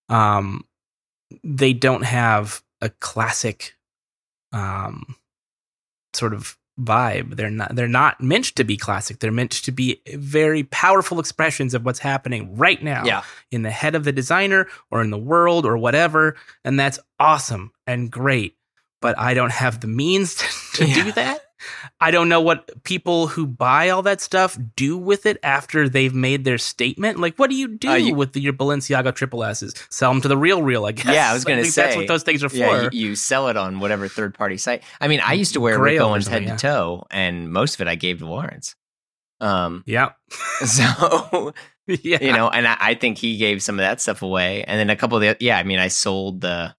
Um, 0.09 0.65
they 1.45 1.73
don't 1.73 2.05
have 2.05 2.63
a 2.81 2.89
classic, 2.89 3.77
um, 4.53 5.17
sort 6.15 6.33
of 6.35 6.57
vibe. 6.81 7.37
They're 7.37 7.51
not. 7.51 7.75
They're 7.75 7.89
not 7.89 8.21
meant 8.21 8.47
to 8.57 8.65
be 8.65 8.77
classic. 8.77 9.19
They're 9.19 9.33
meant 9.33 9.51
to 9.51 9.73
be 9.73 10.01
very 10.15 10.63
powerful 10.65 11.19
expressions 11.19 11.75
of 11.75 11.85
what's 11.85 11.99
happening 11.99 12.57
right 12.57 12.83
now 12.83 13.05
yeah. 13.05 13.23
in 13.51 13.63
the 13.63 13.71
head 13.71 13.95
of 13.95 14.05
the 14.05 14.13
designer 14.13 14.69
or 14.91 15.03
in 15.03 15.11
the 15.11 15.19
world 15.19 15.67
or 15.67 15.77
whatever. 15.77 16.37
And 16.65 16.79
that's 16.79 16.99
awesome 17.19 17.73
and 17.87 18.11
great. 18.11 18.57
But 19.01 19.19
I 19.19 19.35
don't 19.35 19.53
have 19.53 19.81
the 19.81 19.87
means 19.89 20.37
to, 20.75 20.87
Yeah. 20.87 21.05
do 21.05 21.13
that. 21.13 21.41
I 22.01 22.11
don't 22.11 22.29
know 22.29 22.41
what 22.41 22.83
people 22.85 23.27
who 23.29 23.47
buy 23.47 23.89
all 23.91 24.03
that 24.03 24.21
stuff 24.21 24.57
do 24.77 24.97
with 24.97 25.27
it 25.27 25.39
after 25.43 25.89
they've 25.89 26.15
made 26.15 26.45
their 26.45 26.59
statement. 26.59 27.19
Like, 27.19 27.37
what 27.37 27.51
do 27.51 27.57
you 27.57 27.69
do 27.69 27.89
Uh, 27.91 27.95
you- 27.95 28.15
with 28.15 28.33
the, 28.33 28.41
your 28.41 28.53
Balenciaga 28.53 29.15
triple 29.15 29.43
S's? 29.45 29.75
Sell 29.91 30.11
them 30.13 30.21
to 30.23 30.29
the 30.29 30.37
real, 30.37 30.63
real, 30.63 30.87
I 30.87 30.93
guess. 30.93 31.07
Yeah, 31.07 31.31
I 31.31 31.35
was 31.35 31.45
gonna 31.45 31.63
think 31.63 31.75
that's 31.75 31.97
what 31.97 32.07
those 32.09 32.23
things 32.23 32.43
are 32.45 32.49
Yeah, 32.53 32.89
for. 32.89 32.95
you, 32.95 33.09
you 33.09 33.15
sell 33.17 33.49
it 33.49 33.57
on 33.57 33.81
whatever 33.81 34.09
third 34.09 34.35
party 34.35 34.57
site. 34.57 34.83
I 35.01 35.09
mean, 35.09 35.21
I 35.21 35.33
used 35.35 35.55
to 35.55 35.61
wear 35.61 35.75
Rick 35.79 35.97
Grail 35.99 36.07
or 36.07 36.11
Owens 36.13 36.27
head 36.29 36.43
something, 36.43 36.57
to 36.57 36.63
toe, 36.63 37.07
and 37.11 37.53
most 37.53 37.75
of 37.75 37.81
it 37.81 37.89
I 37.89 37.95
gave 37.95 38.19
to 38.21 38.27
Lawrence. 38.27 38.75
Um, 39.41 39.85
yeah. 39.87 40.11
so 40.65 41.55
yeah. 41.87 42.19
you 42.21 42.33
know, 42.33 42.49
and 42.49 42.67
I, 42.67 42.77
I 42.81 42.95
think 42.95 43.19
he 43.19 43.37
gave 43.37 43.63
some 43.63 43.77
of 43.77 43.83
that 43.85 44.01
stuff 44.01 44.23
away, 44.23 44.65
and 44.65 44.79
then 44.79 44.91
a 44.91 44.97
couple 44.97 45.17
of 45.17 45.23
the 45.23 45.37
yeah. 45.41 45.59
I 45.59 45.63
mean, 45.63 45.79
I 45.79 45.89
sold 45.89 46.41
the 46.41 46.75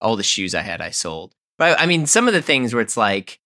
all 0.00 0.16
the 0.16 0.22
shoes 0.22 0.54
I 0.54 0.60
had. 0.62 0.80
I 0.80 0.90
sold, 0.90 1.34
but 1.58 1.78
I 1.80 1.86
mean, 1.86 2.06
some 2.06 2.28
of 2.28 2.34
the 2.34 2.42
things 2.42 2.72
where 2.74 2.82
it's 2.82 2.96
like, 2.96 3.40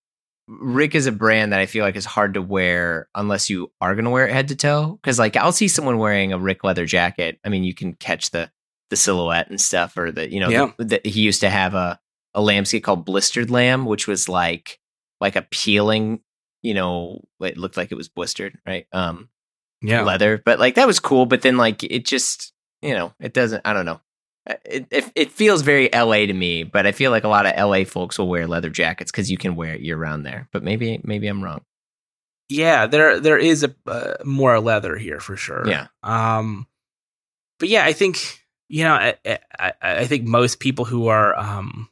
Rick 0.49 0.95
is 0.95 1.07
a 1.07 1.13
brand 1.13 1.53
that 1.53 1.61
I 1.61 1.67
feel 1.67 1.85
like 1.85 1.95
is 1.97 2.07
hard 2.07 2.35
to 2.35 2.43
wear 2.43 3.09
unless 3.15 3.51
you 3.51 3.71
are 3.81 3.95
going 3.95 4.07
to 4.07 4.11
wear 4.11 4.27
it 4.27 4.33
head 4.33 4.49
to 4.49 4.57
toe. 4.57 4.99
Because 5.03 5.19
like 5.19 5.37
I'll 5.37 5.53
see 5.53 5.69
someone 5.69 5.99
wearing 5.99 6.33
a 6.33 6.39
Rick 6.39 6.65
leather 6.65 6.87
jacket. 6.87 7.39
I 7.45 7.49
mean, 7.51 7.65
you 7.65 7.75
can 7.75 7.93
catch 7.95 8.31
the 8.31 8.51
the 8.91 8.97
silhouette 8.97 9.51
and 9.51 9.61
stuff, 9.61 9.97
or 9.99 10.11
the 10.11 10.33
you 10.33 10.41
know, 10.41 10.49
Yeah. 10.49 10.71
the, 10.79 11.01
the, 11.03 11.09
he 11.11 11.21
used 11.21 11.41
to 11.43 11.51
have 11.51 11.75
a 11.75 12.01
a 12.35 12.41
lambskin 12.43 12.81
called 12.83 13.05
blistered 13.05 13.51
lamb, 13.51 13.85
which 13.85 14.07
was 14.09 14.29
like 14.29 14.79
like 15.21 15.37
a 15.37 15.43
peeling. 15.43 16.21
You 16.63 16.75
know, 16.75 17.25
it 17.41 17.57
looked 17.59 17.77
like 17.77 17.93
it 17.93 17.97
was 17.97 18.09
blistered, 18.09 18.59
right? 18.67 18.87
Um, 18.93 19.29
Yeah. 19.83 20.03
leather, 20.03 20.41
but 20.45 20.59
like 20.59 20.75
that 20.77 20.87
was 20.87 20.99
cool. 21.01 21.27
But 21.27 21.43
then 21.43 21.57
like 21.59 21.85
it 21.85 22.05
just 22.07 22.53
you 22.81 22.95
know 22.95 23.13
it 23.21 23.35
doesn't. 23.35 23.63
I 23.67 23.73
don't 23.75 23.85
know. 23.87 24.01
It, 24.65 24.87
it 24.91 25.13
it 25.15 25.33
feels 25.33 25.63
very 25.63 25.91
LA 25.93 26.27
to 26.27 26.33
me, 26.33 26.63
but 26.63 26.87
I 26.87 26.93
feel 26.93 27.11
like 27.11 27.25
a 27.25 27.29
lot 27.29 27.47
of 27.47 27.57
LA 27.57 27.85
folks 27.85 28.19
will 28.19 28.29
wear 28.29 28.47
leather 28.47 28.71
jackets 28.71 29.11
because 29.11 29.31
you 29.31 29.37
can 29.37 29.57
wear 29.57 29.75
it 29.75 29.83
year 29.83 29.97
round 29.97 30.25
there. 30.25 30.49
But 30.53 30.63
maybe 30.63 31.01
maybe 31.05 31.29
I'm 31.29 31.43
wrong. 31.45 31.63
Yeah, 32.49 32.87
there 32.87 33.21
there 33.21 33.37
is 33.39 33.63
a 33.63 33.75
uh, 33.87 34.15
more 34.25 34.59
leather 34.61 34.97
here 34.97 35.21
for 35.21 35.37
sure. 35.37 35.65
Yeah. 35.67 35.89
Um, 36.03 36.67
but 37.59 37.69
yeah, 37.69 37.85
I 37.85 37.93
think 37.93 38.41
you 38.69 38.85
know, 38.85 38.95
I, 38.95 39.15
I, 39.59 39.73
I 39.83 40.07
think 40.07 40.25
most 40.25 40.61
people 40.61 40.85
who 40.85 41.09
are 41.09 41.39
um 41.39 41.89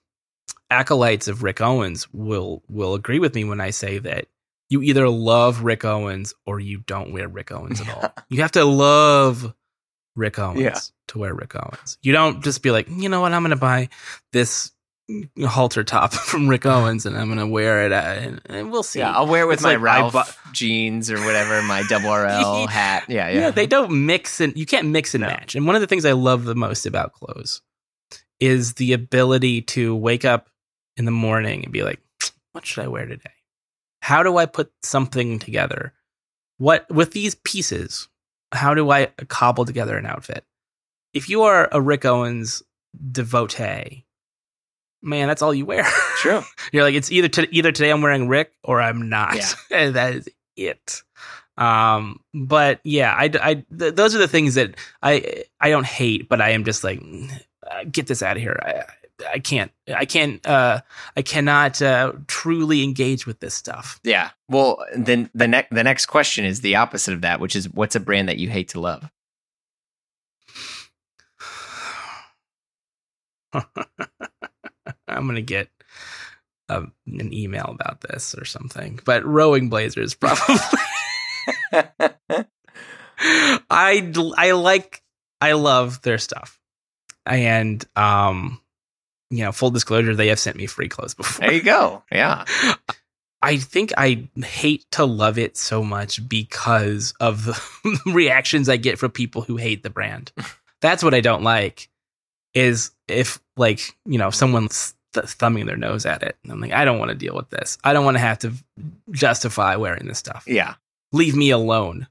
acolytes 0.70 1.28
of 1.28 1.42
Rick 1.42 1.60
Owens 1.60 2.12
will 2.12 2.62
will 2.68 2.94
agree 2.94 3.18
with 3.18 3.34
me 3.34 3.44
when 3.44 3.60
I 3.60 3.70
say 3.70 3.98
that 3.98 4.26
you 4.68 4.82
either 4.82 5.08
love 5.08 5.62
Rick 5.62 5.84
Owens 5.84 6.34
or 6.44 6.58
you 6.58 6.78
don't 6.78 7.12
wear 7.12 7.28
Rick 7.28 7.52
Owens 7.52 7.80
at 7.80 7.88
all. 7.88 8.12
You 8.28 8.42
have 8.42 8.52
to 8.52 8.64
love 8.64 9.54
Rick 10.16 10.38
Owens 10.38 10.60
Yeah. 10.60 10.78
to 11.08 11.18
wear 11.18 11.34
Rick 11.34 11.54
Owens. 11.54 11.98
You 12.02 12.12
don't 12.12 12.42
just 12.42 12.62
be 12.62 12.70
like, 12.70 12.88
you 12.90 13.08
know 13.08 13.20
what, 13.20 13.32
I'm 13.32 13.42
going 13.42 13.50
to 13.50 13.56
buy 13.56 13.88
this 14.32 14.72
halter 15.46 15.84
top 15.84 16.12
from 16.30 16.48
Rick 16.48 16.66
Owens 16.66 17.06
and 17.06 17.16
I'm 17.16 17.26
going 17.26 17.38
to 17.38 17.46
wear 17.46 17.86
it, 17.86 17.92
uh, 17.92 17.96
and, 17.96 18.40
and 18.46 18.72
we'll 18.72 18.82
see. 18.82 18.98
Yeah, 18.98 19.12
I'll 19.12 19.26
wear 19.28 19.42
it 19.42 19.46
with 19.46 19.54
It's 19.58 19.62
my 19.62 19.74
like 19.74 19.80
Ralph 19.82 20.12
bu- 20.12 20.52
jeans 20.52 21.10
or 21.10 21.18
whatever, 21.24 21.62
my 21.62 21.82
double 21.88 22.10
RL 22.12 22.66
hat. 22.66 23.04
Yeah, 23.08 23.28
yeah. 23.28 23.38
yeah. 23.40 23.50
they 23.52 23.66
don't 23.66 24.06
mix 24.06 24.40
and 24.40 24.56
you 24.56 24.66
can't 24.66 24.88
mix 24.88 25.14
and 25.14 25.22
No. 25.22 25.28
match. 25.28 25.54
And 25.54 25.66
one 25.66 25.76
of 25.76 25.80
the 25.80 25.86
things 25.86 26.04
I 26.04 26.12
love 26.12 26.44
the 26.44 26.56
most 26.56 26.86
about 26.86 27.12
clothes 27.12 27.62
is 28.40 28.74
the 28.74 28.92
ability 28.94 29.62
to 29.62 29.94
wake 29.94 30.24
up 30.24 30.48
in 30.96 31.04
the 31.04 31.10
morning 31.12 31.62
and 31.64 31.72
be 31.72 31.82
like, 31.82 32.00
what 32.52 32.66
should 32.66 32.82
I 32.84 32.88
wear 32.88 33.06
today? 33.06 33.30
How 34.02 34.22
do 34.22 34.36
I 34.38 34.46
put 34.46 34.72
something 34.82 35.38
together? 35.38 35.92
What 36.58 36.90
with 36.90 37.12
these 37.12 37.34
pieces, 37.34 38.08
how 38.52 38.74
do 38.74 38.90
I 38.90 39.06
cobble 39.28 39.64
together 39.64 39.96
an 39.96 40.06
outfit? 40.06 40.44
If 41.12 41.28
you 41.28 41.42
are 41.42 41.68
a 41.72 41.80
Rick 41.80 42.04
Owens 42.04 42.62
devotee, 43.12 44.04
man, 45.02 45.28
that's 45.28 45.42
all 45.42 45.54
you 45.54 45.66
wear. 45.66 45.84
True. 46.16 46.42
You're 46.72 46.82
like, 46.82 46.94
it's 46.94 47.10
either 47.10 47.28
to, 47.28 47.54
either 47.54 47.72
today 47.72 47.90
I'm 47.90 48.02
wearing 48.02 48.28
Rick 48.28 48.52
or 48.62 48.80
I'm 48.80 49.08
not. 49.08 49.36
Yeah. 49.36 49.52
and 49.70 49.96
that 49.96 50.14
is 50.14 50.28
it. 50.56 51.02
Um, 51.56 52.20
but 52.34 52.80
yeah, 52.84 53.14
I, 53.14 53.30
I 53.40 53.54
th- 53.78 53.94
those 53.94 54.14
are 54.14 54.18
the 54.18 54.28
things 54.28 54.54
that 54.56 54.74
I 55.02 55.44
I 55.58 55.70
don't 55.70 55.86
hate, 55.86 56.28
but 56.28 56.42
I 56.42 56.50
am 56.50 56.64
just 56.64 56.84
like, 56.84 57.00
"Mm, 57.00 57.32
uh, 57.66 57.84
get 57.90 58.08
this 58.08 58.22
out 58.22 58.36
of 58.36 58.42
here. 58.42 58.58
I 58.62 58.84
I 59.32 59.38
can't 59.38 59.72
I 59.94 60.04
can't 60.04 60.46
uh 60.46 60.80
I 61.16 61.22
cannot 61.22 61.80
uh, 61.80 62.12
truly 62.26 62.82
engage 62.82 63.26
with 63.26 63.40
this 63.40 63.54
stuff. 63.54 64.00
Yeah. 64.02 64.30
Well, 64.48 64.84
then 64.96 65.30
the 65.34 65.48
next 65.48 65.74
the 65.74 65.84
next 65.84 66.06
question 66.06 66.44
is 66.44 66.60
the 66.60 66.76
opposite 66.76 67.14
of 67.14 67.22
that, 67.22 67.40
which 67.40 67.56
is 67.56 67.70
what's 67.72 67.96
a 67.96 68.00
brand 68.00 68.28
that 68.28 68.38
you 68.38 68.50
hate 68.50 68.68
to 68.70 68.80
love? 68.80 69.10
I'm 75.08 75.26
gonna 75.26 75.40
get 75.40 75.70
um, 76.68 76.92
an 77.06 77.32
email 77.32 77.66
about 77.68 78.02
this 78.02 78.34
or 78.34 78.44
something. 78.44 79.00
But 79.04 79.24
rowing 79.24 79.68
blazers 79.68 80.14
probably. 80.20 80.56
I 83.70 84.12
I 84.36 84.50
like 84.52 85.02
I 85.40 85.52
love 85.52 86.02
their 86.02 86.18
stuff, 86.18 86.60
and 87.24 87.84
um, 87.96 88.60
you 89.30 89.44
know, 89.44 89.52
full 89.52 89.70
disclosure, 89.70 90.14
they 90.14 90.28
have 90.28 90.38
sent 90.38 90.56
me 90.56 90.66
free 90.66 90.88
clothes 90.88 91.14
before. 91.14 91.46
there 91.46 91.54
you 91.54 91.62
go. 91.62 92.02
Yeah. 92.10 92.44
I 93.42 93.58
think 93.58 93.92
I 93.96 94.28
hate 94.42 94.86
to 94.92 95.04
love 95.04 95.38
it 95.38 95.56
so 95.56 95.84
much 95.84 96.26
because 96.28 97.12
of 97.20 97.44
the 97.44 98.00
reactions 98.06 98.68
I 98.68 98.76
get 98.76 98.98
from 98.98 99.10
people 99.10 99.42
who 99.42 99.56
hate 99.56 99.82
the 99.82 99.90
brand. 99.90 100.32
That's 100.80 101.02
what 101.02 101.14
I 101.14 101.20
don't 101.20 101.42
like. 101.42 101.88
Is 102.54 102.90
if 103.06 103.38
like 103.56 103.94
you 104.06 104.16
know 104.18 104.30
someone's 104.30 104.94
th- 105.12 105.26
thumbing 105.26 105.66
their 105.66 105.76
nose 105.76 106.06
at 106.06 106.22
it, 106.22 106.36
and 106.42 106.52
I'm 106.52 106.60
like, 106.60 106.72
I 106.72 106.86
don't 106.86 106.98
want 106.98 107.10
to 107.10 107.14
deal 107.14 107.34
with 107.34 107.50
this. 107.50 107.76
I 107.84 107.92
don't 107.92 108.04
want 108.04 108.16
to 108.16 108.20
have 108.22 108.38
to 108.40 108.52
justify 109.10 109.76
wearing 109.76 110.06
this 110.06 110.18
stuff. 110.18 110.44
Yeah. 110.46 110.74
Leave 111.12 111.36
me 111.36 111.50
alone. 111.50 112.06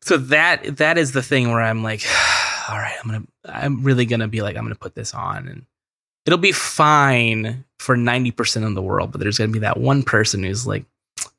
So 0.00 0.16
that 0.16 0.76
that 0.76 0.96
is 0.96 1.10
the 1.10 1.22
thing 1.22 1.48
where 1.50 1.60
I'm 1.60 1.82
like, 1.82 2.02
all 2.68 2.76
right, 2.78 2.96
I'm 3.02 3.10
gonna, 3.10 3.26
I'm 3.44 3.82
really 3.82 4.06
gonna 4.06 4.28
be 4.28 4.42
like, 4.42 4.56
I'm 4.56 4.62
gonna 4.62 4.76
put 4.76 4.94
this 4.94 5.12
on, 5.12 5.48
and 5.48 5.66
it'll 6.28 6.36
be 6.36 6.52
fine 6.52 7.64
for 7.78 7.96
90% 7.96 8.66
of 8.66 8.74
the 8.74 8.82
world, 8.82 9.10
but 9.10 9.18
there's 9.18 9.38
gonna 9.38 9.50
be 9.50 9.60
that 9.60 9.80
one 9.80 10.02
person 10.02 10.42
who's 10.42 10.66
like, 10.66 10.84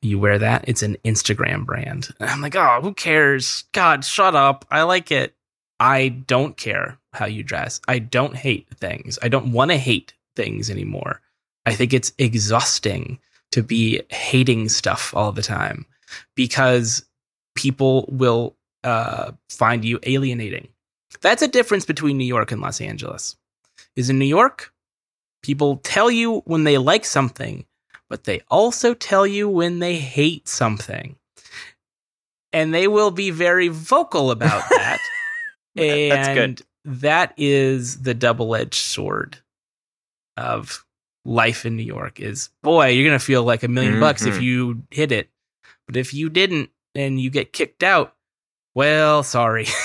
you 0.02 0.18
wear 0.18 0.36
that, 0.36 0.64
it's 0.66 0.82
an 0.82 0.96
Instagram 1.04 1.64
brand. 1.64 2.08
And 2.18 2.28
I'm 2.30 2.40
like, 2.40 2.56
oh, 2.56 2.80
who 2.82 2.92
cares? 2.92 3.62
God, 3.70 4.04
shut 4.04 4.34
up. 4.34 4.64
I 4.68 4.82
like 4.82 5.12
it. 5.12 5.36
I 5.78 6.08
don't 6.08 6.56
care 6.56 6.98
how 7.12 7.26
you 7.26 7.44
dress. 7.44 7.80
I 7.86 8.00
don't 8.00 8.34
hate 8.34 8.66
things. 8.78 9.16
I 9.22 9.28
don't 9.28 9.52
want 9.52 9.70
to 9.70 9.76
hate 9.76 10.12
things 10.34 10.70
anymore. 10.70 11.20
I 11.66 11.74
think 11.74 11.92
it's 11.92 12.12
exhausting 12.18 13.20
to 13.52 13.62
be 13.62 14.02
hating 14.08 14.70
stuff 14.70 15.14
all 15.14 15.30
the 15.30 15.40
time 15.40 15.86
because 16.34 17.04
people 17.54 18.06
will 18.10 18.56
uh, 18.82 19.30
find 19.50 19.84
you 19.84 20.00
alienating. 20.02 20.66
That's 21.20 21.42
a 21.42 21.48
difference 21.48 21.84
between 21.84 22.18
New 22.18 22.24
York 22.24 22.50
and 22.50 22.60
Los 22.60 22.80
Angeles. 22.80 23.36
Is 23.94 24.10
in 24.10 24.18
New 24.18 24.26
York, 24.26 24.72
people 25.42 25.76
tell 25.78 26.10
you 26.10 26.40
when 26.40 26.64
they 26.64 26.78
like 26.78 27.04
something, 27.04 27.64
but 28.08 28.24
they 28.24 28.40
also 28.48 28.94
tell 28.94 29.26
you 29.26 29.48
when 29.48 29.78
they 29.78 29.96
hate 29.96 30.48
something. 30.48 31.16
And 32.52 32.74
they 32.74 32.88
will 32.88 33.10
be 33.12 33.30
very 33.30 33.68
vocal 33.68 34.30
about 34.30 34.62
that. 34.70 34.98
and 35.76 36.10
That's 36.10 36.34
good. 36.34 36.62
that 36.84 37.34
is 37.36 38.02
the 38.02 38.14
double-edged 38.14 38.74
sword 38.74 39.38
of 40.36 40.84
life 41.24 41.64
in 41.66 41.76
New 41.76 41.82
York 41.84 42.18
is 42.18 42.48
boy, 42.62 42.88
you're 42.88 43.06
going 43.06 43.18
to 43.18 43.24
feel 43.24 43.44
like 43.44 43.62
a 43.62 43.68
1000000 43.68 44.00
bucks 44.00 44.22
if 44.26 44.36
Mhm. 44.36 44.42
you 44.42 44.82
hit 44.90 45.12
it. 45.12 45.28
But 45.86 45.96
if 45.96 46.14
you 46.14 46.28
didn't 46.30 46.70
and 46.94 47.20
you 47.20 47.30
get 47.30 47.52
kicked 47.52 47.82
out, 47.82 48.16
well, 48.74 49.22
sorry. 49.22 49.66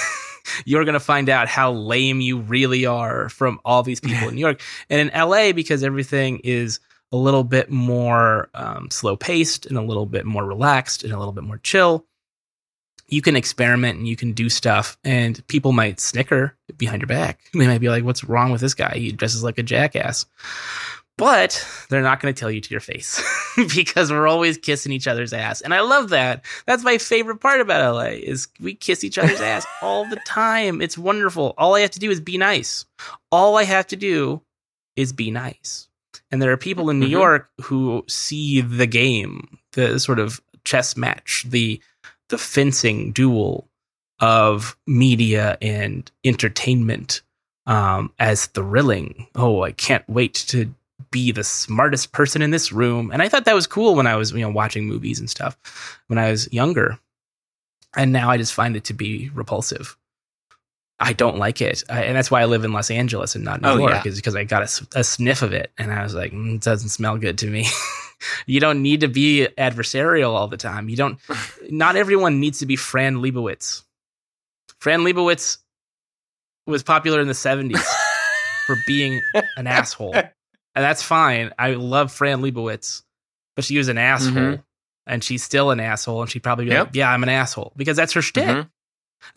You're 0.66 0.86
going 0.86 0.94
to 0.94 1.00
find 1.00 1.30
out 1.30 1.48
how 1.48 1.72
lame 1.72 2.22
you 2.22 2.40
really 2.40 2.86
are 2.86 3.30
from 3.30 3.60
all 3.66 3.84
these 3.84 4.00
people 4.00 4.28
in 4.30 4.36
New 4.36 4.42
York. 4.42 4.62
And 4.90 5.10
in 5.10 5.20
LA, 5.20 5.52
because 5.52 5.84
everything 5.84 6.40
is 6.44 6.80
a 7.12 7.18
little 7.18 7.44
bit 7.44 7.70
more 7.70 8.50
um, 8.54 8.90
slow 8.92 9.16
paced 9.16 9.66
and 9.66 9.78
a 9.78 9.82
little 9.82 10.06
bit 10.06 10.26
more 10.26 10.46
relaxed 10.46 11.04
and 11.04 11.14
a 11.14 11.18
little 11.18 11.34
bit 11.34 11.44
more 11.44 11.58
chill, 11.60 12.06
you 13.08 13.22
can 13.22 13.36
experiment 13.36 13.98
and 13.98 14.08
you 14.08 14.16
can 14.16 14.34
do 14.34 14.50
stuff. 14.50 14.98
And 15.04 15.46
people 15.48 15.72
might 15.72 16.00
snicker 16.00 16.56
behind 16.78 17.02
your 17.02 17.08
back. 17.08 17.40
They 17.54 17.68
might 17.68 17.82
be 17.82 17.90
like, 17.90 18.04
what's 18.04 18.24
wrong 18.24 18.52
with 18.52 18.62
this 18.62 18.74
guy? 18.74 18.96
He 18.96 19.12
dresses 19.12 19.44
like 19.44 19.58
a 19.58 19.64
jackass. 19.64 20.26
But 21.18 21.66
they're 21.90 22.02
not 22.02 22.20
going 22.20 22.34
to 22.34 22.40
tell 22.40 22.52
you 22.52 22.60
to 22.60 22.70
your 22.72 22.82
face 22.82 23.22
because 23.76 24.12
we're 24.12 24.28
always 24.28 24.58
kissing 24.58 24.92
each 24.92 25.08
other's 25.08 25.32
ass. 25.32 25.62
And 25.62 25.74
I 25.74 25.80
love 25.80 26.10
that. 26.10 26.44
That's 26.66 26.84
my 26.84 26.98
favorite 26.98 27.38
part 27.40 27.62
about 27.62 27.96
LA 27.96 28.10
is 28.18 28.50
we 28.60 28.76
kiss 28.76 29.04
each 29.04 29.18
other's 29.18 29.40
ass 29.54 29.66
all 29.82 30.06
the 30.10 30.20
time. 30.28 30.82
It's 30.82 30.98
wonderful. 30.98 31.54
All 31.58 31.74
I 31.76 31.80
have 31.82 31.92
to 31.92 32.00
do 32.00 32.12
is 32.12 32.20
be 32.20 32.38
nice. 32.38 32.86
All 33.32 33.56
I 33.58 33.64
have 33.64 33.88
to 33.88 33.96
do 33.96 34.42
is 34.98 35.14
be 35.14 35.32
nice. 35.32 35.88
And 36.32 36.42
there 36.42 36.52
are 36.52 36.58
people 36.58 36.90
in 36.90 37.00
New 37.00 37.08
Mhm. 37.08 37.12
York 37.12 37.50
who 37.62 38.04
see 38.10 38.60
the 38.60 38.88
game, 38.88 39.58
the 39.72 40.00
sort 40.02 40.20
of 40.20 40.42
chess 40.66 40.98
match, 40.98 41.46
the 41.48 41.82
the 42.30 42.38
fencing 42.40 43.12
duel 43.12 43.70
of 44.20 44.76
media 44.88 45.58
and 45.62 46.12
entertainment 46.26 47.22
um, 47.68 48.12
as 48.20 48.48
thrilling. 48.48 49.28
Oh, 49.36 49.62
I 49.62 49.72
can't 49.72 50.04
wait 50.10 50.34
to 50.48 50.74
be 51.16 51.32
the 51.32 51.46
smartest 51.46 52.12
person 52.12 52.42
in 52.42 52.52
this 52.52 52.74
room. 52.74 53.10
And 53.10 53.22
I 53.22 53.30
thought 53.30 53.46
that 53.46 53.56
was 53.56 53.68
cool 53.68 53.96
when 53.96 54.06
I 54.06 54.18
was, 54.18 54.34
you 54.34 54.40
know, 54.42 54.50
watching 54.50 54.86
movies 54.86 55.18
and 55.18 55.30
stuff 55.30 55.58
when 56.08 56.20
I 56.20 56.30
was 56.30 56.52
younger. 56.52 57.00
And 57.96 58.12
now 58.12 58.30
I 58.30 58.36
just 58.36 58.54
find 58.54 58.76
it 58.76 58.84
to 58.86 58.94
be 58.94 59.30
repulsive. 59.34 59.96
I 61.00 61.14
don't 61.14 61.38
like 61.38 61.62
it. 61.62 61.86
I, 61.90 62.04
and 62.04 62.18
that's 62.18 62.30
why 62.30 62.42
I 62.42 62.46
live 62.46 62.66
in 62.66 62.74
Los 62.74 62.92
Angeles 62.92 63.34
and 63.34 63.46
not 63.46 63.62
New 63.62 63.70
Oh, 63.70 63.78
York, 63.78 63.92
yeah. 64.04 64.04
is 64.12 64.18
because 64.18 64.36
I 64.36 64.44
got 64.44 64.64
a 64.94 65.04
sniff 65.06 65.42
of 65.42 65.54
it. 65.54 65.72
And 65.78 65.94
I 65.94 66.04
was 66.04 66.14
like, 66.14 66.34
mm, 66.34 66.56
it 66.56 66.62
doesn't 66.62 66.90
smell 66.90 67.18
good 67.18 67.38
to 67.38 67.48
me. 67.48 67.66
you 68.46 68.60
don't 68.60 68.82
need 68.82 69.00
to 69.00 69.08
be 69.08 69.48
adversarial 69.58 70.32
all 70.34 70.50
the 70.50 70.58
time. 70.58 70.90
You 70.90 70.98
don't, 70.98 71.18
not 71.70 71.96
everyone 71.96 72.42
needs 72.42 72.60
to 72.60 72.66
be 72.66 72.76
Fran 72.76 73.16
Lebowitz. 73.18 73.84
Fran 74.80 75.00
Lebowitz 75.06 75.60
was 76.68 76.84
popular 76.84 77.22
in 77.22 77.28
the 77.28 77.34
70s 77.34 77.82
for 78.66 78.76
being 78.86 79.22
an 79.56 79.68
asshole. 79.68 80.14
And 80.76 80.84
that's 80.84 81.02
fine. 81.02 81.52
I 81.58 81.72
love 81.72 82.12
Fran 82.12 82.42
Lebowitz. 82.42 83.02
but 83.56 83.64
she 83.64 83.78
was 83.78 83.88
an 83.88 83.98
asshole, 83.98 84.34
Mhm. 84.34 84.64
and 85.08 85.24
she's 85.24 85.42
still 85.42 85.72
an 85.72 85.80
asshole, 85.80 86.22
and 86.22 86.30
she'd 86.30 86.44
probably 86.44 86.66
be 86.66 86.72
Yep. 86.72 86.88
like, 86.88 86.96
"Yeah, 86.96 87.10
I'm 87.10 87.24
an 87.24 87.30
asshole," 87.30 87.72
because 87.78 87.96
that's 87.96 88.12
her 88.12 88.22
shtick. 88.22 88.44
Mhm. 88.46 88.70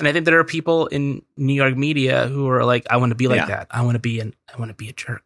And 0.00 0.08
I 0.08 0.12
think 0.12 0.24
there 0.24 0.40
are 0.40 0.44
people 0.44 0.88
in 0.88 1.22
New 1.36 1.54
York 1.54 1.76
media 1.76 2.26
who 2.26 2.48
are 2.48 2.64
like, 2.64 2.84
"I 2.90 2.96
want 2.96 3.10
to 3.10 3.14
be 3.14 3.28
like 3.28 3.36
Yeah. 3.42 3.46
that. 3.46 3.68
I 3.70 3.82
want 3.82 3.94
to 3.94 4.00
be 4.00 4.18
an. 4.18 4.34
I 4.52 4.58
want 4.58 4.70
to 4.70 4.74
be 4.74 4.88
a 4.88 4.92
jerk. 4.92 5.22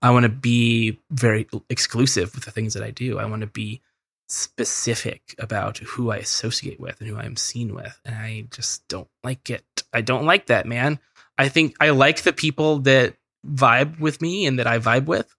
I 0.00 0.08
want 0.10 0.22
to 0.22 0.30
be 0.30 0.98
very 1.10 1.46
exclusive 1.68 2.34
with 2.34 2.44
the 2.46 2.50
things 2.50 2.72
that 2.72 2.82
I 2.82 2.90
do. 2.90 3.18
I 3.18 3.26
want 3.26 3.42
to 3.42 3.46
be 3.46 3.82
specific 4.28 5.34
about 5.38 5.78
who 5.78 6.10
I 6.10 6.16
associate 6.16 6.80
with 6.80 7.00
and 7.00 7.08
who 7.10 7.16
I'm 7.18 7.36
seen 7.36 7.74
with. 7.74 8.00
And 8.04 8.14
I 8.14 8.46
just 8.50 8.86
don't 8.88 9.08
like 9.22 9.50
it. 9.50 9.64
I 9.92 10.00
don't 10.00 10.24
like 10.24 10.46
that, 10.46 10.66
man. 10.66 10.98
I 11.38 11.48
think 11.50 11.76
I 11.80 11.90
like 11.90 12.22
the 12.22 12.32
people 12.32 12.78
that 12.80 13.14
vibe 13.46 13.98
with 14.00 14.20
me 14.22 14.46
and 14.46 14.58
that 14.58 14.66
I 14.66 14.78
vibe 14.78 15.04
with 15.04 15.34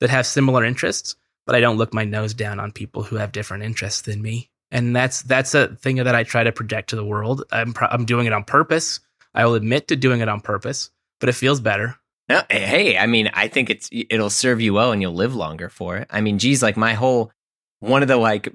that 0.00 0.10
have 0.10 0.26
similar 0.26 0.64
interests, 0.64 1.16
but 1.46 1.54
I 1.54 1.60
don't 1.60 1.76
look 1.76 1.94
my 1.94 2.04
nose 2.04 2.34
down 2.34 2.60
on 2.60 2.72
people 2.72 3.02
who 3.02 3.16
have 3.16 3.32
different 3.32 3.64
interests 3.64 4.02
than 4.02 4.22
me. 4.22 4.50
And 4.70 4.94
that's 4.94 5.22
that's 5.22 5.54
a 5.54 5.68
thing 5.76 5.96
that 5.96 6.14
I 6.14 6.24
try 6.24 6.44
to 6.44 6.52
project 6.52 6.90
to 6.90 6.96
the 6.96 7.04
world. 7.04 7.44
I'm 7.50 7.74
I'm 7.80 8.04
doing 8.04 8.26
it 8.26 8.32
on 8.32 8.44
purpose. 8.44 9.00
I 9.34 9.46
will 9.46 9.54
admit 9.54 9.88
to 9.88 9.96
doing 9.96 10.20
it 10.20 10.28
on 10.28 10.40
purpose, 10.40 10.90
but 11.20 11.28
it 11.28 11.34
feels 11.34 11.60
better. 11.60 11.96
No, 12.28 12.42
eh, 12.50 12.66
hey, 12.66 12.98
I 12.98 13.06
mean, 13.06 13.30
I 13.32 13.48
think 13.48 13.70
it's 13.70 13.88
it'll 13.90 14.30
serve 14.30 14.60
you 14.60 14.74
well 14.74 14.92
and 14.92 15.00
you'll 15.00 15.14
live 15.14 15.34
longer 15.34 15.70
for 15.70 15.96
it. 15.96 16.08
I 16.10 16.20
mean, 16.20 16.38
geez, 16.38 16.62
like 16.62 16.76
my 16.76 16.92
whole 16.92 17.32
one 17.80 18.02
of 18.02 18.08
the 18.08 18.16
like 18.16 18.52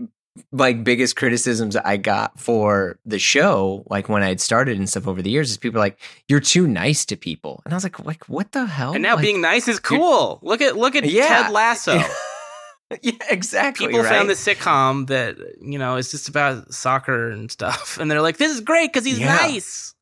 like 0.52 0.84
biggest 0.84 1.16
criticisms 1.16 1.76
I 1.76 1.98
got 1.98 2.40
for 2.40 2.98
the 3.06 3.20
show, 3.20 3.84
like 3.90 4.10
when 4.10 4.24
I 4.24 4.30
had 4.30 4.42
started 4.42 4.78
and 4.78 4.90
stuff 4.90 5.08
over 5.08 5.22
the 5.22 5.30
years, 5.30 5.52
is 5.52 5.58
people 5.58 5.80
like, 5.80 6.00
"You're 6.28 6.40
too 6.40 6.68
nice 6.68 7.06
to 7.06 7.16
people," 7.16 7.62
and 7.66 7.74
I 7.74 7.78
was 7.78 7.84
like, 7.84 8.00
"Like 8.04 8.28
what 8.30 8.52
the 8.52 8.66
hell?" 8.66 8.94
And 8.94 9.04
now 9.04 9.16
Like, 9.16 9.24
being 9.24 9.42
nice 9.42 9.68
is 9.68 9.80
cool. 9.80 10.40
Look 10.42 10.62
at 10.62 10.76
look 10.76 10.96
at 10.96 11.06
Yeah. 11.06 11.44
Ted 11.44 11.52
Lasso. 11.52 12.02
yeah, 13.02 13.12
exactly. 13.30 13.88
People 13.88 14.02
right? 14.02 14.10
found 14.10 14.30
the 14.30 14.34
sitcom 14.34 15.08
that 15.08 15.38
you 15.62 15.78
know 15.78 15.98
is 15.98 16.10
just 16.12 16.28
about 16.30 16.74
soccer 16.74 17.30
and 17.30 17.52
stuff, 17.52 17.98
and 18.02 18.10
they're 18.10 18.22
like, 18.22 18.38
"This 18.38 18.52
is 18.52 18.62
great 18.62 18.92
because 18.92 19.06
he's 19.06 19.20
Yeah. 19.20 19.36
nice." 19.36 19.94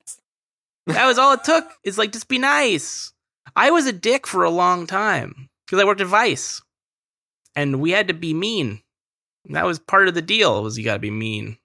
That 0.88 1.06
was 1.06 1.18
all 1.18 1.34
it 1.34 1.44
took. 1.44 1.66
Is 1.84 1.98
like 1.98 2.12
just 2.12 2.28
be 2.28 2.38
nice. 2.40 3.14
I 3.56 3.72
was 3.72 3.86
a 3.86 3.92
dick 3.94 4.26
for 4.26 4.44
a 4.44 4.50
long 4.50 4.88
time 4.88 5.50
because 5.66 5.82
I 5.82 5.86
worked 5.86 6.02
at 6.02 6.08
Vice, 6.08 6.62
and 7.56 7.82
we 7.82 7.92
had 7.92 8.08
to 8.08 8.14
be 8.14 8.34
mean. 8.34 8.82
That 9.50 9.66
was 9.66 9.80
part 9.80 10.08
of 10.08 10.14
the 10.14 10.22
deal. 10.22 10.64
Was 10.64 10.78
you 10.78 10.84
got 10.86 10.94
to 10.94 11.00
be 11.00 11.12
mean. 11.12 11.58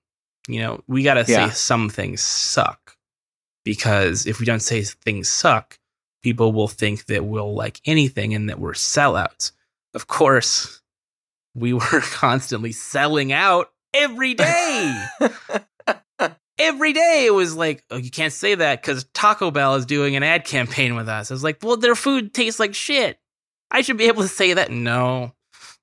You 0.49 0.61
know, 0.61 0.83
we 0.87 1.03
got 1.03 1.15
to 1.15 1.25
Yeah. 1.31 1.49
say 1.49 1.55
some 1.55 1.89
things 1.89 2.21
suck 2.21 2.97
because 3.65 4.27
if 4.27 4.39
we 4.41 4.47
don't 4.47 4.61
say 4.61 4.83
things 4.83 5.29
suck, 5.29 5.79
people 6.23 6.53
will 6.53 6.69
think 6.69 7.07
that 7.07 7.25
we'll 7.25 7.55
like 7.55 7.81
anything 7.85 8.35
and 8.35 8.49
that 8.49 8.59
we're 8.59 8.73
sellouts. 8.73 9.53
Of 9.95 10.07
course, 10.07 10.81
we 11.55 11.73
were 11.73 11.81
constantly 12.03 12.73
selling 12.73 13.33
out 13.33 13.71
every 13.95 14.35
day. 14.35 15.05
every 16.59 16.93
day 16.93 17.25
it 17.27 17.35
was 17.35 17.55
like, 17.57 17.85
oh, 17.91 17.97
you 17.97 18.11
can't 18.11 18.33
say 18.33 18.55
that 18.55 18.81
because 18.81 19.05
Taco 19.15 19.51
Bell 19.51 19.75
is 19.75 19.87
doing 19.87 20.17
an 20.17 20.23
ad 20.23 20.45
campaign 20.45 20.95
with 20.97 21.09
us. 21.09 21.31
I 21.31 21.35
was 21.35 21.45
like, 21.45 21.59
well, 21.63 21.77
their 21.77 21.95
food 21.95 22.33
tastes 22.35 22.61
like 22.61 22.75
shit. 22.75 23.19
I 23.71 23.83
should 23.83 23.97
be 23.99 24.07
able 24.07 24.23
to 24.23 24.29
say 24.29 24.55
that. 24.55 24.71
No, 24.71 25.33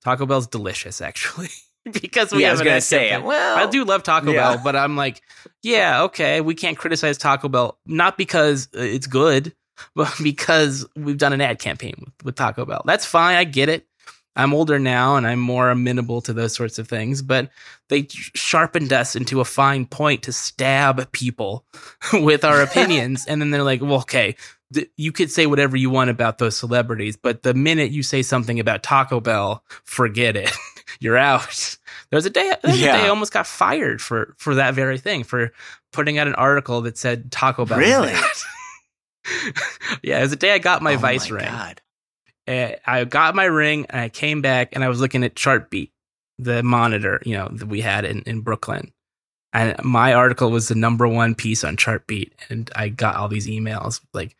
Taco 0.03 0.26
Bell's 0.26 0.48
delicious, 0.48 1.02
actually, 1.02 1.49
because 2.01 2.31
we 2.31 2.41
yeah, 2.41 2.47
I 2.47 2.49
have 2.49 2.60
was 2.60 2.68
gonna 2.68 2.81
say, 2.81 3.10
campaign. 3.10 3.27
well, 3.27 3.57
I 3.57 3.69
do 3.69 3.84
love 3.84 4.03
Taco 4.03 4.31
yeah. 4.31 4.53
Bell, 4.53 4.61
but 4.64 4.76
I'm 4.76 4.95
like, 4.95 5.22
yeah, 5.61 6.03
okay, 6.03 6.41
we 6.41 6.55
can't 6.55 6.77
criticize 6.77 7.18
Taco 7.18 7.49
Bell 7.49 7.77
not 7.85 8.18
because 8.18 8.68
uh, 8.76 8.80
it's 8.80 9.07
good, 9.07 9.53
but 9.95 10.14
because 10.22 10.85
we've 10.95 11.18
done 11.18 11.34
an 11.34 11.41
ad 11.41 11.60
campaign 11.60 11.95
with, 11.99 12.14
with 12.23 12.35
Taco 12.35 12.65
Bell. 12.65 12.81
That's 12.85 13.05
fine. 13.05 13.35
I 13.35 13.43
get 13.43 13.69
it. 13.69 13.88
I'm 14.35 14.53
older 14.53 14.80
now 14.80 15.15
and 15.15 15.27
I'm 15.27 15.39
more 15.39 15.69
amenable 15.69 16.22
to 16.22 16.34
those 16.34 16.55
sorts 16.55 16.80
of 16.80 16.88
things, 16.88 17.22
but 17.22 17.51
they 17.89 18.07
sharpened 18.10 18.91
us 18.91 19.15
into 19.15 19.41
a 19.41 19.45
fine 19.45 19.85
point 19.85 20.23
to 20.23 20.34
stab 20.34 21.11
people 21.11 21.65
with 22.14 22.43
our 22.43 22.61
opinions. 22.61 23.26
and 23.27 23.39
then 23.41 23.51
they're 23.51 23.64
like, 23.64 23.81
well, 23.81 23.97
okay, 23.97 24.35
th- 24.73 24.89
you 24.97 25.11
could 25.11 25.30
say 25.30 25.45
whatever 25.45 25.77
you 25.77 25.91
want 25.91 26.10
about 26.10 26.39
those 26.39 26.57
celebrities, 26.57 27.15
but 27.15 27.43
the 27.43 27.53
minute 27.53 27.91
you 27.91 28.01
say 28.01 28.23
something 28.23 28.60
about 28.60 28.81
Taco 28.81 29.19
Bell, 29.19 29.64
forget 29.84 30.35
it. 30.35 30.51
You're 31.03 31.17
out. 31.17 31.77
There 32.09 32.17
was 32.17 32.27
a 32.27 32.30
day, 32.30 32.53
there 32.61 32.71
was 32.71 32.80
a 32.80 32.84
day 32.84 32.91
I 32.91 33.07
almost 33.07 33.34
got 33.34 33.47
fired 33.47 33.99
for, 33.99 34.35
for 34.38 34.53
that 34.53 34.75
very 34.75 34.99
thing, 34.99 35.23
for 35.23 35.51
putting 35.91 36.19
out 36.19 36.27
an 36.27 36.35
article 36.35 36.81
that 36.81 36.95
said 36.95 37.31
Taco 37.31 37.65
Bell. 37.65 37.80
Really? 37.80 38.13
yeah, 40.03 40.19
it 40.19 40.21
was 40.21 40.30
the 40.30 40.35
day 40.35 40.51
I 40.53 40.59
got 40.59 40.84
my 40.84 40.93
Oh 40.93 40.97
Vice 40.97 41.30
my 41.31 41.38
ring. 41.38 41.45
God. 41.45 41.81
Uh, 42.47 42.69
I 42.85 43.03
got 43.05 43.34
my 43.34 43.45
ring 43.45 43.88
and 43.89 44.01
I 44.01 44.09
came 44.09 44.43
back 44.43 44.69
and 44.73 44.84
I 44.84 44.89
was 44.89 45.01
looking 45.01 45.23
at 45.23 45.35
Chartbeat, 45.35 45.91
the 46.38 46.61
monitor, 46.61 47.19
you 47.25 47.35
know, 47.35 47.47
that 47.51 47.67
we 47.67 47.81
had 47.81 48.05
in, 48.05 48.21
in 48.23 48.41
Brooklyn. 48.41 48.91
And 49.53 49.75
my 49.84 50.13
article 50.13 50.51
was 50.51 50.67
the 50.67 50.75
number 50.75 51.07
one 51.07 51.34
piece 51.34 51.63
on 51.63 51.77
Chartbeat. 51.77 52.34
And 52.49 52.69
I 52.75 52.89
got 52.89 53.15
all 53.15 53.27
these 53.27 53.47
emails 53.47 54.01
like, 54.13 54.35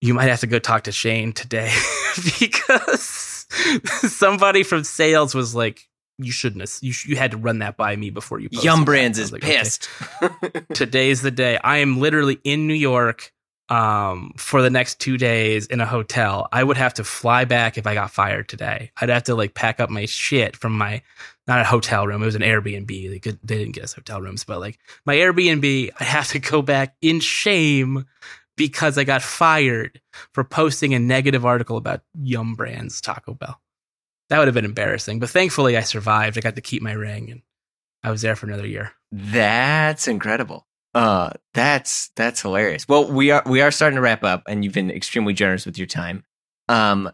you 0.00 0.14
might 0.14 0.28
have 0.28 0.40
to 0.40 0.48
go 0.48 0.58
talk 0.58 0.82
to 0.84 0.92
Shane 0.92 1.32
today 1.32 1.72
because 2.40 3.31
somebody 3.84 4.62
from 4.62 4.84
sales 4.84 5.34
was 5.34 5.54
like, 5.54 5.88
you 6.18 6.32
shouldn't 6.32 6.60
have, 6.60 6.72
you, 6.80 6.92
sh- 6.92 7.06
you 7.06 7.16
had 7.16 7.32
to 7.32 7.36
run 7.36 7.60
that 7.60 7.76
by 7.76 7.96
me 7.96 8.10
before 8.10 8.38
you 8.38 8.48
posted 8.48 8.64
Yum 8.64 8.80
that." 8.80 8.86
Brands 8.86 9.18
is 9.18 9.32
like, 9.32 9.44
"Okay." 9.44 9.58
pissed. 9.58 9.88
today's 10.74 11.22
the 11.22 11.30
day. 11.30 11.58
I 11.62 11.78
am 11.78 11.98
literally 11.98 12.38
in 12.44 12.66
New 12.66 12.74
York 12.74 13.32
um, 13.68 14.32
for 14.36 14.60
the 14.60 14.70
next 14.70 15.00
two 15.00 15.16
days 15.16 15.66
in 15.66 15.80
a 15.80 15.86
hotel. 15.86 16.48
I 16.52 16.62
would 16.62 16.76
have 16.76 16.94
to 16.94 17.04
fly 17.04 17.44
back 17.44 17.78
if 17.78 17.86
I 17.86 17.94
got 17.94 18.10
fired 18.10 18.48
today. 18.48 18.90
I'd 19.00 19.08
have 19.08 19.24
to 19.24 19.34
like 19.34 19.54
pack 19.54 19.80
up 19.80 19.88
my 19.88 20.04
shit 20.04 20.56
from 20.56 20.76
my 20.76 21.02
not 21.46 21.60
a 21.60 21.64
hotel 21.64 22.06
room. 22.06 22.22
It 22.22 22.26
was 22.26 22.34
an 22.34 22.42
Airbnb. 22.42 22.86
They 22.86 23.18
could 23.18 23.38
they 23.42 23.58
didn't 23.58 23.74
get 23.74 23.84
us 23.84 23.94
hotel 23.94 24.20
rooms, 24.20 24.44
but 24.44 24.60
like 24.60 24.78
my 25.06 25.16
Airbnb, 25.16 25.90
I 25.98 26.04
have 26.04 26.28
to 26.28 26.38
go 26.38 26.62
back 26.62 26.94
in 27.00 27.20
shame 27.20 28.06
because 28.56 28.98
I 28.98 29.04
got 29.04 29.22
fired 29.22 30.00
for 30.32 30.44
posting 30.44 30.94
a 30.94 30.98
negative 30.98 31.44
article 31.46 31.76
about 31.76 32.02
Yum 32.20 32.54
Brands 32.54 33.00
Taco 33.00 33.34
Bell. 33.34 33.60
That 34.28 34.38
would 34.38 34.48
have 34.48 34.54
been 34.54 34.64
embarrassing, 34.64 35.20
but 35.20 35.30
thankfully 35.30 35.76
I 35.76 35.82
survived. 35.82 36.38
I 36.38 36.40
got 36.40 36.54
to 36.56 36.62
keep 36.62 36.82
my 36.82 36.92
ring 36.92 37.30
and 37.30 37.42
I 38.02 38.10
was 38.10 38.22
there 38.22 38.36
for 38.36 38.46
another 38.46 38.66
year. 38.66 38.92
That's 39.10 40.08
incredible. 40.08 40.66
Uh, 40.94 41.30
that's 41.54 42.08
that's 42.16 42.42
hilarious. 42.42 42.86
Well, 42.86 43.10
we 43.10 43.30
are 43.30 43.42
we 43.46 43.62
are 43.62 43.70
starting 43.70 43.96
to 43.96 44.02
wrap 44.02 44.24
up, 44.24 44.42
and 44.46 44.64
you've 44.64 44.74
been 44.74 44.90
extremely 44.90 45.32
generous 45.32 45.64
with 45.64 45.78
your 45.78 45.86
time. 45.86 46.24
Um, 46.68 47.10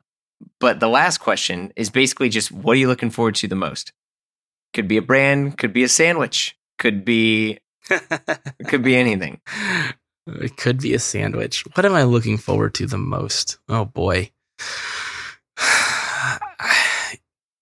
but 0.61 0.81
the 0.81 0.89
last 0.89 1.19
question 1.19 1.73
is 1.77 1.91
basically 1.91 2.29
just 2.29 2.51
what 2.51 2.73
are 2.73 2.81
you 2.81 2.89
looking 2.89 3.11
forward 3.11 3.37
to 3.37 3.49
the 3.49 3.55
most? 3.55 3.93
Could 4.75 4.89
be 4.89 4.97
a 4.97 5.03
brand, 5.03 5.59
could 5.59 5.73
be 5.73 5.85
a 5.85 5.89
sandwich, 5.89 6.57
could 6.79 7.05
be 7.05 7.59
could 8.67 8.83
be 8.83 8.97
anything. 8.97 9.41
It 10.29 10.57
could 10.57 10.81
be 10.81 10.95
a 10.95 10.99
sandwich. 10.99 11.65
What 11.75 11.87
am 11.87 11.95
I 11.95 12.03
looking 12.05 12.37
forward 12.37 12.75
to 12.75 12.87
the 12.87 12.99
most? 12.99 13.59
Oh 13.69 13.85
boy. 13.87 14.31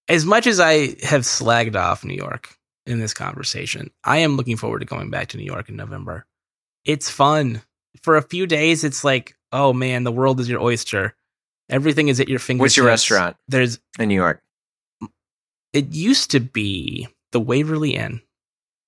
As 0.09 0.25
much 0.25 0.47
as 0.47 0.61
I 0.61 0.95
have 1.05 1.23
slagged 1.23 1.75
off 1.75 2.05
New 2.05 2.15
York 2.15 2.57
in 2.87 3.01
this 3.01 3.13
conversation, 3.13 3.91
I 4.05 4.19
am 4.19 4.37
looking 4.37 4.57
forward 4.57 4.79
to 4.81 4.85
going 4.87 5.11
back 5.11 5.29
to 5.29 5.37
New 5.37 5.45
York 5.45 5.69
in 5.69 5.77
November. 5.77 6.27
It's 6.85 7.11
fun. 7.11 7.63
For 8.03 8.17
a 8.17 8.23
few 8.23 8.47
days, 8.47 8.85
it's 8.85 9.03
like, 9.03 9.37
oh 9.53 9.73
man, 9.73 10.05
the 10.05 10.13
world 10.13 10.39
is 10.39 10.49
your 10.49 10.61
oyster. 10.63 11.17
Everything 11.69 12.07
is 12.07 12.21
at 12.21 12.29
your 12.29 12.39
fingertips. 12.39 12.63
What's 12.63 12.77
your 12.77 12.87
restaurant 12.87 13.37
There's 13.49 13.81
in 13.99 14.09
New 14.09 14.15
York? 14.15 14.43
it 15.73 15.93
used 15.93 16.31
to 16.31 16.41
be 16.41 17.09
the 17.33 17.41
Waverly 17.41 17.97
Inn. 17.97 18.21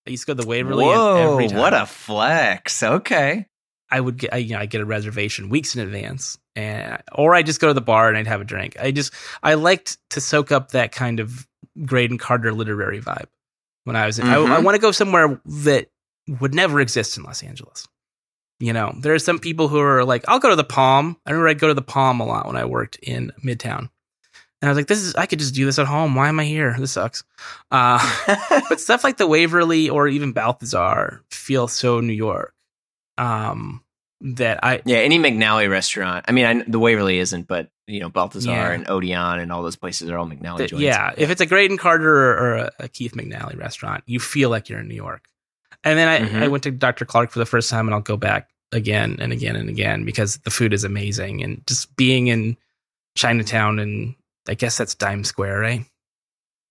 I 0.07 0.11
used 0.11 0.23
to 0.23 0.27
go 0.29 0.35
to 0.35 0.43
the 0.43 0.49
Waverly 0.49 0.85
Whoa, 0.85 1.17
Inn 1.17 1.33
every 1.33 1.49
time. 1.49 1.59
what 1.59 1.75
a 1.75 1.85
flex! 1.85 2.83
Okay, 2.83 3.47
I 3.91 4.01
would 4.01 4.19
get, 4.19 4.35
I, 4.35 4.37
you 4.39 4.55
know, 4.55 4.61
I 4.61 4.67
get 4.67 4.81
a 4.81 4.85
reservation 4.85 5.49
weeks 5.49 5.75
in 5.75 5.81
advance, 5.81 6.39
and 6.57 7.03
or 7.15 7.35
I 7.35 7.43
just 7.43 7.61
go 7.61 7.69
to 7.69 7.75
the 7.75 7.81
bar 7.81 8.09
and 8.09 8.19
I'd 8.19 8.27
have 8.27 8.41
a 8.41 8.45
drink. 8.45 8.77
I 8.81 8.91
just, 8.91 9.13
I 9.43 9.55
liked 9.55 9.97
to 10.11 10.21
soak 10.21 10.53
up 10.53 10.73
that 10.73 10.93
kind 10.93 11.21
of 11.21 11.47
Graydon 11.87 12.19
Carter 12.19 12.53
literary 12.53 13.01
vibe 13.01 13.27
when 13.85 13.97
I 13.97 14.07
was. 14.07 14.19
In, 14.19 14.27
Mhm. 14.27 14.51
I, 14.51 14.57
I 14.57 14.59
want 14.61 14.75
to 14.75 14.81
go 14.81 14.91
somewhere 14.91 15.41
that 15.47 15.89
would 16.41 16.55
never 16.55 16.81
exist 16.81 17.17
in 17.17 17.23
Los 17.23 17.43
Angeles. 17.43 17.89
You 18.61 18.73
know, 18.73 18.93
there 19.01 19.15
are 19.15 19.19
some 19.21 19.39
people 19.39 19.69
who 19.69 19.79
are 19.79 20.05
like, 20.05 20.25
I'll 20.27 20.41
go 20.41 20.51
to 20.51 20.57
the 20.57 20.65
Palm. 20.65 21.17
I 21.25 21.31
remember 21.31 21.49
I'd 21.49 21.61
go 21.61 21.69
to 21.69 21.75
the 21.75 21.81
Palm 21.83 22.21
a 22.21 22.27
lot 22.27 22.47
when 22.47 22.57
I 22.57 22.65
worked 22.65 22.97
in 22.97 23.33
Midtown, 23.43 23.89
and 24.61 24.65
I 24.65 24.69
was 24.69 24.77
like, 24.77 24.89
this 24.89 24.99
is, 25.01 25.15
I 25.15 25.27
could 25.27 25.39
just 25.39 25.55
do 25.55 25.65
this 25.65 25.79
at 25.79 25.87
home. 25.87 26.17
Why 26.17 26.29
am 26.29 26.41
I 26.41 26.45
here? 26.45 26.75
This 26.77 26.91
sucks. 26.93 27.23
Uh, 27.71 28.01
but 28.69 28.81
stuff 28.81 29.05
like 29.05 29.17
the 29.17 29.29
Waverly 29.29 29.89
or 29.89 30.09
even 30.09 30.33
Balthazar 30.33 31.23
feel 31.31 31.69
so 31.69 32.01
New 32.01 32.13
York. 32.13 32.53
Um, 33.19 33.83
that 34.21 34.65
I 34.65 34.83
yeah, 34.85 34.97
any 34.99 35.19
McNally 35.19 35.71
restaurant. 35.71 36.25
I 36.29 36.33
mean, 36.33 36.45
I, 36.45 36.63
the 36.67 36.79
Waverly 36.81 37.19
isn't, 37.19 37.47
but 37.47 37.71
you 37.87 38.01
know, 38.01 38.09
Balthazar 38.09 38.51
Yeah. 38.51 38.71
and 38.73 38.89
Odeon 38.91 39.39
and 39.39 39.53
all 39.53 39.63
those 39.63 39.77
places 39.77 40.11
are 40.11 40.19
all 40.19 40.27
McNally 40.27 40.59
th- 40.59 40.71
joints. 40.71 40.83
yeah, 40.83 41.13
if 41.17 41.31
it's 41.31 41.41
a 41.41 41.47
Graydon 41.47 41.79
Carter 41.79 42.13
or, 42.13 42.37
or 42.37 42.55
a, 42.57 42.71
a 42.81 42.89
Keith 42.89 43.13
McNally 43.13 43.57
restaurant, 43.57 44.03
you 44.07 44.19
feel 44.19 44.51
like 44.51 44.69
you're 44.69 44.81
in 44.81 44.89
New 44.89 44.95
York. 44.97 45.25
And 45.85 45.97
then 45.97 46.09
I, 46.09 46.19
Mhm. 46.29 46.43
I 46.43 46.49
went 46.49 46.65
to 46.65 46.73
Dr. 46.73 47.05
Clark 47.05 47.31
for 47.31 47.39
the 47.39 47.47
first 47.47 47.71
time, 47.71 47.87
and 47.87 47.95
I'll 47.95 48.01
go 48.01 48.17
back 48.17 48.49
again 48.73 49.17
and 49.21 49.33
again 49.33 49.55
and 49.57 49.69
again 49.71 50.05
because 50.05 50.39
the 50.39 50.51
food 50.51 50.73
is 50.75 50.83
amazing, 50.83 51.43
and 51.45 51.65
just 51.69 51.95
being 51.97 52.27
in 52.27 52.57
Chinatown 53.17 53.79
and 53.79 54.17
I 54.49 54.55
guess 54.55 54.77
that's 54.77 54.95
Dime 54.97 55.23
Square, 55.25 55.61
right? 55.61 55.85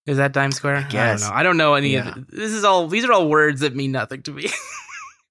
Is 0.06 0.18
that 0.18 0.34
Dime 0.34 0.52
Square? 0.52 0.88
I, 0.90 0.92
don't 0.92 1.22
know. 1.22 1.30
I 1.34 1.44
don't 1.44 1.58
know 1.58 1.74
any 1.76 1.90
Yeah. 1.94 2.10
of 2.10 2.18
it. 2.18 2.26
This 2.32 2.52
is 2.52 2.64
all. 2.66 2.88
These 2.88 3.06
are 3.06 3.14
all 3.14 3.30
words 3.30 3.62
that 3.62 3.74
mean 3.76 3.94
nothing 3.94 4.22
to 4.24 4.32
me. 4.32 4.50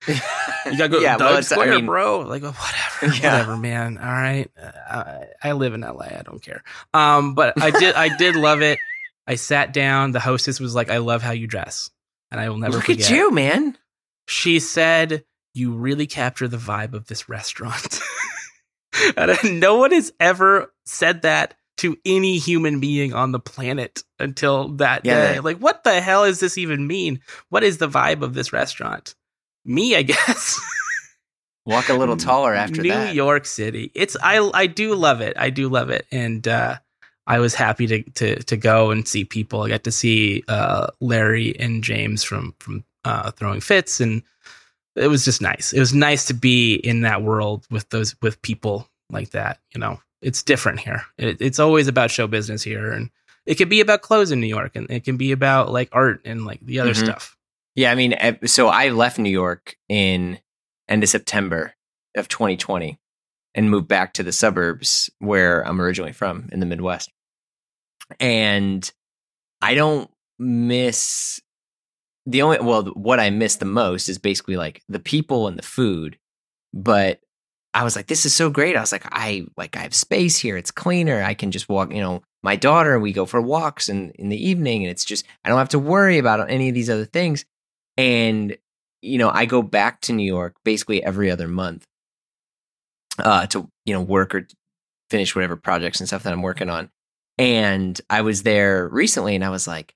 you 0.67 0.77
gotta 0.79 0.89
go 0.89 0.99
Yeah, 1.01 1.17
Dime 1.17 1.27
well, 1.27 1.37
it's- 1.39 1.53
I 1.53 1.55
Square, 1.57 1.75
mean- 1.77 1.87
bro. 1.87 2.21
Like 2.21 2.43
oh, 2.43 2.53
whatever, 2.53 3.17
Yeah. 3.23 3.33
whatever, 3.33 3.57
man. 3.57 3.99
All 3.99 4.05
right. 4.05 4.51
Uh, 4.61 4.71
I, 5.43 5.49
I 5.51 5.53
live 5.53 5.75
in 5.75 5.81
LA. 5.83 6.07
I 6.19 6.23
don't 6.25 6.43
care. 6.43 6.63
Um, 6.95 7.35
but 7.35 7.61
I 7.61 7.71
did. 7.71 7.95
I 7.95 8.17
did 8.17 8.37
love 8.37 8.63
it. 8.63 8.79
I 9.27 9.35
sat 9.35 9.73
down. 9.73 10.13
The 10.13 10.21
hostess 10.21 10.61
was 10.61 10.75
like, 10.75 10.91
"I 10.91 10.99
love 10.99 11.23
how 11.23 11.33
you 11.33 11.47
dress," 11.47 11.91
and 12.31 12.41
I 12.41 12.49
will 12.49 12.59
never 12.59 12.75
Look 12.77 12.85
forget. 12.87 13.11
at 13.11 13.17
you, 13.17 13.31
man. 13.33 13.77
She 14.29 14.59
said, 14.61 15.25
"You 15.55 15.73
really 15.73 16.07
capture 16.07 16.49
the 16.49 16.57
vibe 16.59 16.95
of 16.95 17.07
this 17.07 17.29
restaurant." 17.29 18.01
and 19.17 19.61
no 19.61 19.77
one 19.79 19.93
has 19.93 20.13
ever 20.21 20.73
said 20.85 21.23
that 21.23 21.55
to 21.79 21.97
any 22.07 22.39
human 22.39 22.81
being 22.81 23.13
on 23.13 23.33
the 23.33 23.39
planet 23.39 24.03
until 24.19 24.69
that 24.77 25.05
Yeah, 25.05 25.15
day. 25.27 25.35
that- 25.35 25.45
Like, 25.45 25.59
what 25.59 25.85
the 25.85 26.01
hell 26.01 26.25
does 26.25 26.41
this 26.41 26.57
even 26.57 26.87
mean? 26.87 27.21
What 27.51 27.63
is 27.65 27.77
the 27.79 27.89
vibe 27.89 28.23
of 28.23 28.33
this 28.33 28.53
restaurant? 28.53 29.15
Me, 29.67 29.97
I 29.97 30.03
guess. 30.03 30.61
Walk 31.67 31.89
a 31.89 31.95
little 31.95 32.17
taller 32.17 32.55
after 32.55 32.83
New 32.83 32.91
that. 32.91 33.15
York 33.15 33.45
City. 33.45 33.91
It's 33.95 34.17
I 34.23 34.39
I 34.55 34.67
do 34.67 34.95
love 34.95 35.21
it. 35.21 35.37
I 35.37 35.51
do 35.51 35.69
love 35.69 35.91
it, 35.91 36.07
and 36.13 36.47
uh, 36.47 36.77
I 37.27 37.41
was 37.41 37.55
happy 37.57 37.89
to 37.89 38.03
to 38.05 38.37
to 38.45 38.57
go 38.57 38.93
and 38.93 39.07
see 39.07 39.25
people. 39.25 39.63
I 39.63 39.69
got 39.69 39.83
to 39.85 39.91
see 39.93 40.45
uh, 40.47 40.87
Larry 41.01 41.59
and 41.59 41.83
James 41.83 42.23
from 42.23 42.55
from 42.61 42.85
uh, 43.05 43.33
Throwing 43.33 43.61
Fits, 43.61 44.01
and 44.01 44.23
it 44.95 45.09
was 45.09 45.25
just 45.25 45.43
nice. 45.43 45.73
It 45.73 45.81
was 45.81 45.93
nice 45.93 46.27
to 46.27 46.35
be 46.35 46.77
in 46.77 47.01
that 47.01 47.23
world 47.23 47.67
with 47.69 47.89
those 47.89 48.15
with 48.23 48.41
people 48.43 48.89
like 49.11 49.31
that. 49.31 49.59
You 49.75 49.81
know, 49.81 50.01
it's 50.23 50.45
different 50.45 50.79
here. 50.79 51.03
It, 51.19 51.39
it's 51.41 51.59
always 51.59 51.89
about 51.89 52.13
show 52.13 52.29
business 52.29 52.63
here, 52.63 52.93
and 52.93 53.11
it 53.45 53.57
can 53.57 53.69
be 53.69 53.81
about 53.81 54.03
clothes 54.03 54.31
in 54.31 54.41
New 54.41 54.47
York, 54.47 54.77
and 54.77 54.89
it 54.89 55.03
can 55.03 55.17
be 55.17 55.33
about 55.33 55.73
like 55.73 55.89
art 55.91 56.21
and 56.25 56.45
like 56.47 56.61
the 56.65 56.79
other 56.79 56.93
Mhm. 56.93 57.05
stuff. 57.05 57.36
Yeah, 57.77 57.93
I 57.93 57.95
mean, 57.95 58.15
eh, 58.15 58.35
so 58.47 58.69
I 58.69 58.89
left 58.89 59.19
New 59.19 59.31
York 59.31 59.77
in 59.89 60.41
end 60.89 61.03
of 61.03 61.11
September 61.11 61.75
of 62.17 62.27
2020 62.27 62.99
and 63.55 63.71
moved 63.71 63.87
back 63.87 64.15
to 64.15 64.23
the 64.23 64.33
suburbs 64.33 65.11
where 65.19 65.67
I'm 65.67 65.81
originally 65.81 66.13
from 66.13 66.49
in 66.53 66.61
the 66.61 66.67
Midwest. 66.67 67.11
And 68.19 68.91
I 69.61 69.75
don't 69.75 70.11
miss 70.39 71.41
the 72.25 72.43
only 72.43 72.59
well 72.61 72.85
what 72.87 73.21
I 73.21 73.31
miss 73.31 73.57
the 73.57 73.65
most 73.67 74.09
is 74.09 74.19
basically 74.19 74.57
like 74.57 74.83
the 74.89 74.99
people 74.99 75.47
and 75.47 75.59
the 75.59 75.63
food. 75.63 76.19
But 76.73 77.21
I 77.75 77.85
was 77.85 77.95
like 77.95 78.07
this 78.07 78.25
is 78.25 78.35
so 78.35 78.49
great. 78.49 78.77
I 78.77 78.81
was 78.81 78.93
like 78.93 79.07
I 79.07 79.47
like 79.57 79.77
I 79.77 79.81
have 79.81 79.95
space 79.95 80.39
here. 80.39 80.57
It's 80.57 80.71
cleaner. 80.71 81.23
I 81.23 81.35
can 81.35 81.51
just 81.51 81.69
walk, 81.69 81.93
you 81.93 82.01
know, 82.01 82.23
my 82.43 82.57
daughter 82.57 82.95
and 82.95 83.03
we 83.03 83.13
go 83.13 83.27
for 83.27 83.41
walks 83.41 83.89
in 83.89 84.11
in 84.13 84.31
the 84.31 84.49
evening 84.49 84.83
and 84.83 84.91
it's 84.91 85.05
just 85.05 85.27
I 85.45 85.51
don't 85.51 85.59
have 85.59 85.69
to 85.71 85.79
worry 85.79 86.19
about 86.19 86.51
any 86.51 86.69
of 86.69 86.75
these 86.75 86.91
other 86.91 87.05
things. 87.05 87.45
And 87.97 88.57
you 89.03 89.19
know, 89.19 89.31
I 89.31 89.47
go 89.47 89.63
back 89.63 90.01
to 90.03 90.13
New 90.13 90.27
York 90.27 90.57
basically 90.65 91.03
every 91.03 91.31
other 91.31 91.49
month 91.49 91.85
uh, 93.19 93.47
to 93.47 93.71
you 93.85 93.95
know 93.95 94.03
work 94.03 94.35
or 94.35 94.47
finish 95.11 95.35
whatever 95.35 95.57
projects 95.57 96.01
and 96.01 96.09
stuff 96.09 96.25
that 96.25 96.33
I'm 96.33 96.43
working 96.43 96.71
on. 96.71 96.91
And 97.39 98.01
I 98.09 98.23
was 98.23 98.43
there 98.43 98.89
recently, 98.89 99.35
and 99.35 99.45
I 99.45 99.51
was 99.51 99.67
like, 99.67 99.95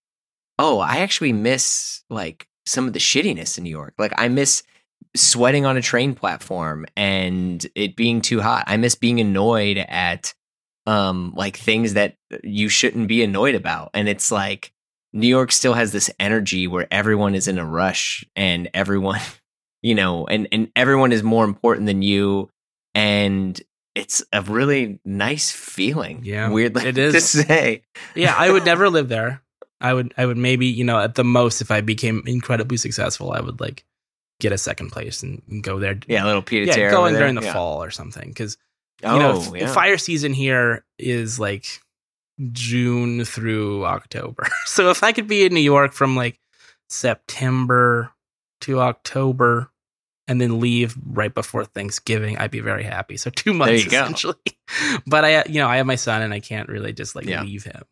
oh, 0.58 0.78
I 0.78 0.98
actually 0.98 1.32
miss 1.32 2.02
like 2.10 2.46
some 2.66 2.86
of 2.86 2.92
the 2.92 2.98
shittiness 2.98 3.58
in 3.58 3.64
New 3.64 3.70
York. 3.70 3.94
Like 3.98 4.12
I 4.16 4.28
miss 4.28 4.62
sweating 5.16 5.66
on 5.66 5.76
a 5.76 5.82
train 5.82 6.14
platform 6.14 6.86
and 6.96 7.66
it 7.74 7.96
being 7.96 8.20
too 8.20 8.40
hot. 8.40 8.64
I 8.66 8.76
miss 8.76 8.94
being 8.94 9.20
annoyed 9.20 9.78
at 9.78 10.34
um 10.86 11.32
like 11.36 11.56
things 11.56 11.94
that 11.94 12.14
you 12.44 12.68
shouldn't 12.68 13.08
be 13.08 13.22
annoyed 13.22 13.54
about. 13.54 13.90
And 13.94 14.08
it's 14.08 14.30
like 14.30 14.72
New 15.12 15.26
York 15.28 15.50
still 15.52 15.74
has 15.74 15.92
this 15.92 16.10
energy 16.20 16.66
where 16.66 16.86
everyone 16.90 17.34
is 17.34 17.48
in 17.48 17.58
a 17.58 17.64
rush 17.64 18.24
and 18.36 18.68
everyone, 18.74 19.20
you 19.82 19.94
know, 19.94 20.26
and 20.26 20.48
and 20.52 20.70
everyone 20.76 21.12
is 21.12 21.22
more 21.22 21.44
important 21.44 21.86
than 21.86 22.02
you 22.02 22.48
and 22.94 23.60
it's 23.94 24.22
a 24.32 24.40
really 24.42 25.00
nice 25.04 25.50
feeling. 25.50 26.20
Yeah, 26.22 26.50
Weirdly 26.50 26.86
it 26.88 26.96
is. 27.06 27.14
to 27.14 27.20
say. 27.20 27.82
yeah, 28.14 28.34
I 28.36 28.50
would 28.50 28.64
never 28.64 28.88
live 28.96 29.08
there. 29.08 29.42
I 29.80 29.94
would 29.94 30.14
I 30.16 30.26
would 30.26 30.36
maybe, 30.36 30.66
you 30.66 30.84
know, 30.84 30.98
at 31.00 31.14
the 31.14 31.24
most 31.24 31.60
if 31.60 31.70
I 31.70 31.80
became 31.80 32.22
incredibly 32.26 32.76
successful, 32.76 33.32
I 33.32 33.40
would 33.40 33.60
like 33.60 33.84
get 34.40 34.52
a 34.52 34.58
second 34.58 34.90
place 34.90 35.22
and, 35.22 35.42
and 35.50 35.62
go 35.62 35.78
there. 35.78 35.98
Yeah, 36.06 36.24
a 36.24 36.26
little 36.26 36.42
pied 36.42 36.66
Yeah, 36.68 36.90
go 36.90 37.06
in 37.06 37.14
during 37.14 37.34
the 37.34 37.42
Yeah. 37.42 37.52
fall 37.52 37.82
or 37.82 37.90
something 37.90 38.34
Oh, 39.02 39.14
you 39.14 39.18
know, 39.18 39.32
oh, 39.32 39.54
f- 39.54 39.60
yeah. 39.60 39.72
fire 39.72 39.96
season 39.98 40.34
here 40.34 40.84
is 40.98 41.40
like 41.40 41.80
June 42.52 43.24
through 43.24 43.84
October. 43.84 44.46
So 44.66 44.90
if 44.90 45.02
I 45.02 45.12
could 45.12 45.26
be 45.26 45.44
in 45.44 45.52
New 45.54 45.60
York 45.60 45.92
from 45.92 46.14
like 46.16 46.38
September 46.88 48.12
to 48.62 48.80
October 48.80 49.70
and 50.28 50.40
then 50.40 50.60
leave 50.60 50.94
right 51.06 51.34
before 51.34 51.64
Thanksgiving, 51.64 52.38
I'd 52.38 52.50
be 52.50 52.60
very 52.60 52.84
happy. 52.84 53.16
So 53.16 53.30
2 53.30 53.52
months 53.52 53.84
you 53.84 53.90
go. 53.90 54.02
essentially. 54.04 54.36
but 55.06 55.24
I 55.24 55.44
you 55.48 55.60
know, 55.60 55.68
I 55.68 55.78
have 55.78 55.86
my 55.86 55.96
son 55.96 56.22
and 56.22 56.32
I 56.32 56.40
can't 56.40 56.68
really 56.68 56.92
just 56.92 57.16
like 57.16 57.26
Yeah. 57.26 57.42
leave 57.42 57.64
him. 57.64 57.82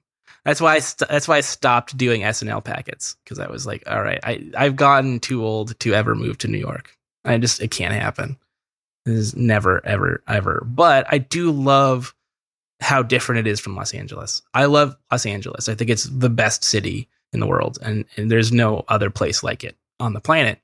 That's 0.44 0.60
why 0.60 0.74
I 0.74 0.78
st- 0.78 1.10
that's 1.10 1.26
why 1.26 1.38
I 1.38 1.40
stopped 1.40 1.96
doing 1.96 2.22
SNL 2.22 2.62
packets 2.64 3.16
because 3.24 3.38
I 3.38 3.50
was 3.50 3.66
like, 3.66 3.82
all 3.86 4.00
right, 4.02 4.20
I 4.22 4.50
I've 4.56 4.76
gotten 4.76 5.18
too 5.20 5.44
old 5.44 5.78
to 5.80 5.94
ever 5.94 6.14
move 6.14 6.38
to 6.38 6.48
New 6.48 6.58
York. 6.58 6.96
I 7.24 7.36
just 7.38 7.60
it 7.60 7.70
can't 7.70 7.92
happen. 7.94 8.36
This 9.04 9.16
is 9.18 9.36
never 9.36 9.84
ever 9.84 10.22
ever. 10.28 10.62
But 10.64 11.06
I 11.12 11.18
do 11.18 11.50
love 11.50 12.14
how 12.80 13.02
different 13.02 13.40
it 13.46 13.50
is 13.50 13.60
from 13.60 13.74
Los 13.76 13.92
Angeles. 13.94 14.42
I 14.54 14.66
love 14.66 14.96
Los 15.10 15.26
Angeles. 15.26 15.68
I 15.68 15.74
think 15.74 15.90
it's 15.90 16.04
the 16.04 16.30
best 16.30 16.62
city 16.64 17.08
in 17.32 17.40
the 17.40 17.46
world, 17.46 17.78
and, 17.82 18.04
and 18.16 18.30
there's 18.30 18.52
no 18.52 18.84
other 18.88 19.10
place 19.10 19.42
like 19.42 19.64
it 19.64 19.76
on 20.00 20.12
the 20.12 20.20
planet. 20.20 20.60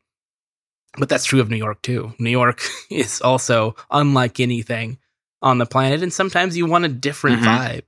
But 0.97 1.09
that's 1.09 1.25
true 1.25 1.41
of 1.41 1.51
New 1.51 1.57
York 1.57 1.83
too. 1.83 2.15
New 2.19 2.31
York 2.31 2.63
is 2.91 3.21
also 3.21 3.75
unlike 3.91 4.39
anything 4.41 4.99
on 5.43 5.59
the 5.59 5.67
planet, 5.67 6.03
and 6.03 6.13
sometimes 6.13 6.57
you 6.57 6.67
want 6.67 6.85
a 6.85 6.89
different 6.89 7.41
Mhm. 7.43 7.45
vibe. 7.47 7.83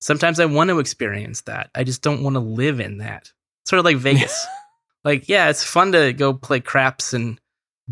Sometimes 0.00 0.38
I 0.40 0.44
want 0.46 0.68
to 0.70 0.78
experience 0.80 1.42
that. 1.42 1.70
I 1.74 1.84
just 1.84 2.02
don't 2.02 2.22
want 2.22 2.34
to 2.34 2.40
live 2.40 2.78
in 2.80 2.98
that. 2.98 3.32
Sort 3.64 3.78
of 3.78 3.84
like 3.84 3.96
Vegas. 4.08 4.46
like, 5.04 5.28
yeah, 5.28 5.48
it's 5.48 5.64
fun 5.64 5.92
to 5.92 6.12
go 6.12 6.34
play 6.34 6.60
craps 6.60 7.12
and 7.14 7.40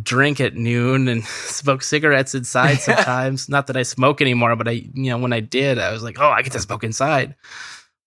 drink 0.02 0.40
at 0.40 0.54
noon 0.54 1.08
and 1.08 1.24
smoke 1.26 1.82
cigarettes 1.82 2.34
inside 2.34 2.76
sometimes. 2.76 3.48
Not 3.48 3.66
that 3.68 3.76
I 3.76 3.82
smoke 3.82 4.20
anymore, 4.20 4.56
but 4.56 4.68
I, 4.68 4.72
you 4.72 5.10
know, 5.10 5.18
when 5.18 5.32
I 5.32 5.40
did, 5.40 5.78
I 5.78 5.92
was 5.92 6.02
like, 6.02 6.18
oh, 6.20 6.30
I 6.30 6.42
get 6.42 6.52
to 6.52 6.60
smoke 6.60 6.84
inside. 6.84 7.34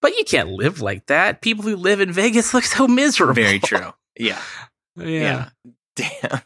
But 0.02 0.18
you 0.18 0.26
can't 0.26 0.50
live 0.50 0.82
like 0.82 1.06
that. 1.06 1.42
People 1.42 1.64
who 1.64 1.76
live 1.76 2.02
in 2.02 2.12
Vegas 2.12 2.54
look 2.54 2.66
so 2.66 2.88
miserable. 2.88 3.34
Very 3.34 3.60
true. 3.60 3.94
Yeah. 4.20 4.42
yeah. 4.96 5.50
Damn. 5.96 6.42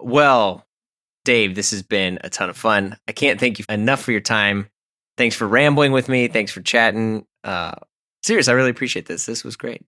Well, 0.00 0.66
Dave, 1.24 1.54
this 1.54 1.70
has 1.70 1.82
been 1.82 2.18
a 2.22 2.30
ton 2.30 2.50
of 2.50 2.56
fun. 2.56 2.96
I 3.06 3.12
can't 3.12 3.38
thank 3.38 3.58
you 3.58 3.64
enough 3.68 4.02
for 4.02 4.12
your 4.12 4.20
time. 4.20 4.68
Thanks 5.16 5.36
for 5.36 5.46
rambling 5.46 5.92
with 5.92 6.08
me. 6.08 6.28
Thanks 6.28 6.52
for 6.52 6.60
chatting. 6.60 7.26
Uh, 7.42 7.72
serious, 8.22 8.48
I 8.48 8.52
really 8.52 8.70
appreciate 8.70 9.06
this. 9.06 9.26
This 9.26 9.44
was 9.44 9.56
great. 9.56 9.84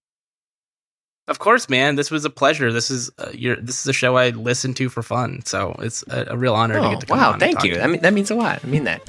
Of 1.29 1.39
course, 1.39 1.69
man. 1.69 1.97
This 1.97 2.11
was 2.11 2.25
a 2.25 2.31
pleasure. 2.31 2.73
This 2.73 2.91
is 2.91 3.11
uh, 3.19 3.31
your. 3.33 3.57
This 3.57 3.81
is 3.83 3.87
a 3.87 3.93
show 3.93 4.17
I 4.17 4.31
listen 4.31 4.73
to 4.75 4.89
for 4.89 5.03
fun. 5.03 5.45
So 5.45 5.77
it's 5.81 6.03
a, 6.09 6.29
a 6.31 6.37
real 6.39 6.55
honor 6.55 6.75
to 6.75 6.81
Oh, 6.87 6.91
get 6.91 7.01
to 7.01 7.07
come 7.07 7.19
wow, 7.19 7.29
on 7.29 7.33
and 7.35 7.41
thank 7.41 7.57
talk 7.57 7.65
you. 7.67 7.75
to 7.75 7.85
I 7.85 7.87
mean, 7.87 8.01
that 8.01 8.13
means 8.15 8.31
a 8.31 8.35
lot. 8.35 8.61
I 8.65 8.67
mean 8.67 8.85
that. 8.85 9.05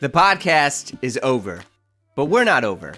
The 0.00 0.08
podcast 0.10 0.96
is 1.02 1.18
over, 1.22 1.62
but 2.14 2.26
we're 2.26 2.44
not 2.44 2.62
over 2.64 2.94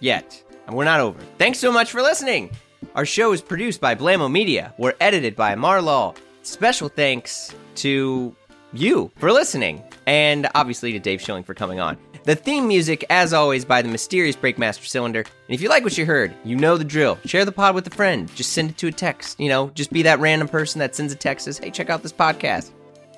yet. 0.00 0.42
And 0.66 0.76
we're 0.76 0.84
not 0.84 1.00
over. 1.00 1.18
Thanks 1.38 1.58
so 1.58 1.72
much 1.72 1.90
for 1.90 2.00
listening. 2.02 2.50
Our 2.94 3.04
show 3.06 3.32
is 3.32 3.40
produced 3.40 3.80
by 3.80 3.94
Blamo 3.94 4.30
Media. 4.30 4.72
We're 4.78 4.94
edited 5.00 5.34
by 5.34 5.52
Amar 5.52 5.82
Law. 5.82 6.14
Special 6.42 6.88
thanks 6.88 7.52
to 7.76 8.36
you 8.72 9.10
for 9.16 9.32
listening, 9.32 9.82
and 10.06 10.48
obviously 10.54 10.92
to 10.92 10.98
Dave 11.00 11.20
Schilling 11.22 11.42
for 11.44 11.54
coming 11.54 11.80
on. 11.80 11.96
The 12.24 12.36
theme 12.36 12.68
music, 12.68 13.04
as 13.08 13.32
always, 13.32 13.64
by 13.64 13.82
the 13.82 13.88
mysterious 13.88 14.36
Breakmaster 14.36 14.86
Cylinder. 14.86 15.20
And 15.20 15.54
if 15.54 15.60
you 15.60 15.68
like 15.68 15.84
what 15.84 15.96
you 15.96 16.04
heard, 16.04 16.34
you 16.44 16.56
know 16.56 16.76
the 16.76 16.84
drill. 16.84 17.18
Share 17.24 17.44
the 17.44 17.52
pod 17.52 17.74
with 17.74 17.86
a 17.86 17.90
friend. 17.90 18.34
Just 18.34 18.52
send 18.52 18.70
it 18.70 18.78
to 18.78 18.88
a 18.88 18.92
text. 18.92 19.40
You 19.40 19.48
know, 19.48 19.70
just 19.70 19.92
be 19.92 20.02
that 20.02 20.20
random 20.20 20.48
person 20.48 20.78
that 20.80 20.94
sends 20.94 21.12
a 21.12 21.16
text 21.16 21.46
says, 21.46 21.58
"Hey, 21.58 21.70
check 21.70 21.90
out 21.90 22.02
this 22.02 22.12
podcast." 22.12 22.72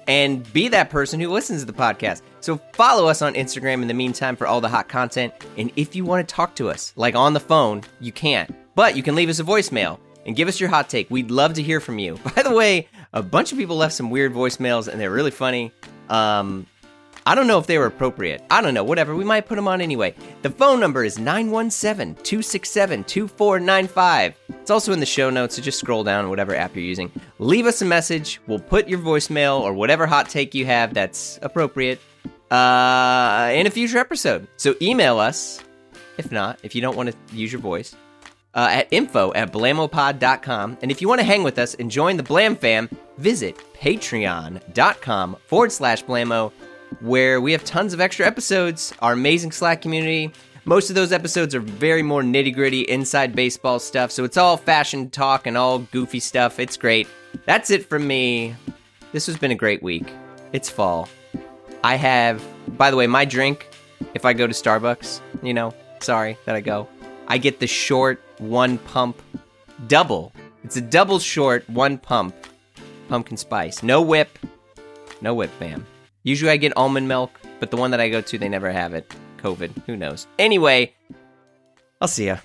and 0.09 0.51
be 0.53 0.69
that 0.69 0.91
person 0.91 1.20
who 1.20 1.31
listens 1.31 1.61
to 1.61 1.66
the 1.66 1.73
podcast. 1.73 2.23
So 2.41 2.61
follow 2.73 3.07
us 3.07 3.23
on 3.23 3.35
Instagram 3.35 3.83
in 3.83 3.89
the 3.89 3.95
meantime 3.95 4.37
for 4.37 4.47
all 4.47 4.61
the 4.61 4.69
hot 4.69 4.89
content. 4.89 5.33
And 5.57 5.70
if 5.77 5.95
you 5.95 6.05
want 6.05 6.27
to 6.27 6.35
talk 6.35 6.57
to 6.57 6.70
us, 6.70 6.93
like 6.97 7.15
on 7.15 7.33
the 7.33 7.41
phone, 7.41 7.83
you 8.01 8.12
can't. 8.12 8.53
But 8.74 8.97
you 8.97 9.03
can 9.03 9.15
leave 9.15 9.29
us 9.29 9.39
a 9.39 9.45
voicemail 9.45 9.99
and 10.27 10.37
give 10.37 10.49
us 10.49 10.61
your 10.61 10.70
hot 10.70 10.89
take. 10.89 11.11
We'd 11.11 11.31
love 11.31 11.55
to 11.55 11.62
hear 11.62 11.81
from 11.81 11.99
you. 11.99 12.19
By 12.37 12.43
the 12.43 12.55
way, 12.55 12.89
a 13.12 13.23
bunch 13.23 13.53
of 13.53 13.59
people 13.59 13.77
left 13.77 13.95
some 13.95 14.11
weird 14.11 14.33
voicemails 14.33 14.89
and 14.89 15.01
they're 15.01 15.11
really 15.11 15.31
funny. 15.31 15.73
Um, 16.09 16.66
I 17.24 17.35
don't 17.35 17.47
know 17.47 17.59
if 17.59 17.66
they 17.66 17.78
were 17.78 17.86
appropriate. 17.86 18.43
I 18.51 18.61
don't 18.61 18.74
know, 18.74 18.85
whatever. 18.85 19.15
We 19.15 19.24
might 19.24 19.47
put 19.47 19.57
them 19.57 19.69
on 19.69 19.81
anyway. 19.81 20.15
The 20.43 20.51
phone 20.51 20.81
number 20.81 21.05
is 21.05 21.19
917 21.19 22.15
267 22.23 23.05
2495. 23.05 24.35
It's 24.49 24.70
also 24.70 24.93
in 24.93 25.01
the 25.01 25.07
show 25.07 25.31
notes, 25.31 25.57
so 25.57 25.62
just 25.62 25.78
scroll 25.78 26.05
down 26.05 26.28
whatever 26.28 26.55
app 26.55 26.74
you're 26.74 26.85
using. 26.85 27.11
Leave 27.39 27.66
us 27.66 27.82
a 27.82 27.85
message. 27.85 28.40
We'll 28.47 28.59
put 28.59 28.89
your 28.89 28.99
voicemail 28.99 29.61
or 29.61 29.73
whatever 29.73 30.07
hot 30.07 30.28
take 30.28 30.55
you 30.55 30.66
have 30.66 30.94
that's 30.94 31.39
appropriate 31.43 32.01
uh, 32.51 33.51
in 33.55 33.66
a 33.66 33.70
future 33.70 33.99
episode. 33.99 34.47
So 34.57 34.74
email 34.82 35.19
us, 35.19 35.61
if 36.19 36.31
not, 36.31 36.59
if 36.62 36.74
you 36.74 36.81
don't 36.81 36.97
want 36.97 37.11
to 37.11 37.16
use 37.35 37.53
your 37.53 37.61
voice, 37.61 37.94
uh, 38.55 38.69
at 38.70 38.89
info 38.90 39.32
at 39.32 39.53
blamopod.com. 39.53 40.78
And 40.82 40.90
if 40.90 41.01
you 41.01 41.09
want 41.09 41.20
to 41.20 41.27
hang 41.27 41.43
with 41.43 41.59
us 41.59 41.74
and 41.74 41.90
join 41.90 42.16
the 42.16 42.23
Blam 42.23 42.57
fam, 42.57 42.89
visit 43.19 43.57
patreon.com 43.74 45.36
forward 45.47 45.73
slash 45.73 46.05
blamo, 46.05 46.53
where 47.01 47.40
we 47.40 47.52
have 47.52 47.64
tons 47.64 47.93
of 47.93 48.01
extra 48.01 48.27
episodes, 48.27 48.93
our 49.01 49.12
amazing 49.12 49.52
Slack 49.52 49.82
community. 49.82 50.32
Most 50.64 50.90
of 50.90 50.94
those 50.94 51.12
episodes 51.12 51.55
are 51.55 51.60
very 51.60 52.02
more 52.02 52.23
nitty 52.23 52.55
gritty 52.55 52.82
inside 52.82 53.35
baseball 53.35 53.78
stuff, 53.78 54.10
so 54.10 54.24
it's 54.24 54.36
all 54.36 54.56
fashion 54.56 55.10
talk 55.10 55.47
and 55.47 55.56
all 55.56 55.81
goofy 55.81 56.20
stuff. 56.20 56.60
It's 56.60 56.77
great. 56.77 57.09
That's 57.47 57.70
it 57.70 57.89
from 57.89 58.06
me. 58.06 58.55
This 59.12 59.27
has 59.27 59.36
been 59.36 59.51
a 59.51 59.56
great 59.56 59.82
week. 59.82 60.12
It's 60.52 60.70
fall. 60.70 61.09
I 61.82 61.97
have, 61.97 62.43
by 62.78 62.90
the 62.90 62.97
way, 62.97 63.06
my 63.06 63.24
drink, 63.24 63.69
if 64.14 64.24
I 64.24 64.32
go 64.32 64.47
to 64.47 64.52
Starbucks, 64.52 65.20
you 65.43 65.52
know, 65.52 65.74
sorry 66.01 66.39
that 66.44 66.55
I 66.55 66.60
go, 66.60 66.89
I 67.27 67.39
get 67.39 67.59
the 67.59 67.66
short 67.66 68.23
one 68.39 68.78
pump 68.78 69.20
double. 69.89 70.32
It's 70.62 70.77
a 70.77 70.81
double 70.81 71.19
short 71.19 71.69
one 71.69 71.98
pump 71.98 72.35
pumpkin 73.09 73.36
spice. 73.36 73.82
No 73.82 74.01
whip. 74.01 74.39
No 75.20 75.35
whip, 75.35 75.51
fam. 75.59 75.86
Usually 76.24 76.51
I 76.51 76.57
get 76.57 76.77
almond 76.77 77.09
milk, 77.09 77.40
but 77.59 77.70
the 77.70 77.77
one 77.77 77.90
that 77.90 78.01
I 78.01 78.09
go 78.09 78.20
to, 78.20 78.39
they 78.39 78.49
never 78.49 78.70
have 78.70 78.94
it. 78.94 79.12
COVID. 79.39 79.70
Who 79.86 79.97
knows? 79.97 80.27
Anyway, 80.39 80.94
I'll 82.01 82.09
see 82.09 82.27
ya. 82.27 82.39